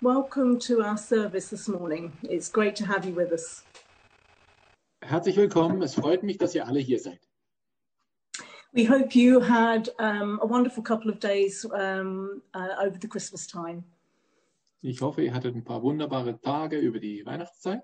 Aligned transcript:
Welcome 0.00 0.60
to 0.60 0.80
our 0.82 0.96
service 0.96 1.48
this 1.48 1.66
morning. 1.66 2.12
It's 2.22 2.48
great 2.48 2.76
to 2.76 2.86
have 2.86 3.04
you 3.04 3.14
with 3.14 3.32
us. 3.32 3.64
Herzlich 5.02 5.36
willkommen. 5.36 5.82
Es 5.82 5.96
freut 5.96 6.22
mich, 6.22 6.38
dass 6.38 6.54
ihr 6.54 6.64
alle 6.64 6.78
hier 6.78 7.00
seid. 7.00 7.18
We 8.72 8.84
hope 8.84 9.16
you 9.16 9.40
had 9.40 9.88
um, 9.98 10.38
a 10.40 10.46
wonderful 10.46 10.84
couple 10.84 11.10
of 11.10 11.18
days 11.18 11.66
um, 11.72 12.42
uh, 12.54 12.76
over 12.80 12.96
the 12.96 13.08
Christmas 13.08 13.48
time. 13.48 13.82
Ich 14.82 15.00
hoffe, 15.00 15.20
ihr 15.22 15.34
hattet 15.34 15.56
ein 15.56 15.64
paar 15.64 15.82
wunderbare 15.82 16.40
Tage 16.40 16.78
über 16.78 17.00
die 17.00 17.26
Weihnachtszeit. 17.26 17.82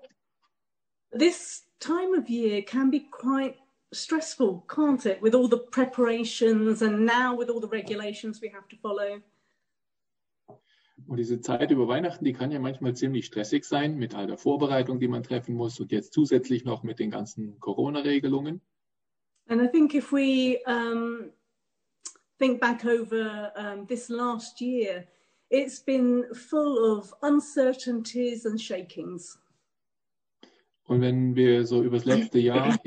This 1.11 1.65
time 1.81 2.17
of 2.17 2.29
year 2.29 2.61
can 2.61 2.89
be 2.89 3.09
quite 3.11 3.57
stressful, 3.91 4.63
can't 4.69 5.05
it? 5.05 5.21
With 5.21 5.35
all 5.35 5.49
the 5.49 5.65
preparations 5.69 6.81
and 6.81 7.05
now 7.05 7.35
with 7.35 7.49
all 7.49 7.59
the 7.59 7.67
regulations 7.67 8.39
we 8.41 8.47
have 8.47 8.69
to 8.69 8.77
follow. 8.77 9.21
Und 11.07 11.17
diese 11.17 11.41
Zeit 11.41 11.71
über 11.71 11.87
Weihnachten, 11.87 12.23
die 12.23 12.33
kann 12.33 12.51
ja 12.51 12.59
manchmal 12.59 12.95
ziemlich 12.95 13.25
stressig 13.25 13.65
sein 13.65 13.97
mit 13.97 14.15
all 14.15 14.27
der 14.27 14.37
Vorbereitung, 14.37 14.99
die 14.99 15.07
man 15.07 15.23
treffen 15.23 15.55
muss 15.55 15.79
und 15.79 15.91
jetzt 15.91 16.13
zusätzlich 16.13 16.63
noch 16.63 16.83
mit 16.83 16.99
den 16.99 17.11
ganzen 17.11 17.59
Corona-Regelungen. 17.59 18.61
And 19.47 19.61
I 19.61 19.67
think 19.67 19.93
if 19.93 20.11
we 20.11 20.57
um, 20.65 21.31
think 22.39 22.59
back 22.59 22.85
over 22.85 23.51
um, 23.55 23.85
this 23.85 24.09
last 24.09 24.59
year, 24.61 25.05
it's 25.49 25.79
been 25.79 26.25
full 26.33 26.77
of 26.77 27.13
uncertainties 27.21 28.45
and 28.45 28.59
shakings. 28.59 29.37
Und 30.87 31.01
wenn 31.01 31.35
wir 31.35 31.65
so 31.65 31.83
über 31.83 31.97
das 31.97 32.05
letzte 32.05 32.39
Jahr 32.39 32.79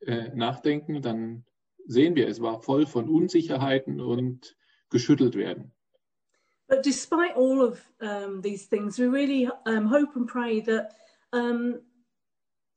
äh, 0.00 0.34
nachdenken, 0.34 1.02
dann 1.02 1.44
sehen 1.86 2.16
wir, 2.16 2.28
es 2.28 2.40
war 2.40 2.62
voll 2.62 2.86
von 2.86 3.08
Unsicherheiten 3.08 4.00
und 4.00 4.56
geschüttelt 4.90 5.36
werden. 5.36 5.73
But 6.68 6.82
despite 6.82 7.34
all 7.36 7.62
of 7.62 7.80
um, 8.00 8.40
these 8.40 8.64
things, 8.64 8.98
we 8.98 9.06
really 9.06 9.48
um, 9.66 9.86
hope 9.86 10.16
and 10.16 10.26
pray 10.26 10.60
that 10.60 10.92
um, 11.32 11.80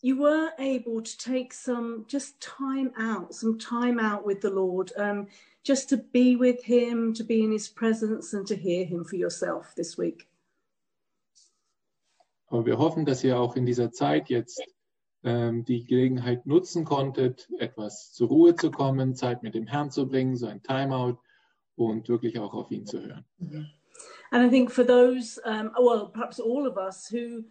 you 0.02 0.18
were 0.18 0.50
able 0.60 1.02
to 1.02 1.18
take 1.18 1.54
some 1.54 2.06
just 2.08 2.40
time 2.42 2.92
out, 3.00 3.34
some 3.34 3.58
time 3.58 4.00
out 4.00 4.26
with 4.26 4.42
the 4.42 4.50
Lord, 4.50 4.92
um, 4.98 5.28
just 5.64 5.90
to 5.90 5.98
be 5.98 6.36
with 6.36 6.64
Him, 6.64 7.14
to 7.14 7.24
be 7.24 7.44
in 7.44 7.52
His 7.52 7.70
presence, 7.70 8.34
and 8.34 8.46
to 8.48 8.56
hear 8.56 8.86
Him 8.86 9.04
for 9.06 9.16
yourself 9.16 9.74
this 9.76 9.98
week. 9.98 10.28
Aber 12.50 12.66
wir 12.66 12.78
hoffen, 12.78 13.06
dass 13.06 13.24
ihr 13.24 13.38
auch 13.38 13.56
in 13.56 13.66
dieser 13.66 13.92
Zeit 13.92 14.30
jetzt 14.30 14.62
ähm, 15.24 15.66
die 15.66 15.84
Gelegenheit 15.86 16.46
nutzen 16.46 16.86
konntet, 16.86 17.50
etwas 17.60 18.14
zur 18.14 18.30
Ruhe 18.30 18.56
zu 18.56 18.72
kommen, 18.72 19.16
Zeit 19.16 19.44
mit 19.44 19.56
dem 19.56 19.68
Herrn 19.68 19.92
zu 19.92 20.08
bringen, 20.08 20.38
so 20.38 20.48
ein 20.48 20.64
Timeout 20.64 21.18
und 21.76 22.08
wirklich 22.08 22.40
auch 22.40 22.54
auf 22.54 22.72
ihn 22.72 22.86
zu 22.86 23.02
hören. 23.02 23.26
And 24.31 24.44
I 24.45 24.50
think 24.50 24.72
for 24.72 24.83
those, 24.83 25.39
um, 25.45 25.72
well, 25.80 26.08
perhaps 26.08 26.39
all 26.39 26.67
of 26.67 26.78
us 26.78 27.08
who 27.08 27.44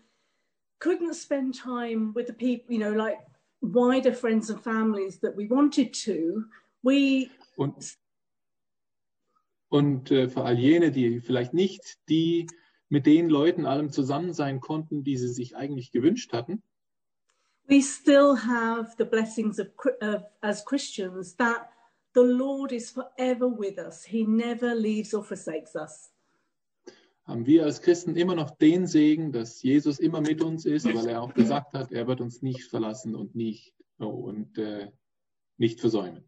couldn't 0.79 1.15
spend 1.15 1.55
time 1.55 2.13
with 2.15 2.27
the 2.27 2.35
people, 2.35 2.75
you 2.75 2.79
know, 2.79 2.93
like 2.93 3.19
wider 3.63 4.13
friends 4.13 4.51
and 4.51 4.63
families 4.63 5.19
that 5.21 5.35
we 5.35 5.47
wanted 5.47 5.95
to, 6.05 6.45
we 6.83 7.31
Und, 7.57 7.97
und 9.71 10.11
äh, 10.11 10.29
für 10.29 10.45
all 10.45 10.59
jene, 10.59 10.93
die 10.93 11.21
vielleicht 11.21 11.55
nicht 11.55 11.99
die 12.09 12.47
mit 12.89 13.07
den 13.07 13.31
Leuten 13.31 13.67
allem 13.67 13.91
zusammen 13.91 14.33
sein 14.33 14.61
konnten, 14.61 15.03
die 15.03 15.17
sie 15.17 15.33
sich 15.33 15.57
eigentlich 15.57 15.91
gewünscht 15.91 16.33
hatten, 16.33 16.63
we 17.69 17.81
still 17.81 18.35
have 18.37 18.95
the 18.97 19.05
blessings 19.05 19.59
of, 19.59 19.69
of 20.01 20.25
as 20.43 20.63
Christians 20.63 21.35
that 21.35 21.71
the 22.15 22.23
Lord 22.23 22.73
is 22.73 22.91
forever 22.91 23.49
with 23.49 23.79
us. 23.79 24.05
He 24.05 24.25
never 24.25 24.75
leaves 24.75 25.13
or 25.13 25.25
forsakes 25.25 25.75
us. 25.75 26.11
Haben 27.27 27.47
wir 27.47 27.65
als 27.65 27.83
Christen 27.83 28.17
immer 28.17 28.35
noch 28.35 28.51
den 28.51 28.87
Segen, 28.87 29.33
dass 29.33 29.63
Jesus 29.63 29.99
immer 29.99 30.21
mit 30.21 30.43
uns 30.43 30.65
ist, 30.65 30.87
weil 30.87 31.09
er 31.09 31.23
auch 31.23 31.35
gesagt 31.35 31.75
hat, 31.75 31.91
er 31.91 32.07
wird 32.07 32.21
uns 32.21 32.41
nicht 32.41 32.65
verlassen 32.65 33.17
und 33.17 33.35
nicht, 33.35 33.75
oh, 33.99 34.07
und, 34.07 34.57
äh, 34.59 34.91
nicht 35.59 35.81
versäumen. 35.81 36.25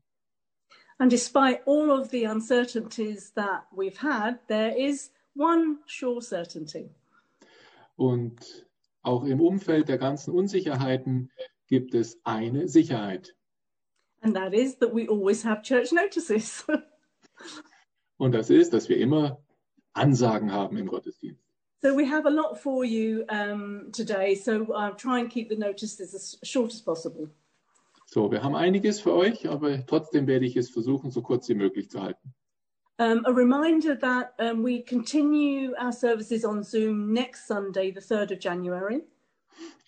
And 0.98 1.12
despite 1.12 1.60
all 1.66 1.90
of 1.90 2.10
the 2.10 2.26
uncertainties 2.26 3.32
that 3.34 3.66
we've 3.72 3.98
had, 3.98 4.40
there 4.48 4.76
is 4.76 5.12
one 5.36 5.78
sure 5.86 6.20
certainty. 6.20 6.90
Und 7.94 8.66
auch 9.02 9.24
im 9.24 9.40
Umfeld 9.40 9.88
der 9.88 9.98
ganzen 9.98 10.34
Unsicherheiten 10.34 11.30
gibt 11.68 11.94
es 11.94 12.18
eine 12.24 12.66
Sicherheit. 12.66 13.36
And 14.20 14.34
that 14.34 14.52
is 14.52 14.76
that 14.78 14.92
we 14.92 15.08
always 15.08 15.44
have 15.44 15.62
church 15.62 15.92
notices. 15.92 16.66
Und 18.16 18.32
das 18.32 18.50
ist, 18.50 18.72
dass 18.72 18.88
wir 18.88 18.96
immer 18.96 19.40
Ansagen 19.98 20.52
haben 20.52 20.76
im 20.78 20.86
Gottesdienst. 20.86 21.48
so 21.80 21.94
we 21.94 22.04
have 22.04 22.26
a 22.26 22.30
lot 22.30 22.60
for 22.60 22.84
you 22.84 23.24
um, 23.28 23.90
today. 23.92 24.34
So 24.34 24.72
I'll 24.72 24.94
try 24.94 25.20
and 25.20 25.30
keep 25.30 25.48
the 25.48 25.56
notices 25.56 26.14
as 26.14 26.36
short 26.42 26.72
as 26.72 26.80
possible. 26.80 27.28
So, 28.06 28.30
wir 28.30 28.42
haben 28.42 28.56
einiges 28.56 29.00
für 29.00 29.12
euch, 29.12 29.48
aber 29.48 29.84
trotzdem 29.86 30.26
werde 30.26 30.46
ich 30.46 30.56
es 30.56 30.70
versuchen, 30.70 31.10
so 31.10 31.20
kurz 31.20 31.48
wie 31.50 31.54
möglich 31.54 31.90
zu 31.90 32.00
halten. 32.00 32.32
Um, 33.00 33.24
a 33.26 33.30
reminder 33.30 33.94
that 33.94 34.32
um, 34.40 34.64
we 34.64 34.82
continue 34.82 35.72
our 35.78 35.92
services 35.92 36.44
on 36.44 36.64
Zoom 36.64 37.12
next 37.12 37.46
Sunday, 37.46 37.92
the 37.92 38.00
3rd 38.00 38.32
of 38.32 38.38
January. 38.40 39.04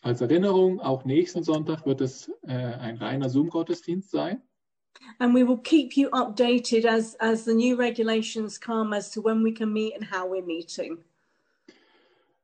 Als 0.03 0.21
Erinnerung, 0.21 0.81
auch 0.81 1.05
nächsten 1.05 1.43
Sonntag 1.43 1.87
wird 1.87 2.03
es 2.03 2.31
äh, 2.43 2.53
ein 2.53 2.99
reiner 2.99 3.29
Zoom-Gottesdienst 3.29 4.11
sein. 4.11 4.43
And 5.19 5.35
we 5.35 5.45
will 5.45 5.59
keep 5.59 5.97
you 5.97 6.11
updated 6.11 6.85
as, 6.85 7.15
as 7.21 7.45
the 7.45 7.55
new 7.55 7.77
regulations 7.77 8.59
come 8.59 8.93
as 8.93 9.11
to 9.11 9.21
when 9.21 9.43
we 9.43 9.53
can 9.53 9.73
meet 9.73 9.95
and 9.95 10.05
how 10.05 10.27
we're 10.27 10.45
meeting. 10.45 10.99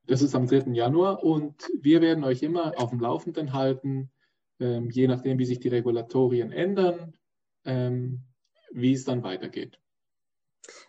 Das 0.06 0.22
ist 0.22 0.34
am 0.34 0.46
3. 0.46 0.72
Januar 0.72 1.24
und 1.24 1.54
wir 1.80 2.00
werden 2.00 2.22
euch 2.22 2.42
immer 2.42 2.74
auf 2.76 2.90
dem 2.90 3.00
Laufenden 3.00 3.52
halten, 3.52 4.08
ähm, 4.60 4.88
je 4.90 5.08
nachdem, 5.08 5.38
wie 5.38 5.46
sich 5.46 5.58
die 5.58 5.68
Regulatorien 5.68 6.52
ändern, 6.52 7.14
ähm, 7.64 8.20
wie 8.70 8.92
es 8.92 9.04
dann 9.04 9.24
weitergeht. 9.24 9.78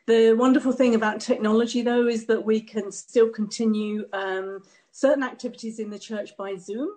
The 0.07 0.33
wonderful 0.37 0.73
thing 0.73 0.95
about 0.95 1.19
technology, 1.19 1.83
though, 1.83 2.07
is 2.07 2.25
that 2.27 2.45
we 2.45 2.61
can 2.61 2.91
still 2.91 3.29
continue 3.29 4.05
um, 4.13 4.63
certain 4.91 5.23
activities 5.23 5.79
in 5.79 5.91
the 5.91 5.99
church 5.99 6.35
by 6.37 6.55
Zoom. 6.57 6.89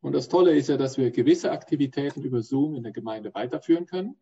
Und 0.00 0.12
das 0.12 0.28
Tolle 0.28 0.54
ist 0.54 0.68
ja, 0.68 0.76
dass 0.76 0.98
wir 0.98 1.10
gewisse 1.10 1.50
Aktivitäten 1.50 2.22
über 2.22 2.42
Zoom 2.42 2.76
in 2.76 2.82
der 2.82 2.92
Gemeinde 2.92 3.34
weiterführen 3.34 3.86
können. 3.86 4.16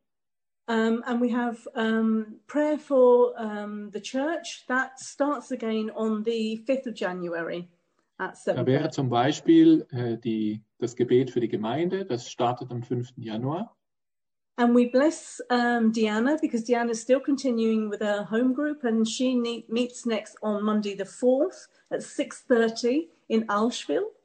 Um, 0.68 1.04
and 1.04 1.20
we 1.20 1.28
have 1.28 1.68
um, 1.76 2.40
prayer 2.48 2.76
for 2.76 3.32
um, 3.38 3.88
the 3.92 4.00
church 4.00 4.64
that 4.66 4.98
starts 4.98 5.52
again 5.52 5.92
on 5.94 6.24
the 6.24 6.60
5th 6.66 6.88
of 6.88 6.94
January 6.94 7.68
at 8.18 8.36
7 8.36 8.56
Da 8.56 8.66
wäre 8.66 8.90
zum 8.90 9.08
Beispiel 9.08 9.86
äh, 9.92 10.18
die, 10.18 10.64
das 10.78 10.96
Gebet 10.96 11.30
für 11.30 11.38
die 11.38 11.48
Gemeinde, 11.48 12.04
das 12.04 12.28
startet 12.28 12.72
am 12.72 12.82
5. 12.82 13.12
Januar. 13.16 13.76
And 14.58 14.74
we 14.74 14.86
bless 14.86 15.40
Deanna 15.50 16.40
because 16.40 16.64
Deanna 16.64 16.90
is 16.90 17.00
still 17.02 17.20
continuing 17.20 17.90
with 17.90 18.00
her 18.00 18.24
home 18.24 18.54
group 18.54 18.84
and 18.84 19.06
she 19.06 19.36
meets 19.68 20.06
next 20.06 20.36
on 20.42 20.64
Monday 20.64 20.96
the 20.96 21.04
4th 21.04 21.68
at 21.90 22.00
6.30 22.00 23.08
in 23.28 23.46
Alshville. 23.48 24.15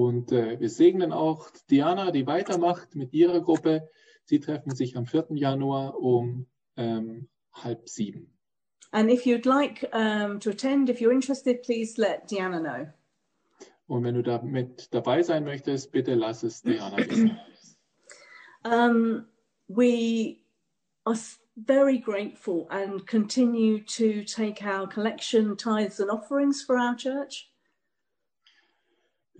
Und 0.00 0.32
äh, 0.32 0.58
wir 0.58 0.70
segnen 0.70 1.12
auch 1.12 1.50
Diana, 1.68 2.10
die 2.10 2.26
weitermacht 2.26 2.94
mit 2.94 3.12
ihrer 3.12 3.42
Gruppe. 3.42 3.86
Sie 4.24 4.40
treffen 4.40 4.74
sich 4.74 4.96
am 4.96 5.04
4. 5.04 5.26
Januar 5.32 5.98
um 6.00 6.46
ähm, 6.78 7.28
halb 7.52 7.86
sieben. 7.86 8.32
And 8.92 9.10
if 9.10 9.26
you'd 9.26 9.44
like 9.44 9.88
um, 9.92 10.40
to 10.40 10.50
attend, 10.50 10.88
if 10.88 11.00
you're 11.00 11.12
interested, 11.12 11.62
please 11.62 12.00
let 12.00 12.26
Deanna 12.30 12.60
know. 12.60 12.86
Und 13.88 14.04
wenn 14.04 14.14
du 14.14 14.22
da 14.22 14.40
mit 14.40 14.88
dabei 14.94 15.22
sein 15.22 15.44
möchtest, 15.44 15.92
bitte 15.92 16.14
lass 16.14 16.44
es 16.44 16.62
Diana 16.62 16.96
wissen. 16.96 17.38
Um, 18.62 19.24
we 19.68 20.42
are 21.06 21.16
very 21.56 21.96
grateful 21.96 22.68
and 22.70 23.06
continue 23.06 23.82
to 23.84 24.22
take 24.24 24.62
our 24.62 24.86
collection, 24.86 25.56
tithes, 25.56 25.98
and 25.98 26.10
offerings 26.10 26.62
for 26.62 26.78
our 26.78 26.94
church. 26.94 27.49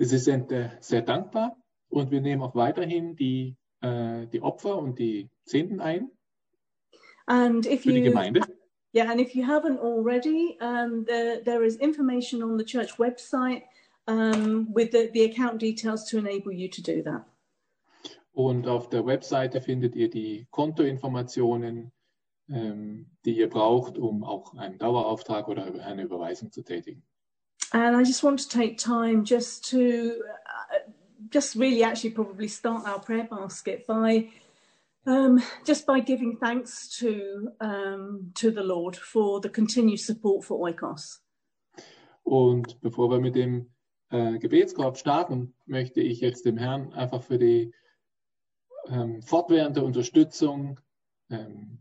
Sie 0.02 0.18
sind 0.18 0.50
äh, 0.50 0.70
sehr 0.80 1.02
dankbar 1.02 1.56
und 1.90 2.10
wir 2.10 2.22
nehmen 2.22 2.42
auch 2.42 2.54
weiterhin 2.54 3.16
die, 3.16 3.54
äh, 3.82 4.26
die 4.28 4.40
Opfer 4.40 4.78
und 4.78 4.98
die 4.98 5.28
Zehnten 5.44 5.80
ein 5.80 6.10
And 7.26 7.66
if 7.66 7.82
für 7.82 7.92
die 7.92 7.98
you, 7.98 8.04
Gemeinde. 8.04 8.40
yeah, 8.94 9.10
and 9.10 9.20
if 9.20 9.34
you 9.34 9.44
haven't 9.44 9.78
already, 9.78 10.56
um, 10.60 11.04
there 11.04 11.42
there 11.44 11.64
is 11.64 11.76
information 11.76 12.42
on 12.42 12.56
the 12.58 12.64
church 12.64 12.98
website 12.98 13.62
um, 14.06 14.72
with 14.74 14.90
the, 14.90 15.10
the 15.12 15.24
account 15.30 15.60
details 15.60 16.04
to 16.06 16.18
enable 16.18 16.50
you 16.52 16.68
to 16.68 16.80
do 16.82 17.02
that. 17.02 17.24
Und 18.32 18.66
auf 18.66 18.88
der 18.88 19.04
Webseite 19.04 19.60
findet 19.60 19.94
ihr 19.96 20.08
die 20.08 20.46
Kontoinformationen, 20.50 21.92
ähm, 22.48 23.06
die 23.26 23.36
ihr 23.36 23.50
braucht, 23.50 23.98
um 23.98 24.24
auch 24.24 24.54
einen 24.56 24.78
Dauerauftrag 24.78 25.46
oder 25.48 25.84
eine 25.84 26.04
Überweisung 26.04 26.50
zu 26.50 26.62
tätigen. 26.62 27.02
And 27.72 27.96
I 27.96 28.02
just 28.04 28.22
want 28.22 28.40
to 28.40 28.48
take 28.48 28.78
time 28.78 29.24
just 29.24 29.64
to, 29.70 30.22
uh, 30.28 30.90
just 31.30 31.54
really 31.54 31.84
actually 31.84 32.10
probably 32.10 32.48
start 32.48 32.86
our 32.86 32.98
prayer 32.98 33.28
basket 33.30 33.86
by 33.86 34.28
um, 35.06 35.42
just 35.64 35.86
by 35.86 36.00
giving 36.00 36.36
thanks 36.36 36.88
to 36.98 37.48
um, 37.60 38.32
to 38.34 38.50
the 38.50 38.62
Lord 38.62 38.96
for 38.96 39.40
the 39.40 39.48
continued 39.48 40.00
support 40.00 40.44
for 40.44 40.58
Oikos. 40.60 41.20
Und 42.22 42.80
bevor 42.80 43.10
wir 43.10 43.18
mit 43.20 43.34
dem 43.34 43.70
äh, 44.10 44.38
Gebetskorb 44.38 44.98
starten, 44.98 45.54
möchte 45.66 46.00
ich 46.00 46.20
jetzt 46.20 46.44
dem 46.44 46.58
Herrn 46.58 46.92
einfach 46.92 47.22
für 47.22 47.38
die 47.38 47.72
ähm, 48.88 49.22
fortwährende 49.22 49.82
Unterstützung 49.82 50.78
ähm, 51.30 51.78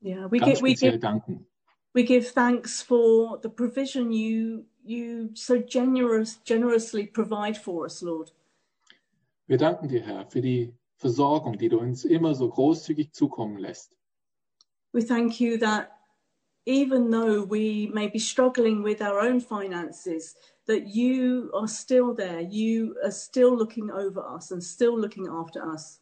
Yeah, 0.00 0.30
we 0.30 0.38
ganz 0.38 0.60
give 0.60 0.62
we 0.62 0.74
give 0.74 0.98
danken. 1.00 1.46
we 1.92 2.04
give 2.04 2.32
thanks 2.32 2.80
for 2.82 3.40
the 3.42 3.48
provision 3.48 4.12
you 4.12 4.64
you 4.88 5.30
so 5.34 5.58
generous 5.58 6.40
generously 6.44 7.06
provide 7.06 7.56
for 7.56 7.84
us, 7.84 8.02
Lord. 8.02 8.32
Wir 9.46 9.58
danken 9.58 9.88
dir, 9.88 10.02
Herr, 10.02 10.26
für 10.26 10.40
die 10.40 10.74
Versorgung, 10.96 11.56
die 11.58 11.68
du 11.68 11.78
uns 11.78 12.04
immer 12.04 12.34
so 12.34 12.48
großzügig 12.48 13.12
zukommen 13.12 13.58
lässt. 13.58 13.96
We 14.92 15.02
thank 15.02 15.40
you 15.40 15.58
that 15.58 15.90
even 16.66 17.10
though 17.10 17.42
we 17.42 17.88
may 17.92 18.08
be 18.08 18.18
struggling 18.18 18.82
with 18.82 19.00
our 19.00 19.20
own 19.20 19.40
finances, 19.40 20.36
that 20.66 20.86
you 20.86 21.50
are 21.54 21.66
still 21.66 22.14
there. 22.14 22.40
You 22.40 22.96
are 23.02 23.10
still 23.10 23.56
looking 23.56 23.90
over 23.90 24.20
us 24.20 24.50
and 24.50 24.62
still 24.62 24.98
looking 24.98 25.28
after 25.28 25.62
us. 25.64 26.00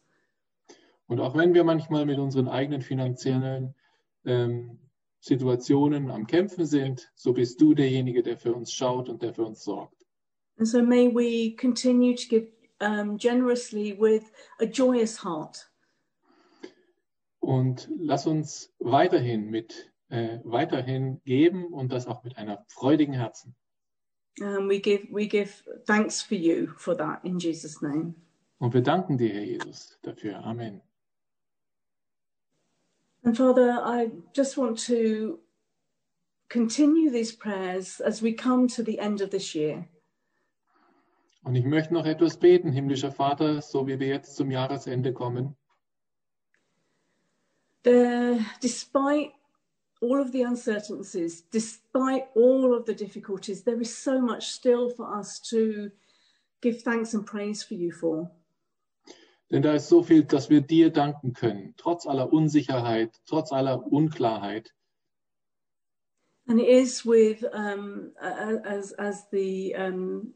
Und 1.07 1.21
auch 1.21 1.35
wenn 1.35 1.53
wir 1.53 1.63
manchmal 1.63 2.05
mit 2.05 2.19
unseren 2.19 2.49
eigenen 2.49 2.81
finanziellen 2.81 3.73
ähm, 4.25 4.77
Situationen 5.27 6.09
am 6.09 6.25
Kämpfen 6.25 6.65
sind, 6.65 7.11
so 7.15 7.33
bist 7.33 7.61
du 7.61 7.73
derjenige, 7.73 8.23
der 8.23 8.37
für 8.37 8.53
uns 8.53 8.71
schaut 8.71 9.09
und 9.09 9.21
der 9.21 9.33
für 9.33 9.45
uns 9.45 9.63
sorgt. 9.63 10.05
And 10.57 10.67
so 10.67 10.81
may 10.81 11.07
we 11.07 11.55
continue 11.55 12.15
to 12.15 12.27
give 12.27 12.47
um, 12.81 13.17
generously 13.17 13.93
with 13.99 14.23
a 14.59 14.65
joyous 14.65 15.23
heart. 15.23 15.69
Und 17.39 17.89
lass 17.99 18.25
uns 18.25 18.73
weiterhin 18.79 19.49
mit 19.49 19.91
äh, 20.09 20.39
weiterhin 20.43 21.21
geben 21.25 21.73
und 21.73 21.91
das 21.91 22.07
auch 22.07 22.23
mit 22.23 22.37
einer 22.37 22.65
freudigen 22.69 23.13
Herzen. 23.13 23.55
And 24.41 24.69
we 24.69 24.79
give 24.79 25.07
we 25.11 25.27
give 25.27 25.63
thanks 25.85 26.21
for 26.21 26.37
you 26.37 26.67
for 26.77 26.95
that 26.97 27.23
in 27.23 27.37
Jesus' 27.37 27.81
name. 27.81 28.15
Und 28.59 28.73
wir 28.73 28.81
danken 28.81 29.17
dir, 29.17 29.29
Herr 29.29 29.43
Jesus, 29.43 29.99
dafür. 30.01 30.43
Amen. 30.43 30.81
And 33.27 33.35
Father, 33.35 33.71
I 33.83 34.11
just 34.31 34.55
want 34.55 34.79
to 34.85 35.39
continue 36.47 37.11
these 37.11 37.33
prayers 37.33 37.99
as 37.99 38.21
we 38.21 38.31
come 38.31 38.69
to 38.69 38.81
the 38.81 38.99
end 38.99 39.19
of 39.19 39.31
this 39.31 39.53
year. 39.53 39.85
Und 41.43 41.55
ich 41.55 41.65
möchte 41.65 41.93
noch 41.93 42.05
etwas 42.05 42.37
beten, 42.37 42.71
himmlischer 42.71 43.11
Vater, 43.11 43.61
so 43.61 43.85
wie 43.85 43.99
wir 43.99 44.07
jetzt 44.07 44.37
zum 44.37 44.49
Jahresende 44.49 45.11
kommen. 45.11 45.57
There, 47.83 48.39
despite 48.61 49.33
all 50.01 50.21
of 50.21 50.31
the 50.31 50.43
uncertainties, 50.43 51.41
despite 51.51 52.29
all 52.33 52.73
of 52.73 52.85
the 52.85 52.95
difficulties, 52.95 53.61
there 53.61 53.81
is 53.81 53.93
so 53.93 54.21
much 54.21 54.47
still 54.47 54.89
for 54.89 55.05
us 55.19 55.41
to 55.49 55.91
give 56.61 56.81
thanks 56.81 57.13
and 57.13 57.25
praise 57.25 57.61
for 57.61 57.73
you 57.73 57.91
for. 57.91 58.31
Denn 59.49 59.61
da 59.61 59.73
ist 59.73 59.87
so 59.87 60.03
viel, 60.03 60.23
dass 60.23 60.49
wir 60.49 60.61
dir 60.61 60.91
danken 60.91 61.33
können, 61.33 61.73
trotz 61.77 62.05
aller 62.05 62.33
Unsicherheit, 62.33 63.15
trotz 63.25 63.51
aller 63.51 63.85
Unklarheit. 63.85 64.73
And 66.49 66.59
it 66.59 66.67
is 66.67 67.05
with, 67.05 67.43
um, 67.53 68.13
as, 68.21 68.93
as 68.93 69.27
the 69.31 69.75
um, 69.75 70.33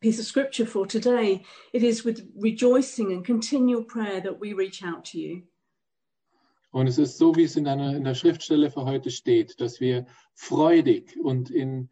piece 0.00 0.18
of 0.18 0.26
scripture 0.26 0.66
for 0.66 0.86
today, 0.86 1.44
it 1.72 1.82
is 1.82 2.04
with 2.04 2.26
rejoicing 2.34 3.12
and 3.12 3.24
continual 3.24 3.82
prayer 3.82 4.20
that 4.20 4.40
we 4.40 4.54
reach 4.54 4.82
out 4.82 5.04
to 5.06 5.18
you. 5.18 5.42
Und 6.70 6.86
es 6.86 6.98
ist 6.98 7.16
so, 7.16 7.34
wie 7.34 7.44
es 7.44 7.56
in, 7.56 7.66
einer, 7.66 7.96
in 7.96 8.04
der 8.04 8.14
Schriftstelle 8.14 8.70
für 8.70 8.84
heute 8.84 9.10
steht, 9.10 9.58
dass 9.60 9.80
wir 9.80 10.06
freudig 10.34 11.18
und 11.18 11.50
in, 11.50 11.88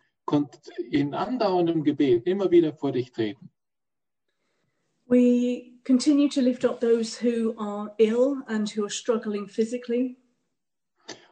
in 0.90 1.14
andauerndem 1.14 1.82
Gebet 1.82 2.26
immer 2.26 2.50
wieder 2.50 2.74
vor 2.74 2.92
dich 2.92 3.10
treten. 3.10 3.50
We 5.08 5.74
continue 5.84 6.28
to 6.30 6.42
lift 6.42 6.64
up 6.64 6.80
those 6.80 7.16
who 7.16 7.54
are 7.58 7.92
ill 7.98 8.42
and 8.48 8.68
who 8.68 8.84
are 8.84 8.90
struggling 8.90 9.46
physically. 9.46 10.16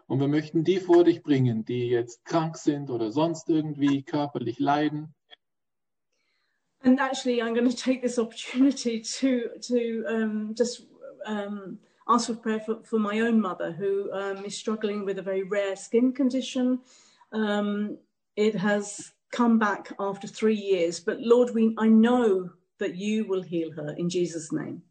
Und 0.06 0.21
wir 0.21 0.29
möchten 0.29 0.65
die 0.65 0.79
vor 0.79 1.05
dich 1.05 1.23
bringen, 1.23 1.65
die 1.65 1.88
jetzt 1.88 2.25
krank 2.25 2.56
sind 2.56 2.91
oder 2.91 3.11
sonst 3.11 3.49
irgendwie 3.49 4.03
körperlich 4.03 4.59
leiden. 4.59 5.15
And 6.82 7.00
actually, 7.00 7.41
I'm 7.41 7.55
going 7.55 7.69
to 7.69 7.76
take 7.76 8.03
this 8.03 8.19
opportunity 8.19 9.00
to 9.00 9.49
to 9.62 10.05
um, 10.06 10.55
just 10.55 10.82
um, 11.25 11.79
ask 12.06 12.27
for 12.27 12.35
prayer 12.35 12.61
for, 12.61 12.85
for 12.85 12.99
my 12.99 13.20
own 13.20 13.41
mother, 13.41 13.73
who 13.73 14.12
um, 14.12 14.44
is 14.44 14.56
struggling 14.56 15.06
with 15.06 15.19
a 15.19 15.23
very 15.23 15.43
rare 15.43 15.77
skin 15.77 16.12
condition. 16.12 16.81
Um, 17.32 17.97
it 18.37 18.55
has 18.55 19.12
come 19.32 19.59
back 19.59 19.93
after 19.99 20.29
three 20.29 20.55
years, 20.55 21.00
but 21.00 21.20
Lord, 21.20 21.55
we 21.55 21.75
I 21.79 21.88
know 21.88 22.50
that 22.79 22.94
you 22.94 23.26
will 23.29 23.43
heal 23.43 23.73
her 23.73 23.94
in 23.97 24.09
Jesus' 24.09 24.53
name. 24.53 24.82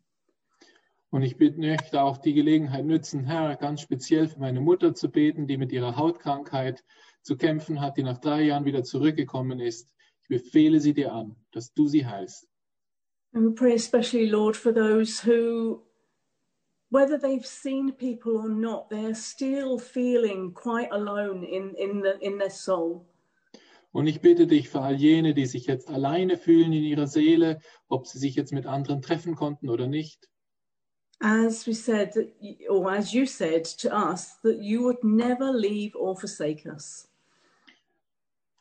Und 1.12 1.22
ich 1.22 1.38
bitte- 1.38 1.60
möchte 1.60 2.02
auch 2.02 2.18
die 2.18 2.34
Gelegenheit 2.34 2.86
nützen, 2.86 3.24
Herr, 3.26 3.56
ganz 3.56 3.82
speziell 3.82 4.28
für 4.28 4.40
meine 4.40 4.62
Mutter 4.62 4.96
zu 4.96 5.10
beten, 5.12 5.46
die 5.46 5.58
mit 5.58 5.72
ihrer 5.72 5.96
Hautkrankheit 5.96 6.84
zu 7.22 7.38
kämpfen 7.38 7.80
hat, 7.82 7.98
die 7.98 8.04
nach 8.04 8.18
drei 8.18 8.42
Jahren 8.44 8.66
wieder 8.66 8.84
zurückgekommen 8.84 9.60
ist. 9.60 9.92
Ich 10.24 10.28
befehle 10.28 10.80
sie 10.80 10.94
dir 10.94 11.14
an, 11.14 11.36
dass 11.52 11.72
du 11.74 11.88
sie 11.88 12.06
heilst. 12.06 12.48
And 13.36 13.46
we 13.46 13.52
pray 13.52 13.74
especially, 13.74 14.28
Lord, 14.28 14.56
for 14.56 14.74
those 14.74 15.20
who, 15.24 15.84
whether 16.90 17.18
they've 17.20 17.46
seen 17.46 17.92
people 17.92 18.34
or 18.34 18.50
not, 18.50 18.90
they're 18.90 19.16
still 19.16 19.78
feeling 19.80 20.54
quite 20.54 20.92
alone 20.92 21.44
in 21.44 21.74
in 21.76 22.02
the 22.02 22.18
in 22.22 22.38
their 22.40 22.52
soul. 22.52 23.08
Und 23.94 24.08
ich 24.08 24.20
bitte 24.20 24.48
dich 24.48 24.68
für 24.70 24.82
all 24.82 24.96
jene, 24.96 25.34
die 25.34 25.46
sich 25.46 25.68
jetzt 25.68 25.88
alleine 25.90 26.38
fühlen 26.38 26.74
in 26.74 26.84
ihrer 26.84 27.08
Seele, 27.08 27.62
ob 27.88 28.08
sie 28.08 28.20
sich 28.20 28.36
jetzt 28.36 28.52
mit 28.52 28.66
anderen 28.66 29.02
treffen 29.02 29.36
konnten 29.36 29.70
oder 29.70 29.88
nicht. 29.88 30.30
as 31.24 31.66
we 31.66 31.74
said, 31.74 32.14
or 32.70 32.92
as 32.92 33.14
you 33.14 33.26
said 33.26 33.64
to 33.64 33.90
us, 33.96 34.36
that 34.44 34.62
you 34.62 34.84
would 34.84 35.02
never 35.04 35.52
leave 35.54 35.96
or 35.96 36.16
forsake 36.18 36.66
us. 36.66 37.08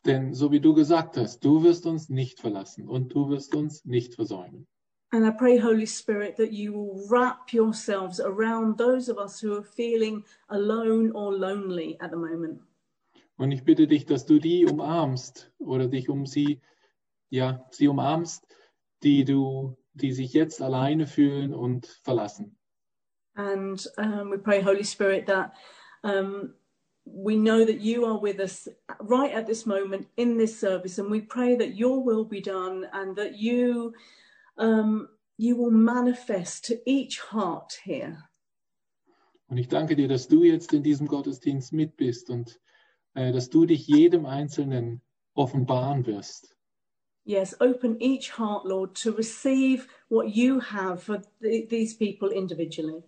Denn 0.05 0.33
so 0.33 0.51
wie 0.51 0.59
du 0.59 0.73
gesagt 0.73 1.17
hast, 1.17 1.43
du 1.43 1.63
wirst 1.63 1.85
uns 1.85 2.09
nicht 2.09 2.39
verlassen 2.39 2.87
und 2.87 3.13
du 3.13 3.29
wirst 3.29 3.55
uns 3.55 3.85
nicht 3.85 4.15
versäumen. 4.15 4.67
And 5.11 5.25
I 5.25 5.31
pray, 5.31 5.59
Holy 5.59 5.85
Spirit, 5.85 6.35
that 6.37 6.51
you 6.51 6.73
will 6.73 7.07
wrap 7.09 7.53
yourselves 7.53 8.19
around 8.19 8.77
those 8.77 9.09
of 9.09 9.17
us 9.17 9.39
who 9.39 9.53
are 9.53 9.63
feeling 9.63 10.23
alone 10.49 11.11
or 11.11 11.33
lonely 11.33 11.97
at 12.01 12.11
the 12.11 12.17
moment. 12.17 12.61
Und 13.37 13.51
ich 13.51 13.63
bitte 13.63 13.87
dich, 13.87 14.05
dass 14.05 14.25
du 14.25 14.39
die 14.39 14.65
umarmst 14.65 15.51
oder 15.59 15.87
dich 15.87 16.09
um 16.09 16.25
sie, 16.25 16.61
ja, 17.29 17.65
sie 17.71 17.87
umarmst, 17.87 18.45
die 19.01 19.25
du, 19.25 19.77
die 19.93 20.11
sich 20.11 20.33
jetzt 20.33 20.61
alleine 20.61 21.07
fühlen 21.07 21.53
und 21.53 21.87
verlassen. 22.03 22.57
And 23.35 23.85
um, 23.97 24.29
we 24.29 24.37
pray, 24.37 24.61
Holy 24.61 24.83
Spirit, 24.83 25.25
that 25.25 25.53
um, 26.03 26.53
we 27.05 27.35
know 27.35 27.65
that 27.65 27.81
you 27.81 28.05
are 28.05 28.19
with 28.19 28.39
us 28.39 28.67
right 28.99 29.33
at 29.33 29.47
this 29.47 29.65
moment 29.65 30.07
in 30.17 30.37
this 30.37 30.59
service, 30.59 30.99
and 30.99 31.09
we 31.09 31.21
pray 31.21 31.55
that 31.55 31.75
your 31.75 32.03
will 32.03 32.25
be 32.25 32.41
done 32.41 32.87
and 32.93 33.15
that 33.15 33.35
you 33.35 33.93
um, 34.57 35.09
you 35.37 35.55
will 35.55 35.71
manifest 35.71 36.65
to 36.65 36.75
each 36.85 37.19
heart 37.19 37.73
here. 37.83 38.29
Und 39.47 39.57
ich 39.57 39.67
danke 39.67 39.95
dir, 39.95 40.07
dass 40.07 40.27
du 40.27 40.43
jetzt 40.43 40.73
in 40.73 40.83
diesem 40.83 41.07
Gottesdienst 41.07 41.73
mit 41.73 41.97
bist 41.97 42.29
und 42.29 42.59
dass 43.13 43.49
du 43.49 43.65
dich 43.65 43.87
jedem 43.87 44.25
Einzelnen 44.25 45.01
offenbaren 45.33 46.05
wirst. 46.05 46.55
Yes, 47.25 47.55
open 47.61 48.01
each 48.01 48.37
heart, 48.37 48.65
Lord, 48.65 49.01
to 49.01 49.11
receive 49.11 49.87
what 50.09 50.27
you 50.35 50.59
have 50.59 50.97
for 51.01 51.21
th- 51.41 51.69
these 51.69 51.95
people 51.95 52.29
individually. 52.35 53.01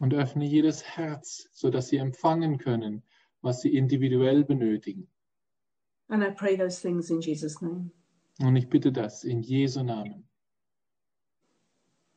Und 0.00 0.12
öffne 0.14 0.44
jedes 0.44 0.82
Herz, 0.82 1.48
sodass 1.52 1.88
sie 1.88 1.98
empfangen 1.98 2.58
können, 2.58 3.02
was 3.42 3.60
sie 3.60 3.76
individuell 3.76 4.44
benötigen. 4.44 5.08
And 6.08 6.22
I 6.24 6.30
pray 6.30 6.56
those 6.56 6.80
things 6.80 7.10
in 7.10 7.20
Jesus' 7.20 7.60
name. 7.60 7.90
Und 8.40 8.56
ich 8.56 8.68
bitte 8.68 8.90
das 8.92 9.24
in 9.24 9.42
Jesu 9.42 9.82
Namen. 9.82 10.24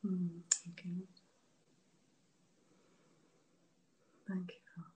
Hmm, 0.02 0.42
Thank 0.64 0.84
you. 0.84 1.06
Thank 4.26 4.50
you, 4.52 4.58
Father. 4.74 4.92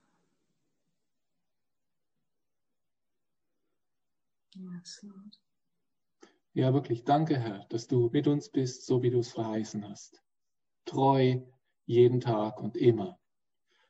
Ja, 6.53 6.73
wirklich, 6.73 7.03
danke, 7.03 7.37
Herr, 7.37 7.65
dass 7.69 7.87
du 7.87 8.09
mit 8.11 8.27
uns 8.27 8.49
bist, 8.49 8.85
so 8.85 9.03
wie 9.03 9.11
du 9.11 9.19
es 9.19 9.31
verheißen 9.31 9.87
hast. 9.87 10.23
Treu 10.85 11.41
jeden 11.85 12.19
Tag 12.19 12.59
und 12.61 12.75
immer. 12.75 13.19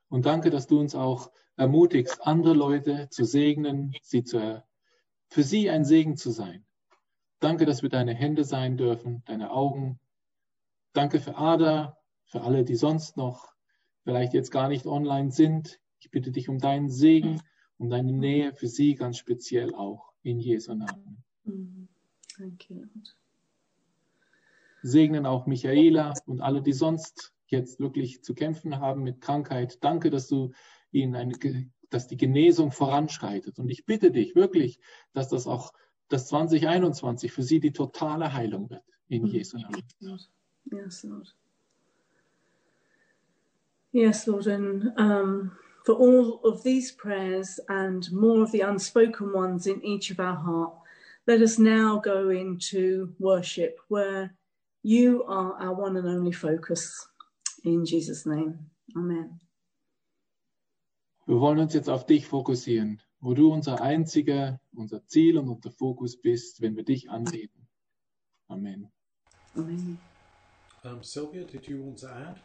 Und 0.09 0.25
danke, 0.25 0.49
dass 0.49 0.67
du 0.67 0.79
uns 0.79 0.95
auch 0.95 1.31
ermutigst, 1.55 2.25
andere 2.25 2.53
Leute 2.53 3.09
zu 3.09 3.25
segnen, 3.25 3.93
sie 4.01 4.23
zu, 4.23 4.63
für 5.29 5.43
sie 5.43 5.69
ein 5.69 5.85
Segen 5.85 6.17
zu 6.17 6.31
sein. 6.31 6.65
Danke, 7.39 7.65
dass 7.65 7.81
wir 7.83 7.89
deine 7.89 8.13
Hände 8.13 8.43
sein 8.43 8.77
dürfen, 8.77 9.23
deine 9.25 9.51
Augen. 9.51 9.99
Danke 10.93 11.19
für 11.19 11.37
Ada, 11.37 11.97
für 12.25 12.41
alle, 12.41 12.63
die 12.63 12.75
sonst 12.75 13.17
noch 13.17 13.53
vielleicht 14.03 14.33
jetzt 14.33 14.51
gar 14.51 14.67
nicht 14.69 14.85
online 14.85 15.31
sind. 15.31 15.79
Ich 15.99 16.11
bitte 16.11 16.31
dich 16.31 16.49
um 16.49 16.59
deinen 16.59 16.89
Segen 16.89 17.41
um 17.77 17.89
deine 17.89 18.11
Nähe 18.11 18.53
für 18.53 18.67
sie 18.67 18.95
ganz 18.95 19.17
speziell 19.17 19.73
auch 19.75 20.11
in 20.27 20.39
Jesu 20.39 20.73
Namen. 20.73 21.23
You, 21.45 21.87
Lord. 22.69 23.17
Segnen 24.83 25.25
auch 25.25 25.47
Michaela 25.47 26.13
und 26.25 26.41
alle, 26.41 26.61
die 26.61 26.73
sonst 26.73 27.33
jetzt 27.47 27.79
wirklich 27.79 28.23
zu 28.23 28.35
kämpfen 28.35 28.79
haben 28.79 29.03
mit 29.03 29.21
Krankheit. 29.21 29.83
Danke, 29.83 30.09
dass 30.09 30.27
du 30.27 30.51
ihnen 30.91 31.15
eine, 31.15 31.33
dass 31.89 32.07
die 32.07 32.17
Genesung 32.17 32.71
voranschreitet. 32.71 33.57
Und 33.57 33.69
ich 33.69 33.85
bitte 33.85 34.11
dich 34.11 34.35
wirklich, 34.35 34.79
dass 35.13 35.29
das 35.29 35.47
auch 35.47 35.73
das 36.09 36.27
2021 36.27 37.31
für 37.31 37.43
sie 37.43 37.59
die 37.59 37.71
totale 37.71 38.33
Heilung 38.33 38.69
wird 38.69 38.83
in 39.07 39.25
Jesu 39.25 39.57
Namen. 39.57 39.83
Yes, 40.65 41.03
Lord. 41.03 41.35
Yes, 43.93 44.27
Lord, 44.27 44.47
and 44.47 44.99
um, 44.99 45.51
for 45.87 45.95
all 45.95 46.41
of 46.43 46.63
these 46.63 46.91
prayers 46.91 47.61
and 47.69 48.11
more 48.11 48.43
of 48.43 48.51
the 48.51 48.59
unspoken 48.59 49.31
ones 49.31 49.67
in 49.67 49.81
each 49.85 50.11
of 50.11 50.19
our 50.19 50.35
heart, 50.35 50.73
let 51.27 51.41
us 51.41 51.57
now 51.57 51.97
go 51.97 52.29
into 52.29 53.13
worship 53.19 53.79
where 53.87 54.35
you 54.83 55.23
are 55.23 55.53
our 55.61 55.73
one 55.73 55.95
and 55.95 56.05
only 56.05 56.33
focus. 56.33 57.07
In 57.63 57.85
Jesus' 57.85 58.25
name. 58.25 58.69
Amen. 58.97 59.39
Wir 61.25 61.39
wollen 61.39 61.59
uns 61.59 61.73
jetzt 61.73 61.89
auf 61.89 62.05
dich 62.05 62.27
fokussieren, 62.27 63.01
wo 63.21 63.33
du 63.33 63.53
unser 63.53 63.79
einziger, 63.81 64.59
unser 64.75 65.05
Ziel 65.05 65.37
und 65.37 65.47
unser 65.47 65.71
Fokus 65.71 66.17
bist, 66.17 66.61
wenn 66.61 66.75
wir 66.75 66.83
dich 66.83 67.09
anbeten. 67.09 67.65
Amen. 68.49 68.91
Amen. 69.55 69.97
Um, 70.83 71.01
Sylvia, 71.01 71.45
did 71.45 71.65
you 71.65 71.81
want 71.81 71.99
to 71.99 72.07
add? 72.07 72.41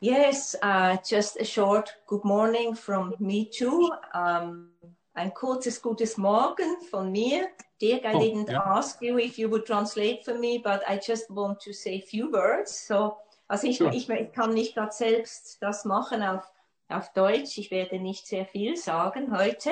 Yes, 0.00 0.56
uh, 0.62 0.96
just 1.06 1.36
a 1.40 1.44
short 1.44 1.92
good 2.06 2.24
morning 2.24 2.74
from 2.74 3.14
me 3.18 3.44
too. 3.44 3.90
Um, 4.14 4.70
ein 5.14 5.30
kurzes 5.32 5.80
gutes 5.82 6.16
Morgen 6.16 6.76
von 6.90 7.12
mir. 7.12 7.48
Dirk, 7.78 8.04
I 8.04 8.14
Oh, 8.14 8.18
didn't 8.20 8.48
yeah. 8.48 8.62
ask 8.64 9.00
you 9.02 9.18
if 9.18 9.38
you 9.38 9.48
would 9.50 9.66
translate 9.66 10.24
for 10.24 10.34
me, 10.38 10.58
but 10.58 10.82
I 10.88 10.96
just 10.98 11.30
want 11.30 11.60
to 11.60 11.72
say 11.72 11.96
a 11.96 12.00
few 12.06 12.30
words. 12.30 12.72
So, 12.86 13.16
also 13.48 13.66
ich, 13.66 13.76
Sure. 13.76 13.90
ich, 13.92 14.08
ich 14.08 14.32
kann 14.32 14.54
nicht 14.54 14.74
gerade 14.74 14.92
selbst 14.92 15.58
das 15.60 15.84
machen 15.84 16.22
auf, 16.22 16.44
auf 16.88 17.12
Deutsch. 17.12 17.58
Ich 17.58 17.70
werde 17.70 17.98
nicht 17.98 18.26
sehr 18.26 18.46
viel 18.46 18.76
sagen 18.76 19.36
heute. 19.36 19.70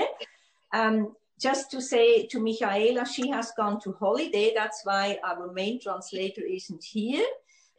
Um, 0.75 1.17
just 1.39 1.71
to 1.71 1.81
say 1.81 2.27
to 2.27 2.39
Michaela, 2.41 3.07
she 3.07 3.31
has 3.33 3.55
gone 3.55 3.79
to 3.81 3.93
holiday. 3.99 4.53
That's 4.55 4.85
why 4.85 5.19
our 5.23 5.51
main 5.53 5.81
translator 5.81 6.43
isn't 6.43 6.85
here. 6.85 7.25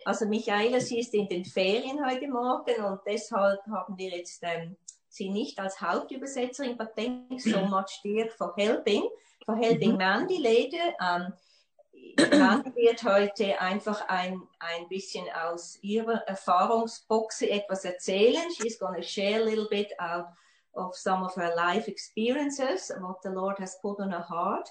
Also 0.05 0.25
Michaela, 0.25 0.79
sie 0.79 0.99
ist 0.99 1.13
in 1.13 1.27
den 1.27 1.45
Ferien 1.45 2.05
heute 2.05 2.27
Morgen 2.27 2.83
und 2.83 3.01
deshalb 3.05 3.59
haben 3.67 3.97
wir 3.97 4.09
jetzt 4.09 4.39
ähm, 4.43 4.77
sie 5.09 5.29
nicht 5.29 5.59
als 5.59 5.81
Hauptübersetzerin, 5.81 6.77
but 6.77 6.95
thanks 6.95 7.43
so 7.43 7.65
much 7.65 8.01
Dirk 8.03 8.31
for 8.33 8.53
helping, 8.55 9.03
for 9.45 9.55
helping 9.57 9.97
Mandy 9.97 10.37
later. 10.37 10.93
Ähm, 11.01 11.33
Mandy 12.39 12.73
wird 12.75 13.03
heute 13.03 13.59
einfach 13.59 14.07
ein, 14.07 14.41
ein 14.59 14.87
bisschen 14.87 15.25
aus 15.31 15.77
ihrer 15.81 16.27
Erfahrungsboxe 16.27 17.49
etwas 17.49 17.83
erzählen. 17.83 18.49
She's 18.51 18.79
going 18.79 18.95
to 18.95 19.05
share 19.05 19.41
a 19.41 19.43
little 19.43 19.67
bit 19.69 19.91
out 19.99 20.27
of 20.73 20.95
some 20.95 21.25
of 21.25 21.35
her 21.35 21.53
life 21.55 21.89
experiences, 21.89 22.91
what 23.01 23.17
the 23.23 23.29
Lord 23.29 23.59
has 23.59 23.79
put 23.81 23.99
on 23.99 24.11
her 24.11 24.27
heart. 24.29 24.69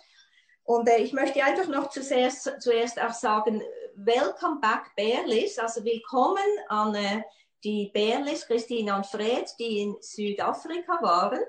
Und 0.64 0.88
äh, 0.88 0.98
ich 0.98 1.12
möchte 1.12 1.42
einfach 1.42 1.66
noch 1.66 1.90
zuerst, 1.90 2.50
zuerst 2.60 3.00
auch 3.00 3.12
sagen, 3.12 3.62
welcome 4.04 4.60
back 4.60 4.94
Berlis, 4.96 5.58
also 5.58 5.84
willkommen 5.84 6.44
an 6.68 6.94
äh, 6.94 7.22
die 7.64 7.90
Berlis, 7.92 8.46
Christine 8.46 8.94
und 8.94 9.06
Fred, 9.06 9.50
die 9.58 9.80
in 9.80 9.96
Südafrika 10.00 11.02
waren. 11.02 11.40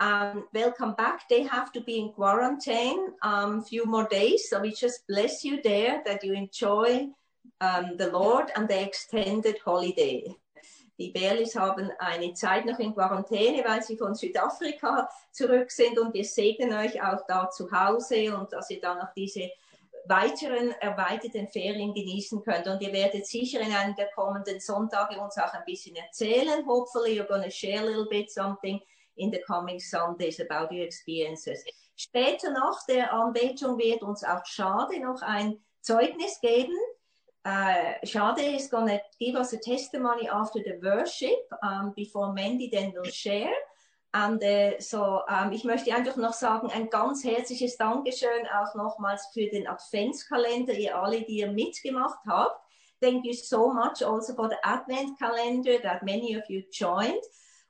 Um, 0.00 0.44
welcome 0.52 0.94
back. 0.94 1.28
They 1.28 1.42
have 1.46 1.72
to 1.72 1.80
be 1.80 1.98
in 1.98 2.12
quarantine 2.12 3.12
a 3.22 3.44
um, 3.44 3.62
few 3.62 3.84
more 3.84 4.08
days, 4.08 4.48
so 4.48 4.60
we 4.60 4.70
just 4.70 5.06
bless 5.06 5.44
you 5.44 5.60
there 5.62 6.00
that 6.06 6.22
you 6.22 6.32
enjoy 6.32 7.08
um, 7.60 7.96
the 7.98 8.08
Lord 8.10 8.50
and 8.54 8.68
the 8.68 8.80
extended 8.80 9.58
holiday. 9.64 10.34
Die 10.98 11.10
Berlis 11.10 11.54
haben 11.56 11.90
eine 11.98 12.32
Zeit 12.34 12.66
noch 12.66 12.78
in 12.78 12.94
Quarantäne, 12.94 13.64
weil 13.66 13.82
sie 13.82 13.96
von 13.96 14.14
Südafrika 14.14 15.08
zurück 15.32 15.70
sind 15.70 15.98
und 15.98 16.14
wir 16.14 16.24
segnen 16.24 16.72
euch 16.72 17.02
auch 17.02 17.26
da 17.26 17.50
zu 17.50 17.70
Hause 17.70 18.36
und 18.36 18.52
dass 18.52 18.70
ihr 18.70 18.80
dann 18.80 18.98
noch 18.98 19.12
diese 19.14 19.50
weiteren 20.06 20.72
erweiterten 20.80 21.48
Ferien 21.48 21.94
genießen 21.94 22.42
könnt. 22.42 22.66
Und 22.66 22.80
ihr 22.80 22.92
werdet 22.92 23.26
sicher 23.26 23.60
in 23.60 23.72
einem 23.72 23.94
der 23.96 24.10
kommenden 24.14 24.60
Sonntage 24.60 25.20
uns 25.20 25.36
auch 25.38 25.52
ein 25.52 25.64
bisschen 25.66 25.96
erzählen. 25.96 26.66
Hopefully 26.66 27.18
you're 27.18 27.26
going 27.26 27.42
to 27.42 27.50
share 27.50 27.80
a 27.80 27.84
little 27.84 28.08
bit 28.08 28.30
something 28.30 28.80
in 29.16 29.30
the 29.30 29.40
coming 29.46 29.78
Sundays 29.78 30.40
about 30.40 30.74
your 30.74 30.84
experiences. 30.84 31.64
Später 31.96 32.50
nach 32.50 32.86
der 32.86 33.12
Anbetung 33.12 33.76
wird 33.76 34.02
uns 34.02 34.24
auch 34.24 34.44
Schade 34.46 34.98
noch 35.00 35.20
ein 35.22 35.60
Zeugnis 35.82 36.40
geben. 36.40 36.76
Uh, 37.46 37.94
Shade 38.04 38.54
is 38.54 38.68
going 38.68 38.86
to 38.86 39.00
give 39.18 39.34
us 39.34 39.54
a 39.54 39.58
testimony 39.58 40.28
after 40.28 40.60
the 40.62 40.78
worship 40.82 41.38
um, 41.62 41.92
before 41.94 42.34
Mandy 42.34 42.68
then 42.70 42.92
will 42.92 43.10
share. 43.10 43.54
Und 44.12 44.42
äh, 44.42 44.76
so, 44.80 45.20
ähm, 45.28 45.52
ich 45.52 45.62
möchte 45.62 45.94
einfach 45.94 46.16
noch 46.16 46.32
sagen, 46.32 46.68
ein 46.72 46.90
ganz 46.90 47.22
herzliches 47.22 47.76
Dankeschön 47.76 48.46
auch 48.60 48.74
nochmals 48.74 49.28
für 49.32 49.46
den 49.46 49.68
Adventskalender, 49.68 50.72
ihr 50.72 50.96
alle, 50.96 51.22
die 51.22 51.38
ihr 51.38 51.52
mitgemacht 51.52 52.18
habt. 52.26 52.60
Thank 53.00 53.24
you 53.24 53.32
so 53.32 53.72
much 53.72 54.04
also 54.04 54.34
for 54.34 54.48
the 54.50 54.56
Advent 54.62 55.18
calendar 55.18 55.80
that 55.80 56.02
many 56.02 56.36
of 56.36 56.42
you 56.48 56.62
joined. 56.72 57.22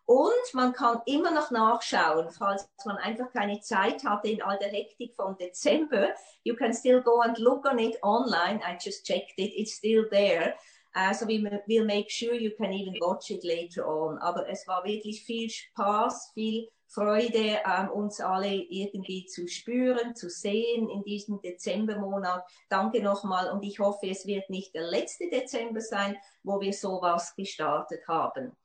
Und 0.07 0.55
man 0.55 0.73
kann 0.73 1.03
immer 1.07 1.31
noch 1.31 1.53
nachschauen, 1.53 2.31
falls 2.31 2.69
man 2.85 2.97
einfach 2.97 3.31
keine 3.33 3.61
Zeit 3.61 4.03
hatte 4.03 4.29
in 4.29 4.43
all 4.43 4.59
der 4.59 4.71
Hektik 4.71 5.15
vom 5.15 5.37
Dezember. 5.37 6.15
You 6.43 6.57
can 6.57 6.75
still 6.75 7.01
go 7.01 7.21
and 7.21 7.39
look 7.39 7.65
on 7.65 7.79
it 7.79 7.97
online. 8.03 8.61
I 8.61 8.77
just 8.83 9.07
checked 9.07 9.39
it. 9.39 9.53
It's 9.55 9.75
still 9.75 10.09
there. 10.11 10.57
Uh, 10.95 11.13
so 11.13 11.25
we 11.25 11.39
will 11.69 11.85
make 11.85 12.11
sure 12.11 12.35
you 12.35 12.51
can 12.57 12.73
even 12.73 12.95
watch 13.01 13.31
it 13.31 13.45
later 13.45 13.87
on. 13.87 14.19
Aber 14.19 14.49
es 14.49 14.67
war 14.67 14.85
wirklich 14.85 15.25
viel 15.25 15.49
Spaß, 15.49 16.33
viel 16.35 16.69
Freude, 16.89 17.61
ähm, 17.65 17.91
uns 17.91 18.21
alle 18.21 18.53
irgendwie 18.53 19.25
zu 19.25 19.47
spüren, 19.47 20.17
zu 20.17 20.29
sehen 20.29 20.89
in 20.89 21.05
diesem 21.05 21.41
Dezembermonat. 21.41 22.45
Danke 22.69 23.01
nochmal 23.01 23.53
und 23.53 23.63
ich 23.63 23.79
hoffe, 23.79 24.09
es 24.09 24.27
wird 24.27 24.51
nicht 24.51 24.75
der 24.75 24.89
letzte 24.89 25.31
Dezember 25.31 25.81
sein, 25.81 26.17
wo 26.43 26.61
wir 26.61 26.73
sowas 26.73 27.37
gestartet 27.37 28.09
haben. 28.09 28.57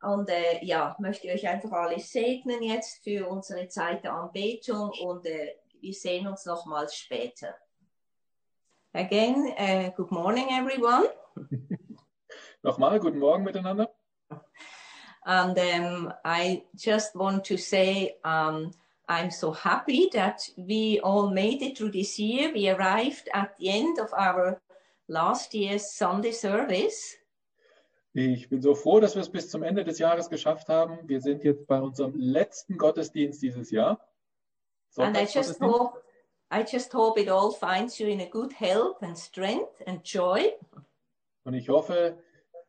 Und 0.00 0.30
äh, 0.30 0.64
ja, 0.64 0.96
möchte 0.98 1.28
euch 1.28 1.46
einfach 1.46 1.72
alle 1.72 2.00
segnen 2.00 2.62
jetzt 2.62 3.04
für 3.04 3.28
unsere 3.28 3.68
Zeit 3.68 4.02
der 4.02 4.14
Anbetung 4.14 4.90
und 5.02 5.26
äh, 5.26 5.54
wir 5.80 5.92
sehen 5.92 6.26
uns 6.26 6.46
nochmals 6.46 6.96
später. 6.96 7.54
Again, 8.94 9.54
uh, 9.58 9.90
good 9.94 10.10
morning 10.10 10.48
everyone. 10.50 11.08
Nochmal, 12.62 13.00
guten 13.00 13.18
Morgen 13.18 13.44
miteinander. 13.44 13.88
And 15.24 15.58
um, 15.58 16.12
I 16.24 16.64
just 16.74 17.14
want 17.14 17.44
to 17.44 17.56
say 17.56 18.16
um, 18.24 18.72
I'm 19.08 19.30
so 19.30 19.52
happy 19.52 20.08
that 20.12 20.42
we 20.56 21.00
all 21.00 21.30
made 21.30 21.62
it 21.62 21.78
through 21.78 21.92
this 21.92 22.18
year. 22.18 22.52
We 22.52 22.68
arrived 22.70 23.28
at 23.32 23.56
the 23.58 23.68
end 23.68 23.98
of 23.98 24.12
our 24.14 24.60
last 25.08 25.54
year's 25.54 25.92
Sunday 25.92 26.32
service. 26.32 27.16
Ich 28.14 28.48
bin 28.50 28.60
so 28.60 28.74
froh, 28.74 29.00
dass 29.00 29.14
wir 29.14 29.22
es 29.22 29.30
bis 29.30 29.48
zum 29.48 29.62
Ende 29.62 29.84
des 29.84 29.98
Jahres 29.98 30.28
geschafft 30.28 30.68
haben. 30.68 30.98
Wir 31.08 31.20
sind 31.20 31.44
jetzt 31.44 31.66
bei 31.66 31.80
unserem 31.80 32.14
letzten 32.14 32.76
Gottesdienst 32.76 33.40
dieses 33.40 33.70
Jahr. 33.70 33.98
And 34.98 35.16
I 35.16 35.24
just 35.24 35.58
hope, 35.60 36.02
I 36.50 36.62
just 36.62 36.92
hope 36.92 37.18
it 37.18 37.30
all 37.30 37.52
finds 37.52 37.98
you 37.98 38.08
in 38.08 38.20
a 38.20 38.28
good 38.28 38.52
health 38.52 39.02
and 39.02 39.16
strength 39.16 39.82
and 39.86 40.04
joy. 40.04 40.52
Und 41.44 41.54
ich 41.54 41.68
hoffe, 41.68 42.22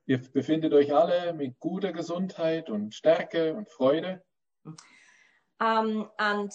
ihr 0.05 0.19
befindet 0.19 0.73
euch 0.73 0.93
alle 0.93 1.33
mit 1.33 1.59
guter 1.59 1.93
Gesundheit 1.93 2.69
und 2.69 2.93
Stärke 2.93 3.53
und 3.53 3.69
Freude. 3.69 4.23
Um, 5.59 6.09
and 6.17 6.51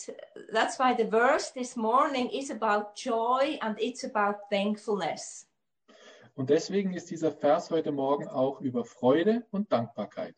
that's 0.52 0.78
why 0.78 0.94
the 0.94 1.06
verse 1.06 1.52
this 1.54 1.76
morning 1.76 2.28
is 2.30 2.50
about 2.50 2.94
joy 2.94 3.58
and 3.62 3.80
it's 3.80 4.04
about 4.04 4.40
thankfulness. 4.50 5.46
Und 6.34 6.50
deswegen 6.50 6.92
ist 6.94 7.10
dieser 7.10 7.32
Vers 7.32 7.70
heute 7.70 7.90
Morgen 7.90 8.28
auch 8.28 8.60
über 8.60 8.84
Freude 8.84 9.46
und 9.50 9.72
Dankbarkeit. 9.72 10.36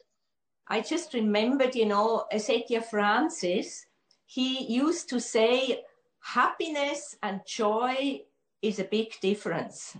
I 0.70 0.82
just 0.82 1.12
remembered, 1.14 1.75
you 1.75 1.84
know, 1.84 2.25
Ezekiel 2.30 2.80
Francis, 2.80 3.87
he 4.25 4.64
used 4.68 5.10
to 5.10 5.18
say, 5.18 5.84
happiness 6.20 7.18
and 7.22 7.42
joy 7.44 8.25
is 8.62 8.78
a 8.78 8.84
big 8.84 9.20
difference. 9.20 9.99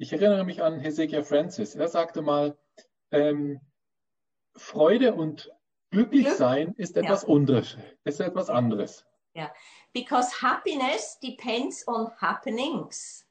Ich 0.00 0.14
erinnere 0.14 0.44
mich 0.44 0.62
an 0.62 0.80
Hezekiah 0.80 1.22
Francis. 1.22 1.74
Er 1.74 1.86
sagte 1.86 2.22
mal, 2.22 2.56
ähm, 3.10 3.60
Freude 4.56 5.12
und 5.12 5.52
glücklich 5.90 6.24
Glück? 6.24 6.38
sein 6.38 6.74
ist 6.78 6.96
etwas, 6.96 7.26
anderes, 7.26 7.76
ist 8.04 8.18
etwas 8.18 8.48
anderes. 8.48 9.04
Because 9.92 10.40
happiness 10.40 11.18
depends 11.20 11.86
on 11.86 12.10
happenings. 12.18 13.26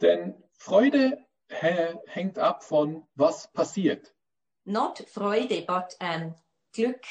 Denn 0.00 0.40
Freude 0.52 1.18
hä- 1.48 1.98
hängt 2.06 2.38
ab 2.38 2.62
von, 2.62 3.08
was 3.16 3.50
passiert. 3.52 4.14
Not 4.64 4.98
Freude, 5.08 5.62
but 5.62 5.96
um, 6.00 6.32
Glück, 6.72 7.04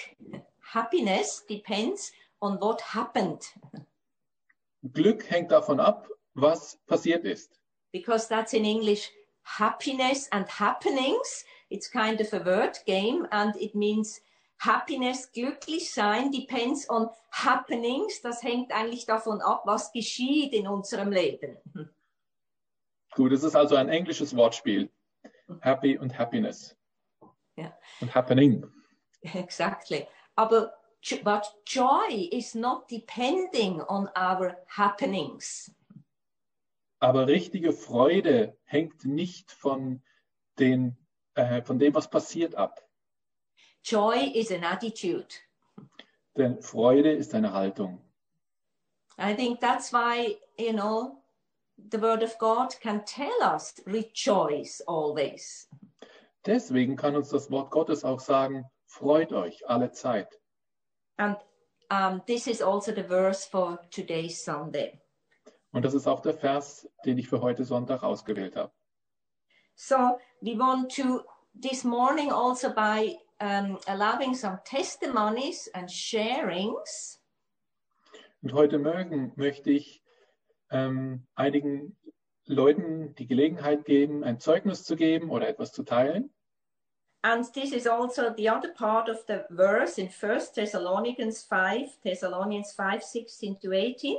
happiness 0.62 1.46
depends 1.46 2.14
on 2.40 2.58
what 2.62 2.82
happened. 2.94 3.52
Glück 4.94 5.30
hängt 5.30 5.52
davon 5.52 5.82
ab, 5.82 6.08
was 6.36 6.78
passiert 6.88 7.26
ist. 7.26 7.59
Because 7.92 8.28
that's 8.28 8.54
in 8.54 8.66
English 8.66 9.12
happiness 9.44 10.28
and 10.32 10.48
happenings. 10.48 11.46
It's 11.70 11.88
kind 11.88 12.22
of 12.22 12.34
a 12.34 12.44
word 12.44 12.78
game 12.86 13.28
and 13.32 13.56
it 13.56 13.76
means 13.76 14.22
happiness, 14.60 15.30
glücklich 15.34 15.94
sein 15.94 16.32
depends 16.32 16.90
on 16.90 17.10
happenings. 17.32 18.22
Das 18.22 18.44
hängt 18.44 18.72
eigentlich 18.72 19.06
davon 19.06 19.42
ab, 19.42 19.64
was 19.66 19.92
geschieht 19.92 20.54
in 20.54 20.68
unserem 20.68 21.12
Leben. 21.12 21.58
Gut, 23.16 23.32
es 23.32 23.44
ist 23.44 23.56
also 23.56 23.76
ein 23.76 23.90
englisches 23.90 24.36
Wortspiel. 24.36 24.90
Happy 25.62 25.98
und 25.98 26.18
Happiness. 26.18 26.76
Ja. 27.56 27.76
Und 28.02 28.14
Happening. 28.14 28.64
exactly. 29.22 30.08
Aber 30.36 30.74
but 31.24 31.46
joy 31.66 32.30
is 32.32 32.56
not 32.56 32.88
depending 32.88 33.82
on 33.82 34.10
our 34.16 34.56
happenings. 34.68 35.72
Aber 37.00 37.28
richtige 37.28 37.72
Freude 37.72 38.58
hängt 38.66 39.06
nicht 39.06 39.52
von, 39.52 40.02
den, 40.60 40.98
äh, 41.36 41.62
von 41.62 41.80
dem, 41.80 41.94
was 41.94 42.10
passiert 42.10 42.56
ab. 42.56 42.86
Joy 43.84 44.32
is 44.36 44.52
an 44.52 44.64
attitude. 44.64 45.28
Denn 46.36 46.62
Freude 46.62 47.12
ist 47.12 47.34
eine 47.34 47.54
Haltung. 47.54 48.02
I 49.18 49.34
think 49.34 49.60
that's 49.60 49.92
why, 49.92 50.38
you 50.58 50.74
know, 50.74 51.22
the 51.92 52.00
word 52.02 52.24
of 52.24 52.38
God 52.38 52.80
can 52.82 53.04
tell 53.06 53.42
us 53.42 53.74
rejoice 53.86 54.82
always. 54.88 55.68
Deswegen 56.46 56.96
kann 56.96 57.16
uns 57.16 57.30
das 57.30 57.52
Wort 57.52 57.72
Gottes 57.72 58.04
auch 58.04 58.20
sagen, 58.20 58.66
freut 58.86 59.34
euch 59.34 59.68
alle 59.68 59.92
Zeit. 59.92 60.40
And 61.18 61.38
um, 61.92 62.22
this 62.28 62.48
is 62.48 62.62
also 62.62 62.94
the 62.94 63.04
verse 63.04 63.46
for 63.46 63.80
today's 63.92 64.44
Sunday. 64.44 65.02
Und 65.72 65.86
das 65.86 65.94
ist 65.94 66.08
auch 66.08 66.22
der 66.22 66.34
Vers, 66.34 66.90
den 67.06 67.18
ich 67.18 67.28
für 67.28 67.42
heute 67.42 67.64
Sonntag 67.64 68.04
ausgewählt 68.04 68.56
habe. 68.56 68.72
So 69.76 70.20
we 70.42 70.58
want 70.58 70.94
to 70.96 71.22
this 71.54 71.84
morning 71.84 72.32
also 72.32 72.70
by 72.74 73.18
um, 73.40 73.78
allowing 73.88 74.34
some 74.34 74.60
testimonies 74.66 75.70
and 75.74 75.90
sharings. 75.90 77.22
Und 78.42 78.54
heute 78.54 78.80
Morgen 78.80 79.34
möchte 79.36 79.70
ich 79.72 80.02
ähm, 80.72 81.28
einigen 81.36 81.98
Leuten 82.46 83.16
die 83.16 83.28
Gelegenheit 83.28 83.86
geben, 83.86 84.24
ein 84.24 84.40
Zeugnis 84.40 84.84
zu 84.84 84.96
geben 84.96 85.30
oder 85.30 85.48
etwas 85.48 85.72
zu 85.72 85.84
teilen. 85.84 86.32
And 87.22 87.52
this 87.54 87.74
is 87.74 87.86
also 87.86 88.34
the 88.36 88.50
other 88.50 88.74
part 88.74 89.10
of 89.10 89.26
the 89.28 89.42
verse 89.50 90.00
in 90.00 90.10
First 90.10 90.56
Thessalonians 90.56 91.44
5, 91.44 92.00
Thessalonians 92.02 92.72
5, 92.74 93.04
16 93.04 93.60
to 93.60 93.74
18. 93.74 94.18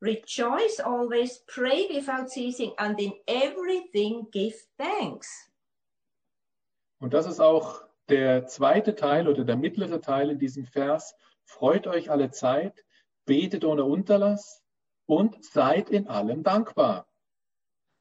Rejoice 0.00 0.78
always, 0.78 1.38
pray 1.48 1.88
without 1.92 2.30
ceasing, 2.30 2.72
and 2.78 2.98
in 3.00 3.12
everything 3.26 4.28
give 4.30 4.54
thanks. 4.78 5.50
Und 7.00 7.14
das 7.14 7.26
ist 7.26 7.40
auch 7.40 7.82
der 8.08 8.46
zweite 8.46 8.94
Teil 8.94 9.28
oder 9.28 9.44
der 9.44 9.56
mittlere 9.56 10.00
Teil 10.00 10.30
in 10.30 10.38
diesem 10.38 10.66
Vers. 10.66 11.14
Freut 11.44 11.86
euch 11.86 12.10
alle 12.10 12.30
Zeit, 12.30 12.84
betet 13.24 13.64
ohne 13.64 13.84
Unterlass 13.84 14.62
und 15.06 15.44
seid 15.44 15.90
in 15.90 16.06
allem 16.08 16.42
dankbar. 16.42 17.06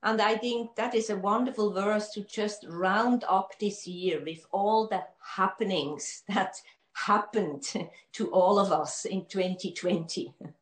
And 0.02 0.22
I 0.22 0.38
think 0.38 0.76
that 0.76 0.94
is 0.94 1.10
a 1.10 1.16
wonderful 1.16 1.74
verse 1.74 2.12
to 2.12 2.22
just 2.22 2.66
round 2.70 3.24
up 3.28 3.58
this 3.60 3.88
year 3.88 4.24
with 4.24 4.46
all 4.52 4.88
the 4.88 5.02
happenings 5.20 6.24
that 6.28 6.62
happened 6.94 7.64
to 8.14 8.32
all 8.32 8.60
of 8.60 8.72
us 8.72 9.06
in 9.06 9.26
2020. 9.26 10.34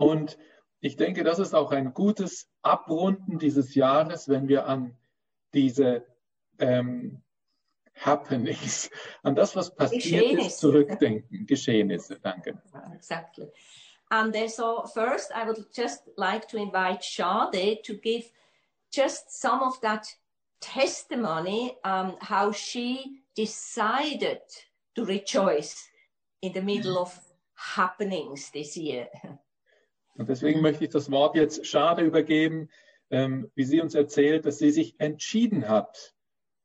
Und 0.00 0.38
ich 0.80 0.96
denke, 0.96 1.24
das 1.24 1.38
ist 1.38 1.54
auch 1.54 1.72
ein 1.72 1.92
gutes 1.92 2.48
Abrunden 2.62 3.38
dieses 3.38 3.74
Jahres, 3.74 4.30
wenn 4.30 4.48
wir 4.48 4.66
an 4.66 4.96
diese 5.52 6.06
ähm, 6.58 7.22
Happenings, 7.94 8.90
an 9.22 9.34
das, 9.34 9.54
was 9.54 9.74
passiert 9.74 10.40
ist, 10.40 10.58
zurückdenken. 10.58 11.46
Geschehnisse, 11.46 12.18
danke. 12.18 12.62
Exactly. 12.94 13.48
And 14.08 14.34
so 14.50 14.86
first, 14.94 15.30
I 15.34 15.46
would 15.46 15.66
just 15.76 16.08
like 16.16 16.48
to 16.48 16.56
invite 16.56 17.04
Shade 17.04 17.82
to 17.84 17.94
give 17.94 18.24
just 18.90 19.30
some 19.30 19.62
of 19.62 19.78
that 19.82 20.06
testimony 20.60 21.76
um, 21.84 22.16
how 22.22 22.52
she 22.52 23.20
decided 23.36 24.40
to 24.94 25.04
rejoice 25.04 25.90
in 26.40 26.54
the 26.54 26.62
middle 26.62 26.98
of 26.98 27.16
happenings 27.54 28.50
this 28.50 28.78
year. 28.78 29.08
Und 30.20 30.28
deswegen 30.28 30.60
möchte 30.60 30.84
ich 30.84 30.90
das 30.90 31.10
Wort 31.10 31.34
jetzt 31.34 31.66
Schade 31.66 32.02
übergeben, 32.02 32.68
ähm, 33.08 33.50
wie 33.54 33.64
sie 33.64 33.80
uns 33.80 33.94
erzählt, 33.94 34.44
dass 34.44 34.58
sie 34.58 34.70
sich 34.70 35.00
entschieden 35.00 35.66
hat, 35.66 36.14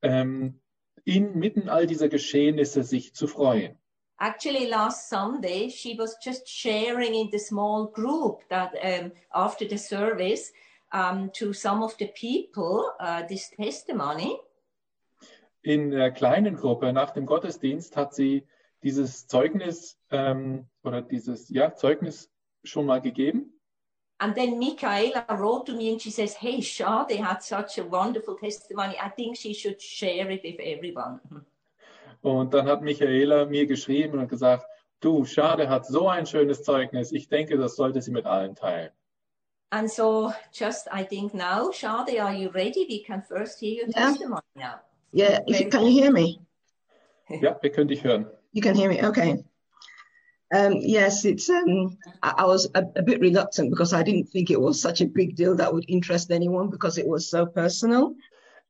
ähm, 0.02 0.60
inmitten 1.06 1.70
all 1.70 1.88
dieser 1.88 2.10
Geschehnisse 2.10 2.84
sich 2.84 3.16
zu 3.16 3.28
freuen. 3.28 3.80
Actually, 4.20 4.68
last 4.68 5.10
Sunday, 5.10 5.70
she 5.70 5.98
was 5.98 6.18
just 6.22 6.50
sharing 6.50 7.14
in 7.14 7.30
the 7.32 7.40
small 7.40 7.90
group 7.94 8.42
that 8.50 8.74
um, 8.84 9.14
after 9.30 9.66
the 9.70 9.78
service 9.78 10.52
um, 10.92 11.32
to 11.32 11.54
some 11.54 11.82
of 11.82 11.96
the 11.98 12.08
people 12.08 12.92
uh, 13.00 13.26
this 13.26 13.50
testimony. 13.52 14.38
In 15.62 15.92
der 15.92 16.12
kleinen 16.12 16.58
Gruppe 16.58 16.92
nach 16.92 17.12
dem 17.12 17.26
Gottesdienst 17.26 17.96
hat 17.96 18.14
sie 18.14 18.46
dieses 18.84 19.28
Zeugnis 19.28 19.98
ähm, 20.12 20.68
oder 20.84 21.02
dieses 21.02 21.48
ja, 21.48 21.74
Zeugnis 21.74 22.30
schon 22.66 22.86
mal 22.86 23.02
gegeben. 23.02 23.52
And 24.18 24.34
then 24.34 24.58
Michaela 24.58 25.26
wrote 25.38 25.66
to 25.66 25.74
me 25.76 25.92
and 25.92 26.02
she 26.02 26.10
says, 26.10 26.34
Hey, 26.36 26.62
Shade 26.62 27.20
had 27.20 27.42
such 27.44 27.78
a 27.80 27.84
wonderful 27.84 28.38
testimony. 28.38 28.96
I 28.98 29.10
think 29.10 29.36
she 29.36 29.54
should 29.54 29.82
share 29.82 30.32
it 30.32 30.42
with 30.44 30.60
everyone. 30.60 31.20
Und 32.22 32.54
dann 32.54 32.66
hat 32.68 32.82
Michaela 32.82 33.46
mir 33.46 33.68
geschrieben 33.68 34.18
und 34.20 34.30
gesagt, 34.30 34.66
du, 35.02 35.26
Schade 35.26 35.68
hat 35.70 35.86
so 35.86 36.08
ein 36.08 36.26
schönes 36.26 36.64
Zeugnis. 36.64 37.12
Ich 37.12 37.28
denke, 37.28 37.58
das 37.58 37.76
sollte 37.76 38.02
sie 38.02 38.12
mit 38.12 38.26
allen 38.26 38.56
teilen. 38.56 38.92
And 39.72 39.92
so, 39.92 40.32
just 40.54 40.88
I 40.94 41.04
think 41.04 41.34
now, 41.34 41.72
Shade, 41.72 42.18
are 42.20 42.34
you 42.34 42.50
ready? 42.50 42.86
We 42.88 43.04
can 43.04 43.22
first 43.22 43.60
hear 43.60 43.84
your 43.84 43.90
Yeah. 43.90 44.08
testimony 44.12 44.42
now. 44.56 44.80
Yeah, 45.12 45.42
if 45.46 45.60
you, 45.60 45.70
can 45.70 45.86
you 45.86 45.92
hear 45.92 46.12
me? 46.12 46.40
Ja, 47.30 47.58
wir 47.62 47.72
können 47.72 47.90
dich 47.90 48.04
hören. 48.04 48.28
You 48.54 48.62
can 48.62 48.76
hear 48.76 48.90
me. 48.90 49.04
Okay. 49.04 49.44
Um, 50.54 50.74
yes, 50.74 51.26
it's. 51.26 51.50
Um, 51.50 51.98
I, 52.22 52.34
I 52.38 52.46
was 52.46 52.70
a, 52.76 52.84
a 52.96 53.02
bit 53.02 53.20
reluctant 53.20 53.72
because 53.72 53.94
I 53.94 54.04
didn't 54.04 54.30
think 54.30 54.52
it 54.52 54.62
was 54.62 54.80
such 54.80 55.02
a 55.02 55.06
big 55.06 55.36
deal 55.36 55.56
that 55.56 55.74
would 55.74 55.86
interest 55.88 56.32
anyone 56.32 56.70
because 56.70 56.98
it 56.98 57.08
was 57.08 57.30
so 57.30 57.46
personal. 57.46 58.16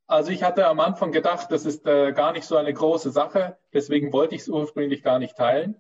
Also 0.08 0.32
ich 0.32 0.44
hatte 0.44 0.68
am 0.68 0.80
Anfang 0.80 1.12
gedacht, 1.12 1.52
das 1.52 1.66
ist 1.66 1.86
äh, 1.88 2.14
gar 2.14 2.32
nicht 2.32 2.46
so 2.46 2.58
eine 2.58 2.74
große 2.74 3.10
Sache. 3.12 3.58
Deswegen 3.74 4.14
wollte 4.14 4.36
ich 4.36 4.42
es 4.42 4.50
ursprünglich 4.50 5.04
gar 5.04 5.20
nicht 5.20 5.36
teilen. 5.36 5.76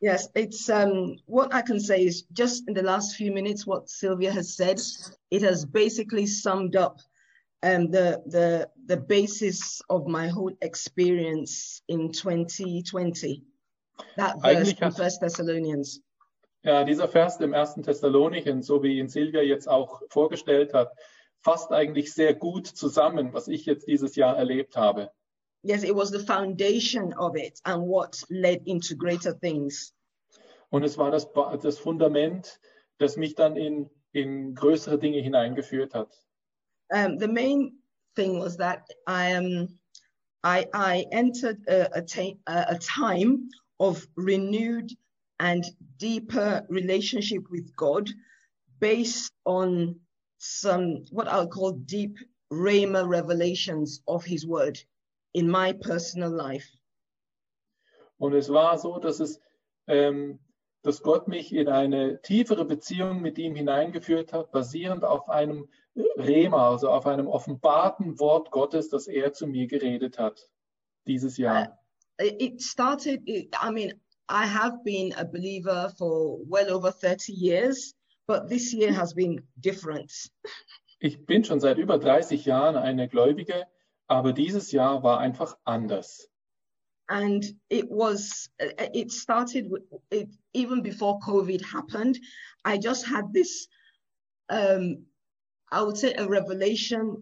Yes, 0.00 0.28
it's. 0.34 0.68
Um, 0.68 1.16
what 1.26 1.54
I 1.54 1.62
can 1.62 1.78
say 1.78 2.04
is 2.04 2.26
just 2.32 2.68
in 2.68 2.74
the 2.74 2.82
last 2.82 3.14
few 3.14 3.32
minutes, 3.32 3.66
what 3.66 3.88
Sylvia 3.88 4.32
has 4.32 4.56
said, 4.56 4.80
it 5.30 5.42
has 5.42 5.64
basically 5.64 6.26
summed 6.26 6.76
up 6.76 6.98
um, 7.62 7.90
the 7.90 8.20
the 8.26 8.68
the 8.86 8.96
basis 8.96 9.80
of 9.88 10.06
my 10.06 10.28
whole 10.28 10.52
experience 10.60 11.82
in 11.88 12.10
2020. 12.10 13.44
That 14.16 14.40
verse 14.40 14.74
First 14.96 15.20
Thessalonians. 15.20 16.00
Ja, 16.62 16.84
dieser 16.84 17.08
Vers 17.08 17.40
im 17.40 17.52
ersten 17.52 17.82
Thessalonichen, 17.82 18.62
so 18.62 18.82
wie 18.82 18.98
ihn 18.98 19.08
Silvia 19.08 19.42
jetzt 19.42 19.68
auch 19.68 20.00
vorgestellt 20.08 20.74
hat, 20.74 20.92
fasst 21.40 21.72
eigentlich 21.72 22.12
sehr 22.12 22.34
gut 22.34 22.68
zusammen, 22.68 23.32
was 23.32 23.48
ich 23.48 23.66
jetzt 23.66 23.88
dieses 23.88 24.14
Jahr 24.14 24.36
erlebt 24.36 24.76
habe. 24.76 25.10
Yes, 25.64 25.82
it 25.82 25.94
was 25.94 26.10
the 26.10 26.20
foundation 26.20 27.12
of 27.14 27.36
it 27.36 27.60
and 27.64 27.88
what 27.88 28.24
led 28.28 28.62
into 28.66 28.96
greater 28.96 29.38
things. 29.38 29.94
Und 30.70 30.84
es 30.84 30.98
war 30.98 31.10
das, 31.10 31.28
das 31.62 31.78
Fundament, 31.78 32.60
das 32.98 33.16
mich 33.16 33.34
dann 33.34 33.56
in, 33.56 33.90
in 34.12 34.54
größere 34.54 34.98
Dinge 34.98 35.20
hineingeführt 35.20 35.94
hat. 35.94 36.10
Um, 36.90 37.18
the 37.18 37.28
main 37.28 37.82
thing 38.14 38.40
was 38.40 38.56
that 38.56 38.82
I 39.06 39.34
um, 39.36 39.78
I, 40.44 40.66
I 40.74 41.06
entered 41.10 41.58
a, 41.68 41.88
a 41.94 42.02
a 42.46 42.78
time 42.78 43.48
of 43.82 44.06
renewed 44.14 44.92
and 45.40 45.64
deeper 45.98 46.64
relationship 46.68 47.42
with 47.50 47.74
God 47.74 48.08
based 48.78 49.32
on 49.44 49.96
some 50.38 51.04
what 51.10 51.26
I'll 51.26 51.48
call 51.48 51.72
deep 51.72 52.16
Rhema 52.52 53.06
revelations 53.08 54.00
of 54.06 54.24
his 54.24 54.46
word 54.46 54.78
in 55.34 55.50
my 55.50 55.72
personal 55.72 56.30
life. 56.30 56.68
Und 58.18 58.34
es 58.34 58.48
war 58.48 58.78
so, 58.78 59.00
dass 59.00 59.18
es 59.18 59.40
ähm, 59.88 60.38
dass 60.82 61.02
Gott 61.02 61.26
mich 61.26 61.52
in 61.52 61.68
eine 61.68 62.20
tiefere 62.22 62.64
Beziehung 62.64 63.20
mit 63.20 63.38
ihm 63.38 63.54
hineingeführt 63.54 64.32
hat, 64.32 64.52
basierend 64.52 65.04
auf 65.04 65.28
einem 65.28 65.68
Rema, 66.16 66.70
also 66.70 66.88
auf 66.90 67.06
einem 67.06 67.26
offenbarten 67.26 68.18
Wort 68.20 68.50
Gottes, 68.50 68.88
das 68.88 69.06
er 69.06 69.32
zu 69.32 69.46
mir 69.46 69.66
geredet 69.66 70.18
hat 70.18 70.50
dieses 71.06 71.36
Jahr. 71.36 71.81
It 72.18 72.60
started, 72.60 73.22
I 73.60 73.70
mean, 73.70 73.92
I 74.28 74.46
have 74.46 74.84
been 74.84 75.12
a 75.16 75.24
believer 75.24 75.92
for 75.98 76.38
well 76.46 76.70
over 76.70 76.90
30 76.90 77.32
years, 77.32 77.94
but 78.26 78.48
this 78.48 78.72
year 78.72 78.92
has 78.92 79.12
been 79.12 79.42
different. 79.60 80.12
Ich 81.00 81.26
bin 81.26 81.42
schon 81.44 81.60
seit 81.60 81.78
über 81.78 81.98
30 81.98 82.44
Jahren 82.44 82.76
eine 82.76 83.08
Gläubige, 83.08 83.66
aber 84.06 84.32
dieses 84.32 84.70
Jahr 84.70 85.02
war 85.02 85.18
einfach 85.18 85.56
anders. 85.64 86.28
and 87.08 87.44
it 87.68 87.90
was 87.90 88.48
it 88.58 89.10
started 89.10 89.70
with 89.70 89.82
it 90.10 90.28
even 90.54 90.82
before 90.82 91.18
covid 91.20 91.60
happened 91.60 92.18
i 92.64 92.78
just 92.78 93.04
had 93.04 93.32
this 93.32 93.68
um 94.48 95.04
i 95.70 95.82
would 95.82 95.96
say 95.96 96.14
a 96.14 96.26
revelation 96.26 97.16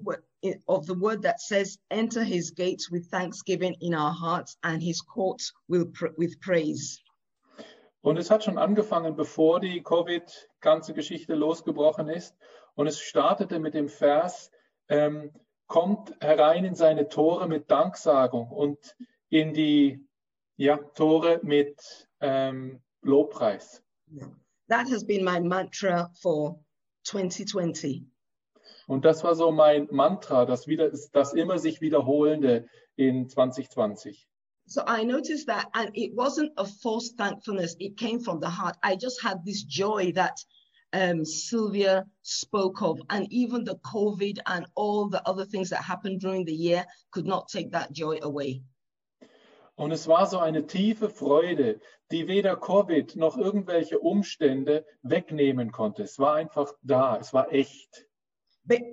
of 0.66 0.86
the 0.86 0.94
word 0.94 1.22
that 1.22 1.40
says 1.40 1.78
enter 1.90 2.24
his 2.24 2.50
gates 2.50 2.90
with 2.90 3.06
thanksgiving 3.10 3.74
in 3.80 3.94
our 3.94 4.12
hearts 4.12 4.56
and 4.62 4.82
his 4.82 5.00
courts 5.00 5.52
with 5.68 6.40
praise 6.40 7.02
und 8.02 8.16
es 8.16 8.30
hat 8.30 8.44
schon 8.44 8.58
angefangen 8.58 9.16
bevor 9.16 9.60
die 9.60 9.82
covid 9.82 10.48
ganze 10.60 10.94
geschichte 10.94 11.34
losgebrochen 11.34 12.08
ist 12.08 12.34
und 12.74 12.86
es 12.86 13.00
startete 13.00 13.58
mit 13.58 13.74
dem 13.74 13.88
vers 13.88 14.50
ähm, 14.88 15.30
kommt 15.66 16.14
herein 16.20 16.64
in 16.64 16.74
seine 16.74 17.08
tore 17.08 17.46
mit 17.48 17.70
danksagung 17.70 18.48
und 18.50 18.96
in 19.28 19.54
die 19.54 20.04
ja, 20.60 20.76
Tore 20.76 21.40
mit 21.42 22.06
ähm, 22.20 22.82
Lobpreis. 23.00 23.82
That 24.68 24.90
has 24.90 25.02
been 25.02 25.24
my 25.24 25.40
mantra 25.40 26.10
for 26.20 26.60
2020. 27.04 28.04
Und 28.90 29.04
das 29.04 29.22
war 29.22 29.36
so 29.36 29.52
mein 29.52 29.86
Mantra, 29.92 30.44
das, 30.44 30.66
wieder, 30.66 30.90
das 31.12 31.32
immer 31.32 31.60
sich 31.60 31.80
wiederholende 31.80 32.66
in 32.96 33.28
2020. 33.28 34.26
So 34.66 34.82
I 34.84 35.04
noticed 35.04 35.46
that, 35.46 35.68
and 35.74 35.90
it 35.94 36.16
wasn't 36.16 36.50
a 36.56 36.64
false 36.64 37.14
thankfulness, 37.16 37.76
it 37.78 37.96
came 37.96 38.18
from 38.18 38.40
the 38.40 38.48
heart. 38.48 38.76
I 38.82 38.96
just 38.96 39.22
had 39.22 39.44
this 39.44 39.62
joy 39.62 40.10
that 40.14 40.44
um, 40.92 41.24
Sylvia 41.24 42.04
spoke 42.22 42.82
of, 42.82 43.00
and 43.10 43.28
even 43.30 43.62
the 43.62 43.76
COVID 43.76 44.40
and 44.46 44.66
all 44.74 45.08
the 45.08 45.22
other 45.24 45.44
things 45.44 45.70
that 45.70 45.84
happened 45.84 46.20
during 46.20 46.44
the 46.44 46.52
year 46.52 46.84
could 47.12 47.26
not 47.26 47.48
take 47.48 47.70
that 47.70 47.92
joy 47.92 48.18
away. 48.22 48.60
Und 49.76 49.92
es 49.92 50.08
war 50.08 50.26
so 50.26 50.40
eine 50.40 50.66
tiefe 50.66 51.10
Freude, 51.10 51.80
die 52.10 52.26
weder 52.26 52.56
Covid 52.56 53.14
noch 53.14 53.38
irgendwelche 53.38 54.00
Umstände 54.00 54.84
wegnehmen 55.02 55.70
konnte. 55.70 56.02
Es 56.02 56.18
war 56.18 56.34
einfach 56.34 56.72
da, 56.82 57.18
es 57.18 57.32
war 57.32 57.52
echt. 57.52 58.09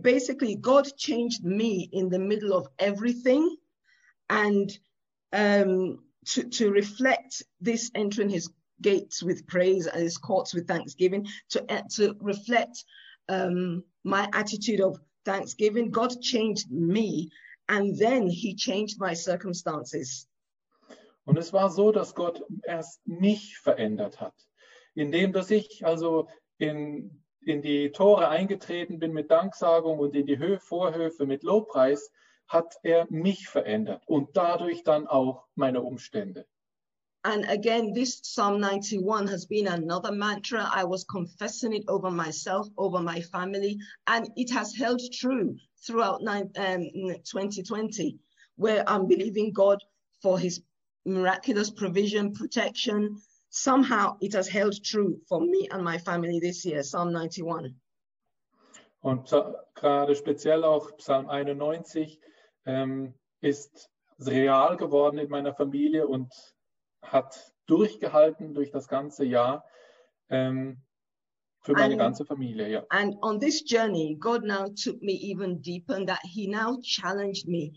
Basically, 0.01 0.55
God 0.55 0.87
changed 0.97 1.43
me 1.43 1.89
in 1.91 2.09
the 2.09 2.19
middle 2.19 2.53
of 2.53 2.67
everything 2.79 3.55
and 4.29 4.71
um, 5.33 5.99
to, 6.25 6.43
to 6.43 6.71
reflect 6.71 7.43
this 7.61 7.91
entering 7.95 8.29
his 8.29 8.49
gates 8.81 9.23
with 9.23 9.47
praise 9.47 9.87
and 9.87 10.01
his 10.01 10.17
courts 10.17 10.53
with 10.53 10.67
thanksgiving, 10.67 11.27
to, 11.49 11.63
uh, 11.71 11.81
to 11.95 12.15
reflect 12.19 12.83
um, 13.29 13.83
my 14.03 14.29
attitude 14.33 14.81
of 14.81 14.99
thanksgiving. 15.25 15.91
God 15.91 16.21
changed 16.21 16.71
me 16.71 17.29
and 17.69 17.97
then 17.97 18.27
he 18.27 18.55
changed 18.55 18.99
my 18.99 19.13
circumstances. 19.13 20.27
Und 21.25 21.37
es 21.37 21.51
war 21.51 21.69
so, 21.69 21.91
dass 21.91 22.15
Gott 22.15 22.41
erst 22.65 23.01
mich 23.05 23.57
verändert 23.59 24.21
hat, 24.21 24.33
indem 24.95 25.33
dass 25.33 25.51
ich 25.51 25.85
also 25.85 26.29
in, 26.57 27.21
in 27.47 27.61
die 27.61 27.91
Tore 27.91 28.27
eingetreten 28.27 28.99
bin 28.99 29.13
mit 29.13 29.31
Danksagung 29.31 29.99
und 29.99 30.15
in 30.15 30.25
die 30.25 30.37
Hö 30.37 30.59
Vorhöfe 30.59 31.25
mit 31.25 31.43
Lobpreis, 31.43 32.11
hat 32.47 32.75
er 32.83 33.07
mich 33.09 33.47
verändert 33.47 34.03
und 34.07 34.35
dadurch 34.35 34.83
dann 34.83 35.07
auch 35.07 35.45
meine 35.55 35.81
Umstände. 35.81 36.45
And 37.23 37.45
again, 37.49 37.93
this 37.93 38.21
Psalm 38.21 38.63
91 38.63 39.27
has 39.27 39.45
been 39.45 39.67
another 39.67 40.13
mantra. 40.13 40.69
I 40.71 40.85
was 40.85 41.03
confessing 41.03 41.73
it 41.73 41.83
over 41.89 42.09
myself, 42.09 42.67
over 42.77 43.01
my 43.01 43.19
family, 43.19 43.79
and 44.05 44.29
it 44.37 44.49
has 44.51 44.73
held 44.73 45.01
true 45.11 45.57
throughout 45.85 46.21
um, 46.21 46.47
2020, 46.55 48.17
where 48.55 48.87
I'm 48.87 49.07
believing 49.07 49.51
God 49.51 49.83
for 50.21 50.39
his 50.39 50.61
miraculous 51.05 51.69
provision, 51.69 52.33
protection. 52.33 53.17
Somehow 53.49 54.17
it 54.19 54.33
has 54.33 54.47
held 54.47 54.83
true 54.83 55.19
for 55.27 55.41
me 55.41 55.67
and 55.71 55.83
my 55.83 55.97
family 55.97 56.39
this 56.39 56.65
year, 56.65 56.83
Psalm 56.83 57.11
91. 57.13 57.75
Und 58.99 59.33
gerade 59.75 60.15
speziell 60.15 60.63
auch 60.63 60.97
Psalm 60.97 61.29
91 61.29 62.19
ähm, 62.65 63.13
ist 63.41 63.89
real 64.19 64.75
geworden 64.75 65.17
in 65.19 65.29
meiner 65.29 65.53
Familie 65.53 66.07
und 66.07 66.33
hat 67.01 67.53
durchgehalten 67.67 68.53
durch 68.53 68.71
das 68.71 68.87
ganze 68.87 69.23
Jahr 69.23 69.63
ähm, 70.29 70.81
für 71.61 71.73
meine 71.73 71.93
and, 71.93 71.99
ganze 71.99 72.25
Familie. 72.25 72.69
Ja. 72.69 72.85
And 72.89 73.15
on 73.21 73.39
this 73.39 73.63
journey, 73.63 74.17
God 74.19 74.43
now 74.43 74.67
took 74.69 75.01
me 75.01 75.13
even 75.13 75.61
deeper, 75.61 75.95
and 75.95 76.07
that 76.07 76.21
He 76.23 76.47
now 76.47 76.79
challenged 76.81 77.47
me 77.47 77.73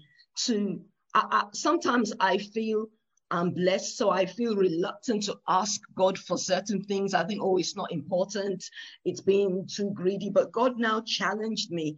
to. 0.46 0.84
I, 1.14 1.22
I, 1.30 1.44
sometimes 1.52 2.12
I 2.20 2.38
feel 2.38 2.88
I'm 3.30 3.50
blessed, 3.52 3.96
so 3.96 4.10
I 4.10 4.26
feel 4.26 4.56
reluctant 4.56 5.24
to 5.24 5.38
ask 5.48 5.80
God 5.94 6.18
for 6.18 6.36
certain 6.36 6.82
things. 6.82 7.14
I 7.14 7.24
think, 7.24 7.40
oh, 7.42 7.58
it's 7.58 7.76
not 7.76 7.92
important. 7.92 8.64
It's 9.04 9.20
being 9.20 9.68
too 9.72 9.90
greedy. 9.94 10.30
But 10.30 10.52
God 10.52 10.78
now 10.78 11.02
challenged 11.06 11.70
me 11.70 11.96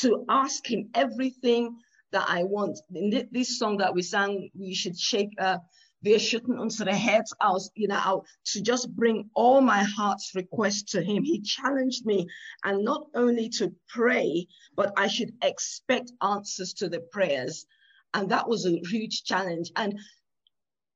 to 0.00 0.24
ask 0.28 0.68
Him 0.68 0.90
everything 0.94 1.76
that 2.10 2.26
I 2.28 2.44
want. 2.44 2.78
In 2.94 3.28
this 3.30 3.58
song 3.58 3.78
that 3.78 3.94
we 3.94 4.02
sang, 4.02 4.50
we 4.54 4.74
should 4.74 4.98
shake. 4.98 5.30
Uh, 5.38 5.58
wir 6.02 6.18
schütten 6.18 6.58
unsere 6.58 6.92
Herz 6.92 7.32
aus, 7.38 7.70
you 7.76 7.86
know, 7.86 8.24
to 8.46 8.60
just 8.60 8.90
bring 8.96 9.30
all 9.34 9.60
my 9.60 9.84
heart's 9.84 10.34
requests 10.34 10.92
to 10.92 11.00
him. 11.00 11.22
He 11.22 11.40
challenged 11.40 12.04
me 12.04 12.26
and 12.64 12.84
not 12.84 13.06
only 13.14 13.48
to 13.50 13.72
pray, 13.88 14.48
but 14.74 14.92
I 14.96 15.06
should 15.06 15.32
expect 15.42 16.10
answers 16.20 16.72
to 16.74 16.88
the 16.88 17.00
prayers. 17.12 17.66
And 18.14 18.28
that 18.30 18.48
was 18.48 18.66
a 18.66 18.80
huge 18.90 19.22
challenge. 19.22 19.70
And 19.76 19.96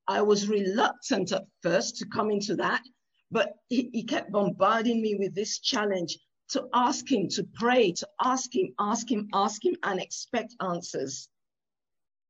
I 0.08 0.22
was 0.22 0.48
reluctant 0.48 1.32
at 1.32 1.46
first 1.62 1.96
to 1.98 2.06
come 2.06 2.30
into 2.30 2.56
that, 2.56 2.82
but 3.30 3.54
he, 3.68 3.90
he 3.92 4.04
kept 4.04 4.30
bombarding 4.30 5.00
me 5.02 5.16
with 5.16 5.34
this 5.34 5.60
challenge 5.60 6.18
to 6.50 6.68
ask 6.72 7.10
him, 7.10 7.28
to 7.30 7.44
pray, 7.54 7.92
to 7.92 8.08
ask 8.22 8.54
him, 8.54 8.72
ask 8.78 9.10
him, 9.10 9.28
ask 9.34 9.64
him, 9.64 9.76
and 9.82 10.00
expect 10.00 10.54
answers. 10.60 11.28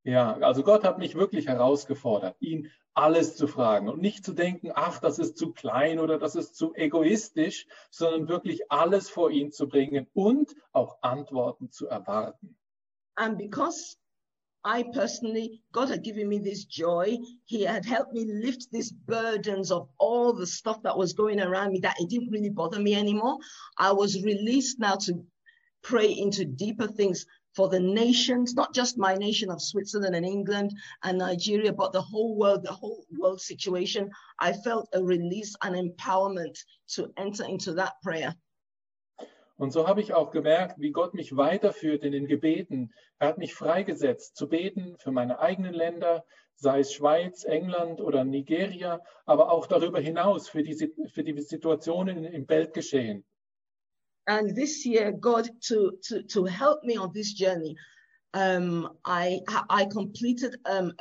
Ja, 0.04 0.38
also 0.40 0.62
Gott 0.62 0.84
hat 0.84 0.98
mich 0.98 1.16
wirklich 1.16 1.48
herausgefordert, 1.48 2.36
ihn 2.40 2.70
alles 2.94 3.36
zu 3.36 3.46
fragen 3.46 3.88
und 3.88 4.00
nicht 4.00 4.24
zu 4.24 4.32
denken, 4.32 4.70
ach, 4.74 5.00
das 5.00 5.18
ist 5.18 5.36
zu 5.36 5.52
klein 5.52 5.98
oder 5.98 6.18
das 6.18 6.34
ist 6.34 6.56
zu 6.56 6.74
egoistisch, 6.74 7.66
sondern 7.90 8.28
wirklich 8.28 8.70
alles 8.70 9.10
vor 9.10 9.30
ihn 9.30 9.52
zu 9.52 9.68
bringen 9.68 10.06
und 10.14 10.54
auch 10.72 11.02
Antworten 11.02 11.70
zu 11.70 11.88
erwarten. 11.88 12.56
And 13.16 13.36
because 13.36 13.96
I 14.66 14.82
personally, 14.82 15.62
God 15.70 15.90
had 15.90 16.02
given 16.02 16.28
me 16.28 16.38
this 16.38 16.64
joy. 16.64 17.18
He 17.44 17.62
had 17.62 17.84
helped 17.84 18.12
me 18.12 18.24
lift 18.24 18.66
these 18.72 18.90
burdens 18.90 19.70
of 19.70 19.88
all 19.96 20.32
the 20.32 20.46
stuff 20.46 20.82
that 20.82 20.98
was 20.98 21.12
going 21.12 21.40
around 21.40 21.70
me 21.70 21.78
that 21.80 22.00
it 22.00 22.08
didn't 22.08 22.32
really 22.32 22.50
bother 22.50 22.80
me 22.80 22.96
anymore. 22.96 23.38
I 23.78 23.92
was 23.92 24.24
released 24.24 24.80
now 24.80 24.96
to 24.96 25.24
pray 25.82 26.10
into 26.10 26.44
deeper 26.44 26.88
things 26.88 27.26
for 27.54 27.68
the 27.68 27.78
nations, 27.78 28.54
not 28.54 28.74
just 28.74 28.98
my 28.98 29.14
nation 29.14 29.52
of 29.52 29.62
Switzerland 29.62 30.16
and 30.16 30.26
England 30.26 30.72
and 31.04 31.18
Nigeria, 31.18 31.72
but 31.72 31.92
the 31.92 32.02
whole 32.02 32.36
world, 32.36 32.64
the 32.64 32.72
whole 32.72 33.06
world 33.16 33.40
situation. 33.40 34.10
I 34.40 34.52
felt 34.52 34.88
a 34.92 35.02
release 35.02 35.54
and 35.62 35.76
empowerment 35.76 36.58
to 36.94 37.12
enter 37.16 37.44
into 37.44 37.72
that 37.74 37.94
prayer. 38.02 38.34
Und 39.56 39.72
so 39.72 39.88
habe 39.88 40.02
ich 40.02 40.12
auch 40.12 40.30
gemerkt, 40.30 40.78
wie 40.78 40.90
Gott 40.90 41.14
mich 41.14 41.36
weiterführt 41.36 42.02
in 42.02 42.12
den 42.12 42.26
Gebeten. 42.26 42.92
Er 43.18 43.28
hat 43.28 43.38
mich 43.38 43.54
freigesetzt 43.54 44.36
zu 44.36 44.48
beten 44.48 44.96
für 44.98 45.12
meine 45.12 45.38
eigenen 45.40 45.72
Länder, 45.72 46.24
sei 46.56 46.80
es 46.80 46.92
Schweiz, 46.92 47.44
England 47.44 48.00
oder 48.00 48.24
Nigeria, 48.24 49.00
aber 49.24 49.50
auch 49.50 49.66
darüber 49.66 50.00
hinaus 50.00 50.48
für 50.48 50.62
die, 50.62 50.74
für 51.08 51.24
die 51.24 51.40
Situationen 51.40 52.24
im 52.24 52.48
Weltgeschehen. 52.48 53.24
And 54.28 54.56
this 54.56 54.84
year, 54.84 55.12
God, 55.12 55.48
to, 55.68 55.92
to, 56.08 56.22
to 56.22 56.44
help 56.46 56.82
me 56.82 56.98
on 56.98 57.12
this 57.12 57.32
journey, 57.32 57.76
um, 58.34 58.88
I, 59.04 59.40
I 59.70 59.86
completed 59.86 60.56
um, 60.66 60.92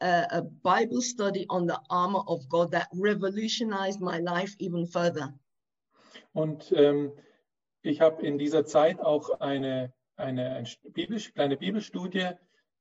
a, 0.00 0.26
a, 0.30 0.42
Bible 0.62 1.00
study 1.00 1.46
on 1.48 1.66
the 1.66 1.78
armor 1.90 2.22
of 2.26 2.48
God 2.48 2.72
that 2.72 2.88
revolutionized 2.92 4.00
my 4.00 4.18
life 4.18 4.54
even 4.58 4.86
further. 4.86 5.32
Und 6.32 6.72
ähm, 6.72 7.12
ich 7.86 8.00
habe 8.00 8.26
in 8.26 8.38
dieser 8.38 8.66
Zeit 8.66 9.00
auch 9.00 9.40
eine, 9.40 9.92
eine, 10.16 10.64
Bibel, 10.92 11.18
kleine 11.18 11.56
Bibelstudie 11.56 12.30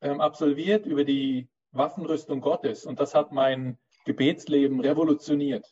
ähm, 0.02 0.20
absolviert 0.20 0.86
über 0.86 1.04
die 1.04 1.48
Waffenrüstung 1.72 2.42
Gottes 2.42 2.86
und 2.86 3.00
das 3.00 3.14
hat 3.16 3.32
mein 3.32 3.78
Gebetsleben 4.06 4.80
revolutioniert. 4.80 5.66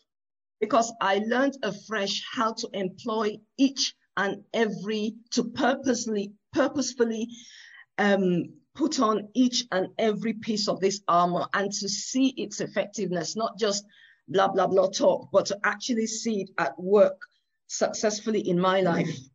because 0.64 0.94
I 1.02 1.22
learned 1.28 1.58
afresh 1.62 2.24
how 2.34 2.54
to 2.54 2.70
employ 2.74 3.38
each 3.58 3.94
and 4.16 4.44
every 4.54 5.16
to 5.32 5.44
purposely 5.44 6.32
purposefully 6.54 7.28
um, 7.98 8.54
put 8.74 8.98
on 9.02 9.28
each 9.34 9.66
and 9.74 9.90
every 9.98 10.32
piece 10.32 10.70
of 10.70 10.80
this 10.80 11.02
armor 11.10 11.48
and 11.54 11.70
to 11.70 11.90
see 11.90 12.30
its 12.38 12.62
effectiveness, 12.62 13.36
not 13.36 13.60
just 13.60 13.84
blah 14.30 14.48
blah 14.48 14.68
blah 14.68 14.88
talk, 14.88 15.28
but 15.34 15.48
to 15.48 15.58
actually 15.66 16.08
see 16.08 16.44
it 16.44 16.50
at 16.58 16.80
work 16.80 17.20
successfully 17.78 18.42
in 18.42 18.60
my 18.60 18.82
life. 18.82 19.30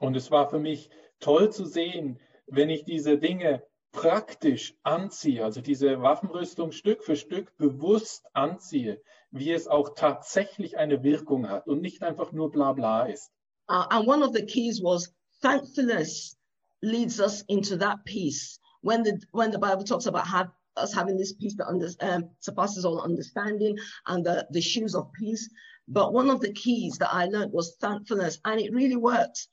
Und 0.00 0.16
es 0.16 0.30
war 0.30 0.48
für 0.48 0.60
mich 0.60 0.90
toll 1.20 1.50
zu 1.50 1.64
sehen, 1.64 2.20
wenn 2.46 2.70
ich 2.70 2.84
diese 2.84 3.18
Dinge 3.18 3.62
praktisch 3.92 4.74
anziehe, 4.82 5.44
also 5.44 5.60
diese 5.60 6.00
Waffenrüstung 6.02 6.72
Stück 6.72 7.02
für 7.02 7.16
Stück 7.16 7.56
bewusst 7.56 8.24
anziehe, 8.32 9.00
wie 9.30 9.52
es 9.52 9.66
auch 9.66 9.94
tatsächlich 9.94 10.78
eine 10.78 11.02
Wirkung 11.02 11.48
hat 11.48 11.66
und 11.66 11.80
nicht 11.80 12.02
einfach 12.02 12.32
nur 12.32 12.50
bla 12.50 12.72
bla 12.72 13.06
ist. 13.06 13.30
Uh, 13.70 13.84
and 13.90 14.06
one 14.08 14.22
of 14.22 14.32
the 14.32 14.44
keys 14.44 14.80
was 14.80 15.12
thankfulness 15.42 16.36
leads 16.82 17.20
us 17.20 17.42
into 17.48 17.76
that 17.76 18.04
peace. 18.04 18.60
When 18.82 19.04
the 19.04 19.20
when 19.32 19.50
the 19.50 19.58
Bible 19.58 19.84
talks 19.84 20.06
about 20.06 20.26
have, 20.26 20.50
us 20.76 20.94
having 20.94 21.18
this 21.18 21.34
peace 21.34 21.56
that 21.56 21.66
under, 21.66 21.88
um, 22.00 22.30
surpasses 22.40 22.84
all 22.84 23.02
understanding 23.02 23.76
and 24.06 24.24
the, 24.24 24.46
the 24.50 24.60
shoes 24.60 24.94
of 24.94 25.12
peace. 25.12 25.50
But 25.88 26.12
one 26.12 26.28
of 26.28 26.40
the 26.40 26.52
keys 26.52 26.98
that 26.98 27.12
I 27.12 27.24
learned 27.24 27.52
was 27.52 27.76
thankfulness, 27.76 28.38
and 28.44 28.60
it 28.60 28.74
really 28.74 28.96
worked 28.96 29.48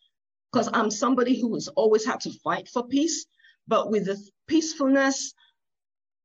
because 0.52 0.70
I'm 0.74 0.92
somebody 0.92 1.40
who 1.40 1.54
has 1.54 1.70
always 1.70 2.06
had 2.06 2.20
to 2.22 2.32
fight 2.44 2.68
for 2.68 2.86
peace. 2.88 3.26
But 3.68 3.90
with 3.90 4.06
the 4.06 4.22
peacefulness, 4.48 5.34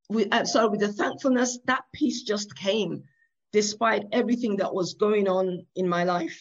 with 0.08 0.28
uh, 0.34 0.44
sorry, 0.44 0.68
with 0.70 0.80
the 0.80 0.92
thankfulness, 0.92 1.60
that 1.66 1.84
peace 1.94 2.22
just 2.22 2.56
came, 2.56 3.04
despite 3.52 4.04
everything 4.12 4.56
that 4.56 4.74
was 4.74 4.94
going 4.94 5.28
on 5.28 5.64
in 5.76 5.88
my 5.88 6.04
life. 6.04 6.38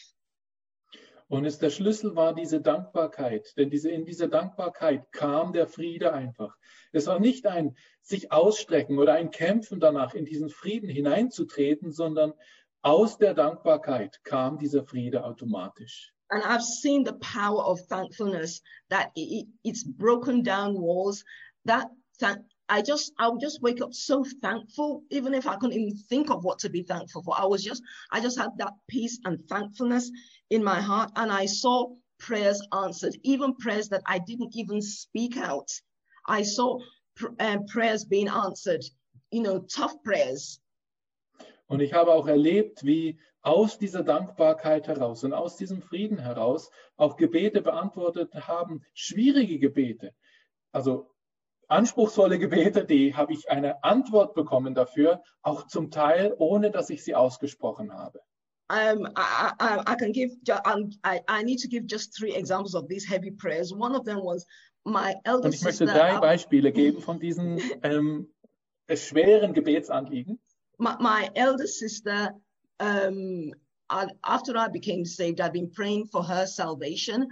Und 1.32 1.46
es 1.46 1.60
der 1.60 1.70
Schlüssel 1.70 2.16
war 2.16 2.34
diese 2.34 2.60
Dankbarkeit, 2.60 3.54
denn 3.56 3.70
diese, 3.70 3.92
in 3.92 4.04
dieser 4.04 4.28
Dankbarkeit 4.28 5.12
kam 5.12 5.54
der 5.54 5.68
Friede 5.68 6.12
einfach. 6.12 6.58
Es 6.92 7.06
war 7.06 7.20
nicht 7.20 7.46
ein 7.46 7.78
sich 8.02 8.32
ausstrecken 8.32 8.98
oder 8.98 9.14
ein 9.14 9.30
Kämpfen 9.30 9.80
danach, 9.80 10.16
in 10.16 10.26
diesen 10.26 10.50
Frieden 10.50 10.90
hineinzutreten, 10.90 11.92
sondern 11.92 12.34
aus 12.82 13.18
der 13.18 13.34
Dankbarkeit 13.34 14.24
kam 14.24 14.58
dieser 14.58 14.84
Friede 14.84 15.24
automatisch. 15.24 16.14
And 16.32 16.44
I've 16.44 16.64
seen 16.64 17.04
the 17.04 17.14
power 17.14 17.64
of 17.64 17.80
thankfulness 17.88 18.62
that 18.90 19.12
it, 19.16 19.48
it's 19.64 19.84
broken 19.84 20.44
down 20.44 20.80
walls. 20.80 21.24
That 21.66 21.88
thank, 22.20 22.40
I 22.70 22.84
just 22.84 23.12
I 23.18 23.28
would 23.28 23.42
just 23.42 23.62
wake 23.62 23.82
up 23.82 23.94
so 23.94 24.24
thankful, 24.42 25.04
even 25.10 25.34
if 25.34 25.48
I 25.48 25.56
couldn't 25.56 25.78
even 25.80 25.98
think 25.98 26.30
of 26.30 26.44
what 26.44 26.60
to 26.60 26.70
be 26.70 26.84
thankful 26.84 27.24
for. 27.24 27.36
I 27.36 27.46
was 27.46 27.64
just 27.64 27.82
I 28.12 28.22
just 28.22 28.38
had 28.38 28.52
that 28.58 28.74
peace 28.88 29.20
and 29.26 29.40
thankfulness 29.50 30.12
in 30.52 30.64
my 30.64 30.80
heart, 30.80 31.12
and 31.16 31.32
I 31.32 31.48
saw 31.48 31.96
prayers 32.20 32.62
answered, 32.74 33.18
even 33.24 33.56
prayers 33.56 33.90
that 33.90 34.04
I 34.06 34.20
didn't 34.20 34.56
even 34.56 34.82
speak 34.82 35.38
out. 35.38 35.70
I 36.28 36.44
saw 36.44 36.80
pr- 37.16 37.34
uh, 37.40 37.58
prayers 37.68 38.06
being 38.06 38.28
answered, 38.28 38.84
you 39.32 39.42
know, 39.42 39.60
tough 39.62 39.96
prayers. 40.04 40.60
Und 41.70 41.82
ich 41.82 41.94
habe 41.94 42.14
auch 42.14 42.28
erlebt, 42.28 42.84
wie 42.84 43.20
aus 43.42 43.78
dieser 43.78 44.04
Dankbarkeit 44.04 44.88
heraus 44.88 45.24
und 45.24 45.34
aus 45.34 45.56
diesem 45.56 45.84
Frieden 45.84 46.18
heraus 46.18 46.72
auch 46.98 47.16
Gebete 47.16 47.62
beantwortet 47.62 48.34
haben, 48.34 48.84
schwierige 48.94 49.60
Gebete. 49.60 50.14
Also 50.72 51.12
anspruchsvolle 51.68 52.40
Gebete, 52.40 52.86
die 52.86 53.16
habe 53.16 53.34
ich 53.34 53.52
eine 53.52 53.84
Antwort 53.84 54.34
bekommen 54.34 54.74
dafür, 54.74 55.22
auch 55.44 55.68
zum 55.68 55.92
Teil 55.92 56.34
ohne, 56.40 56.72
dass 56.72 56.90
ich 56.90 57.04
sie 57.04 57.14
ausgesprochen 57.14 57.94
habe. 57.94 58.20
Um, 58.72 59.08
I, 59.16 59.52
I, 59.60 59.94
I 59.94 59.96
can 59.96 60.12
give, 60.12 60.36
I, 60.48 61.22
I 61.28 61.44
need 61.44 61.60
to 61.62 61.68
give 61.68 61.86
just 61.88 62.16
three 62.16 62.34
examples 62.34 62.76
of 62.76 62.88
these 62.88 63.08
heavy 63.08 63.32
prayers. 63.32 63.72
One 63.72 63.96
of 63.96 64.06
them 64.06 64.20
was 64.24 64.46
my 64.84 65.14
Und 65.14 65.26
elder 65.26 65.50
ich 65.50 65.62
möchte 65.64 65.86
drei 65.86 66.20
Beispiele 66.20 66.72
geben 66.72 67.02
von 67.02 67.20
diesen 67.20 67.60
ähm, 67.84 68.32
schweren 68.92 69.54
Gebetsanliegen. 69.54 70.40
My, 70.80 70.96
my 71.00 71.30
elder 71.36 71.68
sister, 71.68 72.32
um, 72.80 73.52
I, 73.90 74.08
after 74.24 74.58
I 74.58 74.70
became 74.70 75.06
saved, 75.06 75.42
I've 75.42 75.54
been 75.54 75.72
praying 75.72 76.08
for 76.08 76.24
her 76.24 76.48
salvation. 76.48 77.28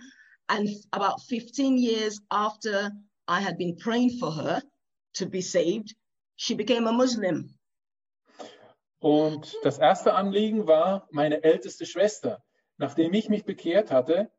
And 0.50 0.70
about 0.94 1.22
15 1.24 1.78
years 1.78 2.20
after 2.30 2.92
I 3.28 3.42
had 3.42 3.58
been 3.58 3.76
praying 3.78 4.18
for 4.20 4.32
her 4.32 4.62
to 5.16 5.26
be 5.26 5.42
saved, 5.42 5.96
she 6.36 6.54
became 6.56 6.88
a 6.88 6.92
Muslim. 6.92 7.54
Und 9.00 9.56
das 9.64 9.78
erste 9.78 10.16
Anliegen 10.16 10.68
war 10.68 11.08
meine 11.12 11.44
älteste 11.44 11.86
Schwester. 11.86 12.44
Nachdem 12.78 13.14
ich 13.14 13.30
mich 13.30 13.46
bekehrt 13.46 13.92
hatte, 13.92 14.32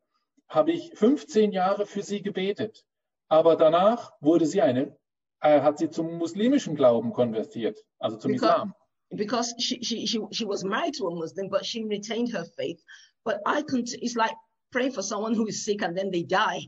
habe 0.48 0.72
ich 0.72 0.92
15 0.94 1.52
Jahre 1.52 1.86
für 1.86 2.02
sie 2.02 2.22
gebetet. 2.22 2.84
Aber 3.28 3.56
danach 3.56 4.12
wurde 4.20 4.46
sie 4.46 4.62
eine, 4.62 4.96
äh, 5.40 5.60
hat 5.60 5.78
sie 5.78 5.90
zum 5.90 6.16
muslimischen 6.18 6.74
Glauben 6.74 7.12
konvertiert, 7.12 7.84
also 7.98 8.16
zum 8.16 8.32
Because- 8.32 8.52
Islam. 8.52 8.74
Because 9.14 9.54
she, 9.58 9.82
she, 9.82 10.06
she, 10.06 10.20
she 10.32 10.44
was 10.44 10.64
married 10.64 10.94
to 10.94 11.06
a 11.06 11.14
Muslim, 11.14 11.48
but 11.48 11.64
she 11.64 11.84
retained 11.84 12.32
her 12.32 12.44
faith. 12.56 12.82
But 13.24 13.40
I 13.46 13.62
couldn't, 13.62 13.94
it's 14.02 14.16
like 14.16 14.34
praying 14.70 14.92
for 14.92 15.02
someone 15.02 15.34
who 15.34 15.46
is 15.46 15.64
sick 15.64 15.82
and 15.82 15.96
then 15.96 16.10
they 16.10 16.22
die. 16.22 16.60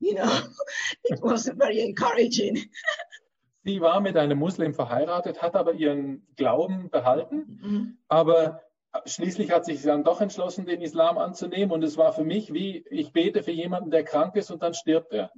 You 0.00 0.14
know, 0.14 0.40
it 1.04 1.20
wasn't 1.22 1.58
very 1.58 1.80
encouraging. 1.82 2.64
Sie 3.66 3.80
war 3.80 4.00
mit 4.02 4.16
einem 4.18 4.38
Muslim 4.38 4.74
verheiratet, 4.74 5.40
hat 5.40 5.54
aber 5.56 5.72
ihren 5.72 6.26
Glauben 6.36 6.90
behalten, 6.90 7.58
Mhm. 7.62 7.98
aber 8.08 8.60
schließlich 9.06 9.50
hat 9.50 9.64
sich 9.64 9.80
dann 9.82 10.04
doch 10.04 10.20
entschlossen, 10.20 10.66
den 10.66 10.82
Islam 10.82 11.16
anzunehmen. 11.16 11.72
Und 11.72 11.82
es 11.82 11.96
war 11.96 12.12
für 12.12 12.24
mich 12.24 12.52
wie, 12.52 12.84
ich 12.90 13.12
bete 13.12 13.42
für 13.42 13.52
jemanden, 13.52 13.90
der 13.90 14.04
krank 14.04 14.36
ist 14.36 14.50
und 14.50 14.62
dann 14.62 14.74
stirbt 14.74 15.12
er. 15.14 15.30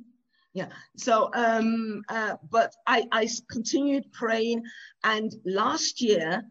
Yeah. 0.57 0.69
So, 0.97 1.29
um, 1.35 2.03
uh, 2.09 2.37
but 2.51 2.73
I, 2.87 3.05
I 3.12 3.29
continued 3.51 4.11
praying. 4.12 4.62
And 5.05 5.31
last 5.45 6.01
year, 6.01 6.45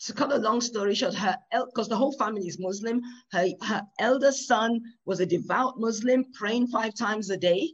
to 0.00 0.12
cut 0.12 0.30
a 0.32 0.36
long 0.36 0.60
story 0.60 0.94
short, 0.94 1.14
her, 1.14 1.34
because 1.50 1.88
the 1.88 1.96
whole 1.96 2.12
family 2.12 2.46
is 2.46 2.58
Muslim, 2.58 3.00
her, 3.32 3.46
her 3.62 3.82
elder 3.98 4.32
son 4.32 4.82
was 5.06 5.20
a 5.20 5.26
devout 5.26 5.78
Muslim, 5.78 6.26
praying 6.34 6.66
five 6.66 6.92
times 6.94 7.30
a 7.30 7.38
day. 7.38 7.72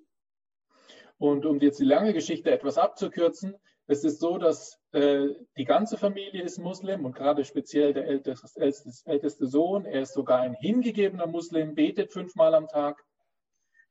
Und 1.19 1.45
um 1.45 1.59
jetzt 1.59 1.81
die 1.81 1.85
lange 1.85 2.13
Geschichte 2.13 2.53
etwas 2.53 2.79
abzukürzen, 2.79 3.57
es 3.89 4.05
ist 4.05 4.21
so, 4.21 4.39
dass 4.39 4.79
äh, 4.93 5.27
die 5.57 5.65
ganze 5.65 5.97
Familie 5.97 6.45
ist 6.45 6.59
Muslim 6.59 7.05
und 7.05 7.17
gerade 7.17 7.45
speziell 7.45 7.93
der 7.93 8.07
älteste, 8.07 8.61
älteste, 8.61 9.11
älteste 9.11 9.47
Sohn, 9.49 9.87
er 9.87 10.03
ist 10.03 10.15
sogar 10.15 10.39
ein 10.39 10.55
hingegebener 10.55 11.27
Muslim, 11.27 11.75
betet 11.75 12.13
fünfmal 12.13 12.55
am 12.55 12.69
Tag. 12.69 13.05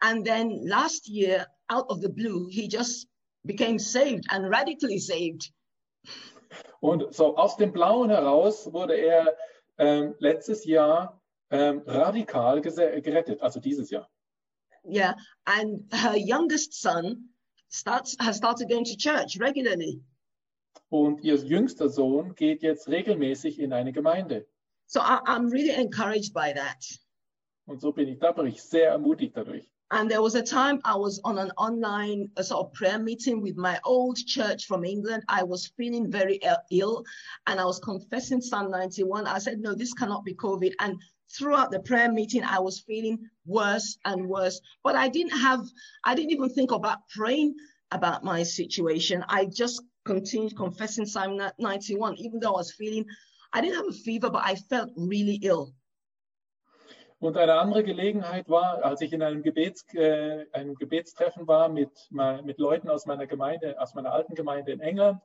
And 0.04 0.26
then 0.26 0.68
last 0.68 1.08
year, 1.08 1.48
out 1.70 1.86
of 1.90 2.02
the 2.02 2.10
blue, 2.10 2.50
he 2.50 2.68
just 2.68 3.08
became 3.46 3.80
saved 3.80 4.26
and 4.30 4.50
radically 4.50 5.00
saved. 5.00 5.50
Und 6.82 7.16
so 7.16 7.38
aus 7.38 7.56
dem 7.56 7.72
Blauen 7.72 8.10
heraus 8.10 8.72
wurde 8.74 8.96
er 8.96 9.34
ähm, 9.78 10.14
letztes 10.20 10.66
Jahr 10.66 11.22
ähm, 11.50 11.84
radikal 11.86 12.60
gerettet, 12.60 13.42
also 13.42 13.62
dieses 13.62 13.90
Jahr. 13.90 14.10
Yeah. 14.84 15.16
And 15.46 15.86
her 15.94 16.18
youngest 16.18 16.74
son 16.74 17.30
starts, 17.70 18.18
has 18.20 18.36
started 18.36 18.68
going 18.68 18.84
to 18.84 18.98
church 18.98 19.40
regularly. 19.40 20.04
Und 20.90 21.24
ihr 21.24 21.36
jüngster 21.36 21.88
Sohn 21.88 22.36
geht 22.36 22.62
jetzt 22.62 22.90
regelmäßig 22.90 23.58
in 23.58 23.72
eine 23.72 23.94
Gemeinde. 23.94 24.46
So 24.86 25.00
I, 25.00 25.22
I'm 25.26 25.50
really 25.50 25.72
encouraged 25.72 26.34
by 26.34 26.54
that. 26.54 27.00
Und 27.66 27.80
so 27.80 27.94
bin 27.94 28.10
ich, 28.10 28.20
da 28.20 28.34
bin 28.34 28.48
ich 28.48 28.62
sehr 28.62 28.90
ermutigt 28.90 29.38
dadurch. 29.38 29.73
And 29.94 30.10
there 30.10 30.24
was 30.24 30.34
a 30.34 30.42
time 30.42 30.82
I 30.86 30.96
was 30.96 31.22
on 31.24 31.38
an 31.38 31.52
online 31.52 32.28
uh, 32.36 32.42
sort 32.42 32.66
of 32.66 32.74
prayer 32.74 32.98
meeting 32.98 33.44
with 33.44 33.58
my 33.58 33.80
old 33.86 34.18
church 34.18 34.66
from 34.66 34.84
England. 34.84 35.24
I 35.30 35.44
was 35.44 35.72
feeling 35.78 36.12
very 36.12 36.40
ill 36.72 37.06
and 37.46 37.60
I 37.60 37.66
was 37.66 37.78
confessing 37.78 38.42
Psalm 38.42 38.72
91. 38.72 39.28
I 39.28 39.38
said, 39.38 39.60
no, 39.60 39.76
this 39.76 39.94
cannot 39.94 40.26
be 40.26 40.34
COVID. 40.34 40.72
And 40.80 41.00
throughout 41.38 41.70
the 41.70 41.80
prayer 41.80 42.12
meeting, 42.12 42.44
I 42.44 42.58
was 42.58 42.80
feeling 42.80 43.20
worse 43.46 43.96
and 44.04 44.28
worse. 44.28 44.60
But 44.84 44.96
I 44.96 45.10
didn't 45.10 45.38
have, 45.38 45.64
I 46.04 46.16
didn't 46.16 46.32
even 46.32 46.50
think 46.50 46.72
about 46.72 47.08
praying 47.16 47.54
about 47.92 48.24
my 48.24 48.42
situation. 48.42 49.24
I 49.30 49.46
just 49.46 49.80
continued 50.06 50.58
confessing 50.58 51.06
Psalm 51.06 51.40
91, 51.60 52.18
even 52.18 52.40
though 52.40 52.56
I 52.56 52.58
was 52.58 52.74
feeling, 52.74 53.06
I 53.54 53.62
didn't 53.62 53.76
have 53.76 53.90
a 53.90 54.00
fever, 54.00 54.32
but 54.32 54.44
I 54.44 54.56
felt 54.56 54.90
really 54.98 55.36
ill. 55.44 55.76
Und 57.24 57.38
eine 57.38 57.54
andere 57.54 57.86
Gelegenheit 57.86 58.50
war, 58.50 58.84
als 58.84 59.00
ich 59.00 59.14
in 59.14 59.22
einem, 59.22 59.44
Gebets, 59.44 59.86
äh, 59.94 60.46
einem 60.52 60.76
Gebetstreffen 60.76 61.48
war 61.48 61.70
mit, 61.70 61.90
mit 62.44 62.58
Leuten 62.58 62.90
aus 62.90 63.06
meiner 63.06 63.28
Gemeinde, 63.28 63.80
aus 63.80 63.94
meiner 63.94 64.12
alten 64.12 64.36
Gemeinde 64.36 64.74
in 64.74 64.82
England, 64.82 65.22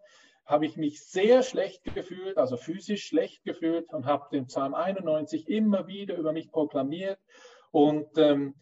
habe 0.47 0.65
ich 0.65 0.77
mich 0.77 1.05
sehr 1.05 1.43
schlecht 1.43 1.83
gefühlt, 1.97 2.39
also 2.39 2.57
physisch 2.57 3.05
schlecht 3.05 3.43
gefühlt 3.43 3.93
und 3.93 4.07
habe 4.07 4.29
den 4.31 4.47
Psalm 4.47 4.75
91 4.75 5.49
immer 5.49 5.89
wieder 5.89 6.17
über 6.17 6.33
mich 6.33 6.53
proklamiert. 6.53 7.19
Und 7.73 8.17
ähm, 8.17 8.55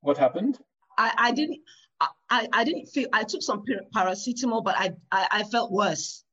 what 0.00 0.18
happened? 0.18 0.58
I, 0.98 1.10
I 1.18 1.32
didn't 1.34 1.60
I, 2.30 2.48
I 2.50 2.64
didn't 2.64 2.90
feel 2.94 3.08
I 3.12 3.24
took 3.24 3.42
some 3.42 3.62
par- 3.62 3.84
paracetamol, 3.92 4.64
but 4.64 4.74
I, 4.78 4.88
I 5.12 5.42
I 5.42 5.44
felt 5.44 5.70
worse. 5.70 6.24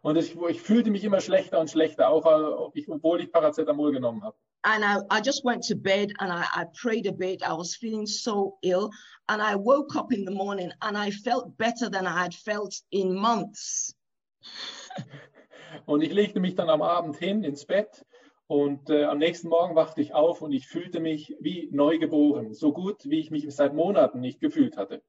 Und 0.00 0.16
ich, 0.16 0.34
ich 0.48 0.62
fühlte 0.62 0.90
mich 0.90 1.04
immer 1.04 1.20
schlechter 1.20 1.60
und 1.60 1.70
schlechter, 1.70 2.08
auch 2.08 2.24
äh, 2.24 2.88
obwohl 2.88 3.20
ich 3.20 3.30
Paracetamol 3.30 3.92
genommen 3.92 4.24
habe. 4.24 4.34
And 4.64 4.84
I, 4.84 4.98
I 5.10 5.20
just 5.20 5.44
went 5.44 5.62
to 5.64 5.74
bed 5.74 6.12
and 6.20 6.30
I, 6.30 6.44
I 6.54 6.64
prayed 6.74 7.06
a 7.06 7.12
bit. 7.12 7.42
I 7.42 7.54
was 7.54 7.74
feeling 7.74 8.06
so 8.06 8.58
ill. 8.62 8.90
And 9.28 9.40
I 9.40 9.56
woke 9.56 9.96
up 9.96 10.12
in 10.12 10.24
the 10.24 10.30
morning 10.30 10.70
and 10.82 10.98
I 10.98 11.10
felt 11.10 11.56
better 11.56 11.88
than 11.88 12.06
I 12.06 12.22
had 12.22 12.34
felt 12.34 12.74
in 12.90 13.14
months. 13.14 13.94
Und 15.86 16.02
ich 16.02 16.12
legte 16.12 16.40
mich 16.40 16.56
dann 16.56 16.68
am 16.68 16.82
Abend 16.82 17.16
hin 17.16 17.44
ins 17.44 17.64
Bett 17.64 18.04
und 18.48 18.90
äh, 18.90 19.04
am 19.04 19.18
nächsten 19.18 19.48
Morgen 19.48 19.76
wachte 19.76 20.00
ich 20.00 20.12
auf 20.12 20.42
und 20.42 20.50
ich 20.50 20.66
fühlte 20.66 20.98
mich 20.98 21.36
wie 21.38 21.68
neugeboren, 21.70 22.52
so 22.52 22.72
gut 22.72 23.04
wie 23.04 23.20
ich 23.20 23.30
mich 23.30 23.46
seit 23.54 23.74
Monaten 23.74 24.18
nicht 24.18 24.40
gefühlt 24.40 24.76
hatte. 24.76 25.02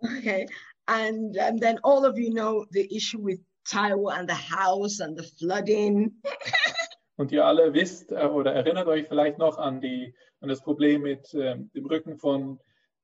Okay. 0.00 0.48
And, 0.86 1.36
and 1.36 1.60
then 1.60 1.78
all 1.82 2.06
of 2.06 2.18
you 2.18 2.30
know 2.30 2.64
the 2.70 2.88
issue 2.96 3.20
with 3.22 3.40
Taiwan 3.68 4.20
and 4.20 4.30
the 4.30 4.34
house 4.34 5.00
and 5.00 5.18
the 5.18 5.24
flooding. 5.38 6.12
Und 7.20 7.32
ihr 7.32 7.44
alle 7.44 7.74
wisst 7.74 8.12
äh, 8.12 8.24
oder 8.24 8.54
erinnert 8.54 8.86
euch 8.86 9.06
vielleicht 9.06 9.36
noch 9.36 9.58
an, 9.58 9.82
die, 9.82 10.14
an 10.40 10.48
das 10.48 10.62
Problem 10.62 11.02
mit 11.02 11.34
äh, 11.34 11.54
dem 11.74 11.84
Rücken 11.84 12.16
von 12.16 12.58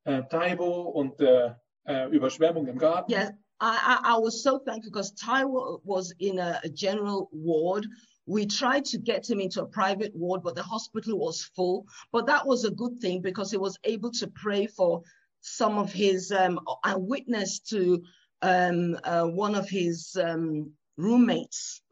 äh, 0.05 0.23
Taibo 0.31 0.89
und 0.89 1.21
der 1.21 1.61
äh, 1.85 2.09
Überschwemmung 2.09 2.67
im 2.67 2.79
Garten. 2.79 3.13
Yes, 3.13 3.29
I, 3.61 3.77
I, 4.03 4.17
was 4.19 4.43
so 4.43 4.59
thankful 4.59 4.91
because 4.91 5.13
Taiwo 5.13 5.83
was 5.85 6.15
in 6.19 6.39
a, 6.39 6.59
a 6.65 6.69
general 6.71 7.29
ward. 7.31 7.87
We 8.25 8.47
tried 8.47 8.87
to 8.87 8.97
get 8.97 9.29
him 9.29 9.39
into 9.39 9.61
a 9.61 9.67
private 9.67 10.17
ward, 10.17 10.43
but 10.43 10.55
the 10.55 10.63
hospital 10.63 11.19
was 11.19 11.51
full. 11.55 11.85
But 12.11 12.25
that 12.25 12.47
was 12.47 12.65
a 12.65 12.71
good 12.71 12.99
thing 13.01 13.21
because 13.21 13.51
he 13.51 13.59
was 13.59 13.77
able 13.85 14.13
to 14.13 14.29
pray 14.29 14.67
for 14.67 15.03
some 15.43 15.77
of 15.77 15.93
his 15.93 16.33
um, 16.33 16.59
and 16.85 17.07
witness 17.07 17.59
to 17.69 18.03
um, 18.41 18.97
uh, 19.05 19.27
one 19.27 19.55
of 19.55 19.69
his 19.69 20.17
um, 20.19 20.73
roommates. 20.97 21.83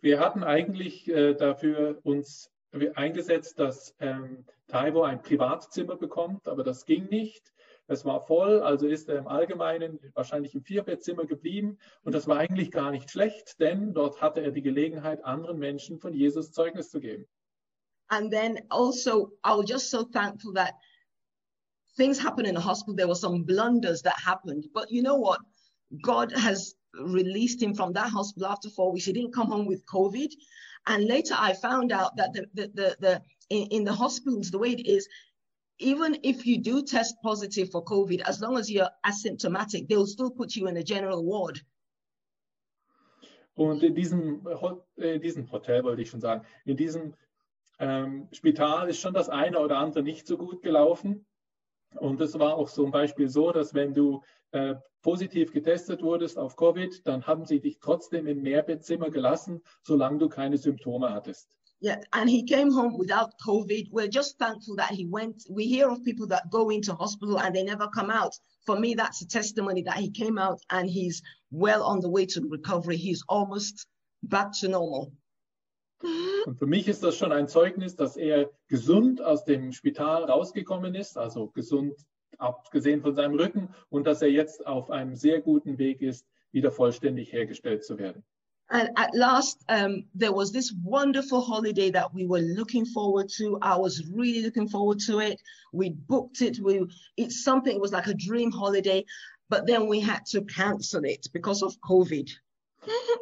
Wir 0.00 0.20
hatten 0.20 0.44
eigentlich 0.44 1.08
äh, 1.08 1.34
dafür 1.34 1.98
uns 2.02 2.50
eingesetzt, 2.94 3.58
dass 3.58 3.94
ähm, 4.00 4.44
Taiwo 4.68 5.02
ein 5.02 5.22
Privatzimmer 5.22 5.96
bekommt, 5.96 6.48
aber 6.48 6.62
das 6.64 6.84
ging 6.84 7.06
nicht. 7.06 7.52
Es 7.88 8.04
war 8.04 8.20
voll, 8.20 8.60
also 8.60 8.88
ist 8.88 9.08
er 9.08 9.18
im 9.18 9.28
Allgemeinen 9.28 10.00
wahrscheinlich 10.14 10.54
im 10.54 10.62
Vierbettzimmer 10.62 11.24
geblieben. 11.24 11.78
Und 12.02 12.14
das 12.14 12.26
war 12.26 12.38
eigentlich 12.38 12.72
gar 12.72 12.90
nicht 12.90 13.10
schlecht, 13.10 13.60
denn 13.60 13.94
dort 13.94 14.20
hatte 14.20 14.40
er 14.40 14.50
die 14.50 14.62
Gelegenheit, 14.62 15.24
anderen 15.24 15.58
Menschen 15.58 16.00
von 16.00 16.12
Jesus 16.12 16.50
Zeugnis 16.50 16.90
zu 16.90 17.00
geben. 17.00 17.26
And 18.08 18.30
then 18.30 18.60
also, 18.70 19.32
I 19.44 19.50
was 19.56 19.68
just 19.68 19.90
so 19.90 20.04
thankful 20.04 20.52
that 20.54 20.74
things 21.96 22.22
happened 22.22 22.48
in 22.48 22.56
the 22.56 22.62
hospital. 22.62 22.94
There 22.94 23.08
were 23.08 23.16
some 23.16 23.44
blunders 23.44 24.02
that 24.02 24.16
happened. 24.16 24.68
But 24.72 24.90
you 24.90 25.02
know 25.02 25.16
what? 25.16 25.40
God 26.02 26.32
has 26.32 26.76
released 27.00 27.62
him 27.62 27.74
from 27.74 27.92
that 27.92 28.10
hospital 28.10 28.48
after 28.48 28.70
four 28.70 28.92
weeks. 28.92 29.06
He 29.06 29.12
didn't 29.12 29.34
come 29.34 29.48
home 29.48 29.66
with 29.66 29.84
COVID. 29.86 30.32
And 30.86 31.04
later 31.04 31.34
I 31.38 31.52
found 31.52 31.92
out 31.92 32.16
that 32.16 32.32
the, 32.32 32.46
the, 32.54 32.70
the, 32.74 32.96
the 33.00 33.22
in, 33.50 33.66
in 33.68 33.84
the 33.84 33.92
hospitals, 33.92 34.50
the 34.50 34.58
way 34.58 34.70
it 34.70 34.86
is, 34.86 35.08
even 35.78 36.18
if 36.22 36.46
you 36.46 36.58
do 36.58 36.82
test 36.82 37.16
positive 37.22 37.70
for 37.70 37.84
COVID, 37.84 38.20
as 38.22 38.40
long 38.40 38.56
as 38.56 38.70
you're 38.70 38.90
asymptomatic, 39.04 39.88
they'll 39.88 40.06
still 40.06 40.30
put 40.30 40.56
you 40.56 40.68
in 40.68 40.76
a 40.76 40.82
general 40.82 41.24
ward. 41.24 41.60
Und 43.54 43.82
in 43.82 43.94
diesem, 43.94 44.46
äh, 44.96 45.18
diesem 45.18 45.50
Hotel 45.50 45.82
wollte 45.82 46.02
ich 46.02 46.10
schon 46.10 46.20
sagen, 46.20 46.44
in 46.66 46.76
diesem 46.76 47.14
ähm, 47.78 48.28
Spital 48.32 48.88
ist 48.88 49.00
schon 49.00 49.14
das 49.14 49.30
eine 49.30 49.58
oder 49.60 49.78
andere 49.78 50.02
nicht 50.02 50.26
so 50.26 50.36
gut 50.36 50.62
gelaufen. 50.62 51.24
Und 51.98 52.20
es 52.20 52.38
war 52.38 52.56
auch 52.56 52.70
zum 52.70 52.90
Beispiel 52.90 53.28
so, 53.28 53.52
dass 53.52 53.74
wenn 53.74 53.94
du 53.94 54.22
äh, 54.52 54.74
positiv 55.02 55.52
getestet 55.52 56.02
wurdest 56.02 56.38
auf 56.38 56.56
Covid, 56.56 57.06
dann 57.06 57.26
haben 57.26 57.44
sie 57.44 57.60
dich 57.60 57.78
trotzdem 57.80 58.26
im 58.26 58.42
Mehrbettzimmer 58.42 59.10
gelassen, 59.10 59.62
solange 59.82 60.18
du 60.18 60.28
keine 60.28 60.58
Symptome 60.58 61.12
hattest. 61.12 61.48
Yeah, 61.80 62.00
and 62.12 62.30
he 62.30 62.42
came 62.42 62.70
home 62.72 62.96
without 62.96 63.32
COVID. 63.44 63.90
We're 63.92 64.08
just 64.08 64.38
thankful 64.38 64.76
that 64.76 64.92
he 64.92 65.06
went. 65.06 65.44
We 65.50 65.66
hear 65.66 65.90
of 65.90 66.02
people 66.04 66.26
that 66.28 66.50
go 66.50 66.70
into 66.70 66.94
hospital 66.94 67.38
and 67.38 67.54
they 67.54 67.64
never 67.64 67.88
come 67.88 68.10
out. 68.10 68.34
For 68.64 68.80
me, 68.80 68.94
that's 68.94 69.20
a 69.20 69.28
testimony 69.28 69.82
that 69.82 69.98
he 69.98 70.10
came 70.10 70.38
out 70.38 70.58
and 70.70 70.88
he's 70.88 71.20
well 71.50 71.82
on 71.82 72.00
the 72.00 72.08
way 72.08 72.24
to 72.26 72.40
recovery. 72.48 72.96
He's 72.96 73.22
almost 73.28 73.86
back 74.22 74.52
to 74.60 74.68
normal. 74.68 75.12
Und 76.02 76.58
für 76.58 76.66
mich 76.66 76.88
ist 76.88 77.02
das 77.02 77.16
schon 77.16 77.32
ein 77.32 77.48
Zeugnis, 77.48 77.96
dass 77.96 78.16
er 78.16 78.50
gesund 78.68 79.22
aus 79.22 79.44
dem 79.44 79.72
Spital 79.72 80.24
rausgekommen 80.24 80.94
ist, 80.94 81.16
also 81.16 81.48
gesund 81.48 81.94
abgesehen 82.38 83.00
von 83.00 83.14
seinem 83.14 83.34
Rücken, 83.34 83.74
und 83.88 84.06
dass 84.06 84.22
er 84.22 84.30
jetzt 84.30 84.66
auf 84.66 84.90
einem 84.90 85.14
sehr 85.14 85.40
guten 85.40 85.78
Weg 85.78 86.02
ist, 86.02 86.26
wieder 86.52 86.70
vollständig 86.70 87.32
hergestellt 87.32 87.84
zu 87.84 87.98
werden. 87.98 88.24
And 88.68 88.90
at 88.96 89.14
last, 89.14 89.64
um, 89.68 90.08
there 90.14 90.32
was 90.32 90.50
this 90.50 90.74
wonderful 90.82 91.40
holiday 91.40 91.88
that 91.90 92.12
we 92.12 92.26
were 92.26 92.40
looking 92.40 92.84
forward 92.84 93.28
to. 93.36 93.58
I 93.62 93.76
was 93.76 94.02
really 94.12 94.42
looking 94.42 94.68
forward 94.68 94.98
to 95.06 95.20
it. 95.20 95.40
We 95.72 95.90
booked 95.90 96.42
it. 96.42 96.58
We, 96.58 96.84
it's 97.16 97.44
something, 97.44 97.76
it 97.76 97.80
was 97.80 97.92
like 97.92 98.08
a 98.08 98.14
dream 98.14 98.50
holiday, 98.50 99.04
but 99.48 99.66
then 99.66 99.86
we 99.86 100.00
had 100.00 100.26
to 100.32 100.42
cancel 100.42 101.04
it 101.04 101.28
because 101.32 101.62
of 101.62 101.78
COVID. 101.80 102.28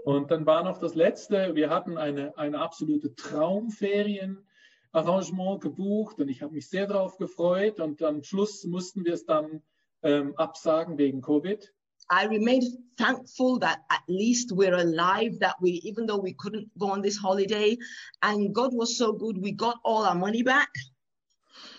Und 0.04 0.30
dann 0.30 0.46
war 0.46 0.64
noch 0.64 0.78
das 0.78 0.94
Letzte, 0.94 1.54
wir 1.54 1.68
hatten 1.70 1.98
eine, 1.98 2.36
eine 2.36 2.58
absolute 2.58 3.14
Traumferienarrangement 3.14 5.60
gebucht 5.60 6.20
und 6.20 6.28
ich 6.28 6.42
habe 6.42 6.52
mich 6.52 6.68
sehr 6.68 6.86
darauf 6.86 7.16
gefreut 7.16 7.80
und 7.80 8.02
am 8.02 8.22
Schluss 8.22 8.64
mussten 8.64 9.02
wir 9.04 9.14
es 9.14 9.24
dann 9.24 9.62
ähm, 10.02 10.36
absagen 10.36 10.98
wegen 10.98 11.22
Covid. 11.22 11.72
I 12.10 12.26
remained 12.26 12.64
thankful 12.98 13.58
that 13.60 13.78
at 13.88 14.02
least 14.08 14.52
we're 14.52 14.76
alive, 14.76 15.38
that 15.40 15.56
we, 15.60 15.80
even 15.84 16.06
though 16.06 16.22
we 16.22 16.34
couldn't 16.34 16.68
go 16.78 16.90
on 16.90 17.00
this 17.02 17.16
holiday, 17.16 17.78
and 18.20 18.54
God 18.54 18.74
was 18.74 18.98
so 18.98 19.14
good, 19.14 19.38
we 19.38 19.52
got 19.52 19.76
all 19.84 20.04
our 20.04 20.14
money 20.14 20.42
back. 20.42 20.68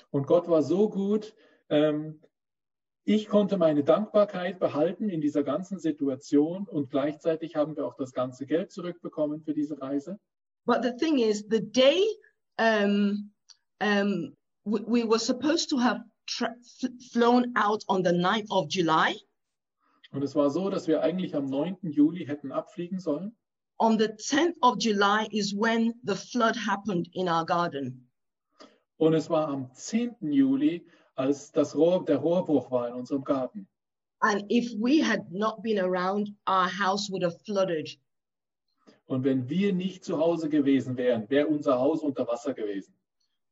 Und 0.09 0.25
Gott 0.25 0.47
war 0.47 0.63
so 0.63 0.89
gut. 0.89 1.35
Ähm, 1.69 2.19
ich 3.05 3.27
konnte 3.27 3.57
meine 3.57 3.83
Dankbarkeit 3.83 4.59
behalten 4.59 5.09
in 5.09 5.21
dieser 5.21 5.43
ganzen 5.43 5.79
Situation 5.79 6.67
und 6.67 6.89
gleichzeitig 6.89 7.55
haben 7.55 7.75
wir 7.77 7.85
auch 7.85 7.95
das 7.95 8.13
ganze 8.13 8.47
Geld 8.47 8.71
zurückbekommen 8.71 9.41
für 9.41 9.53
diese 9.53 9.79
Reise. 9.79 10.19
But 10.65 10.83
the 10.83 10.91
thing 10.91 11.19
is, 11.19 11.45
the 11.49 11.61
day 11.61 12.01
um, 12.57 13.31
um, 13.79 14.35
we, 14.63 14.79
we 14.87 15.03
were 15.03 15.19
supposed 15.19 15.69
to 15.69 15.77
have 15.77 16.01
flown 17.11 17.53
out 17.55 17.83
on 17.87 18.03
the 18.03 18.11
9th 18.11 18.49
of 18.49 18.67
July. 18.69 19.15
Und 20.11 20.23
es 20.23 20.33
war 20.33 20.49
so, 20.49 20.69
dass 20.69 20.87
wir 20.87 21.01
eigentlich 21.01 21.35
am 21.35 21.45
9. 21.45 21.77
Juli 21.83 22.25
hätten 22.25 22.51
abfliegen 22.51 22.99
sollen. 22.99 23.35
On 23.77 23.99
the 23.99 24.07
10th 24.07 24.55
of 24.61 24.77
July 24.79 25.27
is 25.31 25.53
when 25.53 25.93
the 26.03 26.15
flood 26.15 26.55
happened 26.55 27.07
in 27.13 27.27
our 27.27 27.45
garden. 27.45 28.09
Und 28.97 29.13
es 29.13 29.29
war 29.29 29.49
am 29.49 29.71
10. 29.73 30.15
Juli, 30.21 30.87
als 31.15 31.51
das 31.51 31.75
Rohr, 31.75 32.05
der 32.05 32.17
Rohrbruch 32.17 32.69
war 32.71 32.87
in 32.87 32.93
unserem 32.93 33.23
Garten. 33.23 33.67
And 34.21 34.43
if 34.49 34.73
we 34.79 35.01
had 35.01 35.31
not 35.31 35.61
been 35.61 35.79
around, 35.79 36.29
our 36.47 36.67
house 36.67 37.09
would 37.09 37.23
have 37.23 37.37
flooded. 37.45 37.97
Und 39.07 39.23
wenn 39.23 39.47
wir 39.49 39.73
nicht 39.73 40.03
zu 40.03 40.17
Hause 40.17 40.49
gewesen 40.49 40.97
wären, 40.97 41.29
wäre 41.29 41.47
unser 41.47 41.79
Haus 41.79 42.01
unter 42.01 42.27
Wasser 42.27 42.53
gewesen. 42.53 42.93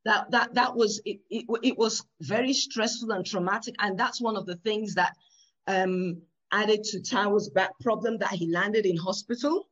That 0.06 0.32
that 0.32 0.54
that 0.56 0.76
was 0.76 1.00
it, 1.06 1.22
it. 1.30 1.46
It 1.62 1.78
was 1.78 2.06
very 2.20 2.54
stressful 2.54 3.12
and 3.12 3.26
traumatic, 3.26 3.76
and 3.80 3.98
that's 3.98 4.20
one 4.20 4.36
of 4.36 4.46
the 4.46 4.56
things 4.56 4.96
that 4.96 5.14
um, 5.68 6.22
added 6.52 6.84
to 6.86 7.02
Tao's 7.02 7.50
back 7.50 7.72
problem 7.80 8.18
that 8.20 8.32
he 8.32 8.52
landed 8.52 8.86
in 8.86 8.98
hospital. 8.98 9.70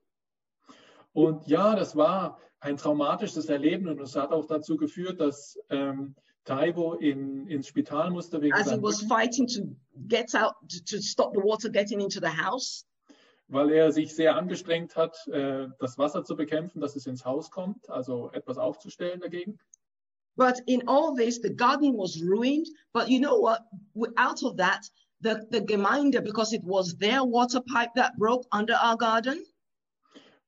Und 1.13 1.45
ja, 1.47 1.75
das 1.75 1.95
war 1.95 2.39
ein 2.59 2.77
traumatisches 2.77 3.49
Erleben 3.49 3.87
und 3.87 3.99
es 3.99 4.15
hat 4.15 4.31
auch 4.31 4.45
dazu 4.45 4.77
geführt, 4.77 5.19
dass 5.19 5.59
ähm, 5.69 6.15
Taibo 6.51 6.99
in, 6.99 7.47
ins 7.47 7.67
Spital 7.67 8.11
musste 8.11 8.41
wegen 8.41 8.53
as 8.53 8.71
he 8.71 8.77
was 8.77 9.01
fighting 9.03 9.47
to 9.47 9.61
get 10.07 10.35
out 10.35 10.55
to, 10.69 10.83
to 10.83 11.01
stop 11.01 11.33
the 11.33 11.39
water 11.39 11.69
getting 11.69 12.01
into 12.01 12.19
the 12.19 12.29
house. 12.29 12.85
weil 13.51 13.69
er 13.69 13.91
sich 13.91 14.15
sehr 14.15 14.35
angestrengt 14.37 14.95
hat, 14.95 15.27
äh, 15.27 15.67
das 15.79 15.97
Wasser 15.97 16.23
zu 16.23 16.35
bekämpfen, 16.35 16.79
dass 16.79 16.95
es 16.95 17.05
ins 17.05 17.25
Haus 17.25 17.51
kommt, 17.51 17.89
also 17.89 18.31
etwas 18.31 18.57
aufzustellen 18.57 19.19
dagegen. 19.19 19.59
But 20.37 20.61
in 20.65 20.87
all 20.87 21.13
this, 21.13 21.41
the 21.41 21.53
garden 21.53 21.97
was 21.97 22.21
ruined. 22.21 22.67
But 22.93 23.09
you 23.09 23.19
know 23.19 23.37
what? 23.37 23.59
Out 24.15 24.41
of 24.43 24.55
that, 24.57 24.89
the, 25.19 25.45
the 25.51 25.59
Gemeinde, 25.59 26.23
because 26.23 26.53
it 26.53 26.63
was 26.63 26.95
their 26.97 27.23
water 27.25 27.59
pipe 27.61 27.91
that 27.95 28.17
broke 28.17 28.45
under 28.51 28.75
our 28.75 28.95
garden, 28.95 29.43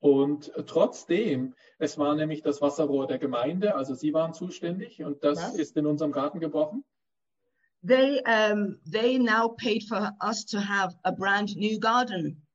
Und 0.04 0.52
trotzdem, 0.68 1.54
es 1.80 1.98
war 1.98 2.14
nämlich 2.14 2.42
das 2.42 2.62
Wasserrohr 2.62 3.08
der 3.08 3.20
Gemeinde, 3.20 3.74
also 3.76 3.94
sie 3.96 4.14
waren 4.14 4.34
zuständig 4.34 5.02
und 5.02 5.24
das 5.24 5.40
Ja. 5.56 5.62
ist 5.62 5.78
in 5.78 5.86
unserem 5.86 6.12
Garten 6.12 6.42
gebrochen. 6.42 6.84
they 7.88 8.22
um, 8.26 8.78
they 8.86 9.18
now 9.18 9.48
paid 9.48 9.84
for 9.88 10.12
us 10.22 10.46
to 10.46 10.58
have 10.60 10.94
a 11.04 11.12
brand 11.12 11.56
new 11.56 11.80
garden. 11.80 12.46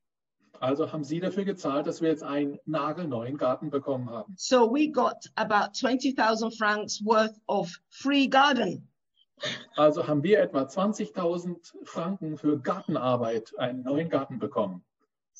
Also 0.60 0.92
haben 0.92 1.04
sie 1.04 1.20
dafür 1.20 1.44
gezahlt, 1.46 1.86
dass 1.86 2.02
wir 2.02 2.10
jetzt 2.10 2.22
einen 2.22 2.58
nagelneuen 2.66 3.38
Garten 3.38 3.70
bekommen 3.70 4.10
haben. 4.10 4.34
So 4.36 4.70
we 4.70 4.90
got 4.90 5.16
about 5.36 5.72
20,000 5.72 6.50
francs 6.54 7.02
worth 7.02 7.34
of 7.46 7.70
free 7.88 8.26
garden. 8.26 8.90
Also 9.76 10.06
haben 10.06 10.22
wir 10.22 10.40
etwa 10.40 10.62
20.000 10.64 11.72
Franken 11.84 12.36
für 12.36 12.58
Gartenarbeit, 12.60 13.56
einen 13.58 13.84
neuen 13.84 14.10
Garten 14.10 14.38
bekommen. 14.38 14.84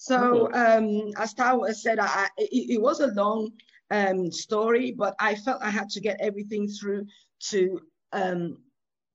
So, 0.01 0.49
um, 0.53 1.11
as 1.17 1.35
Tao 1.35 1.65
said, 1.73 1.99
I, 1.99 2.29
it, 2.39 2.77
it 2.77 2.81
was 2.81 3.01
a 3.01 3.09
long 3.09 3.51
um, 3.91 4.31
story, 4.31 4.93
but 4.93 5.17
I 5.19 5.35
felt 5.35 5.61
I 5.61 5.71
had 5.71 5.91
to 5.91 6.01
get 6.01 6.21
everything 6.21 6.69
through 6.69 7.07
to 7.51 7.81
um, 8.13 8.59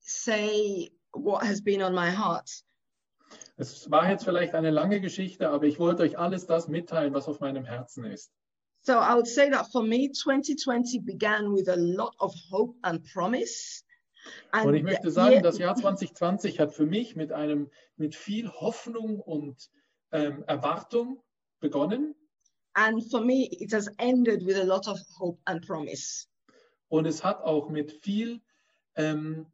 say 0.02 0.90
what 1.14 1.46
has 1.46 1.62
been 1.62 1.82
on 1.82 1.96
my 1.96 2.10
heart. 2.12 2.50
Es 3.56 3.90
war 3.90 4.10
jetzt 4.10 4.26
vielleicht 4.26 4.56
eine 4.56 4.72
lange 4.72 5.00
Geschichte, 5.00 5.50
aber 5.50 5.68
ich 5.68 5.80
wollte 5.80 6.04
euch 6.04 6.20
alles 6.20 6.48
das 6.48 6.68
mitteilen, 6.68 7.14
was 7.14 7.30
auf 7.30 7.40
meinem 7.40 7.64
Herzen 7.64 8.04
ist. 8.04 8.34
So 8.82 9.00
I 9.00 9.14
would 9.16 9.28
say 9.28 9.50
that 9.52 9.72
for 9.72 9.84
me, 9.84 10.10
2020 10.12 11.00
began 11.06 11.54
with 11.54 11.70
a 11.70 11.78
lot 11.78 12.14
of 12.20 12.36
hope 12.52 12.76
and 12.82 13.02
promise. 13.14 13.86
And 14.52 14.68
Und 14.68 14.76
ich 14.76 14.84
möchte 14.84 15.12
sagen, 15.12 15.36
year- 15.36 15.42
das 15.42 15.58
Jahr 15.60 15.76
2020 15.76 16.60
hat 16.60 16.74
für 16.74 16.86
mich 16.86 17.16
mit 17.16 17.32
einem, 17.32 17.70
mit 17.96 18.16
viel 18.16 18.50
Hoffnung 18.50 19.22
und 19.22 19.70
ähm, 20.14 20.43
Erwartung 20.47 21.22
begonnen. 21.59 22.16
and 22.76 23.03
for 23.09 23.22
me, 23.22 23.49
it 23.51 23.72
has 23.72 23.89
ended 23.99 24.45
with 24.45 24.57
a 24.57 24.64
lot 24.64 24.88
of 24.88 24.99
hope 25.18 25.39
and 25.47 25.66
promise. 25.66 26.28
Und 26.89 27.07
es 27.07 27.24
hat 27.24 27.41
auch 27.43 27.70
mit 27.70 27.91
viel, 28.03 28.39
ähm, 28.95 29.45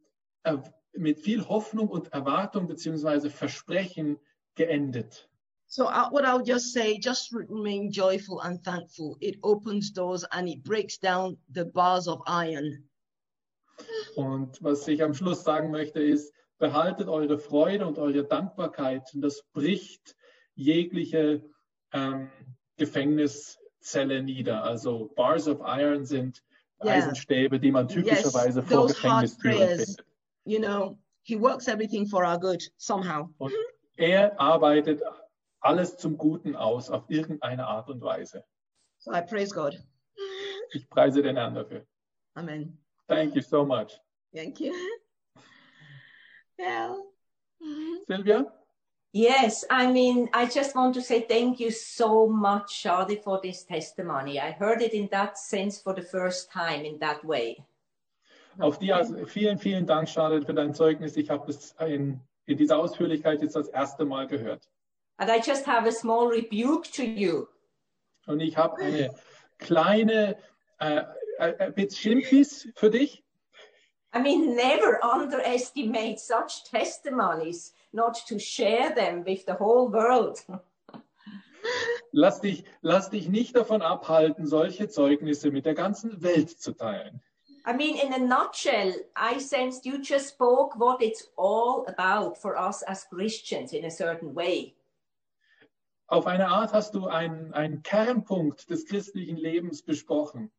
mit 0.94 1.18
viel 1.20 1.46
Hoffnung 1.48 1.88
und 1.88 2.12
Erwartung 2.12 2.66
beziehungsweise 2.66 3.30
Versprechen 3.30 4.18
geendet. 4.56 5.28
So 5.66 5.86
I, 5.86 6.08
what 6.10 6.24
I 6.24 6.34
would 6.34 6.48
just 6.48 6.72
say, 6.72 6.98
just 6.98 7.32
remain 7.32 7.90
joyful 7.90 8.40
and 8.40 8.62
thankful. 8.64 9.16
It 9.20 9.38
opens 9.42 9.92
doors 9.92 10.24
and 10.32 10.48
it 10.48 10.64
breaks 10.64 10.98
down 10.98 11.38
the 11.54 11.64
bars 11.64 12.08
of 12.08 12.20
iron. 12.26 12.88
Und 14.16 14.62
was 14.62 14.86
ich 14.88 15.02
am 15.02 15.14
Schluss 15.14 15.44
sagen 15.44 15.70
möchte, 15.70 16.02
ist, 16.02 16.34
behaltet 16.58 17.08
eure 17.08 17.38
Freude 17.38 17.86
und 17.86 17.98
eure 17.98 18.24
Dankbarkeit. 18.24 19.08
Und 19.14 19.22
das 19.22 19.42
bricht 19.52 20.16
jegliche 20.60 21.42
ähm, 21.92 22.30
Gefängniszelle 22.76 24.22
nieder. 24.22 24.62
Also 24.62 25.10
Bars 25.16 25.48
of 25.48 25.60
Iron 25.64 26.04
sind 26.04 26.42
Ja. 26.82 26.92
Eisenstäbe, 26.92 27.60
die 27.60 27.72
man 27.72 27.88
typischerweise 27.88 28.62
vor 28.62 28.88
those 28.88 29.02
hard 29.02 29.22
Gefängnistüren 29.22 29.68
findet. 29.68 30.04
You 30.44 30.58
know, 30.58 30.98
he 31.22 31.38
works 31.38 31.68
everything 31.68 32.06
for 32.06 32.24
our 32.24 32.38
good 32.38 32.62
somehow. 32.78 33.28
Und 33.38 33.52
er 33.96 34.38
arbeitet 34.40 35.02
alles 35.60 35.96
zum 35.98 36.16
Guten 36.16 36.56
aus, 36.56 36.90
auf 36.90 37.04
irgendeine 37.08 37.66
Art 37.66 37.90
und 37.90 38.00
Weise. 38.00 38.44
So 38.98 39.12
I 39.12 39.20
praise 39.20 39.54
God. 39.54 39.78
Ich 40.72 40.88
preise 40.88 41.22
den 41.22 41.36
Herrn 41.36 41.54
dafür. 41.54 41.84
Amen. 42.34 42.78
Thank 43.08 43.34
you 43.34 43.42
so 43.42 43.64
much. 43.64 44.00
Thank 44.34 44.60
you. 44.60 44.72
Yeah. 46.58 46.96
Silvia? 48.06 48.59
Yes, 49.12 49.64
I 49.70 49.90
mean, 49.90 50.28
I 50.32 50.46
just 50.46 50.76
want 50.76 50.94
to 50.94 51.02
say 51.02 51.22
thank 51.22 51.58
you 51.58 51.70
so 51.70 52.28
much, 52.28 52.84
Shadi, 52.84 53.20
for 53.22 53.40
this 53.42 53.64
testimony. 53.64 54.38
I 54.38 54.52
heard 54.52 54.82
it 54.82 54.92
in 54.92 55.08
that 55.10 55.36
sense 55.36 55.80
for 55.80 55.94
the 55.94 56.02
first 56.02 56.52
time 56.52 56.84
in 56.84 56.98
that 57.00 57.24
way. 57.24 57.64
Auf 58.60 58.78
die, 58.78 58.92
also 58.92 59.26
vielen, 59.26 59.58
vielen 59.58 59.86
Dank, 59.86 60.08
Charlotte, 60.08 60.46
für 60.46 60.54
dein 60.54 60.74
Zeugnis. 60.74 61.16
Ich 61.16 61.30
habe 61.30 61.50
es 61.50 61.74
in, 61.80 62.20
in 62.46 62.56
dieser 62.56 62.78
Ausführlichkeit 62.78 63.42
jetzt 63.42 63.56
das 63.56 63.68
erste 63.68 64.04
Mal 64.04 64.28
gehört. 64.28 64.68
And 65.18 65.28
I 65.28 65.38
just 65.38 65.66
have 65.66 65.88
a 65.88 65.92
small 65.92 66.28
rebuke 66.28 66.88
to 66.92 67.02
you. 67.02 67.46
Und 68.26 68.40
ich 68.40 68.56
habe 68.56 68.76
eine 68.80 69.10
kleine 69.58 70.36
äh, 70.78 71.02
äh, 71.40 71.54
ein 71.58 71.74
bisschen 71.74 72.20
Schimpfis 72.22 72.68
für 72.74 72.90
dich. 72.90 73.24
I 74.12 74.20
mean, 74.20 74.54
never 74.54 74.98
underestimate 75.02 76.18
such 76.18 76.64
testimonies, 76.64 77.72
not 77.92 78.14
to 78.28 78.38
share 78.38 78.94
them 78.94 79.24
with 79.24 79.44
the 79.46 79.54
whole 79.58 79.90
world. 79.90 80.38
Lass 82.12 82.40
dich, 82.40 82.64
lass 82.80 83.10
dich 83.10 83.28
nicht 83.28 83.54
davon 83.54 83.82
abhalten, 83.82 84.46
solche 84.46 84.88
Zeugnisse 84.88 85.50
mit 85.50 85.66
der 85.66 85.74
ganzen 85.74 86.22
Welt 86.22 86.50
zu 86.50 86.72
teilen. 86.72 87.20
I 87.66 87.74
mean, 87.74 87.96
in 87.96 88.12
a 88.14 88.18
nutshell, 88.18 88.94
I 89.14 89.38
sensed 89.38 89.84
you 89.84 89.98
just 90.02 90.28
spoke 90.30 90.74
what 90.78 91.02
it's 91.02 91.30
all 91.36 91.84
about 91.86 92.36
for 92.40 92.56
us 92.56 92.82
as 92.84 93.06
Christians 93.08 93.72
in 93.72 93.84
a 93.84 93.90
certain 93.90 94.34
way. 94.34 94.74
Auf 96.08 96.26
eine 96.26 96.48
Art 96.48 96.72
hast 96.72 96.94
du 96.94 97.06
einen, 97.06 97.52
einen 97.52 97.82
Kernpunkt 97.82 98.68
des 98.70 98.86
christlichen 98.86 99.36
Lebens 99.36 99.82
besprochen, 99.82 100.50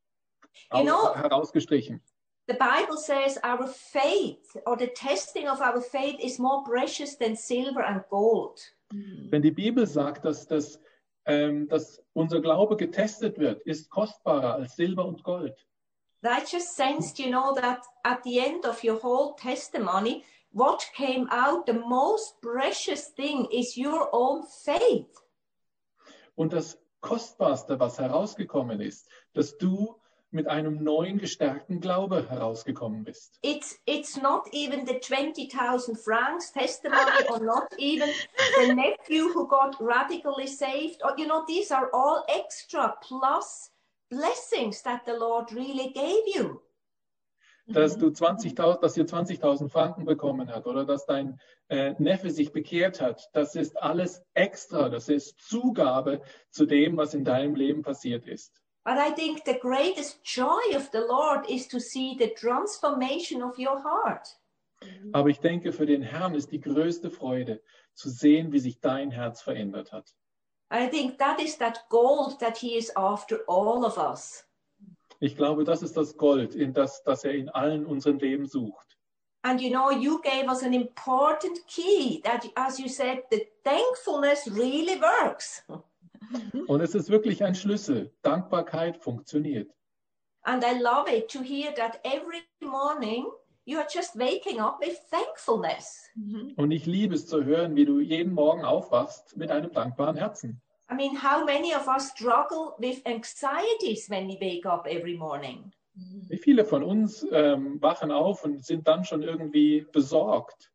You 0.72 0.84
know- 0.84 1.10
au- 1.10 1.16
herausgestrichen. 1.16 2.02
The 2.48 2.56
Bible 2.56 2.98
says 2.98 3.38
our 3.44 3.68
faith 3.68 4.58
or 4.66 4.76
the 4.76 4.88
testing 4.88 5.48
of 5.48 5.62
our 5.62 5.80
faith 5.80 6.20
is 6.20 6.40
more 6.40 6.64
precious 6.64 7.16
than 7.16 7.36
silver 7.36 7.82
and 7.82 8.04
gold. 8.10 8.60
Mm. 8.92 9.32
Wenn 9.32 9.42
die 9.42 9.52
Bibel 9.52 9.86
sagt, 9.86 10.26
dass, 10.26 10.48
das, 10.48 10.80
ähm, 11.26 11.68
dass 11.68 12.02
unser 12.14 12.42
Glaube 12.42 12.76
getestet 12.76 13.38
wird, 13.38 13.62
ist 13.62 13.90
kostbarer 13.90 14.56
als 14.56 14.76
Silber 14.76 15.06
und 15.06 15.24
Gold. 15.24 15.56
I 16.24 16.42
just 16.46 16.76
sensed, 16.76 17.18
you 17.20 17.32
know, 17.32 17.54
that 17.56 17.84
at 18.04 18.24
the 18.24 18.40
end 18.40 18.66
of 18.66 18.84
your 18.84 19.00
whole 19.02 19.36
testimony, 19.36 20.24
what 20.52 20.88
came 20.94 21.28
out, 21.32 21.66
the 21.66 21.74
most 21.74 22.40
precious 22.42 23.14
thing 23.16 23.48
is 23.52 23.76
your 23.76 24.10
own 24.14 24.44
faith. 24.64 25.10
Und 26.36 26.54
das 26.54 26.78
Kostbarste, 27.02 27.80
was 27.80 28.00
herausgekommen 28.00 28.82
ist, 28.82 29.08
dass 29.34 29.58
du 29.58 29.96
mit 30.32 30.48
einem 30.48 30.84
neuen 30.84 31.18
gestärkten 31.18 31.82
Glaube 31.82 32.30
herausgekommen 32.30 33.04
bist. 33.04 33.38
It's 33.42 33.78
it's 33.86 34.16
not 34.22 34.48
even 34.54 34.86
the 34.86 35.00
20,000 35.00 35.98
francs 35.98 36.52
testimony 36.52 37.28
or 37.30 37.40
not 37.40 37.68
even 37.78 38.10
the 38.60 38.74
nephew 38.74 39.30
who 39.34 39.48
got 39.48 39.76
radically 39.80 40.48
saved. 40.48 41.02
Or, 41.04 41.14
you 41.18 41.28
know, 41.28 41.44
these 41.46 41.72
are 41.72 41.90
all 41.94 42.24
extra 42.28 42.96
plus 43.02 43.72
blessings 44.10 44.82
that 44.84 45.06
the 45.06 45.14
Lord 45.14 45.52
really 45.52 45.92
gave 45.94 46.28
you. 46.36 46.62
Dass 47.68 47.98
du 47.98 48.08
20.000, 48.08 48.82
dass 48.82 48.98
ihr 48.98 49.06
20.000 49.06 49.70
Franken 49.70 50.06
bekommen 50.06 50.50
hat 50.50 50.66
oder 50.66 50.84
dass 50.84 51.06
dein 51.06 51.40
äh, 51.70 51.94
Neffe 52.00 52.30
sich 52.30 52.52
bekehrt 52.52 53.00
hat, 53.00 53.30
das 53.34 53.56
ist 53.56 53.82
alles 53.82 54.22
extra, 54.34 54.90
das 54.90 55.08
ist 55.08 55.40
Zugabe 55.40 56.22
zu 56.50 56.66
dem, 56.66 56.98
was 56.98 57.14
in 57.14 57.24
deinem 57.24 57.56
Leben 57.56 57.82
passiert 57.82 58.26
ist. 58.28 58.61
But 58.84 58.98
I 58.98 59.12
think 59.12 59.46
the 59.46 59.60
greatest 59.60 60.24
joy 60.24 60.76
of 60.76 60.90
the 60.92 61.02
Lord 61.02 61.48
is 61.48 61.68
to 61.68 61.80
see 61.80 62.16
the 62.18 62.30
transformation 62.30 63.44
of 63.44 63.58
your 63.60 63.80
heart. 63.80 64.28
Aber 65.14 65.30
ich 65.30 65.40
denke, 65.40 65.72
für 65.72 65.86
den 65.86 66.02
Herrn 66.02 66.34
ist 66.34 66.52
die 66.52 66.60
größte 66.60 67.12
Freude 67.12 67.62
zu 67.94 68.10
sehen, 68.10 68.52
wie 68.52 68.60
sich 68.60 68.80
dein 68.80 69.12
Herz 69.12 69.42
verändert 69.42 69.92
hat. 69.92 70.16
I 70.74 70.88
think 70.88 71.20
that 71.20 71.40
is 71.40 71.58
that 71.58 71.86
gold 71.90 72.40
that 72.40 72.58
He 72.58 72.78
is 72.78 72.96
after 72.96 73.42
all 73.48 73.86
of 73.86 73.98
us. 73.98 74.46
Ich 75.20 75.36
glaube, 75.36 75.64
das 75.64 75.84
ist 75.84 75.96
das 75.96 76.18
Gold, 76.18 76.56
in 76.56 76.74
das, 76.74 77.04
das 77.04 77.24
er 77.24 77.34
in 77.34 77.50
allen 77.50 77.86
unseren 77.86 78.18
Leben 78.18 78.48
sucht. 78.48 78.98
And 79.44 79.62
you 79.62 79.70
know, 79.70 79.92
you 79.92 80.20
gave 80.22 80.48
us 80.48 80.64
an 80.64 80.74
important 80.74 81.60
key 81.68 82.22
that, 82.24 82.48
as 82.56 82.80
you 82.80 82.88
said, 82.88 83.24
the 83.32 83.48
thankfulness 83.64 84.48
really 84.48 85.00
works. 85.00 85.64
Und 86.68 86.82
es 86.82 86.96
ist 86.96 87.10
wirklich 87.10 87.44
ein 87.44 87.56
Schlüssel. 87.56 88.14
Dankbarkeit 88.22 88.98
funktioniert. 88.98 89.72
And 90.44 90.64
I 90.64 90.80
love 90.80 91.08
it 91.08 91.30
to 91.32 91.42
hear 91.42 91.74
that 91.76 92.00
every 92.04 92.42
morning 92.62 93.28
you 93.66 93.78
are 93.78 93.88
just 93.94 94.18
waking 94.18 94.60
up 94.60 94.80
with 94.82 94.98
thankfulness. 95.10 96.10
Und 96.56 96.72
ich 96.72 96.86
liebe 96.86 97.16
es 97.16 97.28
zu 97.28 97.44
hören, 97.44 97.76
wie 97.76 97.86
du 97.86 98.00
jeden 98.00 98.34
Morgen 98.34 98.66
aufwachst 98.66 99.38
mit 99.38 99.52
einem 99.52 99.72
dankbaren 99.72 100.16
Herzen. 100.16 100.62
I 100.90 100.96
mean, 100.96 101.16
how 101.16 101.46
many 101.46 101.74
of 101.74 101.88
us 101.88 102.10
struggle 102.10 102.74
with 102.78 103.02
anxieties 103.06 104.10
when 104.10 104.28
we 104.28 104.38
wake 104.42 104.66
up 104.66 104.88
every 104.88 105.16
morning? 105.16 105.72
Wie 105.94 106.38
viele 106.38 106.66
von 106.66 106.84
uns 106.84 107.26
ähm, 107.32 107.82
wachen 107.82 108.12
auf 108.12 108.44
und 108.44 108.66
sind 108.66 108.88
dann 108.88 109.04
schon 109.04 109.22
irgendwie 109.22 109.86
besorgt? 109.92 110.72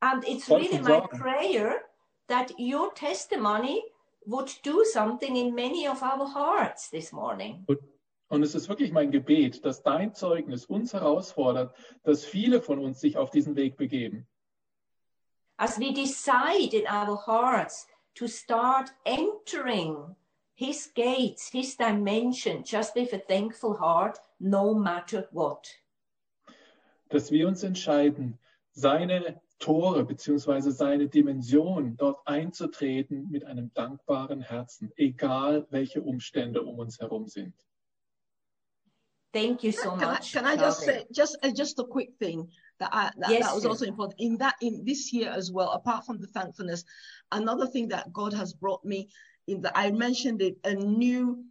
And 0.00 0.26
it's 0.28 0.48
really 0.48 0.80
my 0.80 1.00
prayer 1.00 1.82
that 2.28 2.52
your 2.58 2.92
testimony 2.94 3.82
would 4.26 4.50
do 4.62 4.84
something 4.84 5.36
in 5.36 5.54
many 5.54 5.88
of 5.88 6.02
our 6.02 6.26
hearts 6.26 6.90
this 6.90 7.12
morning. 7.12 7.66
Und 8.28 8.42
es 8.42 8.54
ist 8.54 8.68
wirklich 8.68 8.92
mein 8.92 9.10
Gebet, 9.10 9.64
dass 9.64 9.82
dein 9.82 10.14
Zeugnis 10.14 10.64
uns 10.64 10.94
herausfordert, 10.94 11.74
dass 12.02 12.24
viele 12.24 12.62
von 12.62 12.78
uns 12.78 13.00
sich 13.00 13.18
auf 13.18 13.30
diesen 13.30 13.56
Weg 13.56 13.76
begeben. 13.76 14.26
As 15.58 15.78
we 15.78 15.92
decide 15.92 16.74
in 16.74 16.86
our 16.86 17.16
hearts 17.26 17.86
to 18.14 18.26
start 18.26 18.90
entering 19.04 20.16
His 20.54 20.92
gates, 20.94 21.50
His 21.50 21.76
dimension, 21.76 22.62
just 22.64 22.94
with 22.94 23.12
a 23.12 23.18
thankful 23.18 23.78
heart, 23.78 24.18
no 24.38 24.74
matter 24.74 25.28
what. 25.30 25.68
Dass 27.10 27.30
wir 27.30 27.46
uns 27.46 27.62
entscheiden, 27.62 28.38
seine 28.72 29.42
Tore 29.62 30.04
bzw. 30.04 30.70
seine 30.70 31.08
Dimension 31.08 31.96
dort 31.96 32.18
einzutreten 32.26 33.30
mit 33.30 33.44
einem 33.44 33.72
dankbaren 33.74 34.40
Herzen, 34.40 34.90
egal 34.96 35.66
welche 35.70 36.02
Umstände 36.02 36.62
um 36.62 36.80
uns 36.80 36.98
herum 36.98 37.28
sind. 37.28 37.54
Thank 39.32 39.62
you 39.62 39.70
so 39.72 39.90
Can 39.92 40.02
I, 40.02 40.04
much. 40.14 40.32
can 40.32 40.44
I 40.44 40.56
just 40.56 40.80
say 40.80 41.06
just 41.10 41.38
uh, 41.42 41.52
just 41.52 41.78
a 41.78 41.84
quick 41.84 42.10
thing 42.18 42.50
That, 42.80 42.90
I, 42.92 43.10
that, 43.18 43.30
Yes, 43.30 43.46
that 43.46 43.54
was 43.54 43.62
sir. 43.62 43.68
also 43.68 43.86
important 43.86 44.20
in 44.20 44.36
that 44.38 44.56
in 44.60 44.84
this 44.84 45.12
year 45.12 45.30
as 45.30 45.52
well. 45.52 45.70
Apart 45.70 46.04
from 46.04 46.18
the 46.18 46.26
thankfulness, 46.26 46.84
another 47.30 47.66
thing 47.68 47.88
that 47.88 48.12
God 48.12 48.32
has 48.34 48.52
brought 48.52 48.84
me 48.84 49.08
in 49.46 49.62
that 49.62 49.72
I 49.76 49.90
mentioned 49.92 50.42
it 50.42 50.56
a 50.64 50.74
new 50.74 51.44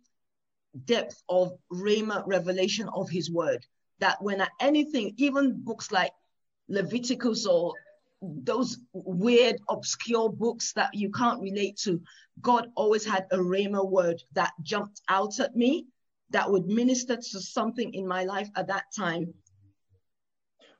depth 0.86 1.24
of 1.30 1.53
Rhema 1.72 2.24
revelation 2.28 2.89
of 2.93 3.09
His 3.09 3.32
Word. 3.32 3.66
That 3.99 4.22
when 4.22 4.41
I, 4.41 4.47
anything, 4.59 5.14
even 5.18 5.64
books 5.64 5.91
like 5.91 6.12
Leviticus 6.68 7.45
or 7.47 7.74
those 8.22 8.78
weird, 8.94 9.60
obscure 9.68 10.30
books 10.30 10.74
that 10.74 10.94
you 10.94 11.12
can't 11.12 11.42
relate 11.42 11.78
to, 11.78 12.02
God 12.42 12.68
always 12.76 13.06
had 13.06 13.26
a 13.32 13.38
Rhema 13.38 13.88
word 13.88 14.22
that 14.34 14.54
jumped 14.62 15.02
out 15.10 15.40
at 15.40 15.56
me 15.56 15.88
that 16.30 16.50
would 16.50 16.68
minister 16.68 17.16
to 17.16 17.40
something 17.42 17.94
in 17.94 18.08
my 18.08 18.24
life 18.24 18.50
at 18.56 18.68
that 18.68 18.86
time. 18.96 19.34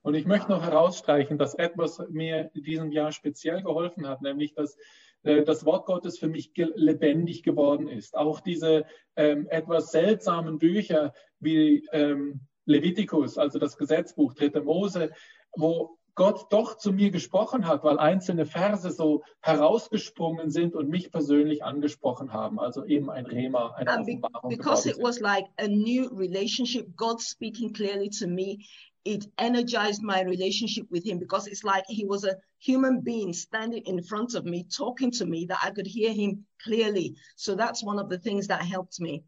Und 0.04 0.16
ich 0.16 0.26
möchte 0.26 0.50
noch 0.50 0.64
herausstreichen, 0.64 1.38
dass 1.38 1.54
etwas 1.54 2.00
mir 2.10 2.50
in 2.56 2.64
diesem 2.64 2.92
Jahr 2.92 3.12
speziell 3.12 3.62
geholfen 3.62 4.08
hat, 4.08 4.24
nämlich 4.24 4.56
dass 4.56 4.76
äh, 5.24 5.44
das 5.44 5.64
Wort 5.64 5.86
Gottes 5.86 6.18
für 6.18 6.28
mich 6.28 6.52
lebendig 6.56 7.44
geworden 7.44 7.88
ist. 7.88 8.18
Auch 8.18 8.40
diese 8.40 8.86
ähm, 9.16 9.48
etwas 9.50 9.92
seltsamen 9.92 10.58
Bücher 10.58 11.14
wie 11.40 11.88
ähm, 11.92 12.42
Levitikus, 12.66 13.38
also 13.38 13.60
das 13.60 13.78
Gesetzbuch, 13.78 14.34
Dritte 14.34 14.62
Mose, 14.62 15.12
wo 15.56 16.00
Gott 16.22 16.54
doch 16.54 16.78
zu 16.78 16.92
mir 16.92 17.10
gesprochen 17.10 17.66
hat, 17.68 17.84
weil 17.84 17.98
einzelne 17.98 18.46
Verse 18.46 18.92
so 18.92 19.24
herausgesprungen 19.42 20.52
sind 20.52 20.76
und 20.76 20.88
mich 20.88 21.12
persönlich 21.12 21.64
angesprochen 21.64 22.32
haben. 22.32 22.60
Also 22.60 22.86
eben 22.86 23.10
ein 23.10 23.26
Rema, 23.26 23.72
eine 23.72 23.90
And 23.90 24.02
Offenbarung. 24.04 24.50
because 24.50 24.88
it 24.88 24.98
was 24.98 25.20
like 25.20 25.48
a 25.58 25.68
new 25.68 26.08
relationship, 26.10 26.96
God 26.96 27.20
speaking 27.22 27.74
clearly 27.74 28.10
to 28.20 28.28
me, 28.28 28.60
it 29.04 29.28
energized 29.38 30.04
my 30.04 30.22
relationship 30.22 30.86
with 30.92 31.04
Him 31.04 31.18
because 31.18 31.48
it's 31.48 31.64
like 31.64 31.86
He 31.88 32.06
was 32.06 32.24
a 32.24 32.36
human 32.60 33.02
being 33.02 33.34
standing 33.34 33.82
in 33.88 34.04
front 34.04 34.36
of 34.36 34.46
me, 34.46 34.64
talking 34.66 35.10
to 35.12 35.26
me, 35.26 35.48
that 35.48 35.60
I 35.64 35.72
could 35.72 35.88
hear 35.88 36.14
Him 36.14 36.46
clearly. 36.64 37.16
So 37.36 37.56
that's 37.56 37.84
one 37.84 37.98
of 37.98 38.10
the 38.10 38.20
things 38.20 38.48
that 38.48 38.62
helped 38.62 39.00
me. 39.00 39.24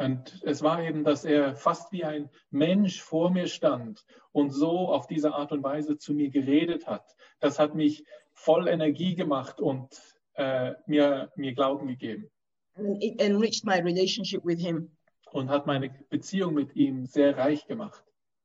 Und 0.00 0.40
es 0.44 0.62
war 0.62 0.82
eben, 0.82 1.04
dass 1.04 1.24
er 1.24 1.54
fast 1.56 1.92
wie 1.92 2.04
ein 2.04 2.30
Mensch 2.50 3.02
vor 3.02 3.30
mir 3.30 3.46
stand 3.46 4.04
und 4.32 4.50
so 4.50 4.88
auf 4.88 5.06
diese 5.06 5.34
Art 5.34 5.52
und 5.52 5.62
Weise 5.62 5.98
zu 5.98 6.14
mir 6.14 6.30
geredet 6.30 6.86
hat. 6.86 7.04
Das 7.40 7.58
hat 7.58 7.74
mich 7.74 8.04
voll 8.32 8.68
Energie 8.68 9.14
gemacht 9.14 9.60
und 9.60 9.88
äh, 10.34 10.72
mir, 10.86 11.30
mir 11.36 11.54
Glauben 11.54 11.86
gegeben 11.88 12.30
And 12.76 13.02
it 13.02 13.20
enriched 13.20 13.64
my 13.64 13.78
relationship 13.80 14.44
with 14.44 14.60
Him. 14.60 14.90
und 15.32 15.48
hat 15.48 15.66
meine 15.66 15.90
Beziehung 16.08 16.54
mit 16.54 16.74
ihm 16.76 17.06
sehr 17.06 17.36
reich 17.36 17.66
gemacht. 17.66 18.02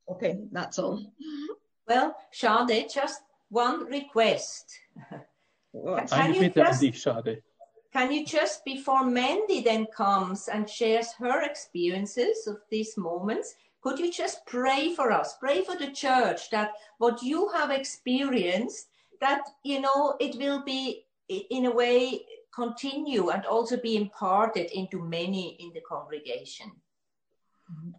Okay, 0.07 0.47
that's 0.51 0.77
all. 0.77 0.99
Well, 1.87 2.13
Shade, 2.31 2.87
just 2.89 3.23
one 3.49 3.85
request. 3.89 4.79
Well, 5.71 6.05
Eine 6.11 6.39
Bitte 6.39 6.65
an 6.65 6.79
dich, 6.79 7.01
Schade. 7.01 7.43
Can 7.95 8.11
you 8.11 8.25
just 8.25 8.65
before 8.65 9.05
Mandy 9.05 9.61
then 9.61 9.85
comes 9.85 10.49
and 10.49 10.69
shares 10.69 11.13
her 11.13 11.43
experiences 11.43 12.45
of 12.45 12.57
these 12.69 12.97
moments, 12.97 13.55
could 13.81 13.99
you 13.99 14.11
just 14.11 14.45
pray 14.45 14.93
for 14.93 15.13
us? 15.13 15.37
Pray 15.39 15.63
for 15.63 15.77
the 15.77 15.91
church 15.93 16.49
that 16.49 16.73
what 16.97 17.23
you 17.23 17.47
have 17.53 17.71
experienced, 17.71 18.89
that 19.21 19.43
you 19.63 19.79
know 19.79 20.17
it 20.19 20.35
will 20.35 20.61
be 20.61 21.05
in 21.27 21.67
a 21.67 21.71
way 21.71 22.25
continue 22.53 23.29
and 23.29 23.45
also 23.45 23.77
be 23.77 23.95
imparted 23.95 24.71
into 24.71 24.99
many 24.99 25.55
in 25.61 25.71
the 25.73 25.81
congregation. 25.87 26.71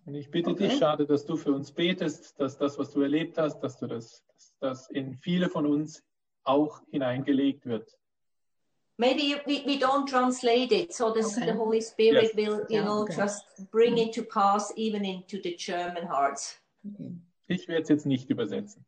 Und 0.05 0.14
ich 0.14 0.30
bitte 0.30 0.51
Okay. 0.51 0.68
dich, 0.68 0.78
Schade, 0.78 1.07
dass 1.07 1.24
du 1.24 1.36
für 1.36 1.53
uns 1.55 1.72
betest, 1.72 2.38
dass 2.38 2.59
das, 2.59 2.78
was 2.78 2.90
du 2.90 3.01
erlebt 3.01 3.38
hast, 3.38 3.61
dass 3.61 3.78
du 3.78 3.86
das, 3.86 4.22
dass 4.34 4.55
das 4.61 4.90
in 4.90 5.14
viele 5.14 5.49
von 5.49 5.64
uns 5.64 6.03
auch 6.44 6.82
hineingelegt 6.90 7.64
wird. 7.64 7.97
Maybe 8.99 9.34
we, 9.47 9.62
we 9.66 9.78
don't 9.78 10.09
translate 10.09 10.72
it, 10.72 10.94
so 10.94 11.12
the, 11.12 11.20
Okay. 11.20 11.47
the 11.47 11.55
Holy 11.55 11.80
Spirit 11.80 12.24
Yes. 12.24 12.34
will, 12.34 12.61
you 12.70 12.78
Yeah, 12.78 12.84
know, 12.84 13.03
okay. 13.03 13.16
just 13.16 13.44
bring 13.70 13.99
it 13.99 14.12
to 14.14 14.22
pass 14.22 14.72
even 14.76 15.05
into 15.05 15.40
the 15.42 15.55
German 15.57 16.07
hearts. 16.07 16.57
okay. 16.86 17.12
Ich 17.49 17.68
werde 17.68 17.82
es 17.82 17.88
jetzt 17.90 18.07
nicht 18.07 18.28
übersetzen. 18.30 18.84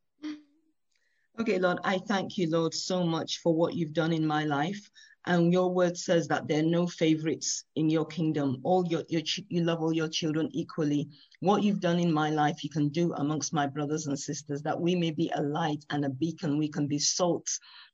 Okay, 1.38 1.58
Lord, 1.58 1.78
I 1.84 1.98
thank 1.98 2.36
you, 2.36 2.48
Lord, 2.50 2.74
so 2.74 3.04
much 3.04 3.38
for 3.38 3.54
what 3.54 3.74
you've 3.74 3.92
done 3.92 4.12
in 4.12 4.26
my 4.26 4.44
life. 4.44 4.90
And 5.26 5.52
your 5.52 5.72
word 5.74 5.96
says 5.96 6.28
that 6.28 6.48
there 6.48 6.60
are 6.60 6.66
no 6.66 6.86
favorites 6.86 7.64
in 7.76 7.90
your 7.90 8.06
kingdom. 8.06 8.60
All 8.62 8.86
your, 8.86 9.02
your 9.08 9.22
you 9.48 9.62
love 9.62 9.80
all 9.80 9.92
your 9.92 10.08
children 10.08 10.48
equally. 10.52 11.08
What 11.40 11.62
you've 11.62 11.80
done 11.80 11.98
in 11.98 12.12
my 12.12 12.30
life, 12.30 12.64
you 12.64 12.70
can 12.70 12.88
do 12.88 13.12
amongst 13.14 13.52
my 13.52 13.66
brothers 13.66 14.06
and 14.06 14.18
sisters, 14.18 14.62
that 14.62 14.80
we 14.80 14.94
may 14.94 15.10
be 15.10 15.30
a 15.34 15.42
light 15.42 15.84
and 15.90 16.04
a 16.04 16.10
beacon. 16.10 16.56
We 16.56 16.68
can 16.68 16.86
be 16.86 16.98
salt 16.98 17.46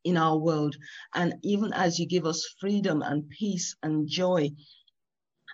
in 0.04 0.16
our 0.16 0.36
world. 0.36 0.76
And 1.14 1.34
even 1.42 1.72
as 1.72 1.98
you 1.98 2.06
give 2.06 2.26
us 2.26 2.54
freedom 2.60 3.02
and 3.02 3.28
peace 3.28 3.74
and 3.82 4.06
joy, 4.06 4.50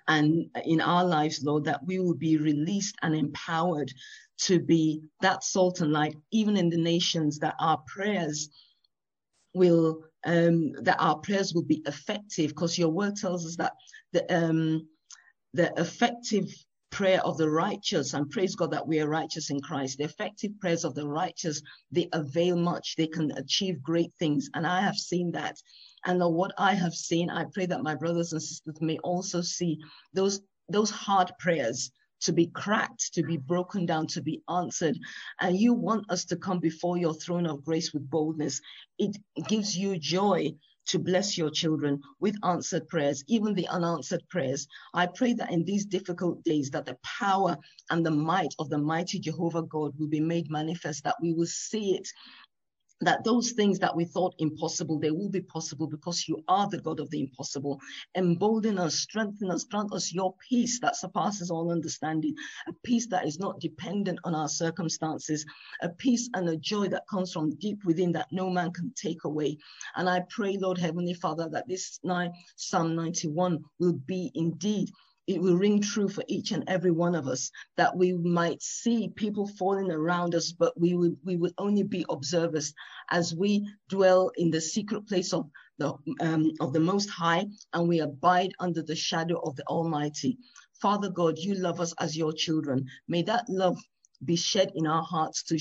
and 0.08 0.50
in 0.64 0.80
our 0.80 1.04
lives, 1.04 1.42
Lord, 1.44 1.64
that 1.64 1.84
we 1.86 2.00
will 2.00 2.16
be 2.16 2.36
released 2.36 2.96
and 3.02 3.14
empowered 3.14 3.92
to 4.42 4.58
be 4.58 5.02
that 5.20 5.44
salt 5.44 5.80
and 5.80 5.92
light, 5.92 6.16
even 6.32 6.56
in 6.56 6.68
the 6.68 6.78
nations, 6.78 7.38
that 7.38 7.54
our 7.60 7.78
prayers 7.86 8.48
will 9.54 10.02
um 10.24 10.72
that 10.82 10.96
our 11.00 11.18
prayers 11.18 11.54
will 11.54 11.64
be 11.64 11.82
effective 11.86 12.48
because 12.50 12.78
your 12.78 12.90
word 12.90 13.16
tells 13.16 13.46
us 13.46 13.56
that 13.56 13.72
the 14.12 14.24
um 14.34 14.86
the 15.54 15.72
effective 15.76 16.46
prayer 16.90 17.24
of 17.24 17.38
the 17.38 17.48
righteous 17.48 18.14
and 18.14 18.30
praise 18.30 18.54
god 18.56 18.70
that 18.72 18.86
we 18.86 19.00
are 19.00 19.08
righteous 19.08 19.50
in 19.50 19.60
christ 19.60 19.98
the 19.98 20.04
effective 20.04 20.50
prayers 20.60 20.84
of 20.84 20.94
the 20.94 21.06
righteous 21.06 21.62
they 21.92 22.08
avail 22.12 22.56
much. 22.56 22.96
They 22.96 23.06
can 23.06 23.30
achieve 23.32 23.82
great 23.82 24.12
things 24.18 24.48
and 24.54 24.66
i 24.66 24.80
have 24.80 24.96
seen 24.96 25.32
that. 25.32 25.56
And 26.04 26.20
what 26.20 26.52
i 26.58 26.74
have 26.74 26.94
seen 26.94 27.30
i 27.30 27.44
pray 27.52 27.66
that 27.66 27.82
my 27.82 27.94
brothers 27.94 28.32
and 28.32 28.42
sisters 28.42 28.80
may 28.80 28.98
also 28.98 29.40
see 29.40 29.78
those 30.12 30.40
those 30.68 30.90
hard 30.90 31.32
prayers 31.38 31.90
to 32.22 32.32
be 32.32 32.46
cracked, 32.48 33.14
to 33.14 33.22
be 33.22 33.36
broken 33.36 33.86
down, 33.86 34.06
to 34.08 34.22
be 34.22 34.42
answered. 34.48 34.98
And 35.40 35.58
you 35.58 35.74
want 35.74 36.10
us 36.10 36.24
to 36.26 36.36
come 36.36 36.60
before 36.60 36.98
your 36.98 37.14
throne 37.14 37.46
of 37.46 37.64
grace 37.64 37.92
with 37.92 38.08
boldness. 38.10 38.60
It 38.98 39.16
gives 39.48 39.76
you 39.76 39.98
joy 39.98 40.52
to 40.86 40.98
bless 40.98 41.38
your 41.38 41.50
children 41.50 42.00
with 42.20 42.34
answered 42.44 42.88
prayers, 42.88 43.22
even 43.28 43.54
the 43.54 43.68
unanswered 43.68 44.22
prayers. 44.28 44.66
I 44.94 45.06
pray 45.06 45.34
that 45.34 45.52
in 45.52 45.64
these 45.64 45.86
difficult 45.86 46.42
days 46.44 46.70
that 46.70 46.86
the 46.86 46.98
power 47.04 47.56
and 47.90 48.04
the 48.04 48.10
might 48.10 48.54
of 48.58 48.70
the 48.70 48.78
mighty 48.78 49.20
Jehovah 49.20 49.62
God 49.62 49.92
will 49.98 50.08
be 50.08 50.20
made 50.20 50.50
manifest, 50.50 51.04
that 51.04 51.16
we 51.22 51.32
will 51.32 51.46
see 51.46 51.94
it 51.94 52.08
that 53.02 53.24
those 53.24 53.52
things 53.52 53.78
that 53.78 53.96
we 53.96 54.04
thought 54.04 54.34
impossible, 54.38 54.98
they 54.98 55.10
will 55.10 55.30
be 55.30 55.40
possible 55.40 55.86
because 55.86 56.28
you 56.28 56.42
are 56.48 56.68
the 56.68 56.80
God 56.80 57.00
of 57.00 57.10
the 57.10 57.20
impossible. 57.20 57.80
Embolden 58.16 58.78
us, 58.78 58.96
strengthen 58.96 59.50
us, 59.50 59.64
grant 59.64 59.92
us 59.92 60.12
your 60.12 60.34
peace 60.48 60.80
that 60.80 60.96
surpasses 60.96 61.50
all 61.50 61.72
understanding, 61.72 62.34
a 62.68 62.72
peace 62.84 63.06
that 63.08 63.26
is 63.26 63.38
not 63.38 63.60
dependent 63.60 64.18
on 64.24 64.34
our 64.34 64.48
circumstances, 64.48 65.44
a 65.82 65.88
peace 65.88 66.28
and 66.34 66.48
a 66.48 66.56
joy 66.56 66.88
that 66.88 67.04
comes 67.10 67.32
from 67.32 67.54
deep 67.56 67.84
within 67.84 68.12
that 68.12 68.28
no 68.32 68.50
man 68.50 68.72
can 68.72 68.92
take 68.96 69.24
away. 69.24 69.56
And 69.96 70.08
I 70.08 70.22
pray, 70.28 70.56
Lord 70.58 70.78
Heavenly 70.78 71.14
Father, 71.14 71.48
that 71.52 71.68
this 71.68 72.00
night, 72.04 72.32
Psalm 72.56 72.94
91 72.96 73.64
will 73.78 73.94
be 73.94 74.30
indeed 74.34 74.90
it 75.26 75.40
will 75.40 75.56
ring 75.56 75.80
true 75.80 76.08
for 76.08 76.24
each 76.28 76.52
and 76.52 76.64
every 76.66 76.90
one 76.90 77.14
of 77.14 77.28
us 77.28 77.50
that 77.76 77.96
we 77.96 78.12
might 78.12 78.62
see 78.62 79.08
people 79.08 79.46
falling 79.46 79.90
around 79.90 80.34
us, 80.34 80.52
but 80.52 80.78
we 80.78 80.94
will 80.94 81.14
we 81.24 81.36
will 81.36 81.52
only 81.58 81.82
be 81.82 82.04
observers 82.08 82.74
as 83.10 83.34
we 83.34 83.68
dwell 83.88 84.30
in 84.36 84.50
the 84.50 84.60
secret 84.60 85.06
place 85.06 85.32
of 85.32 85.48
the 85.78 85.94
um, 86.20 86.50
of 86.60 86.72
the 86.72 86.80
Most 86.80 87.08
High, 87.10 87.46
and 87.72 87.88
we 87.88 88.00
abide 88.00 88.52
under 88.58 88.82
the 88.82 88.96
shadow 88.96 89.40
of 89.40 89.56
the 89.56 89.64
Almighty. 89.66 90.38
Father 90.80 91.10
God, 91.10 91.38
you 91.38 91.54
love 91.54 91.80
us 91.80 91.94
as 92.00 92.16
your 92.16 92.32
children. 92.32 92.86
May 93.08 93.22
that 93.22 93.44
love 93.48 93.78
be 94.24 94.36
shed 94.36 94.72
in 94.74 94.86
our 94.86 95.02
hearts 95.02 95.42
to. 95.44 95.58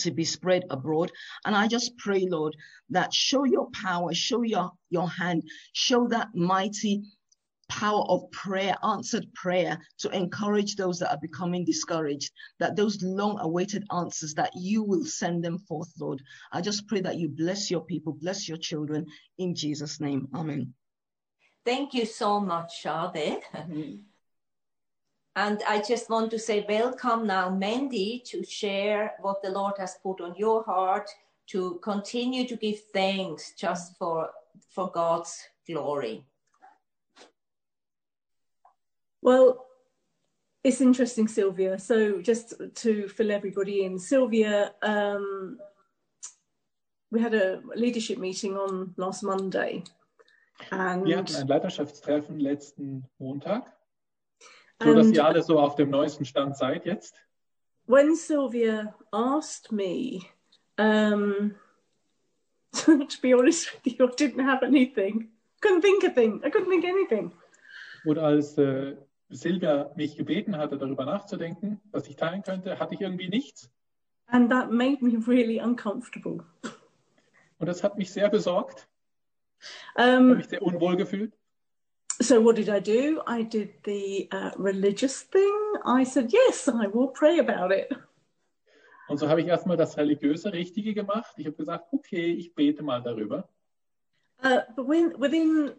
To 0.00 0.10
be 0.10 0.24
spread 0.24 0.64
abroad. 0.70 1.10
And 1.44 1.56
I 1.56 1.66
just 1.66 1.96
pray, 1.96 2.26
Lord, 2.28 2.54
that 2.90 3.12
show 3.12 3.44
your 3.44 3.68
power, 3.72 4.12
show 4.12 4.42
your, 4.42 4.70
your 4.90 5.08
hand, 5.08 5.42
show 5.72 6.06
that 6.08 6.28
mighty 6.34 7.02
power 7.68 8.02
of 8.08 8.30
prayer, 8.30 8.74
answered 8.82 9.32
prayer 9.34 9.78
to 9.98 10.10
encourage 10.10 10.76
those 10.76 10.98
that 10.98 11.10
are 11.10 11.20
becoming 11.20 11.64
discouraged, 11.64 12.32
that 12.58 12.76
those 12.76 13.02
long 13.02 13.38
awaited 13.40 13.84
answers 13.92 14.34
that 14.34 14.50
you 14.54 14.82
will 14.82 15.04
send 15.04 15.44
them 15.44 15.58
forth, 15.58 15.92
Lord. 16.00 16.22
I 16.52 16.60
just 16.60 16.86
pray 16.88 17.00
that 17.02 17.18
you 17.18 17.28
bless 17.28 17.70
your 17.70 17.82
people, 17.82 18.12
bless 18.12 18.48
your 18.48 18.58
children 18.58 19.06
in 19.38 19.54
Jesus' 19.54 20.00
name. 20.00 20.28
Amen. 20.34 20.74
Thank 21.64 21.94
you 21.94 22.06
so 22.06 22.40
much, 22.40 22.80
Shade. 22.80 23.42
Mm-hmm. 23.54 23.96
And 25.36 25.62
I 25.68 25.80
just 25.80 26.10
want 26.10 26.30
to 26.32 26.38
say 26.38 26.66
welcome 26.68 27.26
now, 27.26 27.48
Mandy, 27.50 28.22
to 28.26 28.44
share 28.44 29.12
what 29.20 29.40
the 29.42 29.50
Lord 29.50 29.74
has 29.78 29.96
put 30.02 30.20
on 30.20 30.34
your 30.36 30.64
heart 30.64 31.08
to 31.48 31.78
continue 31.82 32.46
to 32.48 32.56
give 32.56 32.80
thanks 32.92 33.52
just 33.52 33.96
for 33.98 34.30
for 34.70 34.90
God's 34.90 35.38
glory. 35.66 36.24
Well, 39.28 39.66
it's 40.64 40.80
interesting, 40.80 41.28
Sylvia. 41.28 41.78
So 41.78 42.22
just 42.22 42.54
to 42.76 43.08
fill 43.08 43.30
everybody 43.30 43.84
in, 43.84 43.98
Sylvia, 43.98 44.72
um, 44.80 45.58
we 47.10 47.20
had 47.20 47.34
a 47.34 47.60
leadership 47.74 48.16
meeting 48.16 48.56
on 48.56 48.94
last 48.96 49.22
Monday, 49.22 49.84
and 50.70 51.04
Wir 51.04 51.18
hatten 51.18 51.36
ein 51.36 51.46
Leiterschaftstreffen 51.46 52.40
letzten 52.40 53.04
Montag, 53.18 53.70
so 54.82 54.94
dass 54.94 55.10
ihr 55.10 55.22
alle 55.22 55.42
so 55.42 55.58
auf 55.58 55.74
dem 55.74 55.90
neuesten 55.90 56.24
Stand 56.24 56.56
seid 56.56 56.86
jetzt. 56.86 57.14
when 57.84 58.16
Sylvia 58.16 58.94
asked 59.12 59.70
me, 59.70 60.22
um, 60.78 61.54
to 62.72 63.20
be 63.20 63.34
honest 63.34 63.74
with 63.74 63.98
you, 63.98 64.08
I 64.08 64.10
didn't 64.16 64.44
have 64.44 64.62
anything. 64.62 65.28
Couldn't 65.60 65.82
think 65.82 66.04
of 66.04 66.14
thing. 66.14 66.40
I 66.46 66.48
couldn't 66.48 66.70
think 66.70 66.86
anything. 66.86 67.32
Und 68.06 68.18
als 68.18 68.56
äh, 68.56 68.96
Silvia 69.30 69.90
mich 69.94 70.16
gebeten 70.16 70.56
hatte, 70.56 70.78
darüber 70.78 71.04
nachzudenken, 71.04 71.80
was 71.90 72.08
ich 72.08 72.16
teilen 72.16 72.42
könnte, 72.42 72.78
hatte 72.78 72.94
ich 72.94 73.00
irgendwie 73.00 73.28
nichts. 73.28 73.70
And 74.26 74.50
that 74.50 74.70
made 74.70 75.02
me 75.02 75.18
really 75.26 75.60
uncomfortable. 75.60 76.44
Und 77.58 77.66
das 77.66 77.82
hat 77.82 77.98
mich 77.98 78.12
sehr 78.12 78.28
besorgt, 78.28 78.88
habe 79.96 80.18
Um, 80.18 80.36
mich 80.36 80.46
sehr 80.48 80.62
unwohl 80.62 80.96
gefühlt. 80.96 81.32
so 82.20 82.40
what 82.40 82.56
did 82.56 82.68
I 82.68 82.80
do? 82.80 83.22
I 83.26 83.42
did 83.42 83.70
the 83.84 84.28
uh, 84.32 84.50
religious 84.56 85.22
thing. 85.22 85.54
I 85.84 86.04
said, 86.04 86.32
yes, 86.32 86.68
I 86.68 86.86
will 86.86 87.08
pray 87.08 87.38
about 87.38 87.70
it. 87.72 87.90
Und 89.08 89.18
so 89.18 89.28
habe 89.28 89.40
ich 89.40 89.46
erstmal 89.46 89.76
das 89.76 89.96
religiöse 89.96 90.52
Richtige 90.52 90.92
gemacht. 90.94 91.32
Ich 91.38 91.46
habe 91.46 91.56
gesagt, 91.56 91.86
okay, 91.92 92.32
ich 92.34 92.54
bete 92.54 92.82
mal 92.82 93.02
darüber. 93.02 93.48
Uh, 94.44 94.60
but 94.76 94.86
when, 94.86 95.14
within 95.18 95.72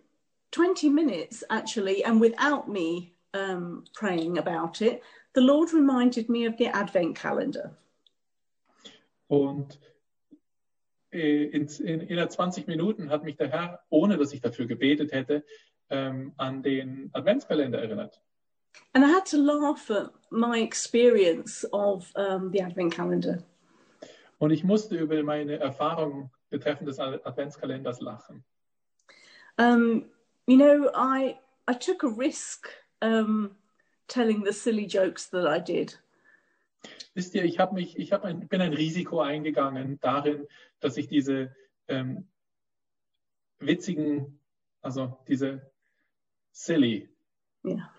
20 0.52 0.90
minutes, 0.90 1.44
actually, 1.50 2.04
and 2.04 2.20
without 2.20 2.68
me 2.68 3.14
um, 3.34 3.84
praying 3.94 4.38
about 4.38 4.82
it, 4.82 5.02
the 5.34 5.42
Lord 5.42 5.74
reminded 5.74 6.30
me 6.30 6.46
of 6.46 6.58
the 6.58 6.68
Advent 6.68 7.16
calendar. 7.16 7.76
Und 9.28 9.80
äh, 11.12 11.46
in, 11.46 11.68
in, 11.68 12.02
innerhalb 12.02 12.32
20 12.32 12.68
Minuten 12.68 13.10
hat 13.10 13.24
mich 13.24 13.38
der 13.38 13.50
Herr, 13.50 13.80
ohne 13.90 14.18
dass 14.18 14.34
ich 14.34 14.42
dafür 14.42 14.66
gebetet 14.66 15.12
hätte, 15.12 15.44
ähm, 15.90 16.34
an 16.38 16.64
den 16.64 17.10
Adventskalender 17.14 17.80
erinnert. 17.80 18.22
And 18.94 19.04
I 19.04 19.10
had 19.10 19.26
to 19.28 19.38
laugh 19.38 19.90
at 19.90 20.12
my 20.32 20.62
experience 20.62 21.66
of 21.72 22.12
um, 22.16 22.52
the 22.52 22.62
Advent 22.62 22.94
calendar. 22.94 23.44
Und 24.40 24.52
ich 24.52 24.64
musste 24.64 24.98
über 24.98 25.22
meine 25.24 25.60
Erfahrung 25.60 26.32
betreffend 26.50 26.88
des 26.88 27.00
Adventskalenders 27.00 28.00
lachen. 28.00 28.44
Um, 29.58 30.06
you 30.48 30.58
know, 30.58 30.90
I 30.94 31.38
I 31.68 31.74
took 31.74 32.04
a 32.04 32.08
risk 32.08 32.70
um, 33.02 33.56
telling 34.08 34.44
the 34.44 34.54
silly 34.54 34.86
jokes 34.86 35.28
that 35.28 35.48
I 35.48 35.60
did. 35.60 35.98
Wisst 37.14 37.36
ihr, 37.36 37.44
ich, 37.44 37.60
hab 37.60 37.74
mich, 37.74 37.98
ich 37.98 38.14
hab 38.14 38.24
ein, 38.24 38.48
bin 38.48 38.62
ein 38.62 38.74
Risiko 38.74 39.20
eingegangen 39.20 40.00
darin, 40.02 40.48
dass 40.80 40.96
ich 40.98 41.08
diese 41.08 41.54
ähm, 41.88 42.28
witzigen, 43.60 44.40
also 44.82 45.18
diese 45.28 45.62
silly, 46.52 47.10
Yeah, 47.66 47.90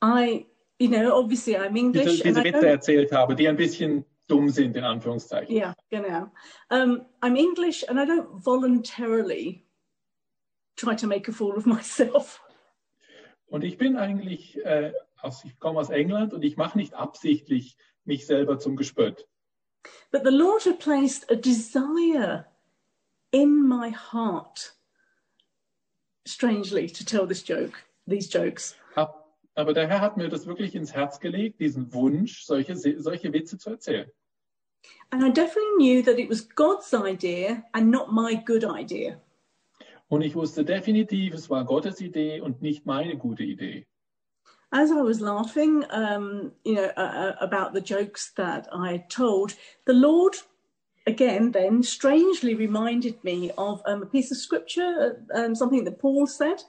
I 0.00 0.46
you 0.78 0.88
know 0.88 1.18
obviously 1.18 1.56
I'm 1.56 1.76
English 1.76 2.04
diese, 2.04 2.22
diese 2.22 2.44
Witze 2.44 2.68
erzählt 2.68 3.12
habe, 3.12 3.34
die 3.34 3.48
ein 3.48 3.56
bisschen 3.56 4.04
dumm 4.28 4.48
sind, 4.50 4.76
in 4.76 4.84
Anführungszeichen. 4.84 5.52
yeah, 5.52 5.74
genau. 5.90 6.30
Um, 6.70 7.06
I'm 7.20 7.36
English 7.36 7.84
and 7.88 7.98
I 7.98 8.04
don't 8.04 8.40
voluntarily 8.40 9.64
try 10.76 10.94
to 10.94 11.06
make 11.08 11.28
a 11.28 11.32
fool 11.32 11.56
of 11.56 11.66
myself. 11.66 12.40
Und 13.48 13.64
ich 13.64 13.78
bin 13.78 13.96
eigentlich, 13.96 14.64
äh, 14.64 14.92
aus, 15.20 15.44
ich 15.44 15.58
komme 15.58 15.80
aus 15.80 15.90
England 15.90 16.34
und 16.34 16.42
ich 16.42 16.56
mache 16.56 16.78
nicht 16.78 16.94
absichtlich 16.94 17.76
mich 18.04 18.26
selber 18.26 18.58
zum 18.58 18.76
Gespött. 18.76 19.26
But 20.10 20.22
the 20.24 20.30
Lord 20.30 20.64
had 20.64 20.78
placed 20.80 21.30
a 21.30 21.34
desire 21.34 22.46
in 23.30 23.66
my 23.66 23.90
heart, 23.90 24.74
strangely, 26.26 26.88
to 26.88 27.04
tell 27.04 27.26
this 27.26 27.42
joke, 27.46 27.78
these 28.06 28.28
jokes. 28.28 28.76
Aber 29.54 29.72
der 29.72 29.88
Herr 29.88 30.00
hat 30.00 30.16
mir 30.16 30.28
das 30.28 30.46
wirklich 30.46 30.76
ins 30.76 30.94
Herz 30.94 31.18
gelegt, 31.18 31.58
diesen 31.58 31.92
Wunsch, 31.92 32.44
solche, 32.44 32.76
solche 32.76 33.32
Witze 33.32 33.58
zu 33.58 33.70
erzählen. 33.70 34.08
And 35.10 35.24
I 35.24 35.30
definitely 35.30 35.74
knew 35.78 36.02
that 36.02 36.20
it 36.20 36.30
was 36.30 36.48
God's 36.48 36.94
idea 36.94 37.64
and 37.72 37.90
not 37.90 38.12
my 38.12 38.36
good 38.36 38.64
idea. 38.64 39.20
Und 40.08 40.22
ich 40.22 40.34
wusste 40.34 40.64
definitiv, 40.64 41.34
es 41.34 41.50
war 41.50 41.64
Gottes 41.64 42.00
Idee 42.00 42.40
und 42.40 42.62
nicht 42.62 42.86
meine 42.86 43.16
gute 43.16 43.42
Idee. 43.42 43.86
As 44.70 44.90
I 44.90 45.02
was 45.02 45.20
laughing, 45.20 45.84
um, 45.90 46.52
you 46.62 46.74
know, 46.74 46.90
uh, 46.96 47.00
uh, 47.00 47.36
about 47.40 47.72
the 47.72 47.80
jokes 47.80 48.34
that 48.34 48.68
I 48.70 49.04
told, 49.08 49.54
the 49.86 49.94
Lord, 49.94 50.36
again, 51.06 51.52
then 51.52 51.82
strangely 51.82 52.54
reminded 52.54 53.22
me 53.24 53.50
of 53.56 53.80
um, 53.86 54.02
a 54.02 54.06
piece 54.06 54.30
of 54.30 54.36
scripture, 54.36 55.24
um, 55.34 55.54
something 55.54 55.84
that 55.84 55.98
Paul 55.98 56.26
said. 56.26 56.64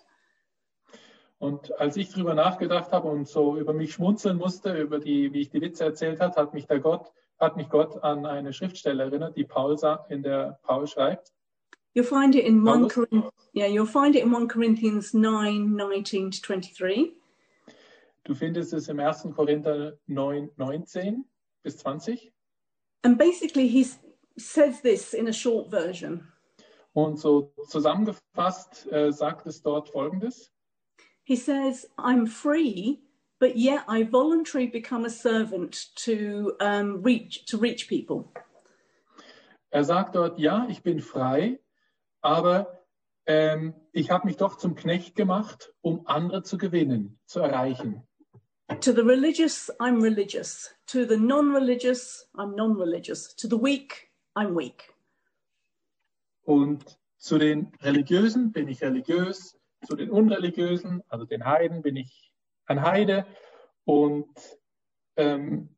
Und 1.39 1.71
als 1.79 1.95
ich 1.95 2.11
drüber 2.11 2.33
nachgedacht 2.33 2.91
habe 2.91 3.07
und 3.07 3.27
so 3.27 3.57
über 3.57 3.73
mich 3.73 3.93
schmunzeln 3.93 4.37
musste, 4.37 4.73
über 4.73 4.99
die, 4.99 5.31
wie 5.31 5.41
ich 5.41 5.49
die 5.49 5.61
Witze 5.61 5.85
erzählt 5.85 6.19
hat, 6.19 6.35
hat 6.35 6.53
mich 6.53 6.67
der 6.67 6.79
Gott, 6.79 7.11
hat 7.39 7.55
mich 7.55 7.69
Gott 7.69 8.03
an 8.03 8.25
eine 8.25 8.51
Schriftstelle 8.51 9.03
erinnert, 9.03 9.37
die 9.37 9.45
Paul 9.45 9.77
in 10.09 10.21
der 10.21 10.59
Paul 10.63 10.85
schreibt. 10.87 11.31
You'll 11.95 12.05
find 12.05 12.35
it 12.35 12.45
in 12.45 12.63
1 12.63 12.79
Paulus? 12.79 12.93
Corinth, 12.93 13.25
yeah, 13.53 13.65
you'll 13.65 13.85
find 13.85 14.15
it 14.15 14.23
in 14.23 14.31
1 14.31 14.47
Corinthians 14.47 15.13
9, 15.13 15.75
19 15.75 16.31
to 16.31 16.41
23. 16.41 17.13
Du 18.25 18.35
findest 18.35 18.73
es 18.73 18.87
im 18.89 18.99
1. 18.99 19.33
Korinther 19.33 19.97
9, 20.07 20.49
19 20.57 21.25
bis 21.63 21.77
20. 21.77 22.31
And 23.03 23.17
basically 23.17 23.67
he 23.67 23.81
s- 23.81 23.99
says 24.37 24.81
this 24.81 25.13
in 25.13 25.27
a 25.27 25.33
short 25.33 25.71
version. 25.71 26.27
Und 26.93 27.17
so 27.19 27.51
zusammengefasst 27.67 28.87
äh, 28.91 29.11
sagt 29.11 29.47
es 29.47 29.61
dort 29.61 29.89
Folgendes. 29.89 30.51
He 31.23 31.35
says, 31.35 31.87
I'm 31.97 32.25
free, 32.27 32.99
but 33.39 33.55
yet 33.55 33.83
I 33.87 34.03
voluntarily 34.03 34.67
become 34.67 35.05
a 35.05 35.09
servant 35.09 35.87
to 36.05 36.53
um, 36.59 37.01
reach 37.03 37.45
to 37.45 37.57
reach 37.57 37.87
people. 37.87 38.31
Er 39.71 39.83
sagt 39.83 40.15
dort, 40.15 40.39
ja, 40.39 40.67
ich 40.69 40.81
bin 40.81 40.99
frei, 40.99 41.59
aber 42.21 42.83
ähm, 43.25 43.73
ich 43.91 44.11
habe 44.11 44.27
mich 44.27 44.37
doch 44.37 44.57
zum 44.57 44.75
Knecht 44.75 45.15
gemacht, 45.15 45.73
um 45.81 46.07
andere 46.07 46.43
zu 46.43 46.57
gewinnen, 46.57 47.19
zu 47.25 47.39
erreichen. 47.39 48.07
To 48.81 48.91
the 48.91 49.01
religious, 49.01 49.71
I'm 49.79 50.01
religious. 50.01 50.73
To 50.87 51.05
the 51.05 51.17
non-religious, 51.17 52.29
I'm 52.35 52.55
non-religious. 52.55 53.35
To 53.35 53.47
the 53.47 53.57
weak, 53.57 54.11
I'm 54.35 54.55
weak. 54.55 54.93
Und 56.43 56.99
zu 57.17 57.37
den 57.37 57.71
Religiösen 57.81 58.51
bin 58.51 58.67
ich 58.67 58.81
religiös, 58.81 59.59
zu 59.85 59.95
den 59.95 60.09
Unreligiösen, 60.09 61.03
also 61.07 61.25
den 61.25 61.45
Heiden, 61.45 61.81
bin 61.81 61.95
ich 61.95 62.31
ein 62.65 62.81
Heide 62.81 63.25
und 63.85 64.29
ähm, 65.15 65.75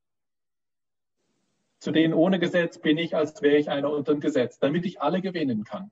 zu 1.80 1.92
denen 1.92 2.14
ohne 2.14 2.40
Gesetz 2.40 2.80
bin 2.80 2.98
ich, 2.98 3.16
als 3.16 3.42
wäre 3.42 3.58
ich 3.58 3.70
einer 3.70 3.90
unter 3.90 4.14
dem 4.14 4.22
Gesetz, 4.22 4.60
damit 4.60 4.86
ich 4.86 5.02
alle 5.02 5.22
gewinnen 5.22 5.64
kann. 5.64 5.92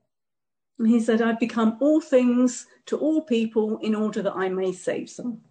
And 0.80 0.88
he 0.88 0.98
said, 0.98 1.20
I've 1.20 1.38
become 1.38 1.76
all 1.80 2.00
things 2.00 2.66
to 2.86 2.96
all 2.96 3.20
people 3.20 3.78
in 3.82 3.94
order 3.94 4.22
that 4.22 4.34
I 4.34 4.48
may 4.48 4.72
save 4.72 5.10
some. 5.10 5.42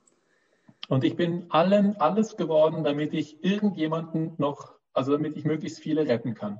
Und 0.89 1.03
ich 1.03 1.15
bin 1.15 1.45
allen 1.49 1.95
alles 1.99 2.35
geworden, 2.35 2.83
damit 2.83 3.13
ich 3.13 3.43
irgendjemanden 3.43 4.33
noch, 4.39 4.79
also 4.93 5.11
damit 5.11 5.37
ich 5.37 5.45
möglichst 5.45 5.81
viele 5.81 6.07
retten 6.07 6.33
kann. 6.33 6.57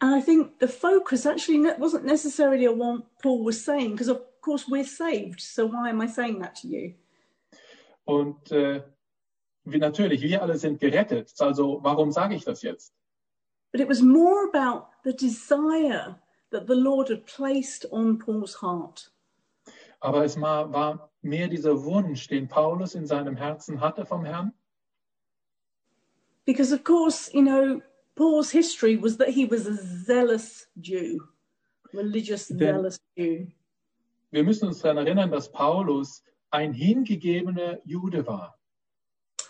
And 0.00 0.14
I 0.14 0.20
think 0.20 0.60
the 0.60 0.68
focus 0.68 1.24
actually 1.24 1.56
ne- 1.56 1.78
wasn't 1.78 2.04
necessarily 2.04 2.68
on 2.68 2.78
what 2.78 3.18
Paul 3.22 3.46
was 3.46 3.64
saying, 3.64 3.92
because 3.92 4.10
of 4.10 4.20
course 4.42 4.68
we're 4.68 4.84
saved. 4.84 5.40
So 5.40 5.66
why 5.66 5.88
am 5.88 6.02
I 6.02 6.08
saying 6.08 6.38
that 6.42 6.54
to 6.56 6.68
you? 6.68 6.92
Und 8.04 8.52
äh, 8.52 8.82
wie, 9.64 9.78
natürlich, 9.78 10.20
wir 10.20 10.42
alle 10.42 10.58
sind 10.58 10.80
gerettet. 10.80 11.32
Also 11.38 11.78
warum 11.82 12.12
sage 12.12 12.34
ich 12.34 12.44
das 12.44 12.60
jetzt? 12.60 12.92
But 13.72 13.80
it 13.80 13.88
was 13.88 14.02
more 14.02 14.50
about 14.52 14.88
the 15.02 15.14
desire 15.14 16.18
that 16.52 16.66
the 16.66 16.74
Lord 16.74 17.08
had 17.08 17.26
placed 17.26 17.86
on 17.90 18.18
Paul's 18.18 18.54
heart. 18.62 19.10
Aber 20.00 20.24
es 20.24 20.40
war, 20.40 21.10
mehr 21.22 21.48
dieser 21.48 21.84
Wunsch, 21.84 22.26
den 22.28 22.48
Paulus 22.48 22.94
in 22.94 23.06
seinem 23.06 23.36
Herzen 23.36 23.80
hatte 23.80 24.04
vom 24.04 24.24
Herrn. 24.24 24.52
Because, 26.44 26.72
of 26.72 26.82
course, 26.82 27.30
you 27.32 27.42
know, 27.42 27.80
Paul's 28.16 28.50
history 28.50 28.96
was 28.96 29.16
that 29.18 29.28
he 29.28 29.46
was 29.46 29.66
a 29.66 29.76
zealous 29.76 30.68
Jew, 30.80 31.20
religious, 31.92 32.48
Then- 32.48 32.58
zealous 32.58 32.98
Jew. 33.16 33.46
Wir 34.30 34.44
müssen 34.44 34.66
uns 34.68 34.80
daran 34.80 34.98
erinnern, 34.98 35.30
dass 35.30 35.52
Paulus 35.52 36.24
ein 36.50 36.72
hingegebener 36.72 37.80
Jude 37.84 38.26
war. 38.26 38.58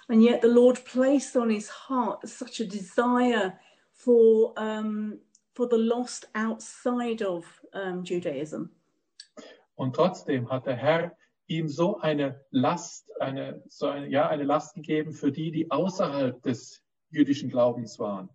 And 0.09 0.23
yet 0.23 0.43
the 0.43 0.49
Lord 0.49 0.85
placed 0.85 1.37
on 1.37 1.49
his 1.49 1.71
heart 1.89 2.27
such 2.29 2.61
a 2.61 2.65
desire 2.65 3.59
for, 3.93 4.53
um, 4.59 5.21
for 5.55 5.69
the 5.69 5.77
lost 5.77 6.27
outside 6.35 7.23
of 7.23 7.45
um, 7.75 8.05
Judaism. 8.05 8.71
Und 9.75 9.95
trotzdem 9.95 10.51
hat 10.51 10.67
der 10.67 10.77
Herr 10.77 11.17
ihm 11.47 11.69
so 11.69 11.99
eine 11.99 12.41
Last, 12.51 13.11
eine, 13.21 13.63
so 13.69 13.87
eine, 13.87 14.09
ja, 14.09 14.29
eine 14.29 14.45
Last 14.45 14.75
gegeben 14.75 15.13
für 15.13 15.33
die, 15.33 15.51
die 15.51 15.71
außerhalb 15.71 16.43
des 16.43 16.83
jüdischen 17.11 17.51
Glaubens 17.51 17.99
waren. 17.99 18.29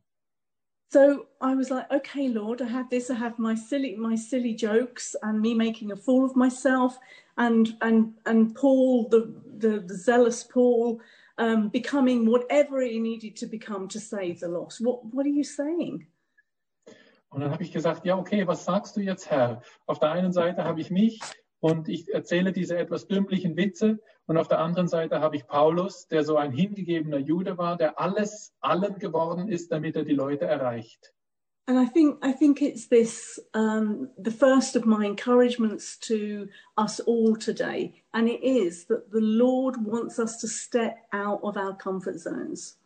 So 0.90 1.28
I 1.42 1.54
was 1.54 1.70
like, 1.70 1.92
okay, 1.92 2.30
Lord, 2.30 2.62
I 2.62 2.66
have 2.66 2.90
this. 2.90 3.10
I 3.10 3.16
have 3.16 3.38
my 3.38 3.56
silly, 3.56 3.98
my 3.98 4.16
silly 4.16 4.56
jokes, 4.56 5.16
and 5.22 5.42
me 5.42 5.54
making 5.54 5.92
a 5.92 5.98
fool 5.98 6.24
of 6.24 6.36
myself, 6.38 6.98
and 7.36 7.76
and 7.82 8.14
and 8.26 8.56
Paul, 8.56 9.10
the 9.10 9.34
the, 9.58 9.84
the 9.86 9.96
zealous 9.96 10.46
Paul, 10.46 11.02
um, 11.38 11.68
becoming 11.68 12.26
whatever 12.26 12.80
he 12.80 13.00
needed 13.00 13.36
to 13.38 13.48
become 13.48 13.90
to 13.90 14.00
save 14.00 14.40
the 14.40 14.48
lost. 14.48 14.80
What 14.80 15.04
what 15.14 15.26
are 15.26 15.30
you 15.30 15.44
saying? 15.44 16.08
Und 17.38 17.44
dann 17.44 17.52
habe 17.52 17.62
ich 17.62 17.72
gesagt, 17.72 18.04
ja, 18.04 18.18
okay, 18.18 18.48
was 18.48 18.66
sagst 18.66 18.98
du 18.98 19.02
jetzt, 19.02 19.30
Herr? 19.30 19.62
Auf 19.86 20.00
der 20.00 20.10
einen 20.10 20.34
Seite 20.34 20.64
habe 20.64 20.82
ich 20.82 20.90
mich 20.90 21.20
und 21.60 21.88
ich 21.88 22.12
erzähle 22.12 22.52
diese 22.52 22.76
etwas 22.76 23.06
dümmlichen 23.06 23.56
Witze 23.56 24.00
und 24.26 24.38
auf 24.38 24.48
der 24.48 24.58
anderen 24.58 24.88
Seite 24.88 25.20
habe 25.20 25.36
ich 25.36 25.46
Paulus, 25.46 26.08
der 26.08 26.24
so 26.24 26.38
ein 26.38 26.52
hingegebener 26.52 27.20
Jude 27.20 27.60
war, 27.60 27.78
der 27.78 28.00
alles 28.00 28.56
allen 28.60 28.98
geworden 28.98 29.50
ist, 29.50 29.72
damit 29.72 29.96
er 29.96 30.04
die 30.04 30.16
Leute 30.16 30.46
erreicht. 30.46 31.14
And 31.68 31.78
I 31.78 31.88
think 31.88 32.26
I 32.26 32.34
think 32.34 32.60
it's 32.60 32.90
this 32.90 33.40
um, 33.54 34.10
the 34.18 34.32
first 34.32 34.76
of 34.76 34.86
my 34.86 35.06
encouragements 35.06 36.00
to 36.08 36.48
us 36.76 37.00
all 37.00 37.38
today, 37.38 38.02
and 38.14 38.28
it 38.28 38.42
is 38.42 38.88
that 38.88 39.12
the 39.12 39.22
Lord 39.22 39.76
wants 39.86 40.18
us 40.18 40.40
to 40.40 40.48
step 40.48 40.96
out 41.12 41.44
of 41.44 41.56
our 41.56 41.78
comfort 41.78 42.20
zones. 42.20 42.80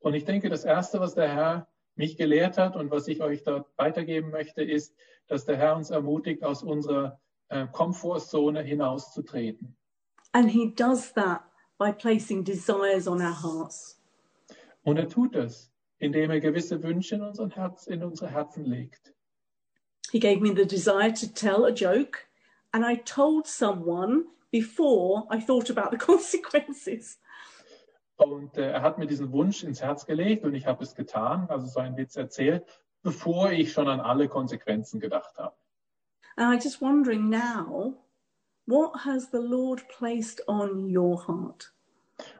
Und 0.00 0.14
ich 0.14 0.24
denke, 0.24 0.48
das 0.48 0.64
Erste, 0.64 0.98
was 0.98 1.14
der 1.14 1.28
Herr 1.28 1.66
mich 1.96 2.16
gelehrt 2.16 2.58
hat 2.58 2.76
und 2.76 2.90
was 2.90 3.08
ich 3.08 3.20
euch 3.20 3.42
dort 3.44 3.66
weitergeben 3.76 4.30
möchte, 4.30 4.62
ist, 4.62 4.94
dass 5.26 5.44
der 5.44 5.56
Herr 5.56 5.76
uns 5.76 5.90
ermutigt, 5.90 6.42
aus 6.42 6.62
unserer 6.62 7.20
äh, 7.48 7.66
Komfortzone 7.70 8.62
hinauszutreten. 8.62 9.76
And 10.32 10.50
he 10.50 10.72
does 10.74 11.12
that 11.14 11.42
by 11.78 11.92
placing 11.92 12.44
desires 12.44 13.06
on 13.06 13.20
our 13.20 13.42
hearts. 13.42 14.00
Und 14.82 14.98
er 14.98 15.08
tut 15.08 15.34
es, 15.34 15.72
indem 15.98 16.30
er 16.30 16.40
gewisse 16.40 16.82
Wünsche 16.82 17.14
in, 17.14 17.22
unseren 17.22 17.50
Herz, 17.50 17.86
in 17.86 18.02
unsere 18.02 18.30
Herzen 18.30 18.64
legt. 18.64 19.14
He 20.10 20.18
gave 20.18 20.40
me 20.40 20.54
the 20.54 20.66
desire 20.66 21.12
to 21.12 21.26
tell 21.26 21.64
a 21.64 21.70
joke, 21.70 22.18
and 22.72 22.84
I 22.84 22.96
told 22.96 23.46
someone 23.46 24.26
before 24.50 25.26
I 25.30 25.40
thought 25.40 25.70
about 25.70 25.90
the 25.90 25.98
consequences. 26.12 27.18
Und 28.16 28.56
äh, 28.56 28.70
er 28.70 28.82
hat 28.82 28.98
mir 28.98 29.06
diesen 29.06 29.32
Wunsch 29.32 29.64
ins 29.64 29.82
Herz 29.82 30.06
gelegt 30.06 30.44
und 30.44 30.54
ich 30.54 30.66
habe 30.66 30.84
es 30.84 30.94
getan, 30.94 31.46
also 31.48 31.66
so 31.66 31.80
einen 31.80 31.96
Witz 31.96 32.16
erzählt, 32.16 32.64
bevor 33.02 33.50
ich 33.50 33.72
schon 33.72 33.88
an 33.88 34.00
alle 34.00 34.28
Konsequenzen 34.28 35.00
gedacht 35.00 35.38
habe. 35.38 35.56
And 36.36 36.52
I'm 36.52 36.62
just 36.62 36.80
wondering 36.80 37.28
now, 37.28 37.94
what 38.66 38.92
has 39.04 39.30
the 39.30 39.38
Lord 39.38 39.86
placed 39.88 40.46
on 40.48 40.94
your 40.96 41.26
heart? 41.26 41.72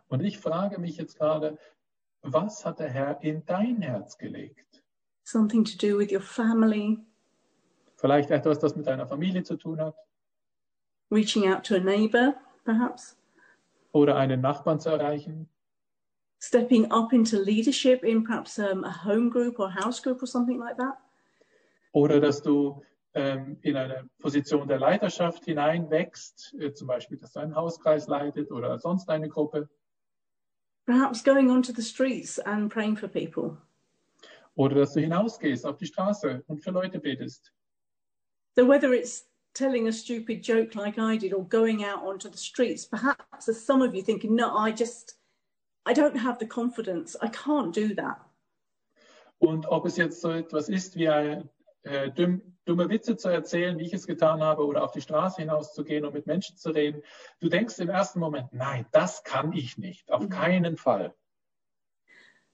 Und 0.09 0.21
ich 0.21 0.39
frage 0.39 0.79
mich 0.79 0.97
jetzt 0.97 1.19
gerade, 1.19 1.59
was 2.23 2.65
hat 2.65 2.79
der 2.79 2.91
Herr 2.91 3.23
in 3.23 3.45
dein 3.47 3.83
Herz 3.83 4.17
gelegt? 4.19 4.83
Something 5.25 5.65
to 5.65 5.77
do 5.77 5.99
with 5.99 6.13
your 6.13 6.21
family, 6.21 6.99
Vielleicht 7.97 8.31
etwas, 8.31 8.59
das 8.59 8.77
mit 8.77 8.87
deiner 8.87 9.07
Familie 9.07 9.45
zu 9.45 9.57
tun 9.57 9.81
hat 9.81 9.97
reaching 11.11 11.47
out 11.47 11.65
to 11.65 11.77
a 11.77 11.81
neighbor, 11.81 12.35
perhaps, 12.65 13.17
oder 13.93 14.17
einen 14.17 14.41
Nachbarn 14.41 14.81
zu 14.81 14.91
erreichen 14.91 15.49
stepping 16.47 16.91
up 16.93 17.13
into 17.13 17.39
leadership 17.39 18.05
in 18.05 18.23
perhaps 18.25 18.59
um, 18.59 18.85
a 18.85 18.93
home 18.93 19.31
group 19.31 19.59
or 19.59 19.71
house 19.71 20.01
group 20.01 20.23
or 20.23 20.27
something 20.27 20.59
like 20.59 20.77
that. 20.77 20.97
oder 21.93 22.21
dass 22.21 22.43
du 22.43 22.83
ähm, 23.15 23.57
in 23.63 23.77
eine 23.77 24.09
Position 24.19 24.67
der 24.67 24.79
Leiterschaft 24.81 25.45
hineinwächst, 25.45 26.55
äh, 26.59 26.73
zum 26.73 26.89
Beispiel, 26.89 27.17
dass 27.19 27.33
du 27.33 27.41
einen 27.41 27.55
Hauskreis 27.55 28.09
leitet 28.09 28.51
oder 28.51 28.79
sonst 28.79 29.09
eine 29.09 29.29
Gruppe 29.29 29.69
Perhaps 30.87 31.23
going 31.25 31.51
onto 31.51 31.73
the 31.73 31.83
streets 31.83 32.39
and 32.41 32.71
praying 32.71 32.97
for 32.97 33.09
people. 33.09 33.57
oder 34.57 34.75
dass 34.77 34.93
du 34.93 35.01
hinausgehst 35.01 35.65
auf 35.65 35.79
die 35.79 35.87
Straße 35.87 36.43
und 36.47 36.61
für 36.63 36.71
Leute 36.73 36.99
betest. 36.99 37.53
So 38.57 38.69
whether 38.69 38.93
it's 38.93 39.27
telling 39.55 39.89
a 39.89 39.93
stupid 39.93 40.45
joke 40.47 40.75
like 40.77 40.99
I 40.99 41.17
did 41.17 41.33
or 41.33 41.45
going 41.49 41.85
out 41.85 42.03
onto 42.05 42.29
the 42.31 42.37
streets, 42.39 42.85
perhaps 42.87 43.47
there's 43.47 43.65
some 43.65 43.83
of 43.83 43.95
you 43.95 44.03
thinking, 44.03 44.35
no, 44.37 44.55
I 44.57 44.73
just, 44.73 45.17
I 45.87 45.93
don't 45.93 46.17
have 46.17 46.39
the 46.39 46.47
confidence. 46.47 47.17
I 47.21 47.29
can't 47.29 47.73
do 47.73 47.95
that. 47.95 48.21
Und 49.39 49.67
ob 49.67 49.85
es 49.85 49.97
jetzt 49.97 50.21
so 50.21 50.31
etwas 50.31 50.69
ist 50.69 50.97
wie 50.97 51.09
ein, 51.09 51.51
äh, 51.83 52.11
dumm, 52.11 52.41
dumme 52.65 52.89
Witze 52.89 53.17
zu 53.17 53.29
erzählen, 53.29 53.79
wie 53.79 53.85
ich 53.85 53.93
es 53.93 54.07
getan 54.07 54.43
habe, 54.43 54.65
oder 54.65 54.83
auf 54.83 54.93
die 54.93 55.03
Straße 55.03 55.43
hinauszugehen 55.43 56.05
und 56.05 56.15
mit 56.15 56.27
Menschen 56.27 56.57
zu 56.57 56.71
reden, 56.71 57.03
du 57.41 57.49
denkst 57.49 57.79
im 57.79 57.91
ersten 57.91 58.21
Moment, 58.21 58.53
nein, 58.53 58.87
das 58.93 59.23
kann 59.23 59.53
ich 59.53 59.77
nicht, 59.77 60.11
auf 60.11 60.29
keinen 60.29 60.77
Fall. 60.77 61.15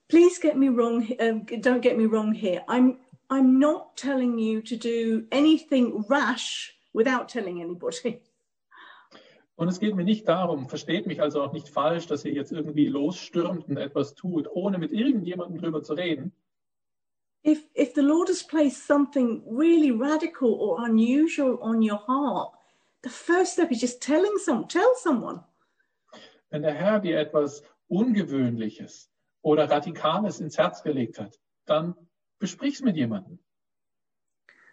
Please 0.09 0.41
get 0.41 0.57
me 0.57 0.69
wrong. 0.69 1.03
Um, 1.21 1.47
don't 1.47 1.83
get 1.83 1.97
me 1.97 2.07
wrong 2.07 2.33
here. 2.33 2.65
I'm 2.67 2.99
I'm 3.31 3.61
not 3.61 3.97
telling 3.97 4.41
you 4.41 4.61
to 4.63 4.75
do 4.75 5.25
anything 5.31 6.05
rash 6.09 6.75
without 6.93 7.29
telling 7.29 7.63
anybody. 7.63 8.21
Und 9.61 9.69
es 9.69 9.79
geht 9.79 9.95
mir 9.95 10.05
nicht 10.05 10.27
darum, 10.27 10.71
versteht 10.71 11.07
mich 11.07 11.21
also 11.21 11.43
auch 11.43 11.53
nicht 11.53 11.69
falsch, 11.69 12.07
dass 12.07 12.25
ihr 12.25 12.33
jetzt 12.33 12.51
irgendwie 12.51 12.87
losstürmt 12.87 13.69
und 13.69 13.77
etwas 13.77 14.15
tut, 14.15 14.49
ohne 14.51 14.79
mit 14.79 14.91
irgendjemandem 14.91 15.61
drüber 15.61 15.83
zu 15.83 15.93
reden. 15.93 16.33
If 17.45 17.69
if 17.75 17.93
the 17.95 18.01
Lord 18.01 18.31
has 18.31 18.43
placed 18.43 18.87
something 18.87 19.43
really 19.47 19.91
radical 19.91 20.49
or 20.49 20.83
unusual 20.83 21.59
on 21.61 21.83
your 21.83 21.99
heart, 22.07 22.55
the 23.03 23.11
first 23.11 23.53
step 23.53 23.71
is 23.71 23.83
just 23.83 24.03
telling 24.03 24.33
some 24.39 24.67
tell 24.67 24.95
someone. 24.97 25.45
Wenn 26.49 26.63
der 26.63 26.73
Herr 26.73 26.99
dir 26.99 27.19
etwas 27.19 27.63
Ungewöhnliches 27.89 29.11
oder 29.43 29.69
Radikales 29.69 30.41
ins 30.41 30.57
Herz 30.57 30.83
gelegt 30.83 31.19
hat, 31.19 31.39
dann 31.67 31.95
besprich's 32.39 32.81
mit 32.81 32.97
jemandem. 32.97 33.39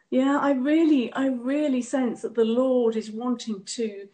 Yeah, 0.09 0.39
I 0.41 0.53
really, 0.53 1.11
I 1.13 1.27
really 1.27 1.81
sense 1.81 2.21
that 2.21 2.35
the 2.35 2.45
Lord 2.45 2.95
is 2.95 3.11
wanting 3.11 3.65
to 3.65 4.07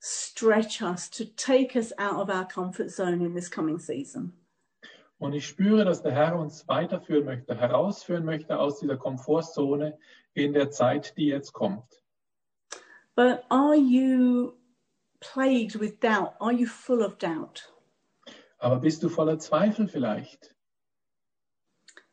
stretch 0.00 0.82
us, 0.82 1.08
to 1.10 1.24
take 1.24 1.76
us 1.76 1.92
out 1.98 2.20
of 2.20 2.30
our 2.30 2.46
comfort 2.46 2.90
zone 2.90 3.22
in 3.22 3.34
this 3.34 3.48
coming 3.48 3.78
season. 3.78 4.32
Und 5.18 5.34
ich 5.34 5.46
spüre, 5.46 5.84
dass 5.84 6.02
der 6.02 6.12
Herr 6.12 6.38
uns 6.38 6.66
weiterführen 6.66 7.26
möchte, 7.26 7.54
herausführen 7.54 8.24
möchte 8.24 8.58
aus 8.58 8.80
dieser 8.80 8.96
Komfortzone 8.96 9.98
in 10.32 10.54
der 10.54 10.70
Zeit, 10.70 11.14
die 11.18 11.26
jetzt 11.26 11.52
kommt. 11.52 12.02
But 13.14 13.44
are 13.50 13.76
you 13.76 14.54
plagued 15.20 15.78
with 15.78 15.98
doubt? 16.00 16.32
Are 16.40 16.52
you 16.52 16.66
full 16.66 17.02
of 17.02 17.18
doubt? 17.18 17.70
Aber 18.58 18.76
bist 18.76 19.02
du 19.02 19.10
voller 19.10 19.38
Zweifel 19.38 19.88
vielleicht? 19.88 20.54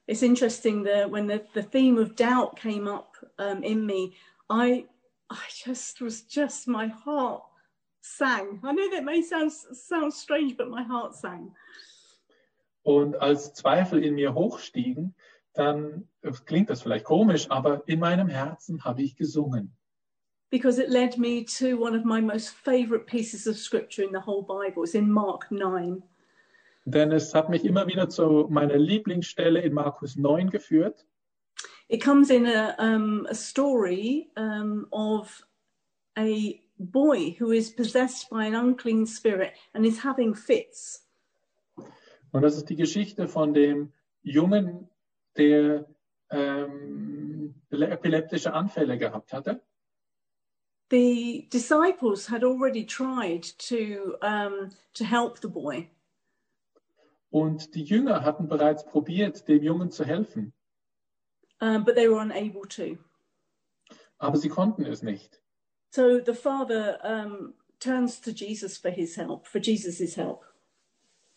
It's 0.06 0.22
interesting 0.22 0.84
that 0.84 1.10
when 1.10 1.28
the, 1.28 1.42
the 1.54 1.64
theme 1.64 1.98
of 1.98 2.16
doubt 2.16 2.58
came 2.58 2.88
up 2.90 3.16
um, 3.38 3.64
in 3.64 3.86
me, 3.86 4.16
I 4.50 4.86
I 5.30 5.44
just 5.50 6.02
was 6.02 6.22
just 6.22 6.68
my 6.68 6.88
heart 6.88 7.44
sang. 8.02 8.60
I 8.64 8.74
know 8.74 8.90
that 8.92 9.04
may 9.04 9.22
sound 9.22 9.52
sound 9.52 10.14
strange, 10.14 10.56
but 10.58 10.70
my 10.70 10.84
heart 10.84 11.16
sang. 11.16 11.56
Und 12.84 13.16
als 13.18 13.54
Zweifel 13.54 14.04
in 14.04 14.16
mir 14.16 14.34
hochstiegen, 14.34 15.14
dann 15.54 16.08
klingt 16.46 16.70
das 16.70 16.82
vielleicht 16.82 17.06
komisch, 17.06 17.50
aber 17.50 17.84
in 17.88 18.00
meinem 18.00 18.30
Herzen 18.30 18.86
habe 18.86 19.02
ich 19.02 19.16
gesungen. 19.18 19.78
because 20.50 20.80
it 20.80 20.90
led 20.90 21.18
me 21.18 21.44
to 21.44 21.78
one 21.78 21.96
of 21.96 22.06
my 22.06 22.22
most 22.22 22.50
favorite 22.50 23.06
pieces 23.08 23.48
of 23.48 23.58
scripture 23.58 24.04
in 24.04 24.14
the 24.14 24.20
whole 24.20 24.44
Bible. 24.44 24.84
It's 24.84 24.96
in 24.96 25.12
Mark 25.12 25.52
9. 25.52 26.02
Denn 26.86 27.12
es 27.12 27.34
hat 27.34 27.50
mich 27.50 27.66
immer 27.66 27.86
wieder 27.88 28.08
zu 28.08 28.48
meiner 28.50 28.78
Lieblingsstelle 28.78 29.60
in 29.60 29.74
Markus 29.74 30.16
9 30.16 30.50
geführt. 30.50 31.06
It 31.90 32.02
comes 32.02 32.30
in 32.30 32.46
a, 32.46 32.76
um, 32.80 33.28
a 33.30 33.36
story 33.36 34.30
um, 34.38 34.88
of 34.92 35.46
a 36.18 36.62
boy 36.80 37.36
who 37.40 37.52
is 37.52 37.70
possessed 37.72 38.30
by 38.30 38.46
an 38.46 38.56
unclean 38.56 39.06
spirit 39.06 39.54
and 39.74 39.86
is 39.86 40.00
having 40.04 40.36
fits. 40.36 41.04
Und 42.32 42.42
das 42.42 42.58
ist 42.58 42.70
die 42.70 42.76
Geschichte 42.76 43.28
von 43.28 43.54
dem 43.54 43.94
Jungen, 44.22 44.90
der 45.38 45.86
ähm, 46.30 47.56
epileptische 47.72 48.54
Anfälle 48.54 48.98
gehabt 48.98 49.34
hatte. 49.34 49.62
The 50.90 51.48
disciples 51.52 52.28
had 52.30 52.44
already 52.44 52.86
tried 52.86 53.44
to, 53.68 54.16
um, 54.22 54.70
to 54.94 55.04
help 55.04 55.38
the 55.42 55.50
boy, 55.50 55.90
Und 57.30 57.76
die 57.76 57.84
Jünger 57.84 58.24
hatten 58.24 58.48
bereits 58.48 58.86
probiert, 58.86 59.48
dem 59.50 59.62
Jungen 59.62 59.92
zu 59.92 60.06
helfen, 60.06 60.54
um, 61.60 61.84
but 61.84 61.96
they 61.96 62.08
were 62.10 62.22
unable 62.22 62.66
to. 62.70 62.98
aber 64.18 64.38
sie 64.38 64.50
konnten 64.50 64.86
es 64.86 65.04
nicht. 65.04 65.42
So 65.92 66.20
the 66.20 66.34
father 66.34 66.98
um, 67.04 67.54
turns 67.80 68.20
to 68.22 68.32
Jesus 68.32 68.78
for 68.78 68.90
his 68.90 69.16
help, 69.16 69.48
for 69.48 69.60
Jesus' 69.60 70.16
help. 70.16 70.44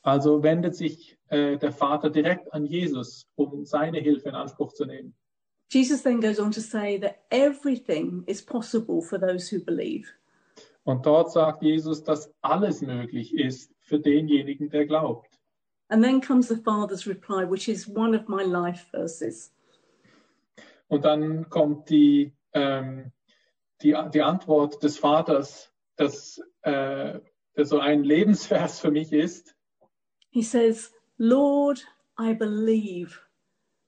Also 0.02 0.42
wendet 0.42 0.74
sich 0.74 1.18
äh, 1.28 1.58
der 1.58 1.72
Vater 1.72 2.10
direkt 2.10 2.52
an 2.52 2.64
Jesus, 2.64 3.26
um 3.36 3.64
seine 3.64 3.98
Hilfe 3.98 4.30
in 4.30 4.34
Anspruch 4.34 4.72
zu 4.72 4.86
nehmen. 4.86 5.14
Jesus 5.70 6.02
then 6.02 6.20
goes 6.20 6.40
on 6.40 6.50
to 6.50 6.60
say 6.60 6.98
that 6.98 7.22
everything 7.30 8.24
is 8.26 8.42
possible 8.42 9.00
for 9.00 9.18
those 9.18 9.48
who 9.48 9.60
believe. 9.60 10.08
Und 10.84 11.04
dort 11.04 11.30
sagt 11.30 11.62
Jesus, 11.62 12.02
dass 12.02 12.32
alles 12.40 12.80
möglich 12.80 13.34
ist 13.34 13.72
für 13.80 14.00
denjenigen, 14.00 14.70
der 14.70 14.86
glaubt. 14.86 15.38
And 15.88 16.02
then 16.02 16.20
comes 16.20 16.48
the 16.48 16.56
Father's 16.56 17.06
reply, 17.06 17.44
which 17.44 17.68
is 17.68 17.88
one 17.88 18.14
of 18.14 18.28
my 18.28 18.42
life 18.42 18.86
verses. 18.90 19.52
Und 20.88 21.04
dann 21.04 21.48
kommt 21.50 21.90
die, 21.90 22.32
ähm, 22.52 23.12
die, 23.82 23.96
die 24.12 24.22
Antwort 24.22 24.82
des 24.82 24.98
Vaters, 24.98 25.72
das, 25.96 26.40
äh, 26.62 27.20
so 27.56 27.78
ein 27.78 28.04
Lebensvers 28.04 28.80
für 28.80 28.90
mich 28.90 29.12
ist. 29.12 29.54
He 30.30 30.42
says, 30.42 30.92
Lord, 31.18 31.84
I 32.18 32.32
believe, 32.34 33.20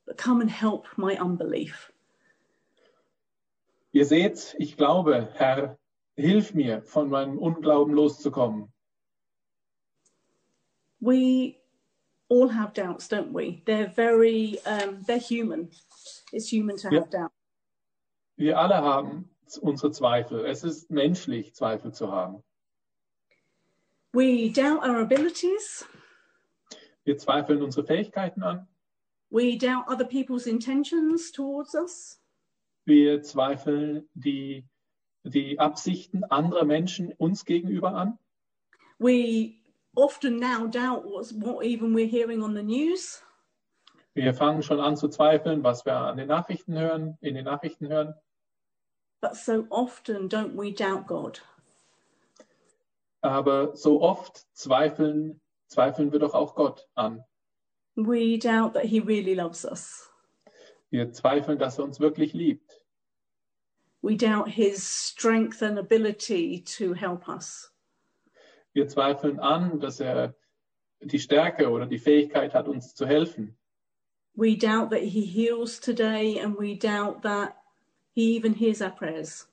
but 0.07 0.17
come 0.19 0.41
and 0.41 0.51
help 0.51 0.87
my 0.97 1.19
unbelief. 1.21 1.93
Ihr 3.93 4.07
seht, 4.07 4.55
ich 4.59 4.77
glaube, 4.77 5.29
Herr, 5.35 5.79
hilf 6.17 6.55
mir, 6.55 6.83
von 6.83 7.09
meinem 7.11 7.39
Unglauben 7.39 7.95
loszukommen. 7.95 8.73
We 11.01 11.57
all 12.29 12.49
have 12.49 12.73
doubts, 12.73 13.09
don't 13.09 13.33
we? 13.35 13.63
They're 13.67 13.89
very, 13.91 14.59
um, 14.65 15.03
they're 15.07 15.19
human. 15.19 15.71
It's 16.33 16.49
human 16.51 16.77
to 16.79 16.89
have 16.89 16.95
Yeah. 16.95 17.07
doubt. 17.11 17.33
Wir 18.37 18.59
alle 18.59 18.77
haben 18.81 19.29
unsere 19.59 19.91
Zweifel. 19.93 20.45
Es 20.47 20.65
ist 20.65 20.91
menschlich, 20.91 21.55
Zweifel 21.55 21.93
zu 21.93 22.13
haben. 22.13 22.43
We 24.13 24.51
doubt 24.51 24.83
our 24.83 25.01
abilities. 25.01 25.87
Wir 27.05 27.17
zweifeln 27.17 27.63
unsere 27.63 27.87
Fähigkeiten 27.87 28.43
an. 28.43 28.69
We 29.31 29.57
doubt 29.57 29.89
other 29.89 30.05
people's 30.05 30.47
intentions 30.47 31.33
towards 31.33 31.75
us. 31.75 32.21
Wir 32.85 33.23
zweifeln 33.23 34.09
die, 34.15 34.67
die 35.25 35.59
Absichten 35.59 36.25
anderer 36.25 36.65
Menschen 36.65 37.13
uns 37.13 37.45
gegenüber 37.45 37.95
an. 37.95 38.19
We 38.99 39.63
often 39.95 40.39
now 40.39 40.67
doubt 40.67 41.05
what's, 41.05 41.33
what 41.33 41.65
even 41.65 41.95
we're 41.95 42.07
hearing 42.07 42.43
on 42.43 42.55
the 42.55 42.63
news. 42.63 43.23
Wir 44.15 44.35
fangen 44.35 44.63
schon 44.63 44.81
an 44.81 44.97
zu 44.97 45.09
zweifeln, 45.09 45.65
was 45.65 45.87
wir 45.87 45.97
an 45.97 46.19
den 46.19 46.29
Nachrichten 46.29 46.79
hören, 46.79 47.17
in 47.23 47.35
den 47.35 47.47
Nachrichten 47.47 47.89
hören. 47.89 48.15
But 49.23 49.37
so 49.37 49.67
often 49.71 50.29
don't 50.29 50.57
we 50.57 50.73
doubt 50.73 51.07
God? 51.07 51.41
Aber 53.23 53.77
so 53.77 54.03
oft 54.03 54.45
zweifeln, 54.53 55.41
zweifeln 55.69 56.11
wir 56.11 56.19
doch 56.19 56.35
auch 56.35 56.57
Gott 56.57 56.89
an. 56.97 57.25
We 57.95 58.37
doubt 58.37 58.75
that 58.75 58.85
He 58.85 58.99
really 58.99 59.35
loves 59.35 59.65
us. 59.65 60.11
Wir 60.91 61.13
zweifeln, 61.13 61.59
dass 61.59 61.79
er 61.79 61.85
uns 61.85 62.01
wirklich 62.01 62.33
liebt. 62.33 62.85
We 64.03 64.17
doubt 64.17 64.49
His 64.49 64.83
strength 64.83 65.63
and 65.63 65.79
ability 65.79 66.65
to 66.77 66.93
help 66.93 67.29
us. 67.29 67.73
Wir 68.73 68.89
zweifeln 68.89 69.39
an, 69.39 69.79
dass 69.79 70.01
er 70.01 70.35
die 71.01 71.21
Stärke 71.21 71.71
oder 71.71 71.87
die 71.87 71.99
Fähigkeit 71.99 72.55
hat, 72.55 72.67
uns 72.67 72.97
zu 72.97 73.07
helfen. 73.07 73.57
We 74.35 74.57
doubt 74.57 74.91
that 74.91 75.03
He 75.03 75.25
heals 75.25 75.79
today, 75.79 76.41
and 76.41 76.59
we 76.59 76.75
doubt 76.77 77.23
that 77.23 77.62
He 78.15 78.37
even 78.37 78.55
hears 78.55 78.83
our 78.83 78.91
prayers. 78.91 79.49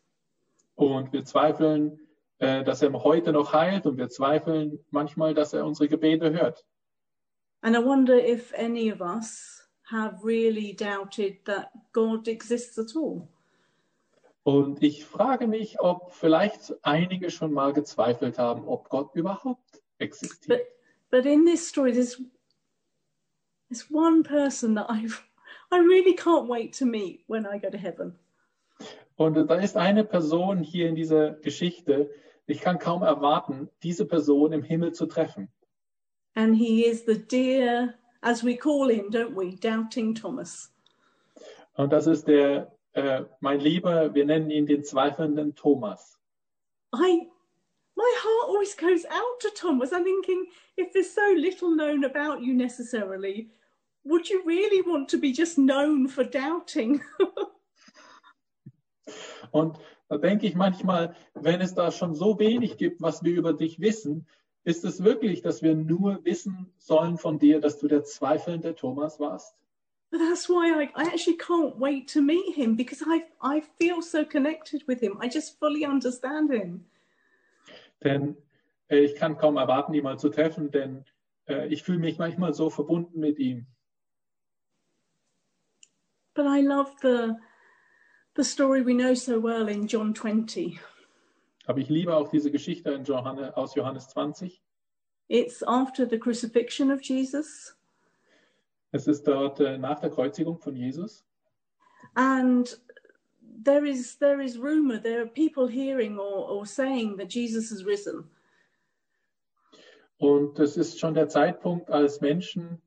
Und 0.76 1.12
wir 1.14 1.26
zweifeln, 1.26 1.99
äh, 2.39 2.64
dass 2.64 2.82
er 2.82 2.91
heute 2.93 3.32
noch 3.34 3.53
heilt 3.53 3.86
und 3.86 3.97
wir 3.97 4.10
zweifeln 4.10 4.80
manchmal, 4.91 5.34
dass 5.34 5.53
er 5.53 5.66
unsere 5.66 5.88
Gebete 5.89 6.32
hört. 6.32 6.66
And 7.62 7.76
I 7.76 7.80
wonder 7.80 8.16
if 8.16 8.53
any 8.57 8.91
of 8.91 9.01
us 9.01 9.68
have 9.91 10.24
really 10.24 10.74
doubted 10.74 11.43
that 11.45 11.72
God 11.91 12.28
exists 12.28 12.78
at 12.78 12.95
all. 12.95 13.28
Und 14.43 14.82
ich 14.82 15.05
frage 15.05 15.47
mich, 15.47 15.80
ob 15.80 16.12
vielleicht 16.14 16.74
einige 16.84 17.30
schon 17.30 17.51
mal 17.51 17.74
gezweifelt 17.74 18.38
haben, 18.38 18.68
ob 18.68 18.89
Gott 18.89 19.14
überhaupt 19.14 19.82
existiert. 19.99 20.62
But 21.12 21.26
in 21.26 21.45
this 21.45 21.68
story, 21.68 21.91
there's 21.91 22.22
there's 23.70 23.89
one 23.91 24.24
person 24.24 24.76
that 24.76 24.89
I've, 24.89 25.24
I 25.72 25.80
really 25.80 26.16
can't 26.16 26.47
wait 26.47 26.74
to 26.80 26.86
meet 26.86 27.24
when 27.28 27.45
I 27.45 27.60
go 27.60 27.70
to 27.70 27.78
heaven. 27.78 28.18
Und 29.20 29.36
da 29.49 29.55
ist 29.55 29.76
eine 29.76 30.05
Person 30.05 30.63
hier 30.63 30.88
in 30.88 30.95
dieser 30.95 31.32
Geschichte, 31.32 32.09
ich 32.47 32.61
kann 32.61 32.80
kaum 32.80 33.03
erwarten, 33.03 33.70
diese 33.84 34.05
Person 34.05 34.53
im 34.53 34.63
Himmel 34.63 34.93
zu 34.93 35.07
treffen. 35.07 35.49
And 36.36 36.55
he 36.55 36.86
is 36.86 37.03
the 37.05 37.17
dear, 37.17 37.95
as 38.22 38.45
we 38.45 38.55
call 38.55 38.89
him, 38.89 39.09
don't 39.11 39.36
we, 39.36 39.57
doubting 39.57 40.15
Thomas. 40.15 40.74
Und 41.74 41.91
das 41.91 42.07
ist 42.07 42.30
der, 42.30 42.72
äh, 42.93 43.26
mein 43.41 43.59
Lieber, 43.59 44.13
wir 44.15 44.24
nennen 44.24 44.51
ihn 44.51 44.65
den 44.65 44.86
zweifelnden 44.86 45.53
Thomas. 45.53 46.17
I 46.95 47.28
my 47.97 48.15
heart 48.24 48.49
always 48.49 48.74
goes 48.78 49.05
out 49.05 49.39
to 49.41 49.49
Thomas. 49.53 49.91
I'm 49.91 50.05
thinking, 50.05 50.45
if 50.78 50.93
there's 50.93 51.13
so 51.13 51.34
little 51.36 51.76
known 51.76 52.05
about 52.05 52.41
you 52.41 52.53
necessarily, 52.53 53.51
would 54.05 54.30
you 54.30 54.43
really 54.45 54.82
want 54.82 55.09
to 55.09 55.17
be 55.17 55.34
just 55.34 55.57
known 55.57 56.07
for 56.07 56.24
doubting? 56.24 57.01
Und 59.51 59.78
da 60.07 60.18
denke 60.18 60.47
ich 60.47 60.55
manchmal, 60.55 61.16
wenn 61.34 61.62
es 61.62 61.74
da 61.76 61.91
schon 61.91 62.16
so 62.16 62.39
wenig 62.39 62.78
gibt, 62.78 63.01
was 63.01 63.24
wir 63.24 63.34
über 63.34 63.53
dich 63.53 63.80
wissen, 63.80 64.28
ist 64.64 64.84
es 64.84 65.03
wirklich, 65.03 65.41
dass 65.41 65.62
wir 65.62 65.76
nur 65.76 66.24
wissen 66.26 66.74
sollen 66.78 67.18
von 67.18 67.39
dir, 67.39 67.62
dass 67.62 67.80
du 67.80 67.88
der 67.88 68.03
zweifelnde 68.03 68.76
Thomas 68.76 69.20
warst? 69.20 69.55
That's 70.12 70.49
why 70.49 70.72
I, 70.72 70.89
I 70.95 71.07
actually 71.07 71.38
can't 71.38 71.78
wait 71.78 72.12
to 72.14 72.22
meet 72.22 72.55
him 72.55 72.76
because 72.76 73.03
I 73.05 73.26
I 73.41 73.62
feel 73.80 74.01
so 74.01 74.26
connected 74.26 74.88
with 74.88 74.99
him. 75.01 75.20
I 75.22 75.28
just 75.28 75.60
fully 75.60 75.86
understand 75.86 76.51
him. 76.51 76.86
Denn 78.03 78.36
äh, 78.89 78.99
ich 78.99 79.16
kann 79.16 79.38
kaum 79.38 79.57
erwarten, 79.57 79.93
ihn 79.93 80.03
mal 80.03 80.18
zu 80.18 80.30
treffen, 80.30 80.72
denn 80.72 81.05
äh, 81.47 81.68
ich 81.68 81.84
fühle 81.84 81.99
mich 81.99 82.18
manchmal 82.18 82.53
so 82.53 82.72
verbunden 82.72 83.20
mit 83.20 83.38
ihm. 83.38 83.68
But 86.34 86.47
I 86.47 86.62
love 86.62 86.91
the 87.01 87.36
the 88.39 88.45
story 88.45 88.81
we 88.81 88.93
know 88.93 89.13
so 89.13 89.37
well 89.37 89.67
in 89.67 89.85
John 89.85 90.13
20. 90.13 90.79
Aber 91.67 91.79
ich 91.79 91.89
liebe 91.89 92.15
auch 92.15 92.29
diese 92.29 92.49
Geschichte 92.49 92.89
in 92.91 93.03
Johannes, 93.03 93.53
aus 93.55 93.75
Johannes 93.75 94.07
20. 94.07 94.61
It's 95.27 95.61
after 95.67 96.05
the 96.05 96.17
crucifixion 96.17 96.89
of 96.89 97.01
Jesus, 97.01 97.75
Es 98.91 99.07
ist 99.07 99.27
dort 99.27 99.59
äh, 99.59 99.77
nach 99.77 99.99
der 99.99 100.09
Kreuzigung 100.09 100.57
von 100.57 100.73
Jesus. 100.73 101.25
and 102.15 102.79
there 103.65 103.85
is 103.85 104.17
there 104.17 104.41
is 104.41 104.57
rumor. 104.57 104.97
There 104.99 105.19
are 105.21 105.27
people 105.27 105.67
hearing 105.67 106.17
or, 106.17 106.49
or 106.49 106.65
saying 106.65 107.17
that 107.17 107.33
Jesus 107.33 107.69
has 107.71 107.85
risen. 107.85 108.23
Und 110.17 110.59
es 110.59 110.77
ist 110.77 110.97
schon 110.97 111.13
der 111.13 111.27
Zeitpunkt, 111.27 111.89
als 111.89 112.21
Menschen, 112.21 112.81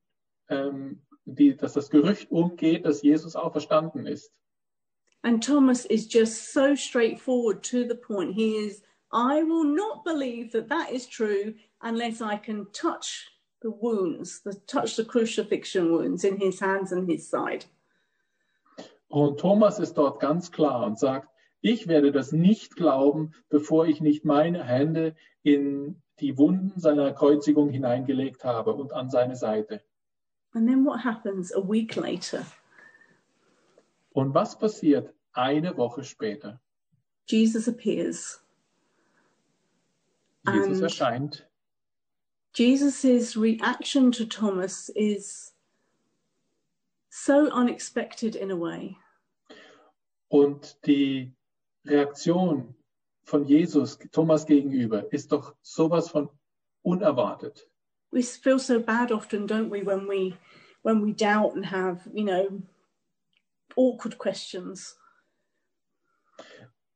ähm, 0.49 1.03
die, 1.27 1.55
dass 1.57 1.75
das 1.75 1.91
Gerücht 1.91 2.31
umgeht, 2.31 2.87
dass 2.87 3.03
Jesus 3.03 3.37
auferstanden 3.37 4.07
ist. 4.07 4.33
And 5.25 5.43
Thomas 5.43 5.85
is 5.87 6.07
just 6.07 6.53
so 6.53 6.75
straightforward 6.75 7.63
to 7.65 7.87
the 7.87 7.95
point. 7.95 8.35
He 8.35 8.57
is, 8.57 8.83
I 9.13 9.43
will 9.43 9.65
not 9.65 10.05
believe 10.05 10.53
that 10.53 10.69
that 10.69 10.91
is 10.91 11.07
true 11.07 11.55
unless 11.81 12.21
I 12.21 12.37
can 12.37 12.67
touch 12.73 13.29
the 13.61 13.71
wounds, 13.71 14.41
the 14.41 14.55
touch 14.67 14.97
the 14.97 15.05
crucifixion 15.05 15.93
wounds 15.93 16.25
in 16.25 16.37
his 16.39 16.59
hands 16.59 16.93
and 16.93 17.09
his 17.09 17.29
side. 17.29 17.65
Und 19.09 19.39
Thomas 19.39 19.79
ist 19.79 19.95
dort 19.95 20.21
ganz 20.21 20.51
klar 20.51 20.87
und 20.87 20.99
sagt, 20.99 21.29
ich 21.61 21.87
werde 21.87 22.11
das 22.11 22.33
nicht 22.33 22.75
glauben, 22.77 23.35
bevor 23.49 23.87
ich 23.87 24.01
nicht 24.01 24.25
meine 24.25 24.65
Hände 24.65 25.15
in 25.43 26.03
die 26.19 26.37
Wunden 26.39 26.81
seiner 26.81 27.13
Kreuzigung 27.13 27.71
hineingelegt 27.71 28.43
habe 28.45 28.73
und 28.73 28.93
an 28.93 29.11
seine 29.11 29.37
Seite. 29.37 29.83
And 30.55 30.69
then 30.69 30.85
what 30.85 31.05
happens 31.05 31.53
a 31.55 31.61
week 31.61 31.95
later? 31.95 32.45
Und 34.13 34.35
was 34.35 34.59
passiert 34.59 35.15
eine 35.33 35.77
Woche 35.77 36.05
später? 36.05 36.61
Jesus 37.27 37.69
appears. 37.69 38.43
Jesus 40.47 40.69
And- 40.79 40.83
erscheint 40.83 41.49
Jesus' 42.55 43.35
reaction 43.37 44.13
to 44.13 44.27
Thomas 44.27 44.91
is 44.91 45.55
so 47.09 47.49
unexpected 47.51 48.35
in 48.37 48.51
a 48.51 48.57
way. 48.57 48.99
und 50.29 50.77
die 50.87 51.33
Reaktion 51.87 52.75
von 53.25 53.45
Jesus 53.45 53.99
Thomas 54.13 54.45
gegenüber 54.47 55.11
ist 55.13 55.33
doch 55.33 55.55
sowas 55.63 56.11
von 56.11 56.29
unerwartet. 56.83 57.69
We 58.11 58.23
feel 58.23 58.59
so 58.59 58.81
bad 58.81 59.13
often, 59.13 59.47
don't 59.47 59.71
we, 59.71 59.83
when 59.85 60.07
we 60.07 60.35
when 60.83 61.03
we 61.03 61.13
doubt 61.13 61.55
and 61.55 61.65
have, 61.65 62.01
you 62.13 62.25
know, 62.25 62.61
awkward 63.77 64.19
questions. 64.19 64.99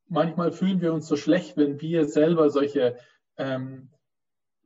Manchmal 0.09 0.53
fühlen 0.53 0.81
wir 0.81 0.93
uns 0.93 1.09
so 1.09 1.17
schlecht, 1.17 1.57
wenn 1.57 1.81
wir 1.81 2.07
selber 2.07 2.49
solche 2.51 2.99
ähm, 3.37 3.91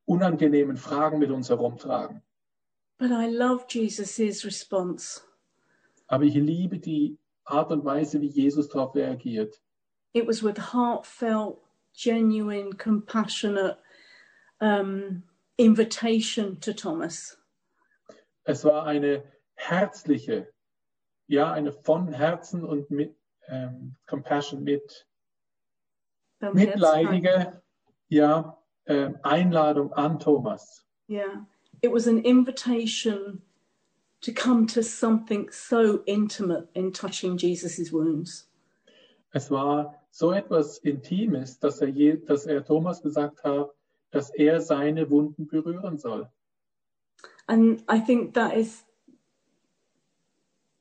unangenehmen 0.05 0.77
Fragen 0.77 1.19
mit 1.19 1.31
uns 1.31 1.49
herumtragen. 1.49 2.23
But 2.99 3.11
I 3.11 3.27
love 3.27 3.65
Jesus' 3.69 4.45
response. 4.45 5.23
Aber 6.09 6.25
ich 6.25 6.35
liebe 6.35 6.79
die 6.79 7.19
Art 7.45 7.73
und 7.73 7.85
Weise, 7.85 8.21
wie 8.21 8.29
Jesus 8.29 8.69
darauf 8.69 8.95
reagiert. 8.95 9.61
It 10.13 10.27
was 10.27 10.43
with 10.43 10.73
heartfelt 10.73 11.59
genuine, 11.95 12.73
compassionate 12.77 13.79
um, 14.61 15.23
invitation 15.57 16.61
to 16.61 16.73
Thomas. 16.73 17.39
Es 18.45 18.65
war 18.65 18.85
eine 18.87 19.23
herzliche, 19.55 20.53
ja, 21.31 21.53
eine 21.53 21.73
von 21.73 22.13
Herzen 22.13 22.65
und 22.65 22.91
mit 22.91 23.15
ähm, 23.47 23.95
Compassion 24.07 24.65
mit 24.65 25.07
mitleidige, 26.53 27.63
ja, 28.09 28.59
ähm, 28.87 29.19
Einladung 29.23 29.93
an 29.93 30.19
Thomas. 30.19 30.85
Yeah, 31.09 31.47
it 31.83 31.93
was 31.93 32.09
an 32.09 32.19
invitation 32.25 33.43
to 34.23 34.33
come 34.33 34.67
to 34.67 34.83
something 34.83 35.49
so 35.53 36.03
intimate 36.07 36.69
in 36.75 36.93
touching 36.93 37.37
Jesus' 37.37 37.93
wounds. 37.93 38.51
Es 39.33 39.51
war 39.51 39.95
so 40.11 40.33
etwas 40.33 40.79
Intimes, 40.79 41.61
dass 41.61 41.81
er, 41.81 41.89
je, 41.89 42.17
dass 42.17 42.47
er 42.47 42.65
Thomas 42.65 43.03
gesagt 43.03 43.45
hat, 43.45 43.71
dass 44.11 44.31
er 44.31 44.61
seine 44.61 45.09
Wunden 45.09 45.47
berühren 45.47 45.97
soll. 45.97 46.29
And 47.47 47.85
I 47.89 48.01
think 48.01 48.35
that 48.35 48.57
is, 48.57 48.85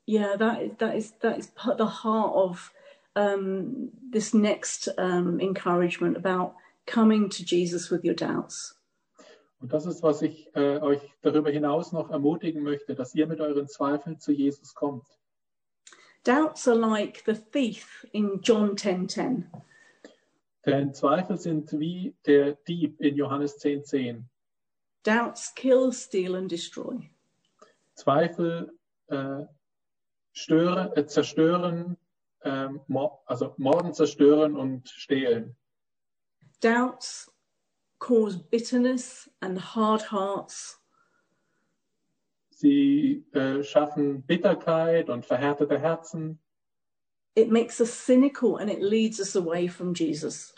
yeah, 0.10 0.36
that 0.38 0.62
is 0.64 0.72
that 0.80 0.96
is 0.96 1.12
that 1.22 1.38
is 1.38 1.48
part- 1.48 1.78
the 1.78 1.86
heart 1.86 2.34
of 2.34 2.74
um, 3.16 3.90
this 4.10 4.34
next 4.34 4.90
um, 4.98 5.40
encouragement 5.40 6.18
about 6.18 6.56
coming 6.88 7.30
to 7.30 7.46
Jesus 7.46 7.92
with 7.92 8.04
your 8.04 8.16
doubts. 8.16 8.76
Und 9.62 9.72
das 9.72 9.86
ist, 9.86 10.02
was 10.02 10.22
ich 10.22 10.50
äh, 10.56 10.80
euch 10.80 11.02
darüber 11.22 11.52
hinaus 11.52 11.92
noch 11.92 12.10
ermutigen 12.10 12.64
möchte, 12.64 12.96
dass 12.96 13.14
ihr 13.14 13.28
mit 13.28 13.40
euren 13.40 13.68
Zweifeln 13.68 14.20
zu 14.20 14.32
Jesus 14.32 14.74
kommt. 14.74 15.06
Doubts 16.24 16.68
are 16.68 16.78
like 16.78 17.24
the 17.26 17.36
thief 17.36 18.08
in 18.12 18.40
John 18.42 18.76
10:10. 18.76 19.44
Denn 20.66 20.94
Zweifel 20.94 21.38
sind 21.38 21.72
wie 21.80 22.16
der 22.26 22.56
Dieb 22.68 23.00
in 23.00 23.16
Johannes 23.16 23.60
10,10. 23.60 23.84
10. 23.84 24.30
Doubts 25.04 25.54
kill, 25.54 25.92
steal, 25.94 26.36
and 26.36 26.50
destroy. 26.50 27.10
Zweifel 27.94 28.72
äh, 29.08 29.46
stören, 30.34 30.96
äh, 30.96 31.06
zerstören, 31.06 31.98
mor 32.88 33.22
also 33.26 33.54
morden, 33.58 33.94
zerstören 33.94 34.56
und 34.56 34.88
stehlen. 34.88 35.58
Doubts 36.62 37.30
cause 38.00 38.40
bitterness 38.50 39.30
and 39.42 39.60
hard 39.60 40.12
hearts. 40.12 40.80
Sie 42.50 43.26
äh, 43.34 43.64
schaffen 43.64 44.22
Bitterkeit 44.24 45.10
und 45.10 45.26
verhärtete 45.26 45.80
Herzen. 45.80 46.40
It 47.36 47.50
makes 47.50 47.80
us 47.80 47.90
cynical 47.90 48.58
and 48.58 48.70
it 48.70 48.82
leads 48.82 49.20
us 49.20 49.36
away 49.36 49.68
from 49.68 49.94
Jesus. 49.94 50.54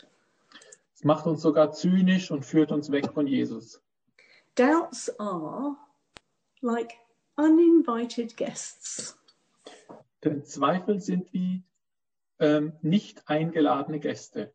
Es 0.94 1.04
macht 1.04 1.26
uns 1.26 1.42
sogar 1.42 1.72
zynisch 1.72 2.30
und 2.30 2.44
führt 2.44 2.72
uns 2.72 2.90
weg 2.90 3.12
von 3.12 3.26
Jesus. 3.26 3.80
Doubts 4.56 5.08
are 5.20 5.76
like 6.60 6.94
uninvited 7.36 8.36
guests. 8.36 9.16
Denn 10.24 10.44
Zweifel 10.44 11.00
sind 11.00 11.32
wie 11.32 11.62
ähm, 12.38 12.72
nicht 12.82 13.28
eingeladene 13.28 13.98
Gäste. 14.00 14.52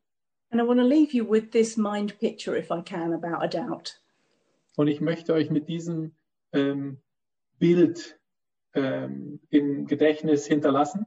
And 0.49 0.61
I 0.61 0.65
want 0.65 0.79
to 0.79 0.85
leave 0.85 1.13
you 1.13 1.29
with 1.29 1.51
this 1.51 1.75
mind 1.75 2.17
picture, 2.19 2.57
if 2.57 2.71
I 2.71 2.81
can, 2.81 3.13
about 3.13 3.43
a 3.43 3.47
doubt. 3.47 4.01
Und 4.77 4.87
ich 4.87 5.01
möchte 5.01 5.33
euch 5.33 5.49
mit 5.49 5.67
diesem 5.67 6.13
ähm, 6.53 6.97
Bild 7.59 8.17
ähm, 8.73 9.39
im 9.49 9.87
Gedächtnis 9.87 10.45
hinterlassen, 10.45 11.05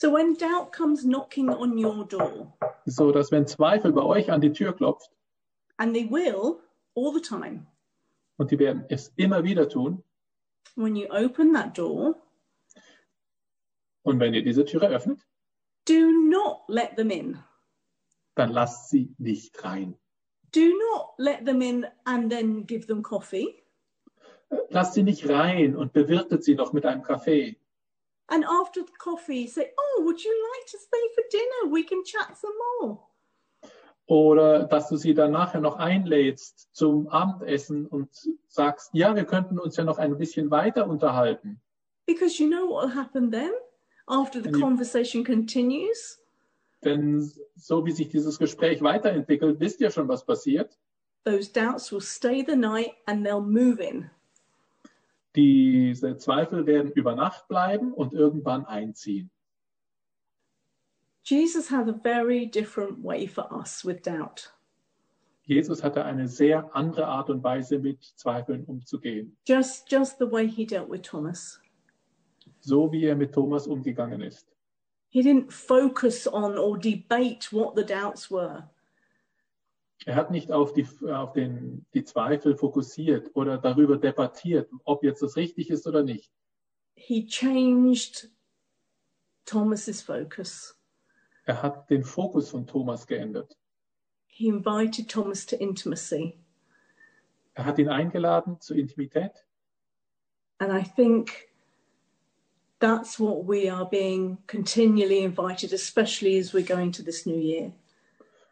So 0.00 0.12
when 0.12 0.34
doubt 0.34 0.72
comes 0.72 1.02
knocking 1.04 1.48
on 1.48 1.78
your 1.78 2.04
door, 2.04 2.52
so 2.84 3.12
dass 3.12 3.30
wenn 3.30 3.46
Zweifel 3.46 3.92
bei 3.92 4.02
euch 4.02 4.30
an 4.30 4.40
die 4.40 4.52
Tür 4.52 4.74
klopft, 4.74 5.10
and 5.78 5.94
they 5.94 6.10
will 6.10 6.60
all 6.94 7.12
the 7.14 7.20
time, 7.20 7.66
und 8.36 8.50
die 8.50 8.58
werden 8.58 8.84
es 8.88 9.12
immer 9.16 9.44
wieder 9.44 9.68
tun, 9.68 10.02
when 10.74 10.96
you 10.96 11.08
open 11.10 11.54
that 11.54 11.78
door, 11.78 12.16
und 14.04 14.20
wenn 14.20 14.34
ihr 14.34 14.44
diese 14.44 14.64
Türe 14.64 14.88
öffnet, 14.88 15.26
do 15.88 16.10
not 16.28 16.62
let 16.68 16.96
them 16.96 17.10
in. 17.10 17.38
dann 18.36 18.50
lasst 18.52 18.90
sie 18.90 19.14
nicht 19.18 19.64
rein. 19.64 19.98
Do 20.52 20.60
not 20.92 21.14
let 21.18 21.44
them 21.44 21.60
in 21.60 21.86
and 22.04 22.30
then 22.30 22.64
give 22.66 22.86
them 22.86 23.02
coffee. 23.02 23.62
Lasst 24.70 24.94
sie 24.94 25.02
nicht 25.02 25.28
rein 25.28 25.74
und 25.74 25.92
bewirtet 25.92 26.44
sie 26.44 26.54
noch 26.54 26.72
mit 26.72 26.86
einem 26.86 27.02
Kaffee. 27.02 27.58
And 28.28 28.44
after 28.46 28.82
the 28.86 28.92
coffee, 28.98 29.46
say, 29.46 29.72
Oh, 29.76 30.04
would 30.04 30.22
you 30.22 30.30
like 30.30 30.70
to 30.70 30.78
stay 30.78 30.96
for 31.14 31.24
dinner? 31.30 31.74
We 31.74 31.84
can 31.84 32.04
chat 32.04 32.36
some 32.36 32.54
more. 32.80 32.98
Oder 34.06 34.64
dass 34.64 34.88
du 34.88 34.96
sie 34.96 35.14
dann 35.14 35.32
nachher 35.32 35.60
noch 35.60 35.76
einlädst 35.76 36.68
zum 36.72 37.08
Abendessen 37.08 37.86
und 37.86 38.10
sagst, 38.46 38.90
ja, 38.92 39.16
wir 39.16 39.24
könnten 39.24 39.58
uns 39.58 39.76
ja 39.76 39.84
noch 39.84 39.98
ein 39.98 40.16
bisschen 40.18 40.50
weiter 40.50 40.86
unterhalten. 40.88 41.60
Because 42.06 42.40
you 42.42 42.48
know 42.48 42.68
what 42.68 42.84
will 42.88 42.94
happen 42.94 43.30
then? 43.30 43.50
After 44.06 44.42
the 44.42 44.50
conversation 44.50 45.24
continues, 45.24 46.20
Denn 46.84 47.22
so 47.56 47.86
wie 47.86 47.92
sich 47.92 48.08
dieses 48.10 48.38
Gespräch 48.38 48.82
weiterentwickelt, 48.82 49.58
wisst 49.60 49.80
ihr 49.80 49.90
schon, 49.90 50.08
was 50.08 50.24
passiert. 50.24 50.76
those 51.24 51.48
doubts 51.48 51.90
will 51.90 52.02
stay 52.02 52.42
the 52.42 52.54
night 52.56 52.92
and 53.06 53.24
they'll 53.24 53.40
move 53.40 53.80
in. 53.80 54.10
Diese 55.34 56.16
Zweifel 56.18 56.66
werden 56.66 56.92
über 56.92 57.14
Nacht 57.14 57.48
bleiben 57.48 57.92
und 57.94 58.12
irgendwann 58.12 58.66
einziehen. 58.66 59.30
Jesus 61.24 61.70
had 61.70 61.88
a 61.88 61.92
very 61.94 62.44
different 62.46 63.02
way 63.02 63.26
for 63.26 63.50
us 63.50 63.84
with 63.84 64.02
doubt. 64.02 64.52
Jesus 65.46 65.82
hatte 65.82 66.04
eine 66.04 66.28
sehr 66.28 66.74
andere 66.76 67.06
Art 67.06 67.30
und 67.30 67.42
Weise, 67.42 67.78
mit 67.78 68.02
Zweifeln 68.16 68.64
umzugehen. 68.64 69.36
Just 69.46 69.90
just 69.90 70.18
the 70.18 70.30
way 70.30 70.46
he 70.46 70.66
dealt 70.66 70.90
with 70.90 71.02
Thomas. 71.02 71.60
So 72.64 72.90
wie 72.92 73.04
er 73.04 73.14
mit 73.14 73.34
Thomas 73.34 73.66
umgegangen 73.66 74.22
ist. 74.22 74.50
He 75.10 75.20
didn't 75.20 75.52
focus 75.52 76.26
on 76.26 76.56
or 76.56 76.78
debate 76.78 77.52
what 77.52 77.76
the 77.76 77.84
doubts 77.84 78.30
were. 78.30 78.70
Er 80.06 80.16
hat 80.16 80.30
nicht 80.30 80.50
auf, 80.50 80.72
die, 80.72 80.86
auf 81.06 81.32
den, 81.34 81.84
die 81.92 82.04
Zweifel 82.04 82.56
fokussiert 82.56 83.30
oder 83.34 83.58
darüber 83.58 83.98
debattiert, 83.98 84.70
ob 84.84 85.04
jetzt 85.04 85.22
das 85.22 85.36
richtig 85.36 85.70
ist 85.70 85.86
oder 85.86 86.02
nicht. 86.02 86.32
He 86.94 87.26
changed 87.26 88.30
Thomas's 89.44 90.00
focus. 90.02 90.74
Er 91.44 91.62
hat 91.62 91.90
den 91.90 92.02
Fokus 92.02 92.50
von 92.50 92.66
Thomas 92.66 93.06
geändert. 93.06 93.58
He 94.26 94.48
invited 94.48 95.10
Thomas 95.10 95.44
to 95.46 95.56
intimacy. 95.56 96.38
Er 97.52 97.66
hat 97.66 97.78
ihn 97.78 97.90
eingeladen 97.90 98.58
zur 98.60 98.76
Intimität. 98.76 99.46
And 100.58 100.72
I 100.72 100.82
think 100.82 101.53
that's 102.84 103.18
what 103.18 103.46
we 103.46 103.68
are 103.70 103.86
being 103.86 104.36
continually 104.46 105.22
invited, 105.22 105.72
especially 105.72 106.36
as 106.36 106.52
we're 106.52 106.62
going 106.76 106.92
to 106.92 107.02
this 107.02 107.24
new 107.24 107.38
year. 107.38 107.72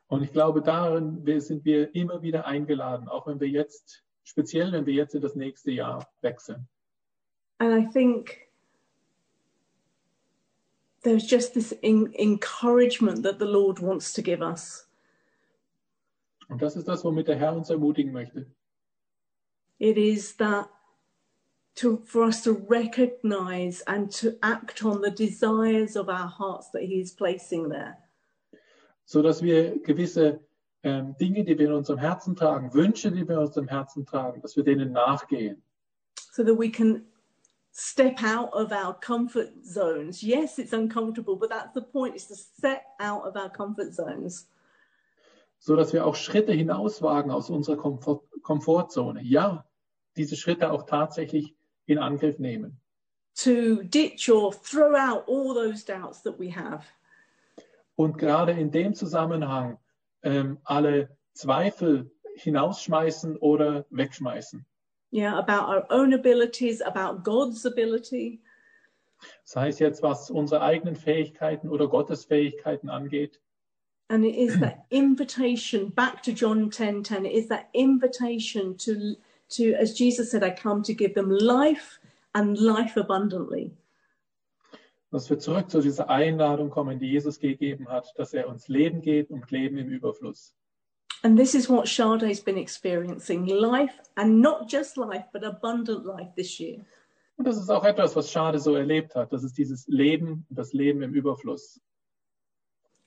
Und 0.09 0.23
ich 0.23 0.33
glaube, 0.33 0.63
darin 0.63 1.23
sind 1.41 1.65
wir 1.65 1.95
immer 1.95 2.23
wieder 2.23 2.47
eingeladen, 2.47 3.09
auch 3.09 3.27
wenn 3.27 3.41
wir 3.41 3.49
jetzt, 3.49 4.03
speziell 4.25 4.73
wenn 4.73 4.87
wir 4.87 4.95
jetzt 4.95 5.15
in 5.15 5.23
das 5.23 5.35
nächste 5.35 5.71
Jahr 5.71 6.07
wechseln. 6.23 6.67
And 7.59 7.73
I 7.73 7.91
think 7.93 8.49
there's 11.03 11.31
just 11.31 11.55
this 11.55 11.73
en- 11.83 12.13
encouragement 12.15 13.23
that 13.25 13.39
the 13.39 13.47
Lord 13.47 13.81
wants 13.81 14.13
to 14.15 14.23
give 14.23 14.43
us. 14.43 14.89
Und 16.49 16.61
das 16.61 16.77
ist 16.77 16.89
das, 16.89 17.05
womit 17.05 17.29
der 17.29 17.37
Herr 17.37 17.55
uns 17.55 17.71
ermutigen 17.71 18.13
möchte. 18.13 18.47
It 19.79 19.97
is 19.97 20.37
that 20.37 20.69
to, 21.77 22.03
for 22.05 22.25
us 22.25 22.43
to 22.45 22.53
recognize 22.69 23.83
and 23.87 24.11
to 24.13 24.37
act 24.43 24.85
on 24.85 25.01
the 25.01 25.11
desires 25.11 25.97
of 25.97 26.09
our 26.09 26.29
hearts 26.29 26.71
that 26.73 26.83
He 26.83 27.01
is 27.01 27.13
placing 27.13 27.69
there. 27.69 27.97
so 29.05 29.21
dass 29.23 29.43
wir 29.43 29.79
gewisse 29.83 30.41
ähm, 30.85 31.15
Dinge, 31.21 31.45
die 31.45 31.59
wir 31.59 31.67
in 31.67 31.73
unserem 31.73 31.99
Herzen 31.99 32.35
tragen, 32.37 32.73
Wünsche, 32.75 33.11
die 33.11 33.27
wir 33.27 33.37
in 33.37 33.43
unserem 33.47 33.69
Herzen 33.69 34.05
tragen, 34.07 34.41
dass 34.43 34.57
wir 34.57 34.65
denen 34.65 34.93
nachgehen. 34.93 35.63
so 36.33 36.43
that 36.45 36.59
we 36.59 36.71
can 36.71 37.05
step 37.73 38.23
out 38.23 38.53
of 38.53 38.71
our 38.73 38.95
comfort 39.01 39.51
zones. 39.65 40.23
Yes, 40.23 40.59
it's 40.59 40.73
uncomfortable, 40.73 41.37
but 41.37 41.51
that's 41.51 41.73
the 41.75 41.83
point 41.83 42.15
is 42.17 42.27
to 42.29 42.35
step 42.37 42.83
out 43.01 43.25
of 43.27 43.35
our 43.37 43.51
comfort 43.51 43.93
zones. 43.95 44.47
So 45.59 45.77
dass 45.77 45.93
wir 45.93 46.05
auch 46.07 46.17
Schritte 46.17 46.53
hinauswagen 46.53 47.31
aus 47.31 47.49
unserer 47.51 47.77
Komfort 47.77 48.23
Komfortzone. 48.43 49.23
Ja, 49.23 49.65
diese 50.17 50.37
Schritte 50.37 50.71
auch 50.73 50.83
tatsächlich 50.85 51.55
in 51.93 51.99
Angriff 51.99 52.39
nehmen. 52.39 52.79
To 53.37 53.83
ditch 53.85 54.29
or 54.29 54.53
throw 54.53 54.95
out 54.95 55.25
all 55.27 55.55
those 55.55 55.85
doubts 55.85 56.23
that 56.23 56.39
we 56.39 56.51
have. 56.51 56.85
Und 57.97 58.19
gerade 58.19 58.53
in 58.53 58.71
dem 58.71 58.95
Zusammenhang 58.95 59.79
ähm, 60.23 60.59
alle 60.65 61.09
Zweifel 61.35 62.11
hinausschmeißen 62.37 63.37
oder 63.37 63.85
wegschmeißen. 63.91 64.65
Yeah, 65.11 65.39
about 65.39 65.69
our 65.69 65.87
own 65.91 66.15
abilities, 66.15 66.81
about 66.81 67.23
God's 67.23 67.67
ability, 67.67 68.41
Sei 69.45 69.69
es 69.69 69.79
jetzt, 69.79 70.03
was 70.03 70.31
unsere 70.31 70.63
eigenen 70.63 70.97
Fähigkeiten 70.97 71.69
oder 71.69 71.89
Gottes 71.89 72.25
Fähigkeiten 72.25 72.89
angeht. 72.89 73.41
And 74.09 74.25
it 74.25 74.37
is 74.37 74.59
that 74.61 74.85
invitation 74.91 75.91
back 75.91 76.23
to 76.25 76.33
John 76.33 76.71
10 76.71 77.03
10. 77.03 77.25
It 77.25 77.33
is 77.33 77.49
that 77.49 77.69
invitation 77.73 78.77
to, 78.79 79.17
to, 79.53 79.75
as 79.75 79.95
Jesus 79.95 80.31
said, 80.31 80.43
I 80.43 80.51
come 80.51 80.83
to 80.83 80.95
give 80.95 81.15
them 81.15 81.31
life 81.31 81.99
and 82.35 82.59
life 82.59 82.97
abundantly. 82.97 83.73
Dass 85.11 85.29
wir 85.29 85.39
zurück 85.39 85.71
zu 85.71 85.81
dieser 85.81 86.09
Einladung 86.09 86.71
kommen, 86.71 86.99
die 86.99 87.11
Jesus 87.11 87.39
gegeben 87.39 87.89
hat, 87.89 88.13
dass 88.17 88.33
er 88.33 88.49
uns 88.49 88.69
Leben 88.69 89.03
gibt 89.03 89.31
und 89.31 89.51
Leben 89.51 89.77
im 89.77 89.89
Überfluss. 89.89 90.55
And 91.23 91.39
this 91.39 91.55
is 91.55 91.69
what 91.69 91.87
Sade's 91.87 92.41
been 92.41 92.57
experiencing 92.57 93.47
life, 93.47 93.93
and 94.17 94.41
not 94.41 94.69
just 94.69 94.97
life, 94.97 95.27
but 95.33 95.45
abundant 95.45 96.05
life 96.05 96.33
this 96.35 96.59
year. 96.59 96.85
Und 97.37 97.47
das 97.47 97.57
ist 97.59 97.71
auch 97.71 97.85
etwas, 97.85 98.17
was 98.17 98.31
Schade 98.31 98.59
so 98.59 98.75
erlebt 98.75 99.15
hat. 99.15 99.33
Das 99.33 99.45
ist 99.45 99.57
dieses 99.57 99.87
Leben, 99.89 100.47
das 100.51 100.73
Leben 100.73 101.03
im 101.03 101.13
Überfluss. 101.13 101.81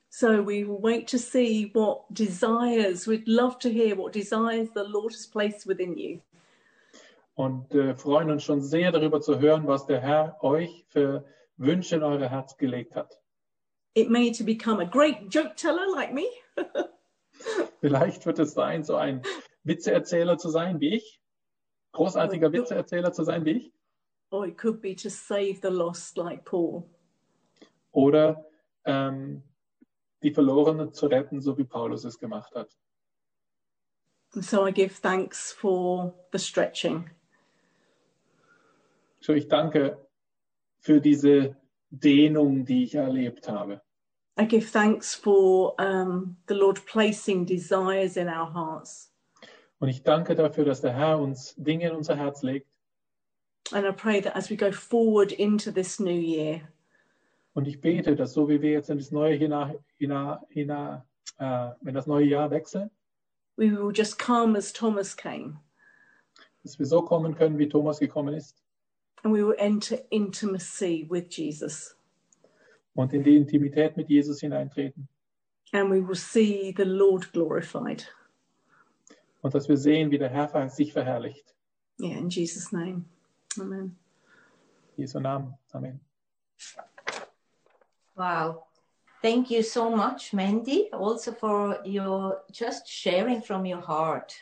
So 0.10 0.46
we 0.46 0.66
will 0.66 0.82
wait 0.82 1.10
to 1.10 1.18
see 1.18 1.70
what 1.74 2.06
desires, 2.10 3.06
we'd 3.06 3.28
love 3.28 3.60
to 3.60 3.70
hear 3.70 3.98
what 3.98 4.14
desires 4.14 4.70
the 4.74 4.84
Lord 4.88 5.12
has 5.12 5.28
placed 5.28 5.68
within 5.68 5.98
you. 5.98 6.22
Und 7.36 7.74
äh, 7.76 7.96
freuen 7.96 8.32
uns 8.32 8.44
schon 8.44 8.62
sehr 8.62 8.92
darüber 8.92 9.22
zu 9.22 9.40
hören, 9.40 9.68
was 9.68 9.86
der 9.86 10.02
Herr 10.02 10.44
euch 10.44 10.86
für 10.90 11.26
Wünsche 11.58 11.98
in 11.98 12.04
euer 12.04 12.28
Herz 12.28 12.58
gelegt 12.58 12.96
hat. 12.96 13.22
It 13.94 14.10
may 14.10 14.32
to 14.32 14.44
become 14.44 14.82
a 14.82 14.86
great 14.86 15.30
joke 15.30 15.56
teller 15.56 15.86
like 15.94 16.14
me, 16.14 16.24
Vielleicht 17.82 18.26
wird 18.26 18.40
es 18.40 18.54
sein, 18.54 18.84
so 18.84 18.96
ein 18.96 19.22
Witzeerzähler 19.64 20.38
zu 20.38 20.50
sein 20.50 20.80
wie 20.80 20.96
ich. 20.96 21.22
Großartiger 21.92 22.52
Witzeerzähler 22.52 23.12
zu 23.14 23.24
sein 23.24 23.46
wie 23.46 23.52
ich. 23.52 23.76
or 24.32 24.48
it 24.48 24.58
could 24.58 24.82
be 24.82 24.96
to 24.96 25.10
save 25.10 25.62
the 25.62 25.70
lost 25.70 26.18
like 26.18 26.44
Paul. 26.46 26.84
Oder 27.92 28.46
ähm, 28.86 29.44
die 30.24 30.34
Verlorenen 30.34 30.94
zu 30.94 31.08
retten, 31.08 31.42
so 31.42 31.58
wie 31.58 31.64
Paulus 31.64 32.04
es 32.04 32.20
gemacht 32.20 32.54
hat. 32.56 32.76
And 34.34 34.44
so 34.44 34.66
I 34.66 34.72
give 34.72 35.00
thanks 35.02 35.54
for 35.54 36.14
the 36.34 36.40
stretching. 36.40 37.10
So, 39.26 39.34
ich 39.34 39.48
danke 39.48 39.98
für 40.78 41.02
diese 41.02 41.56
Dehnung, 41.90 42.64
die 42.64 42.84
ich 42.84 42.94
erlebt 42.94 43.50
habe. 43.50 43.82
I 44.40 44.46
give 44.46 44.72
thanks 44.72 45.16
for 45.16 45.74
um, 45.80 46.38
the 46.48 46.54
Lord 46.54 46.86
placing 46.86 47.44
desires 47.44 48.18
in 48.18 48.28
our 48.28 48.54
hearts. 48.54 49.12
Und 49.80 49.90
ich 49.90 50.04
danke 50.04 50.36
dafür, 50.36 50.66
dass 50.66 50.82
der 50.82 50.94
Herr 50.94 51.18
uns 51.18 51.56
Dinge 51.56 51.90
in 51.90 51.96
unser 51.96 52.16
Herz 52.16 52.44
legt. 52.44 52.70
And 53.72 53.84
I 53.84 53.92
pray 53.92 54.22
that 54.22 54.36
as 54.36 54.52
we 54.52 54.56
go 54.56 54.72
forward 54.72 55.32
into 55.32 55.72
this 55.72 56.00
new 56.00 56.12
year, 56.12 56.62
Und 57.56 57.68
ich 57.68 57.82
bete, 57.82 58.16
dass 58.16 58.34
so 58.34 58.48
wie 58.48 58.62
wir 58.62 58.74
jetzt 58.74 58.92
in 58.92 59.00
das 59.00 59.12
neue 59.12 59.34
hinein, 59.34 59.80
hinein, 59.98 60.38
hinein, 60.50 61.02
äh, 61.40 61.72
in 61.84 61.96
das 61.96 62.06
neue 62.06 62.28
Jahr 62.28 62.52
wechseln, 62.52 62.92
we 63.58 63.72
will 63.72 63.92
just 63.92 64.20
come 64.20 64.56
as 64.56 64.72
Thomas 64.72 65.18
came 65.18 65.58
dass 66.62 66.80
wir 66.80 66.86
so 66.86 67.04
kommen 67.04 67.36
können, 67.36 67.60
wie 67.60 67.70
Thomas 67.70 68.00
gekommen 68.00 68.34
ist. 68.34 68.65
And 69.26 69.34
we 69.34 69.44
will 69.44 69.56
enter 69.58 69.98
intimacy 70.12 71.06
with 71.10 71.30
Jesus 71.30 71.96
Und 72.94 73.12
in 73.14 73.24
die 73.24 73.36
Intimität 73.36 73.98
mit 73.98 74.08
Jesus 74.08 74.40
hineintreten. 74.40 75.08
and 75.74 75.90
we 75.90 76.00
will 76.00 76.16
see 76.16 76.72
the 76.78 76.86
Lord 76.86 77.34
glorified. 77.34 78.08
Und 79.42 79.54
dass 79.54 79.68
wir 79.68 79.78
sehen, 79.78 80.12
wie 80.12 80.18
der 80.18 80.30
Herr 80.30 80.70
sich 80.70 80.94
verherrlicht. 80.94 81.54
Yeah, 82.00 82.18
in 82.18 82.30
Jesus' 82.30 82.72
name. 82.72 83.06
Amen. 83.60 83.98
In 84.96 85.04
Jesu 85.04 85.20
Namen. 85.20 85.56
Amen. 85.74 86.00
Wow. 88.16 88.64
Thank 89.22 89.50
you 89.50 89.64
so 89.64 89.90
much, 89.90 90.34
Mandy, 90.34 90.90
also 90.94 91.32
for 91.32 91.80
your 91.84 92.44
just 92.52 92.88
sharing 92.88 93.42
from 93.42 93.66
your 93.66 93.82
heart. 93.82 94.34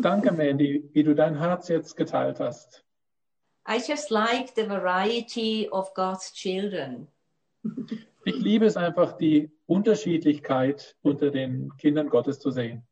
Danke, 0.00 0.32
Mandy, 0.32 0.88
wie 0.92 1.02
du 1.02 1.14
dein 1.14 1.36
Herz 1.36 1.68
jetzt 1.68 1.96
geteilt 1.96 2.38
hast. 2.40 2.83
I 3.66 3.78
just 3.78 4.10
like 4.10 4.54
the 4.54 4.66
variety 4.66 5.68
of 5.68 5.92
God's 5.94 6.30
children. 6.30 7.08
Ich 8.26 8.36
liebe 8.36 8.64
es 8.64 8.78
einfach, 8.78 9.18
die 9.18 9.50
Unterschiedlichkeit 9.66 10.96
unter 11.02 11.30
den 11.30 11.70
Kindern 11.76 12.08
Gottes 12.08 12.40
zu 12.40 12.50
sehen. 12.50 12.82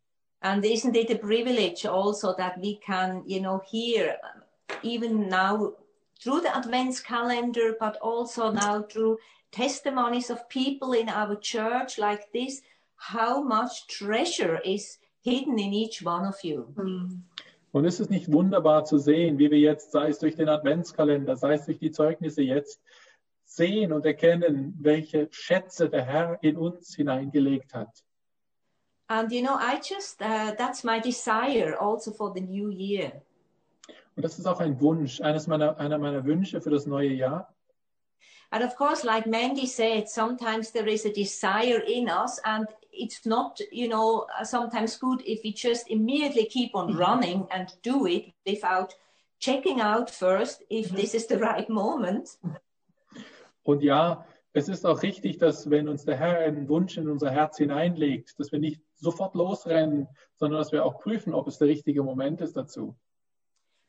And 0.43 0.63
isn't 0.63 0.95
it 0.95 1.11
a 1.11 1.15
privilege 1.15 1.87
also 1.87 2.35
that 2.37 2.61
we 2.61 2.77
can, 2.77 3.23
you 3.27 3.41
know, 3.41 3.63
hear 3.65 4.19
even 4.83 5.29
now 5.29 5.73
through 6.23 6.43
the 6.43 6.49
Advents 6.49 7.03
calendar, 7.03 7.77
but 7.81 7.97
also 8.03 8.51
now 8.53 8.83
through 8.83 9.19
testimonies 9.53 10.31
of 10.31 10.49
people 10.49 10.93
in 10.93 11.09
our 11.09 11.37
church 11.37 11.99
like 11.99 12.31
this, 12.33 12.63
how 12.97 13.43
much 13.43 13.87
treasure 13.87 14.61
is 14.65 14.99
hidden 15.23 15.59
in 15.59 15.73
each 15.73 16.03
one 16.03 16.27
of 16.27 16.37
you. 16.43 16.75
Mm. 16.77 17.21
Und 17.73 17.87
ist 17.87 18.01
es 18.01 18.11
nicht 18.11 18.31
wunderbar 18.31 18.85
zu 18.85 18.99
sehen, 18.99 19.39
wie 19.39 19.51
wir 19.51 19.59
jetzt, 19.59 19.93
sei 19.93 20.09
es 20.09 20.19
durch 20.19 20.37
den 20.37 20.49
Adventskalender, 20.49 21.37
sei 21.37 21.55
es 21.55 21.65
durch 21.65 21.79
die 21.79 21.91
Zeugnisse 21.91 22.43
jetzt, 22.43 22.81
sehen 23.45 23.93
und 23.93 24.05
erkennen, 24.07 24.75
welche 24.81 25.29
Schätze 25.31 25.89
der 25.89 26.05
Herr 26.05 26.39
in 26.43 26.57
uns 26.57 26.95
hineingelegt 26.95 27.75
hat. 27.75 28.05
And, 29.09 29.31
you 29.33 29.43
know, 29.43 29.57
I 29.59 29.79
just, 29.83 30.23
uh, 30.23 30.55
that's 30.57 30.85
my 30.85 31.01
desire 31.01 31.77
also 31.79 32.13
for 32.13 32.33
the 32.35 32.41
new 32.41 32.71
year. 32.71 33.23
Und 34.17 34.23
das 34.23 34.39
ist 34.39 34.47
auch 34.47 34.61
ein 34.61 34.81
Wunsch, 34.81 35.21
eines 35.21 35.47
meiner, 35.47 35.79
einer 35.79 35.99
meiner 35.99 36.25
Wünsche 36.25 36.61
für 36.61 36.71
das 36.71 36.87
neue 36.87 37.13
Jahr. 37.13 37.55
And 38.51 38.63
of 38.63 38.77
course, 38.77 39.07
like 39.07 39.27
Mandy 39.27 39.67
said, 39.67 40.09
sometimes 40.09 40.73
there 40.73 40.91
is 40.91 41.07
a 41.07 41.11
desire 41.11 41.83
in 41.87 42.09
us, 42.09 42.39
and 42.45 42.67
it's 42.93 43.27
not, 43.27 43.61
you 43.71 43.89
know, 43.89 44.27
uh, 44.39 44.45
sometimes 44.45 44.97
good 44.97 45.23
if 45.27 45.43
we 45.43 45.53
just 45.53 45.89
immediately 45.89 46.47
keep 46.47 46.75
on 46.75 46.89
mm-hmm. 46.89 46.99
running 46.99 47.47
and 47.51 47.73
do 47.83 48.07
it 48.07 48.33
without 48.47 48.95
checking 49.39 49.81
out 49.81 50.11
first 50.11 50.63
if 50.71 50.87
mm-hmm. 50.87 50.97
this 50.97 51.15
is 51.15 51.27
the 51.27 51.39
right 51.49 51.69
moment. 51.69 52.39
Und 53.65 53.83
ja, 53.83 54.25
es 54.53 54.69
ist 54.69 54.85
auch 54.85 55.03
richtig, 55.03 55.39
dass 55.39 55.71
wenn 55.71 55.89
uns 55.89 56.05
der 56.05 56.17
Herr 56.17 56.39
einen 56.41 56.69
Wunsch 56.69 56.97
in 56.97 57.09
unser 57.09 57.31
Herz 57.31 57.57
hineinlegt, 57.59 58.39
dass 58.39 58.53
wir 58.53 58.59
nicht 58.59 58.83
sofort 58.97 59.35
losrennen, 59.35 60.09
sondern 60.37 60.59
dass 60.59 60.73
wir 60.73 60.85
auch 60.85 60.99
prüfen, 61.01 61.33
ob 61.33 61.47
es 61.49 61.59
der 61.59 61.69
richtige 61.69 62.03
Moment 62.03 62.41
ist 62.41 62.57
dazu. 62.57 62.95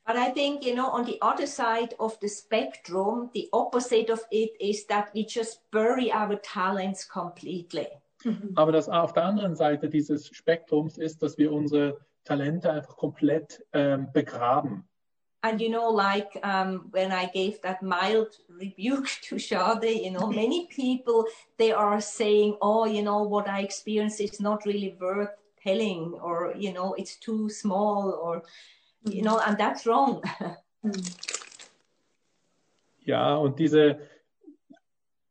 But 0.05 0.17
I 0.17 0.31
think, 0.31 0.65
you 0.65 0.73
know, 0.73 0.89
on 0.91 1.05
the 1.05 1.17
other 1.21 1.47
side 1.47 1.95
of 1.97 2.17
the 2.19 2.27
spectrum, 2.27 3.29
the 3.33 3.47
opposite 3.53 4.11
of 4.11 4.25
it 4.31 4.51
is 4.59 4.85
that 4.87 5.13
we 5.13 5.25
just 5.25 5.61
bury 5.71 6.11
our 6.11 6.35
talents 6.41 7.05
completely. 7.07 7.87
Aber 8.55 8.71
das 8.71 8.89
auf 8.89 9.13
der 9.13 9.25
anderen 9.25 9.55
Seite 9.55 9.89
dieses 9.89 10.27
Spektrums 10.27 10.97
ist, 10.97 11.21
dass 11.21 11.37
wir 11.37 11.51
unsere 11.51 11.97
Talente 12.23 12.71
einfach 12.71 12.95
komplett 12.95 13.63
ähm, 13.73 14.11
begraben. 14.13 14.87
And 15.45 15.59
you 15.59 15.69
know, 15.69 15.93
like 15.93 16.39
um, 16.41 16.89
when 16.93 17.11
I 17.11 17.27
gave 17.33 17.59
that 17.63 17.81
mild 17.81 18.39
rebuke 18.47 19.09
to 19.27 19.37
Shade, 19.37 19.89
you 19.89 20.09
know, 20.09 20.27
many 20.27 20.67
people 20.73 21.25
they 21.57 21.73
are 21.73 21.99
saying, 21.99 22.55
"Oh, 22.61 22.85
you 22.85 23.01
know, 23.01 23.29
what 23.29 23.49
I 23.49 23.61
experienced 23.61 24.21
is 24.21 24.39
not 24.39 24.65
really 24.65 24.95
worth 25.01 25.35
telling," 25.61 26.13
or 26.13 26.53
you 26.57 26.71
know, 26.71 26.93
it's 26.93 27.17
too 27.17 27.49
small, 27.49 28.17
or 28.23 28.43
you 29.03 29.21
know, 29.21 29.37
and 29.45 29.57
that's 29.57 29.85
wrong. 29.85 30.23
Ja, 33.05 33.35
und 33.35 33.59
diese, 33.59 33.99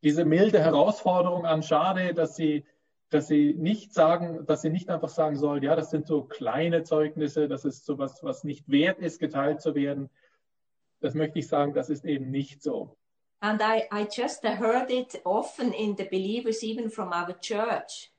diese 0.02 0.24
milde 0.24 0.60
Herausforderung 0.60 1.46
an 1.46 1.62
Schade, 1.62 2.12
dass 2.12 2.36
sie, 2.36 2.66
dass 3.12 3.26
sie 3.28 3.55
nicht 3.55 3.93
sagen, 3.93 4.47
dass 4.47 4.62
sie 4.62 4.70
nicht 4.70 4.89
einfach 4.89 5.09
sagen 5.09 5.36
soll, 5.36 5.62
ja, 5.62 5.76
das 5.76 5.90
sind 5.90 6.06
so 6.06 6.24
kleine 6.24 6.82
Zeugnisse, 6.82 7.48
das 7.48 7.64
ist 7.64 7.84
so 7.84 7.98
was, 7.98 8.22
was 8.22 8.44
nicht 8.44 8.68
wert 8.70 8.98
ist, 8.98 9.18
geteilt 9.18 9.60
zu 9.60 9.74
werden. 9.74 10.10
Das 11.01 11.14
möchte 11.14 11.39
ich 11.39 11.48
sagen, 11.48 11.74
das 11.74 11.90
ist 11.90 12.05
eben 12.05 12.30
nicht 12.30 12.62
so. 12.62 12.97
and 13.43 13.60
I, 13.60 13.89
I 13.90 14.05
just 14.05 14.44
heard 14.44 14.90
it 14.90 15.20
often 15.24 15.72
in 15.72 15.97
the 15.97 16.05
believers, 16.05 16.62
even 16.62 16.89
from 16.89 17.12
our 17.12 17.34
church. 17.40 18.10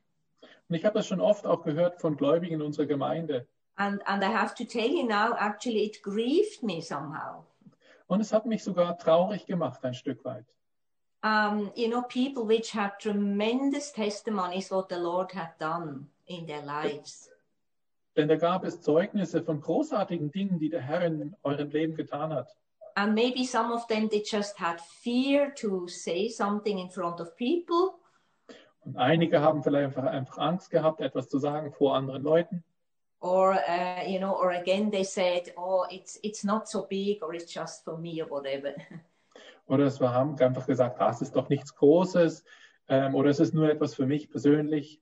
Und 0.70 0.76
ich 0.76 0.86
habe 0.86 0.96
das 0.96 1.08
schon 1.08 1.22
oft 1.22 1.46
auch 1.46 1.64
gehört 1.64 2.00
von 2.02 2.18
Gläubigen 2.18 2.56
in 2.56 2.62
unserer 2.62 2.86
Gemeinde. 2.86 3.48
And, 3.76 4.06
and 4.06 4.24
I 4.24 4.28
have 4.28 4.54
to 4.56 4.66
tell 4.66 4.90
you 4.90 5.04
now, 5.04 5.34
actually, 5.38 5.86
it 5.86 6.04
grieved 6.04 6.62
me 6.62 6.82
somehow. 6.82 7.46
Und 8.08 8.20
es 8.20 8.34
hat 8.34 8.46
mich 8.46 8.64
sogar 8.64 8.98
traurig 8.98 9.46
gemacht, 9.46 9.84
ein 9.84 9.94
Stück 9.94 10.24
weit. 10.26 10.46
Um, 11.24 11.72
you 11.76 11.88
know, 11.88 12.02
people 12.02 12.46
which 12.46 12.72
had 12.72 13.00
tremendous 13.00 13.92
testimonies 13.92 14.70
what 14.70 14.90
the 14.90 15.00
Lord 15.00 15.32
had 15.32 15.58
done 15.58 16.08
in 16.28 16.46
their 16.46 16.62
lives. 16.62 17.30
Denn 18.16 18.28
da 18.28 18.36
gab 18.36 18.64
es 18.66 18.82
Zeugnisse 18.82 19.42
von 19.42 19.62
großartigen 19.62 20.32
Dingen, 20.32 20.60
die 20.60 20.70
der 20.70 20.82
Herr 20.82 21.02
in 21.02 21.36
eurem 21.44 21.70
Leben 21.70 21.96
getan 21.96 22.34
hat. 22.34 22.50
And 22.96 23.16
maybe 23.16 23.44
some 23.44 23.72
of 23.72 23.88
them, 23.88 24.08
they 24.08 24.22
just 24.24 24.60
had 24.60 24.80
fear 24.80 25.52
to 25.56 25.88
say 25.88 26.30
something 26.30 26.78
in 26.78 26.90
front 26.90 27.20
of 27.20 27.36
people. 27.38 27.96
Und 28.86 28.98
einige 28.98 29.40
haben 29.40 29.64
vielleicht 29.64 29.98
einfach, 29.98 30.04
einfach 30.04 30.38
Angst 30.38 30.70
gehabt, 30.70 31.02
etwas 31.02 31.30
zu 31.30 31.40
sagen 31.40 31.72
vor 31.72 31.96
anderen 31.96 32.22
Leuten. 32.22 32.64
Or, 33.22 33.54
uh, 33.54 34.06
you 34.06 34.20
know, 34.20 34.36
or 34.36 34.52
again, 34.52 34.92
they 34.92 35.06
said, 35.06 35.54
oh, 35.56 35.86
it's, 35.90 36.20
it's 36.22 36.44
not 36.44 36.68
so 36.68 36.86
big 36.86 37.24
or 37.24 37.34
it's 37.34 37.52
just 37.52 37.86
for 37.86 37.98
me 37.98 38.22
or 38.22 38.30
whatever. 38.30 38.76
Oder 39.68 39.86
es 39.86 40.00
war, 40.02 40.14
haben 40.14 40.40
einfach 40.40 40.66
gesagt, 40.66 41.00
es 41.02 41.22
ist 41.22 41.36
doch 41.36 41.50
nichts 41.50 41.76
Großes, 41.76 42.44
Ähm, 42.90 43.16
oder 43.16 43.30
ist 43.30 43.40
es 43.40 43.54
nur 43.54 43.70
etwas 43.70 43.96
für 43.96 44.06
mich 44.06 44.30
persönlich? 44.30 45.02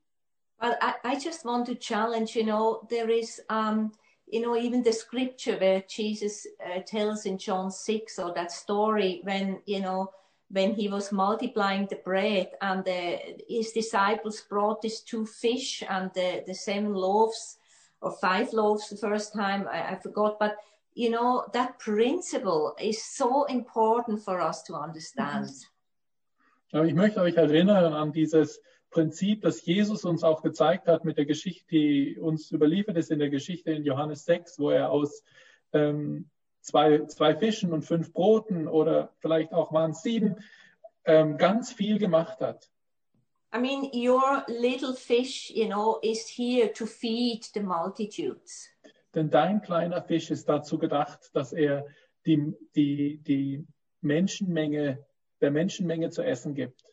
Well, 0.60 0.78
I, 0.82 0.94
I 1.04 1.18
just 1.18 1.44
want 1.44 1.66
to 1.68 1.76
challenge, 1.76 2.36
you 2.36 2.44
know, 2.44 2.86
there 2.90 3.10
is, 3.10 3.42
um, 3.50 3.92
you 4.28 4.42
know, 4.42 4.56
even 4.56 4.84
the 4.84 4.94
scripture 4.94 5.60
where 5.60 5.84
Jesus 5.88 6.46
uh, 6.64 6.82
tells 6.86 7.26
in 7.26 7.38
John 7.38 7.72
6 7.72 8.20
or 8.20 8.34
that 8.34 8.52
story 8.52 9.22
when, 9.24 9.60
you 9.66 9.80
know, 9.80 10.12
when 10.50 10.76
he 10.76 10.88
was 10.88 11.12
multiplying 11.12 11.88
the 11.90 12.00
bread 12.04 12.52
and 12.62 12.86
the, 12.86 13.18
his 13.50 13.72
disciples 13.72 14.42
brought 14.42 14.82
these 14.82 15.00
two 15.00 15.26
fish 15.26 15.84
and 15.90 16.12
the, 16.14 16.44
the 16.46 16.54
seven 16.54 16.94
loaves 16.94 17.58
or 18.02 18.12
five 18.12 18.54
loaves 18.54 18.90
the 18.90 18.98
first 18.98 19.34
time, 19.34 19.68
I, 19.68 19.94
I 19.94 19.96
forgot, 19.96 20.38
but 20.40 20.58
you 20.94 21.10
know, 21.10 21.46
that 21.54 21.80
principle 21.80 22.76
is 22.80 23.04
so 23.04 23.46
important 23.46 24.24
for 24.24 24.42
us 24.42 24.64
to 24.64 24.76
understand. 24.76 25.50
Aber 26.72 26.86
ich 26.86 26.94
möchte 26.94 27.22
euch 27.22 27.36
erinnern 27.36 27.94
an 27.94 28.14
dieses 28.14 28.62
Prinzip, 28.90 29.42
das 29.42 29.66
Jesus 29.66 30.06
uns 30.06 30.24
auch 30.24 30.42
gezeigt 30.42 30.88
hat 30.88 31.06
mit 31.06 31.18
der 31.18 31.26
Geschichte, 31.26 31.66
die 31.70 32.18
uns 32.20 32.52
überliefert 32.52 32.98
ist 32.98 33.12
in 33.12 33.20
der 33.20 33.30
Geschichte 33.30 33.72
in 33.72 33.84
Johannes 33.84 34.26
6, 34.26 34.60
wo 34.60 34.70
er 34.70 34.92
aus 34.92 35.24
ähm, 35.74 36.30
zwei, 36.62 37.06
zwei 37.06 37.36
Fischen 37.36 37.74
und 37.74 37.84
fünf 37.84 38.14
Broten 38.14 38.68
oder 38.68 39.14
vielleicht 39.20 39.54
auch 39.54 39.74
waren 39.74 39.92
es 39.92 40.02
sieben, 40.02 40.38
ähm, 41.06 41.38
ganz 41.38 41.72
viel 41.72 41.98
gemacht 42.00 42.40
hat. 42.42 42.70
I 43.54 43.60
mean, 43.60 43.92
your 43.94 44.46
little 44.48 44.94
fish, 44.94 45.52
you 45.52 45.68
know, 45.68 46.00
is 46.02 46.26
here 46.28 46.72
to 46.72 46.86
feed 46.86 47.44
the 47.54 47.60
multitudes. 47.62 48.71
Denn 49.14 49.30
dein 49.30 49.62
kleiner 49.62 50.02
Fisch 50.02 50.32
ist 50.32 50.48
dazu 50.48 50.78
gedacht, 50.78 51.30
dass 51.34 51.54
er 51.54 51.86
die, 52.26 52.54
die, 52.76 53.18
die 53.18 53.66
Menschenmenge, 54.02 55.06
der 55.42 55.52
Menschenmenge 55.52 56.10
zu 56.10 56.24
essen 56.24 56.56
gibt. 56.56 56.86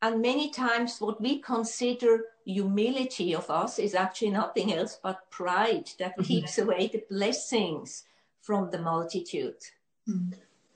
And 0.00 0.20
many 0.22 0.50
times, 0.50 1.00
what 1.00 1.20
we 1.20 1.40
consider 1.40 2.24
humility 2.46 3.34
of 3.34 3.50
us 3.50 3.78
is 3.78 3.94
actually 3.94 4.30
nothing 4.30 4.72
else 4.72 4.96
but 5.02 5.18
pride 5.30 5.90
that 5.98 6.16
keeps 6.18 6.58
away 6.58 6.88
the 6.88 7.04
blessings 7.08 8.06
from 8.40 8.70
the 8.70 8.78
multitude. 8.78 9.58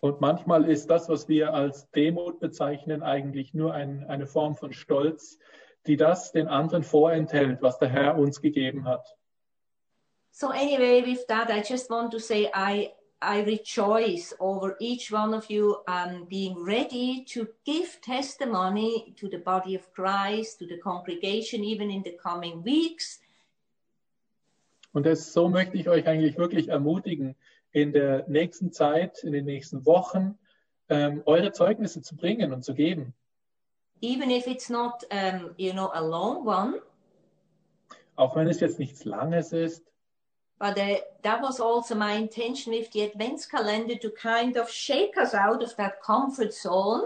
Und 0.00 0.20
manchmal 0.20 0.68
ist 0.68 0.90
das, 0.90 1.08
was 1.08 1.28
wir 1.28 1.54
als 1.54 1.88
Demut 1.92 2.40
bezeichnen, 2.40 3.04
eigentlich 3.04 3.54
nur 3.54 3.72
ein, 3.72 4.04
eine 4.08 4.26
Form 4.26 4.56
von 4.56 4.72
Stolz, 4.72 5.38
die 5.86 5.96
das 5.96 6.32
den 6.32 6.48
anderen 6.48 6.82
vorenthält, 6.82 7.62
was 7.62 7.78
der 7.78 7.88
Herr 7.88 8.18
uns 8.18 8.40
gegeben 8.40 8.84
hat. 8.84 9.16
So 10.32 10.50
anyway, 10.50 11.02
with 11.02 11.26
that, 11.28 11.50
I 11.50 11.60
just 11.60 11.90
want 11.90 12.10
to 12.12 12.18
say 12.18 12.50
I 12.52 12.92
I 13.20 13.42
rejoice 13.42 14.34
over 14.40 14.76
each 14.80 15.12
one 15.12 15.32
of 15.32 15.48
you 15.48 15.76
um, 15.86 16.26
being 16.28 16.64
ready 16.64 17.24
to 17.28 17.46
give 17.64 18.00
testimony 18.00 19.14
to 19.16 19.28
the 19.28 19.38
body 19.38 19.76
of 19.76 19.92
Christ, 19.92 20.58
to 20.58 20.66
the 20.66 20.78
congregation, 20.78 21.62
even 21.62 21.90
in 21.90 22.02
the 22.02 22.16
coming 22.20 22.64
weeks. 22.64 23.20
Und 24.92 25.06
das, 25.06 25.32
so 25.32 25.48
möchte 25.48 25.78
ich 25.78 25.88
euch 25.88 26.06
eigentlich 26.06 26.36
wirklich 26.36 26.68
ermutigen, 26.68 27.36
in 27.70 27.92
der 27.92 28.26
nächsten 28.28 28.72
Zeit, 28.72 29.22
in 29.22 29.32
den 29.32 29.44
nächsten 29.44 29.86
Wochen, 29.86 30.38
ähm, 30.88 31.22
eure 31.24 31.52
Zeugnisse 31.52 32.02
zu 32.02 32.16
bringen 32.16 32.52
und 32.52 32.64
zu 32.64 32.74
geben. 32.74 33.14
Even 34.00 34.30
if 34.30 34.46
it's 34.46 34.68
not, 34.68 35.04
um, 35.12 35.54
you 35.56 35.72
know, 35.72 35.90
a 35.92 36.00
long 36.00 36.46
one, 36.46 36.80
Auch 38.16 38.36
wenn 38.36 38.48
es 38.48 38.60
jetzt 38.60 38.78
nichts 38.78 39.04
Langes 39.04 39.52
ist. 39.52 39.91
But 40.62 40.78
uh, 40.78 40.98
that 41.22 41.42
was 41.42 41.58
also 41.58 41.96
my 41.96 42.12
intention 42.12 42.72
with 42.72 42.92
the 42.92 43.00
Advents 43.00 43.50
calendar 43.50 43.96
to 43.96 44.10
kind 44.10 44.56
of 44.56 44.70
shake 44.70 45.18
us 45.18 45.34
out 45.34 45.60
of 45.60 45.74
that 45.74 46.00
comfort 46.00 46.54
zone 46.54 47.02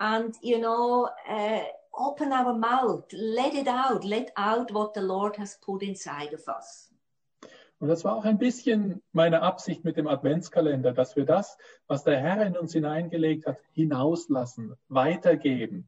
and, 0.00 0.34
you 0.40 0.58
know, 0.58 1.10
uh, 1.28 1.64
open 1.94 2.32
our 2.32 2.54
mouth, 2.54 3.04
let 3.12 3.54
it 3.54 3.68
out, 3.68 4.04
let 4.04 4.30
out 4.38 4.72
what 4.72 4.94
the 4.94 5.02
Lord 5.02 5.36
has 5.36 5.58
put 5.60 5.82
inside 5.82 6.32
of 6.32 6.48
us. 6.48 6.90
Und 7.78 7.88
das 7.88 8.04
war 8.04 8.16
auch 8.16 8.24
ein 8.24 8.38
bisschen 8.38 9.02
meine 9.12 9.42
Absicht 9.42 9.84
mit 9.84 9.98
dem 9.98 10.06
Adventskalender, 10.06 10.92
dass 10.92 11.14
wir 11.14 11.26
das, 11.26 11.58
was 11.86 12.04
der 12.04 12.18
Herr 12.18 12.46
in 12.46 12.56
uns 12.56 12.72
hineingelegt 12.72 13.44
hat, 13.44 13.58
hinauslassen, 13.74 14.76
weitergeben. 14.88 15.86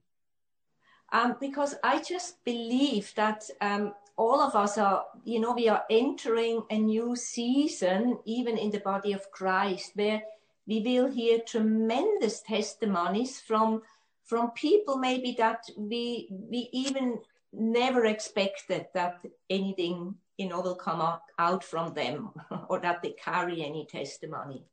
Um, 1.11 1.37
because 1.41 1.79
I 1.83 1.99
just 2.07 2.45
believe 2.45 3.15
that 3.15 3.51
um, 3.63 3.95
all 4.17 4.41
of 4.41 4.55
us 4.55 4.79
are, 4.79 5.05
you 5.25 5.41
know, 5.41 5.53
we 5.53 5.69
are 5.69 5.85
entering 5.91 6.63
a 6.71 6.79
new 6.79 7.15
season, 7.15 8.19
even 8.25 8.57
in 8.57 8.71
the 8.71 8.81
body 8.81 9.13
of 9.13 9.31
Christ, 9.31 9.93
where 9.95 10.23
we 10.67 10.81
will 10.81 11.11
hear 11.11 11.39
tremendous 11.47 12.41
testimonies 12.41 13.41
from 13.41 13.83
from 14.25 14.51
people 14.51 14.97
maybe 14.97 15.37
that 15.39 15.71
we 15.77 16.27
we 16.31 16.69
even 16.73 17.19
never 17.53 18.07
expected 18.07 18.87
that 18.93 19.25
anything 19.49 20.15
you 20.37 20.49
know 20.49 20.61
will 20.61 20.75
come 20.75 21.01
out, 21.01 21.23
out 21.39 21.63
from 21.63 21.95
them 21.95 22.31
or 22.69 22.81
that 22.81 23.03
they 23.03 23.13
carry 23.13 23.65
any 23.65 23.87
testimony. 23.87 24.65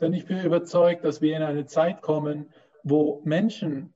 Denn 0.00 0.12
ich 0.12 0.26
bin 0.26 0.44
überzeugt, 0.44 1.04
dass 1.04 1.20
wir 1.20 1.36
in 1.36 1.42
eine 1.42 1.66
Zeit 1.66 2.02
kommen, 2.02 2.52
wo 2.84 3.20
Menschen, 3.24 3.92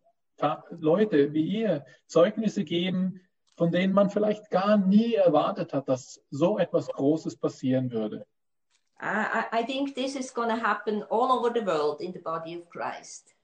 Leute 0.70 1.32
wie 1.32 1.44
ihr, 1.44 1.85
Zeugnisse 2.06 2.64
geben, 2.64 3.20
von 3.62 3.70
denen 3.70 3.94
man 3.94 4.10
vielleicht 4.10 4.51
gar 4.51 4.76
nie 4.76 5.14
erwartet 5.14 5.72
hat, 5.72 5.89
dass 5.89 6.20
so 6.32 6.59
etwas 6.59 6.89
Großes 6.89 7.36
passieren 7.36 7.93
würde. 7.93 8.26
I, 9.01 9.05
I 9.05 9.60
I 9.60 9.64
think 9.64 9.94
this 9.94 10.16
is 10.16 10.34
going 10.34 10.48
to 10.48 10.56
happen 10.56 11.05
all 11.10 11.30
over 11.30 11.48
the 11.55 11.64
world 11.64 12.01
in 12.01 12.12
the 12.12 12.18
body 12.18 12.56
of 12.56 12.68
Christ. 12.68 13.36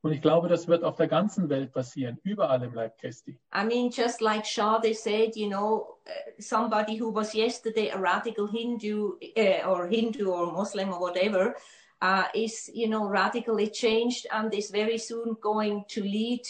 Und 0.00 0.12
ich 0.12 0.22
glaube, 0.22 0.48
das 0.48 0.66
wird 0.66 0.82
auf 0.82 0.96
der 0.96 1.08
ganzen 1.08 1.50
Welt 1.50 1.74
passieren, 1.74 2.18
überall 2.22 2.62
im 2.62 2.72
Leib 2.72 2.96
Christi. 2.96 3.38
I 3.54 3.64
mean, 3.66 3.90
just 3.90 4.22
like 4.22 4.46
Shade 4.46 4.94
said, 4.94 5.36
you 5.36 5.50
know, 5.50 5.98
uh, 6.06 6.10
somebody 6.38 6.98
who 6.98 7.12
was 7.12 7.34
yesterday 7.34 7.90
a 7.90 7.98
radical 7.98 8.46
Hindu 8.46 9.18
uh, 9.36 9.68
or 9.68 9.88
Hindu 9.88 10.30
or 10.30 10.52
Muslim 10.52 10.88
or 10.90 11.00
whatever 11.00 11.54
uh, 12.00 12.28
is, 12.34 12.70
you 12.72 12.88
know, 12.88 13.06
radically 13.06 13.68
changed 13.68 14.26
and 14.32 14.54
is 14.54 14.70
very 14.70 14.96
soon 14.96 15.36
going 15.42 15.84
to 15.88 16.00
lead 16.00 16.46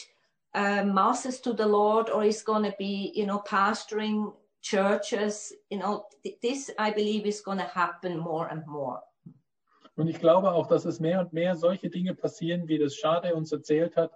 uh, 0.57 0.85
masses 0.85 1.41
to 1.41 1.53
the 1.53 1.67
Lord 1.67 2.11
or 2.11 2.25
is 2.25 2.43
going 2.43 2.65
to 2.65 2.75
be, 2.79 3.13
you 3.15 3.27
know, 3.27 3.39
pastoring 3.39 4.33
churches. 4.63 5.53
You 5.71 5.79
know, 5.79 6.07
th- 6.23 6.39
this 6.43 6.71
I 6.79 6.91
believe 6.91 7.27
is 7.27 7.43
going 7.43 7.59
to 7.59 7.65
happen 7.65 8.19
more 8.19 8.49
and 8.51 8.67
more. 8.67 9.03
Und 9.97 10.09
ich 10.09 10.19
glaube 10.19 10.53
auch, 10.53 10.67
dass 10.67 10.85
es 10.85 11.01
mehr 11.01 11.21
und 11.21 11.33
mehr 11.33 11.57
solche 11.57 11.89
Dinge 11.89 12.15
passieren, 12.15 12.69
wie 12.69 12.79
das 12.79 12.97
Schade 12.97 13.35
uns 13.35 13.51
erzählt 13.53 13.97
hat, 13.97 14.13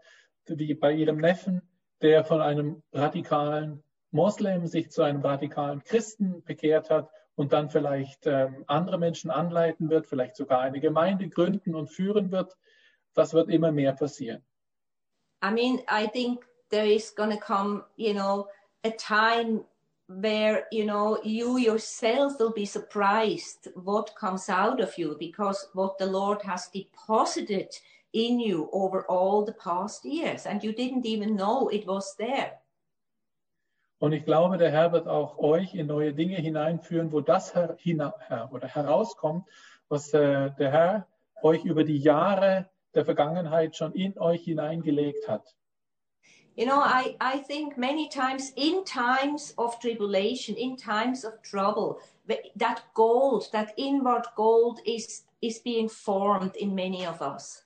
wie 0.47 0.75
bei 0.75 0.93
ihrem 0.93 1.19
Neffen, 1.19 1.63
der 2.03 2.25
von 2.25 2.43
einem 2.43 2.83
radikalen 2.93 3.83
Moslem 4.11 4.67
sich 4.67 4.91
zu 4.91 5.03
einem 5.03 5.23
radikalen 5.23 5.83
Christen 5.83 6.43
bekehrt 6.45 6.91
hat 6.91 7.11
und 7.35 7.53
dann 7.53 7.71
vielleicht 7.71 8.27
ähm, 8.27 8.65
andere 8.67 8.99
Menschen 8.99 9.31
anleiten 9.31 9.89
wird, 9.89 10.07
vielleicht 10.07 10.37
sogar 10.37 10.61
eine 10.61 10.81
Gemeinde 10.81 11.29
gründen 11.29 11.75
und 11.75 11.89
führen 11.89 12.31
wird. 12.31 12.59
Das 13.15 13.33
wird 13.33 13.49
immer 13.49 13.73
mehr 13.73 13.95
passieren. 13.95 14.45
I 15.43 15.51
mean, 15.51 15.83
I 15.89 16.07
think 16.07 16.45
there 16.71 16.87
is 16.87 17.11
going 17.11 17.31
to 17.31 17.37
come, 17.37 17.85
you 17.97 18.15
know, 18.15 18.49
a 18.85 18.91
time 18.91 19.65
where, 20.09 20.67
you 20.73 20.85
know, 20.85 21.21
you 21.23 21.59
yourself 21.59 22.39
will 22.39 22.53
be 22.53 22.67
surprised 22.67 23.69
what 23.75 24.15
comes 24.17 24.49
out 24.49 24.81
of 24.81 24.99
you 24.99 25.17
because 25.19 25.69
what 25.73 25.99
the 25.99 26.07
Lord 26.07 26.43
has 26.43 26.69
deposited 26.69 27.69
in 28.13 28.41
you 28.41 28.69
over 28.73 29.05
all 29.07 29.45
the 29.45 29.53
past 29.53 30.05
years 30.05 30.47
and 30.47 30.65
you 30.65 30.73
didn't 30.73 31.07
even 31.07 31.37
know 31.37 31.69
it 31.69 31.87
was 31.87 32.17
there. 32.17 32.53
Und 34.01 34.13
ich 34.13 34.25
glaube, 34.25 34.57
der 34.57 34.71
Herr 34.71 34.93
wird 34.93 35.07
auch 35.07 35.39
euch 35.39 35.75
in 35.75 35.87
neue 35.87 36.15
Dinge 36.15 36.37
hineinführen, 36.37 37.13
wo 37.13 37.21
das 37.21 37.55
her 37.55 37.77
oder 38.51 38.67
herauskommt, 38.67 39.47
was 39.91 40.15
äh, 40.15 40.51
der 40.59 40.73
Herr 40.73 41.07
euch 41.43 41.65
über 41.65 41.85
die 41.85 41.99
Jahre 41.99 42.71
der 42.95 43.05
Vergangenheit 43.05 43.77
schon 43.77 43.93
in 43.95 44.19
euch 44.19 44.45
hineingelegt 44.45 45.29
hat. 45.29 45.55
You 46.57 46.67
know, 46.67 46.81
I, 46.81 47.17
I 47.21 47.39
think 47.39 47.79
many 47.79 48.09
times 48.09 48.53
in 48.57 48.85
times 48.85 49.55
of 49.57 49.79
tribulation, 49.79 50.57
in 50.57 50.77
times 50.77 51.25
of 51.25 51.41
trouble, 51.43 52.01
th- 52.29 52.53
that 52.57 52.83
gold, 52.93 53.51
that 53.53 53.73
inward 53.77 54.27
gold 54.37 54.81
is, 54.85 55.25
is 55.41 55.61
being 55.61 55.89
formed 55.89 56.57
in 56.57 56.75
many 56.75 57.07
of 57.07 57.23
us. 57.23 57.65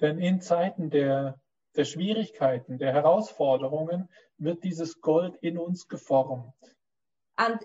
Denn 0.00 0.18
in 0.18 0.40
Zeiten 0.40 0.90
der, 0.90 1.38
der 1.76 1.84
Schwierigkeiten, 1.84 2.78
der 2.78 2.92
Herausforderungen 2.92 4.08
wird 4.38 4.64
dieses 4.64 5.00
Gold 5.00 5.36
in 5.42 5.58
uns 5.58 5.86
geformt. 5.86 6.52
And, 7.36 7.60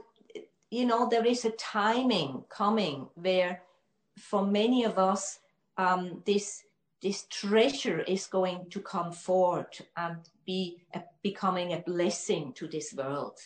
you 0.70 0.86
know, 0.86 1.08
there 1.08 1.26
is 1.26 1.46
a 1.46 1.52
timing 1.52 2.44
coming 2.50 3.08
where 3.16 3.62
for 4.18 4.46
many 4.46 4.86
of 4.86 4.98
us, 4.98 5.40
um, 5.78 6.22
this, 6.26 6.64
this 7.02 7.26
treasure 7.30 8.02
is 8.02 8.28
going 8.28 8.70
to 8.70 8.80
come 8.80 9.12
forth 9.12 9.82
and 9.96 10.18
be 10.46 10.78
a, 10.94 11.02
becoming 11.24 11.74
a 11.74 11.80
blessing 11.80 12.54
to 12.54 12.68
this 12.68 12.96
world. 12.96 13.40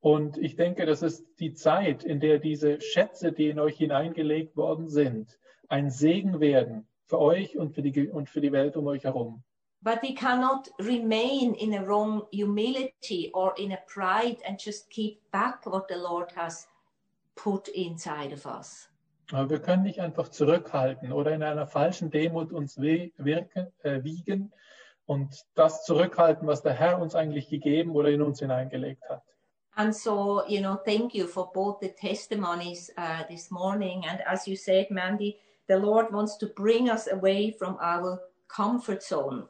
Und 0.00 0.36
ich 0.36 0.56
denke, 0.56 0.84
das 0.84 1.02
ist 1.02 1.24
die 1.38 1.54
Zeit, 1.54 2.02
in 2.02 2.18
der 2.18 2.40
diese 2.40 2.80
Schätze, 2.80 3.30
die 3.30 3.48
in 3.48 3.60
euch 3.60 3.76
hineingelegt 3.76 4.56
worden 4.56 4.88
sind, 4.88 5.38
ein 5.68 5.90
Segen 5.90 6.40
werden 6.40 6.88
für 7.06 7.20
euch 7.20 7.56
und 7.56 7.72
für 7.72 7.82
die, 7.82 8.08
und 8.08 8.28
für 8.28 8.40
die 8.40 8.50
Welt 8.50 8.76
um 8.76 8.88
euch 8.88 9.04
herum. 9.04 9.44
But 9.80 10.00
we 10.02 10.14
cannot 10.14 10.68
remain 10.78 11.54
in 11.54 11.74
a 11.74 11.84
wrong 11.84 12.26
humility 12.32 13.30
or 13.32 13.52
in 13.58 13.72
a 13.72 13.78
pride 13.86 14.38
and 14.46 14.58
just 14.58 14.88
keep 14.90 15.20
back 15.32 15.66
what 15.66 15.88
the 15.88 15.96
Lord 15.96 16.30
has 16.36 16.68
put 17.34 17.68
inside 17.68 18.32
of 18.32 18.46
us. 18.46 18.88
Aber 19.32 19.48
wir 19.48 19.60
können 19.60 19.82
nicht 19.82 20.00
einfach 20.00 20.28
zurückhalten 20.28 21.12
oder 21.12 21.32
in 21.32 21.42
einer 21.42 21.66
falschen 21.66 22.10
Demut 22.10 22.52
uns 22.52 22.78
wirken, 22.78 23.72
äh, 23.82 24.04
wiegen 24.04 24.52
und 25.06 25.46
das 25.54 25.84
zurückhalten, 25.84 26.46
was 26.46 26.62
der 26.62 26.74
Herr 26.74 27.00
uns 27.00 27.14
eigentlich 27.14 27.48
gegeben 27.48 27.92
oder 27.92 28.10
in 28.10 28.20
uns 28.20 28.40
hineingelegt 28.40 29.08
hat. 29.08 29.22
And 29.74 29.94
so, 29.94 30.42
you 30.46 30.60
know, 30.60 30.76
thank 30.76 31.14
you 31.14 31.26
for 31.26 31.50
both 31.50 31.80
the 31.80 31.88
testimonies 31.88 32.92
uh, 32.98 33.26
this 33.26 33.50
morning. 33.50 34.04
And 34.06 34.20
as 34.26 34.46
you 34.46 34.54
said, 34.54 34.90
Mandy, 34.90 35.38
the 35.66 35.76
Lord 35.76 36.12
wants 36.12 36.36
to 36.38 36.46
bring 36.46 36.90
us 36.90 37.08
away 37.10 37.52
from 37.52 37.78
our 37.80 38.20
comfort 38.48 39.00
zone. 39.02 39.48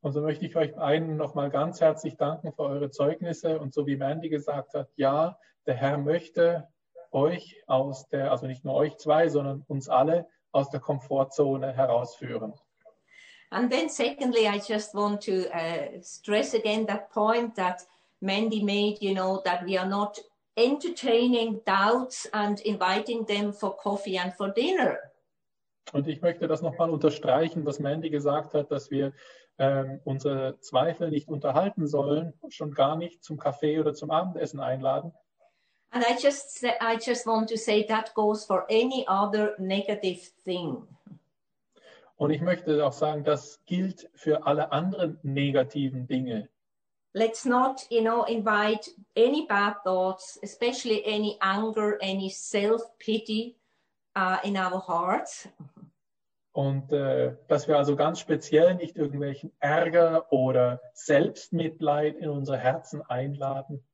Und 0.00 0.12
so 0.12 0.20
möchte 0.20 0.44
ich 0.44 0.56
euch 0.56 0.76
allen 0.76 1.16
nochmal 1.16 1.50
ganz 1.50 1.80
herzlich 1.80 2.16
danken 2.16 2.52
für 2.52 2.64
eure 2.64 2.90
Zeugnisse. 2.90 3.60
Und 3.60 3.72
so 3.72 3.86
wie 3.86 3.96
Mandy 3.96 4.28
gesagt 4.28 4.74
hat, 4.74 4.88
ja, 4.96 5.38
der 5.66 5.74
Herr 5.74 5.98
möchte 5.98 6.66
euch 7.12 7.62
aus 7.66 8.08
der, 8.08 8.30
also 8.30 8.46
nicht 8.46 8.64
nur 8.64 8.74
euch 8.74 8.96
zwei, 8.96 9.28
sondern 9.28 9.64
uns 9.68 9.88
alle 9.88 10.26
aus 10.52 10.70
der 10.70 10.80
Komfortzone 10.80 11.72
herausführen. 11.72 12.54
And 13.50 13.70
then, 13.70 13.90
secondly, 13.90 14.46
I 14.46 14.58
just 14.58 14.94
want 14.94 15.22
to 15.24 15.46
uh, 15.50 16.00
stress 16.02 16.54
again 16.54 16.86
that 16.86 17.10
point 17.10 17.54
that 17.56 17.86
Mandy 18.20 18.62
made, 18.62 19.02
you 19.02 19.14
know, 19.14 19.42
that 19.44 19.66
we 19.66 19.78
are 19.78 19.88
not 19.88 20.18
entertaining 20.56 21.60
doubts 21.66 22.26
and 22.32 22.60
inviting 22.60 23.26
them 23.26 23.52
for 23.52 23.76
coffee 23.76 24.16
and 24.16 24.32
for 24.34 24.48
dinner. 24.50 24.98
Und 25.92 26.08
ich 26.08 26.22
möchte 26.22 26.46
das 26.48 26.62
nochmal 26.62 26.90
unterstreichen, 26.90 27.66
was 27.66 27.78
Mandy 27.78 28.08
gesagt 28.08 28.54
hat, 28.54 28.70
dass 28.70 28.90
wir 28.90 29.12
ähm, 29.58 30.00
unsere 30.04 30.58
Zweifel 30.60 31.10
nicht 31.10 31.28
unterhalten 31.28 31.86
sollen, 31.86 32.32
schon 32.48 32.72
gar 32.72 32.96
nicht 32.96 33.22
zum 33.22 33.36
Kaffee 33.36 33.78
oder 33.78 33.92
zum 33.92 34.10
Abendessen 34.10 34.60
einladen. 34.60 35.12
And 35.92 36.04
I 36.04 36.16
just, 36.16 36.64
I 36.80 36.96
just 36.96 37.26
want 37.26 37.48
to 37.50 37.58
say 37.58 37.84
that 37.86 38.14
goes 38.14 38.46
for 38.46 38.64
any 38.70 39.04
other 39.06 39.54
negative 39.58 40.20
thing. 40.44 40.86
Und 42.16 42.30
ich 42.30 42.40
möchte 42.40 42.86
auch 42.86 42.92
sagen, 42.92 43.24
das 43.24 43.60
gilt 43.66 44.08
für 44.14 44.46
alle 44.46 44.72
anderen 44.72 45.18
negativen 45.22 46.06
Dinge. 46.06 46.48
Let's 47.14 47.44
not, 47.44 47.86
you 47.90 48.00
know, 48.00 48.24
invite 48.24 48.90
any 49.16 49.46
bad 49.46 49.82
thoughts, 49.84 50.38
especially 50.42 51.04
any 51.04 51.36
anger, 51.40 51.98
any 52.00 52.30
self-pity 52.30 53.56
uh, 54.16 54.38
in 54.44 54.56
our 54.56 54.80
hearts. 54.86 55.48
Und 56.52 56.92
äh, 56.92 57.36
dass 57.48 57.68
wir 57.68 57.76
also 57.76 57.96
ganz 57.96 58.20
speziell 58.20 58.76
nicht 58.76 58.96
irgendwelchen 58.96 59.52
Ärger 59.58 60.32
oder 60.32 60.80
Selbstmitleid 60.94 62.16
in 62.16 62.30
unsere 62.30 62.58
Herzen 62.58 63.02
einladen. 63.02 63.84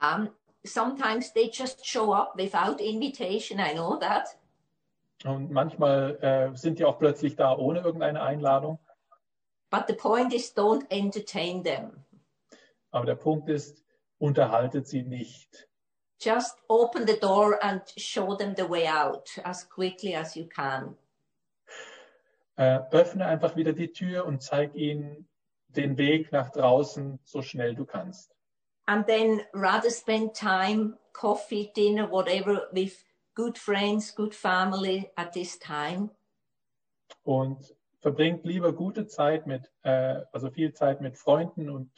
Um, 0.00 0.30
sometimes 0.66 1.32
they 1.32 1.50
just 1.52 1.84
show 1.84 2.12
up 2.12 2.34
without 2.36 2.80
invitation. 2.80 3.58
I 3.60 3.74
know 3.74 3.96
that. 3.98 4.36
Und 5.24 5.50
manchmal 5.50 6.18
äh, 6.22 6.56
sind 6.56 6.78
die 6.78 6.84
auch 6.84 6.98
plötzlich 6.98 7.36
da 7.36 7.56
ohne 7.56 7.80
irgendeine 7.80 8.22
Einladung. 8.22 8.78
But 9.70 9.86
the 9.88 9.94
point 9.94 10.32
is, 10.32 10.54
don't 10.54 10.84
entertain 10.90 11.64
them. 11.64 12.04
Aber 12.90 13.06
der 13.06 13.16
Punkt 13.16 13.48
ist, 13.48 13.82
unterhaltet 14.18 14.86
sie 14.86 15.02
nicht. 15.02 15.68
Just 16.20 16.62
open 16.68 17.06
the 17.06 17.18
door 17.18 17.62
and 17.62 17.82
show 17.96 18.34
them 18.34 18.54
the 18.56 18.68
way 18.68 18.88
out 18.88 19.28
as 19.44 19.68
quickly 19.68 20.14
as 20.14 20.34
you 20.34 20.46
can. 20.46 20.96
Äh, 22.56 22.80
öffne 22.90 23.26
einfach 23.26 23.56
wieder 23.56 23.72
die 23.72 23.92
Tür 23.92 24.24
und 24.24 24.42
zeig 24.42 24.74
ihnen 24.74 25.28
den 25.68 25.98
Weg 25.98 26.32
nach 26.32 26.50
draußen 26.50 27.18
so 27.24 27.42
schnell 27.42 27.74
du 27.74 27.84
kannst. 27.84 28.35
And 28.86 29.04
then 29.06 29.42
rather 29.52 29.90
spend 29.90 30.34
time, 30.34 30.96
coffee, 31.12 31.72
dinner, 31.74 32.06
whatever, 32.06 32.68
with 32.72 33.04
good 33.34 33.58
friends, 33.58 34.12
good 34.12 34.34
family 34.34 35.10
at 35.16 35.32
this 35.32 35.58
time. 35.58 36.10
Und 37.24 37.74
verbringt 38.00 38.44
lieber 38.44 38.72
gute 38.72 39.06
Zeit 39.06 39.46
mit, 39.46 39.70
äh, 39.82 40.22
also 40.32 40.50
viel 40.50 40.72
Zeit 40.72 41.00
mit 41.00 41.16
Freunden 41.16 41.68
und 41.68 41.90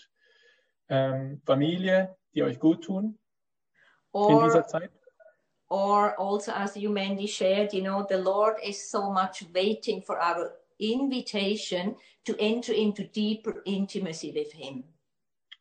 ähm, 0.89 1.43
Familie, 1.44 2.16
die 2.35 2.43
euch 2.43 2.59
gut 2.59 2.85
tun 2.85 3.19
in 4.15 4.40
dieser 4.44 4.66
Zeit. 4.66 4.90
or 5.70 6.19
also 6.19 6.52
as 6.52 6.77
you 6.77 6.90
Mandy 6.90 7.27
shared, 7.27 7.73
you 7.73 7.82
know, 7.82 8.06
the 8.09 8.19
Lord 8.19 8.56
is 8.65 8.90
so 8.90 9.10
much 9.10 9.44
waiting 9.55 10.01
for 10.01 10.19
our 10.20 10.52
invitation 10.78 11.97
to 12.24 12.36
enter 12.39 12.73
into 12.73 13.05
deeper 13.05 13.62
intimacy 13.66 14.32
with 14.32 14.52
Him. 14.52 14.85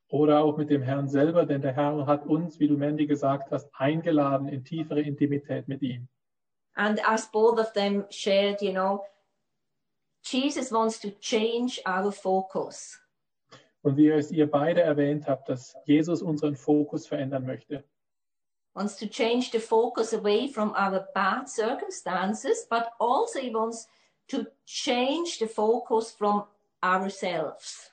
Oder 0.10 0.40
auch 0.40 0.58
mit 0.58 0.70
dem 0.70 0.82
Herrn 0.82 1.10
selber, 1.10 1.46
denn 1.46 1.62
der 1.62 1.74
Herr 1.74 2.06
hat 2.06 2.26
uns, 2.26 2.60
wie 2.60 2.68
du 2.68 2.78
Mandy 2.78 3.08
gesagt 3.08 3.52
hast, 3.52 3.70
eingeladen 3.74 4.48
in 4.48 4.64
tiefere 4.64 5.02
Intimität 5.02 5.68
mit 5.68 5.82
ihm. 5.82 6.08
And 6.76 7.00
as 7.08 7.30
both 7.30 7.60
of 7.60 7.74
them 7.74 8.06
shared, 8.10 8.62
you 8.62 8.72
know, 8.72 9.04
Jesus 10.24 10.72
wants 10.72 11.00
to 11.00 11.10
change 11.20 11.82
our 11.86 12.12
focus. 12.12 13.00
Und 13.82 13.98
wie 13.98 14.10
es 14.10 14.32
ihr 14.32 14.50
beide 14.50 14.82
erwähnt 14.82 15.28
habt, 15.28 15.50
dass 15.50 15.76
Jesus 15.86 16.22
unseren 16.22 16.56
Fokus 16.56 17.08
verändern 17.08 17.46
möchte. 17.46 17.84
Wants 18.74 18.98
to 18.98 19.08
change 19.08 19.50
the 19.52 19.60
focus 19.60 20.14
away 20.14 20.48
from 20.48 20.70
our 20.72 21.08
bad 21.14 21.50
circumstances, 21.50 22.68
but 22.70 22.86
also 23.00 23.40
he 23.40 23.52
wants 23.52 23.88
to 24.28 24.46
change 24.66 25.40
the 25.40 25.48
focus 25.48 26.12
from 26.12 26.44
ourselves. 26.84 27.92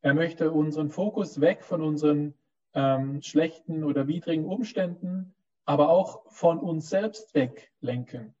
Er 0.00 0.14
möchte 0.14 0.52
unseren 0.52 0.90
Fokus 0.90 1.40
weg 1.40 1.64
von 1.64 1.82
unseren 1.82 2.34
ähm, 2.74 3.20
schlechten 3.22 3.82
oder 3.84 4.06
widrigen 4.06 4.46
Umständen, 4.46 5.34
aber 5.64 5.88
auch 5.88 6.30
von 6.30 6.60
uns 6.60 6.88
selbst 6.88 7.34
weglenken. 7.34 8.34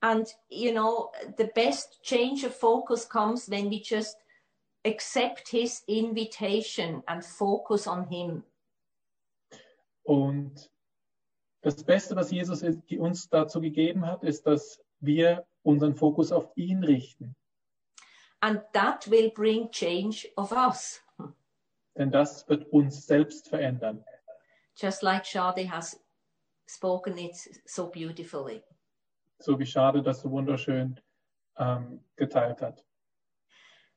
And, 0.00 0.28
you 0.48 0.70
know, 0.70 1.10
the 1.38 1.50
best 1.54 2.00
change 2.02 2.46
of 2.46 2.54
focus 2.54 3.08
comes 3.08 3.48
when 3.50 3.68
we 3.70 3.80
just 3.82 4.16
accept 4.84 5.48
his 5.48 5.82
invitation 5.86 7.02
and 7.06 7.24
focus 7.24 7.88
on 7.88 8.04
him. 8.08 8.44
Und 10.04 10.70
das 11.62 11.82
Beste, 11.82 12.14
was 12.14 12.30
Jesus 12.30 12.62
uns 12.62 13.28
dazu 13.28 13.60
gegeben 13.60 14.06
hat, 14.06 14.22
ist, 14.22 14.46
dass 14.46 14.80
wir 15.00 15.46
unseren 15.62 15.94
Fokus 15.94 16.32
auf 16.32 16.50
ihn 16.54 16.84
richten. 16.84 17.34
And 18.40 18.62
that 18.72 19.08
will 19.08 19.30
bring 19.30 19.70
change 19.70 20.28
of 20.36 20.52
us. 20.52 21.00
Denn 21.96 22.10
das 22.10 22.48
wird 22.48 22.72
uns 22.72 23.06
selbst 23.06 23.48
verändern. 23.48 24.04
Just 24.76 25.02
like 25.02 25.24
Shadi 25.24 25.68
has 25.68 25.98
spoken 26.66 27.18
it 27.18 27.36
so 27.66 27.88
beautifully. 27.88 28.62
So 29.40 29.58
wie 29.58 29.66
Schade 29.66 30.02
das 30.02 30.20
so 30.20 30.30
wunderschön 30.30 31.00
ähm, 31.56 32.04
geteilt 32.16 32.62
hat. 32.62 32.84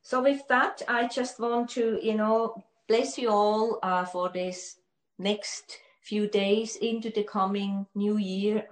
So 0.02 0.24
with 0.24 0.48
that, 0.48 0.82
I 0.88 1.08
just 1.08 1.40
want 1.40 1.70
to, 1.76 2.00
you 2.02 2.16
know, 2.16 2.64
bless 2.88 3.18
you 3.18 3.30
all 3.30 3.80
uh, 3.84 4.06
for 4.06 4.30
this 4.30 4.80
next 5.20 5.78
few 6.02 6.28
days 6.28 6.76
into 6.78 7.12
the 7.14 7.24
coming 7.24 7.86
new 7.94 8.18
year. 8.18 8.68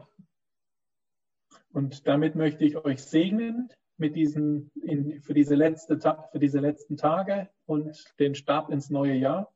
Und 1.71 2.07
damit 2.07 2.35
möchte 2.35 2.65
ich 2.65 2.75
euch 2.77 3.03
segnen 3.03 3.71
mit 3.99 4.15
diesen, 4.15 4.71
in, 4.83 5.21
für, 5.21 5.33
diese 5.33 5.55
letzte, 5.55 5.99
für 5.99 6.39
diese 6.39 6.59
letzten 6.59 6.97
Tage 6.97 7.49
und 7.65 8.03
den 8.19 8.35
Start 8.35 8.69
ins 8.69 8.89
neue 8.89 9.13
Jahr. 9.13 9.53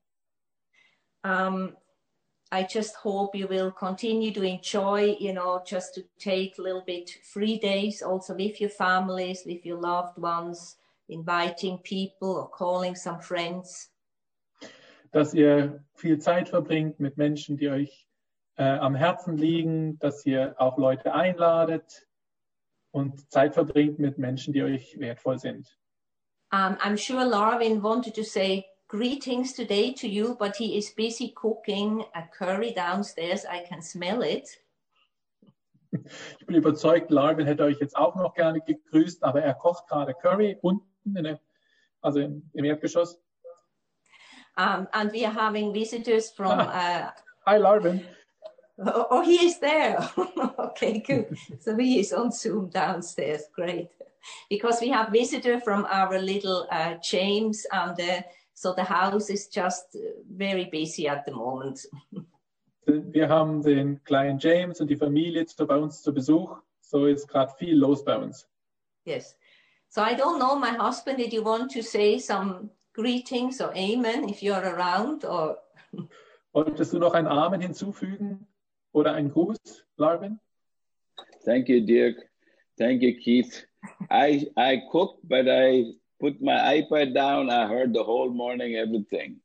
Um, 1.26 1.76
I 2.52 2.65
just 2.70 3.03
hope 3.03 3.38
you 3.38 3.48
will 3.48 3.72
continue 3.72 4.32
to 4.34 4.44
enjoy, 4.44 5.15
you 5.20 5.34
know, 5.34 5.61
just 5.65 5.95
to 5.95 6.02
take 6.20 6.60
a 6.60 6.61
little 6.61 6.84
bit 6.86 7.10
free 7.24 7.57
days 7.57 8.03
also 8.03 8.36
with 8.36 8.60
your 8.60 8.70
families, 8.70 9.45
with 9.45 9.65
your 9.65 9.80
loved 9.80 10.18
ones, 10.18 10.78
inviting 11.07 11.80
people 11.80 12.36
or 12.36 12.49
calling 12.49 12.95
some 12.95 13.22
friends. 13.22 13.90
dass 15.14 15.34
ihr 15.34 15.86
viel 15.94 16.20
Zeit 16.20 16.49
verbringt 16.49 16.99
mit 16.99 17.18
Menschen, 17.18 17.56
die 17.56 17.70
euch 17.70 18.07
äh, 18.57 18.64
am 18.64 18.95
Herzen 18.95 19.38
liegen, 19.38 19.99
dass 19.99 20.26
ihr 20.26 20.56
auch 20.57 20.78
Leute 20.78 21.14
einladet 21.14 22.07
und 22.94 23.30
Zeit 23.32 23.56
verbringt 23.56 23.99
mit 23.99 24.18
Menschen, 24.18 24.53
die 24.53 24.64
euch 24.64 24.98
wertvoll 24.99 25.40
sind. 25.40 25.68
Um, 26.52 26.78
I'm 26.78 26.95
sure 26.95 27.26
Larvin 27.26 27.82
wanted 27.82 28.14
to 28.14 28.24
say 28.24 28.65
greetings 28.88 29.53
today 29.53 29.91
to 29.94 30.07
you, 30.07 30.36
but 30.38 30.56
he 30.56 30.78
is 30.78 30.91
busy 30.91 31.34
cooking 31.34 32.06
a 32.14 32.22
curry 32.32 32.72
downstairs. 32.72 33.44
I 33.45 33.65
can 33.68 33.82
smell 33.82 34.22
it. 34.22 34.48
Ich 36.40 36.48
bin 36.48 36.56
überzeugt, 36.56 37.11
Larvin 37.11 37.45
hätte 37.45 37.64
euch 37.64 37.80
jetzt 37.80 37.95
auch 37.95 38.15
noch 38.15 38.34
gerne 38.34 38.61
gegrüßt, 38.61 39.24
aber 39.24 39.44
er 39.44 39.53
kocht 39.53 39.88
gerade 39.88 40.15
Curry 40.15 40.57
unten, 40.61 41.14
der, 41.14 41.40
also 42.02 42.20
im, 42.20 42.49
im 42.53 42.65
Erdgeschoss. 42.65 43.22
Um, 44.57 44.88
and 44.94 45.11
we 45.14 45.24
are 45.24 45.34
having 45.34 45.72
visitors 45.72 46.32
from. 46.32 46.60
Uh, 46.60 47.11
Hi 47.45 47.57
Larvin. 47.57 48.03
Oh, 48.88 49.07
oh, 49.10 49.22
he 49.22 49.45
is 49.45 49.60
there. 49.60 49.97
okay, 50.60 50.99
good. 50.99 51.38
so 51.60 51.76
he 51.77 51.99
is 51.99 52.14
on 52.14 52.31
Zoom 52.31 52.69
downstairs. 52.69 53.43
Great. 53.53 53.89
because 54.49 54.81
we 54.81 54.89
have 54.89 55.11
visitor 55.11 55.60
from 55.60 55.85
our 55.89 56.19
little 56.19 56.68
uh, 56.72 56.95
James 57.01 57.65
and 57.72 57.99
uh, 57.99 58.22
so 58.53 58.73
the 58.73 58.84
house 58.84 59.30
is 59.30 59.47
just 59.47 59.95
uh, 59.95 59.99
very 60.30 60.65
busy 60.65 61.07
at 61.07 61.26
the 61.26 61.31
moment. 61.31 61.85
Wir 62.85 63.30
haben 63.30 63.61
den 63.61 64.03
kleinen 64.03 64.39
James 64.39 64.81
und 64.81 64.89
die 64.89 64.97
Familie 64.97 65.45
zu, 65.45 65.65
bei 65.65 65.77
uns 65.77 66.01
zu 66.01 66.14
Besuch. 66.14 66.57
So 66.81 67.05
ist 67.05 67.30
gerade 67.30 67.53
viel 67.57 67.77
los 67.77 68.03
bei 68.03 68.18
uns. 68.18 68.45
Yes. 69.05 69.38
So 69.88 70.01
I 70.01 70.15
don't 70.15 70.38
know, 70.38 70.55
my 70.55 70.76
husband, 70.77 71.18
did 71.18 71.31
you 71.31 71.43
want 71.43 71.72
to 71.72 71.81
say 71.81 72.19
some 72.19 72.72
greetings 72.93 73.61
or 73.61 73.73
amen 73.73 74.27
if 74.27 74.41
you're 74.41 74.61
around 74.61 75.23
or 75.23 75.57
Wolltest 76.51 76.93
du 76.93 76.99
noch 76.99 77.14
ein 77.14 77.26
Amen 77.26 77.61
hinzufügen 77.61 78.47
oder 78.94 79.14
einen 79.14 79.32
Gruß, 79.32 79.57
Larvin? 79.98 80.40
Thank 81.45 81.68
you, 81.68 81.82
Dirk. 81.82 82.15
Thank 82.78 83.02
you, 83.02 83.14
Keith. 83.20 83.68
I 84.10 84.48
I 84.56 84.82
cooked, 84.91 85.28
but 85.28 85.48
I 85.48 85.94
put 86.20 86.41
my 86.41 86.82
iPad 86.82 87.14
down. 87.14 87.49
I 87.49 87.68
heard 87.68 87.94
the 87.94 88.03
whole 88.03 88.30
morning 88.30 88.76
everything. 88.76 89.41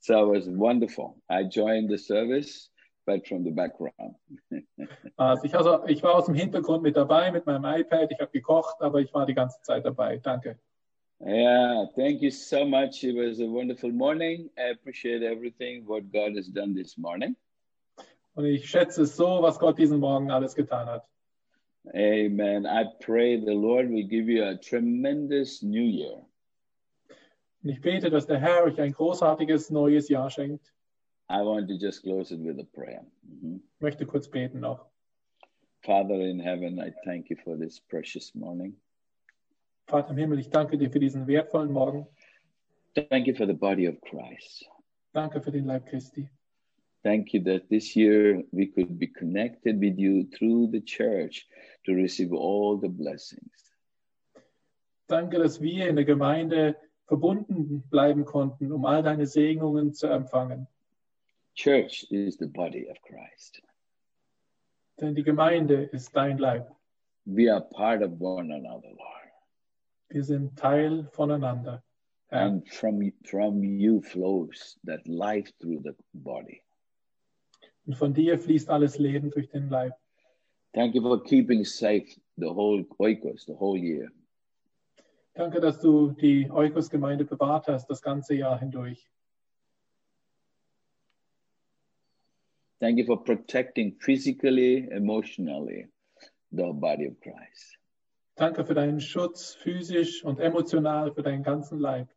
So 0.00 0.24
it 0.24 0.38
was 0.38 0.48
wonderful. 0.48 1.16
I 1.30 1.44
joined 1.44 1.88
the 1.88 1.98
service, 1.98 2.68
but 3.06 3.26
from 3.26 3.44
the 3.44 3.50
background. 3.50 4.16
Also 5.18 5.44
ich, 5.44 5.56
also 5.56 5.86
ich 5.86 6.02
war 6.02 6.16
aus 6.16 6.26
dem 6.26 6.34
Hintergrund 6.34 6.82
mit 6.82 6.94
dabei 6.94 7.32
mit 7.32 7.46
meinem 7.46 7.64
iPad. 7.64 8.12
Ich 8.12 8.20
habe 8.20 8.30
gekocht, 8.30 8.76
aber 8.80 9.00
ich 9.00 9.14
war 9.14 9.24
die 9.24 9.32
ganze 9.32 9.60
Zeit 9.62 9.86
dabei. 9.86 10.18
Danke. 10.18 10.58
Yeah, 11.20 11.86
thank 11.96 12.20
you 12.20 12.30
so 12.30 12.66
much. 12.66 13.02
It 13.02 13.16
was 13.16 13.40
a 13.40 13.46
wonderful 13.46 13.90
morning. 13.90 14.50
I 14.58 14.72
appreciate 14.72 15.22
everything 15.22 15.86
what 15.86 16.12
God 16.12 16.36
has 16.36 16.48
done 16.48 16.74
this 16.74 16.98
morning. 16.98 17.34
Und 18.36 18.44
ich 18.44 18.68
schätze 18.68 19.02
es 19.02 19.16
so, 19.16 19.40
was 19.40 19.58
Gott 19.58 19.78
diesen 19.78 19.98
Morgen 19.98 20.30
alles 20.30 20.54
getan 20.54 20.86
hat. 20.86 21.08
Amen. 21.94 22.66
I 22.66 22.84
pray 23.00 23.40
the 23.40 23.54
Lord 23.54 23.88
will 23.88 24.06
give 24.06 24.30
you 24.30 24.44
a 24.44 24.56
tremendous 24.56 25.62
new 25.62 25.82
year. 25.82 26.22
Und 27.62 27.70
ich 27.70 27.80
bete, 27.80 28.10
dass 28.10 28.26
der 28.26 28.38
Herr 28.38 28.64
euch 28.64 28.78
ein 28.78 28.92
großartiges 28.92 29.70
neues 29.70 30.10
Jahr 30.10 30.28
schenkt. 30.30 30.72
I 31.30 31.42
want 31.42 31.68
to 31.68 31.74
just 31.74 32.02
close 32.02 32.32
it 32.32 32.44
with 32.44 32.58
a 32.58 32.66
prayer. 32.74 33.06
Mhm. 33.22 33.62
Ich 33.76 33.80
möchte 33.80 34.04
kurz 34.04 34.28
beten 34.28 34.60
noch. 34.60 34.86
Father 35.80 36.20
in 36.20 36.38
heaven, 36.38 36.78
I 36.78 36.92
thank 37.04 37.30
you 37.30 37.36
for 37.42 37.56
this 37.56 37.80
precious 37.80 38.34
morning. 38.34 38.76
Vater 39.86 40.10
im 40.10 40.18
Himmel, 40.18 40.40
ich 40.40 40.50
danke 40.50 40.76
dir 40.76 40.90
für 40.90 41.00
diesen 41.00 41.26
wertvollen 41.26 41.72
Morgen. 41.72 42.06
Thank 43.08 43.28
you 43.28 43.34
for 43.34 43.46
the 43.46 43.54
body 43.54 43.88
of 43.88 43.98
Christ. 44.02 44.68
Danke 45.12 45.40
für 45.40 45.52
den 45.52 45.64
Leib 45.64 45.86
Christi. 45.86 46.28
Thank 47.06 47.34
you 47.34 47.40
that 47.44 47.70
this 47.70 47.94
year 47.94 48.42
we 48.50 48.66
could 48.66 48.98
be 48.98 49.06
connected 49.06 49.78
with 49.78 49.96
you 49.96 50.26
through 50.36 50.72
the 50.72 50.80
church 50.80 51.46
to 51.84 51.94
receive 51.94 52.32
all 52.32 52.78
the 52.78 52.88
blessings. 52.88 53.52
Danke, 55.08 55.38
dass 55.38 55.60
wir 55.60 55.88
in 55.88 55.94
der 55.94 56.04
Gemeinde 56.04 56.74
verbunden 57.06 57.84
bleiben 57.90 58.24
konnten, 58.24 58.72
um 58.72 58.84
all 58.84 59.04
deine 59.04 59.24
Segnungen 59.24 59.94
zu 59.94 60.08
empfangen. 60.08 60.66
Church 61.54 62.08
is 62.10 62.38
the 62.38 62.48
body 62.48 62.88
of 62.90 63.00
Christ. 63.02 63.62
Denn 65.00 65.14
die 65.14 65.22
Gemeinde 65.22 65.84
ist 65.92 66.10
dein 66.16 66.38
Leib. 66.38 66.66
We 67.24 67.48
are 67.48 67.60
part 67.60 68.02
of 68.02 68.20
one 68.20 68.52
another, 68.52 68.88
Lord. 68.88 69.30
Wir 70.08 70.24
sind 70.24 70.58
Teil 70.58 71.08
voneinander. 71.12 71.84
Herr. 72.30 72.46
And 72.46 72.68
from, 72.68 73.12
from 73.22 73.62
you 73.62 74.02
flows 74.02 74.76
that 74.82 75.06
life 75.06 75.52
through 75.60 75.82
the 75.84 75.94
body. 76.12 76.62
Und 77.86 77.94
von 77.94 78.12
dir 78.12 78.38
fließt 78.38 78.68
alles 78.68 78.98
Leben 78.98 79.30
durch 79.30 79.48
den 79.48 79.68
Leib. 79.70 79.94
Thank 80.72 80.94
you 80.94 81.02
for 81.02 81.22
keeping 81.22 81.64
safe 81.64 82.06
the 82.36 82.46
whole 82.46 82.84
oikos, 82.98 83.46
the 83.46 83.54
whole 83.54 83.78
year. 83.78 84.10
Danke, 85.34 85.60
dass 85.60 85.80
du 85.80 86.12
die 86.12 86.50
Eukos-Gemeinde 86.50 87.24
bewahrt 87.24 87.68
hast, 87.68 87.88
das 87.88 88.02
ganze 88.02 88.34
Jahr 88.34 88.58
hindurch. 88.58 89.10
Thank 92.80 92.98
you 92.98 93.06
for 93.06 93.22
protecting 93.22 93.96
physically, 93.98 94.88
emotionally 94.90 95.88
the 96.50 96.72
body 96.72 97.06
of 97.08 97.20
Christ. 97.20 97.78
Danke 98.34 98.64
für 98.64 98.74
deinen 98.74 99.00
Schutz, 99.00 99.54
physisch 99.54 100.24
und 100.24 100.40
emotional, 100.40 101.12
für 101.12 101.22
deinen 101.22 101.42
ganzen 101.42 101.78
Leib. 101.78 102.08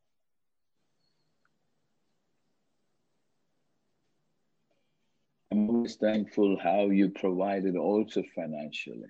Always 5.90 5.96
thankful 5.96 6.58
how 6.62 6.90
you 6.90 7.10
provided 7.10 7.76
also 7.76 8.24
financially. 8.36 9.10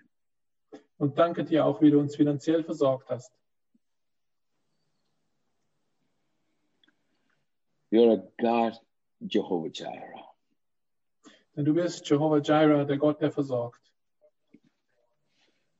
Und 1.00 1.18
danke 1.18 1.44
dir 1.44 1.66
auch, 1.66 1.82
wie 1.82 1.92
du 1.92 2.00
uns 2.00 2.16
finanziell 2.16 2.64
versorgt 2.64 3.10
hast. 3.10 3.32
You're 7.92 8.14
a 8.14 8.24
God, 8.42 8.74
Jehovah 9.22 9.70
Jireh. 9.70 10.26
Denn 11.56 11.66
du 11.66 11.74
bist 11.74 12.08
Jehovah 12.08 12.42
Jireh, 12.42 12.86
der 12.86 12.98
Gott, 12.98 13.20
der 13.22 13.32
versorgt. 13.32 13.80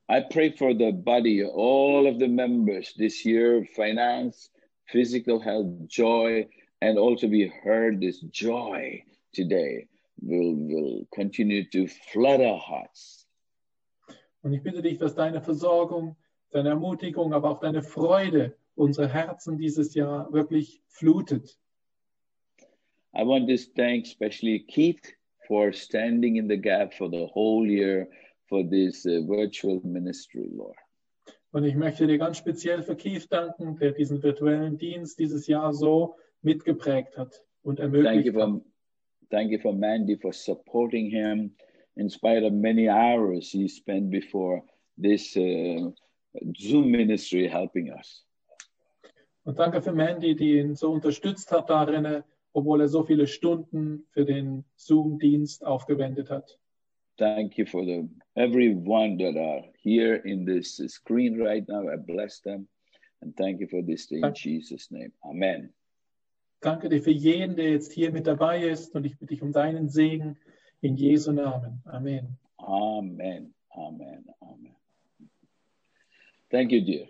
I 0.08 0.20
pray 0.20 0.50
for 0.50 0.74
the 0.74 0.90
body, 0.90 1.44
all 1.44 2.08
of 2.08 2.18
the 2.18 2.26
members 2.26 2.92
this 2.94 3.24
year, 3.24 3.64
finance, 3.76 4.50
physical 4.88 5.38
health, 5.38 5.86
joy, 5.86 6.48
and 6.82 6.98
also 6.98 7.28
we 7.28 7.46
heard 7.62 8.00
this 8.00 8.18
joy 8.32 9.04
today 9.32 9.86
will, 10.22 10.54
will 10.56 11.06
continue 11.10 11.64
to 11.70 11.86
flood 12.12 12.40
our 12.40 12.58
hearts. 12.58 13.26
Und 14.42 14.54
ich 14.54 14.62
bitte 14.62 14.82
dich, 14.82 14.98
dass 14.98 15.14
deine 15.14 15.42
Versorgung, 15.42 16.16
deine 16.50 16.70
Ermutigung, 16.70 17.34
aber 17.34 17.50
auch 17.50 17.60
deine 17.60 17.82
Freude 17.82 18.56
unsere 18.74 19.08
Herzen 19.08 19.58
dieses 19.58 19.94
Jahr 19.94 20.32
wirklich 20.32 20.82
flutet. 20.88 21.58
I 23.12 23.24
want 23.24 23.48
to 23.48 23.56
thank 23.76 24.06
especially 24.06 24.60
Keith 24.60 25.14
for 25.46 25.72
standing 25.72 26.36
in 26.36 26.48
the 26.48 26.56
gap 26.56 26.94
for 26.94 27.10
the 27.10 27.26
whole 27.34 27.66
year 27.66 28.08
for 28.48 28.62
this 28.62 29.04
uh, 29.04 29.26
virtual 29.26 29.80
ministry, 29.84 30.48
Lord. 30.52 30.76
Und 31.52 31.64
ich 31.64 31.74
möchte 31.74 32.06
dir 32.06 32.18
ganz 32.18 32.38
speziell 32.38 32.82
für 32.82 32.94
Keith 32.94 33.26
danken, 33.28 33.76
der 33.76 33.90
diesen 33.92 34.22
virtuellen 34.22 34.78
Dienst 34.78 35.18
dieses 35.18 35.48
Jahr 35.48 35.72
so 35.72 36.14
mitgeprägt 36.42 37.18
hat 37.18 37.44
und 37.62 37.76
Thank 37.76 37.92
you 37.92 37.98
ermöglicht 38.00 38.36
hat. 38.36 38.62
Thank 39.30 39.50
you 39.50 39.58
for 39.58 39.72
Mandy 39.72 40.16
for 40.16 40.32
supporting 40.32 41.10
him 41.10 41.52
in 41.96 42.08
spite 42.08 42.42
of 42.42 42.52
many 42.52 42.88
hours 42.88 43.50
he 43.50 43.68
spent 43.68 44.10
before 44.10 44.62
this 44.96 45.36
uh, 45.36 45.90
Zoom 46.58 46.90
ministry 46.90 47.48
helping 47.48 47.90
us. 47.92 48.24
Und 49.44 49.58
danke 49.58 49.80
für 49.82 49.92
Mandy, 49.92 50.34
die 50.36 50.58
ihn 50.58 50.74
so 50.74 50.92
unterstützt 50.92 51.50
hat 51.50 51.70
darin, 51.70 52.22
obwohl 52.52 52.82
er 52.82 52.88
so 52.88 53.02
viele 53.02 53.26
Stunden 53.26 54.06
für 54.10 54.24
den 54.24 54.64
Zoom-Dienst 54.76 55.64
aufgewendet 55.64 56.30
hat. 56.30 56.58
Thank 57.16 57.58
you 57.58 57.66
for 57.66 57.84
the 57.84 58.08
everyone 58.36 59.18
that 59.18 59.36
are 59.36 59.62
here 59.82 60.16
in 60.24 60.46
this 60.46 60.76
screen 60.88 61.40
right 61.40 61.66
now. 61.68 61.88
I 61.88 61.96
bless 61.96 62.40
them 62.40 62.68
and 63.20 63.36
thank 63.36 63.60
you 63.60 63.68
for 63.68 63.82
this 63.82 64.06
day 64.06 64.20
in 64.22 64.34
Jesus' 64.34 64.90
name. 64.90 65.12
Amen. 65.24 65.72
Danke 66.60 66.88
dir 66.88 67.02
für 67.02 67.10
jeden, 67.10 67.56
der 67.56 67.70
jetzt 67.70 67.92
hier 67.92 68.12
mit 68.12 68.26
dabei 68.26 68.64
ist 68.64 68.94
und 68.94 69.04
ich 69.04 69.18
bitte 69.18 69.34
dich 69.34 69.42
um 69.42 69.52
deinen 69.52 69.88
Segen 69.88 70.38
in 70.80 70.96
Jesu 70.96 71.32
Namen. 71.32 71.82
Amen. 71.86 72.38
Amen. 72.58 73.54
Amen. 73.70 74.28
Amen. 74.40 74.76
Thank 76.50 76.72
you, 76.72 76.80
dear. 76.84 77.06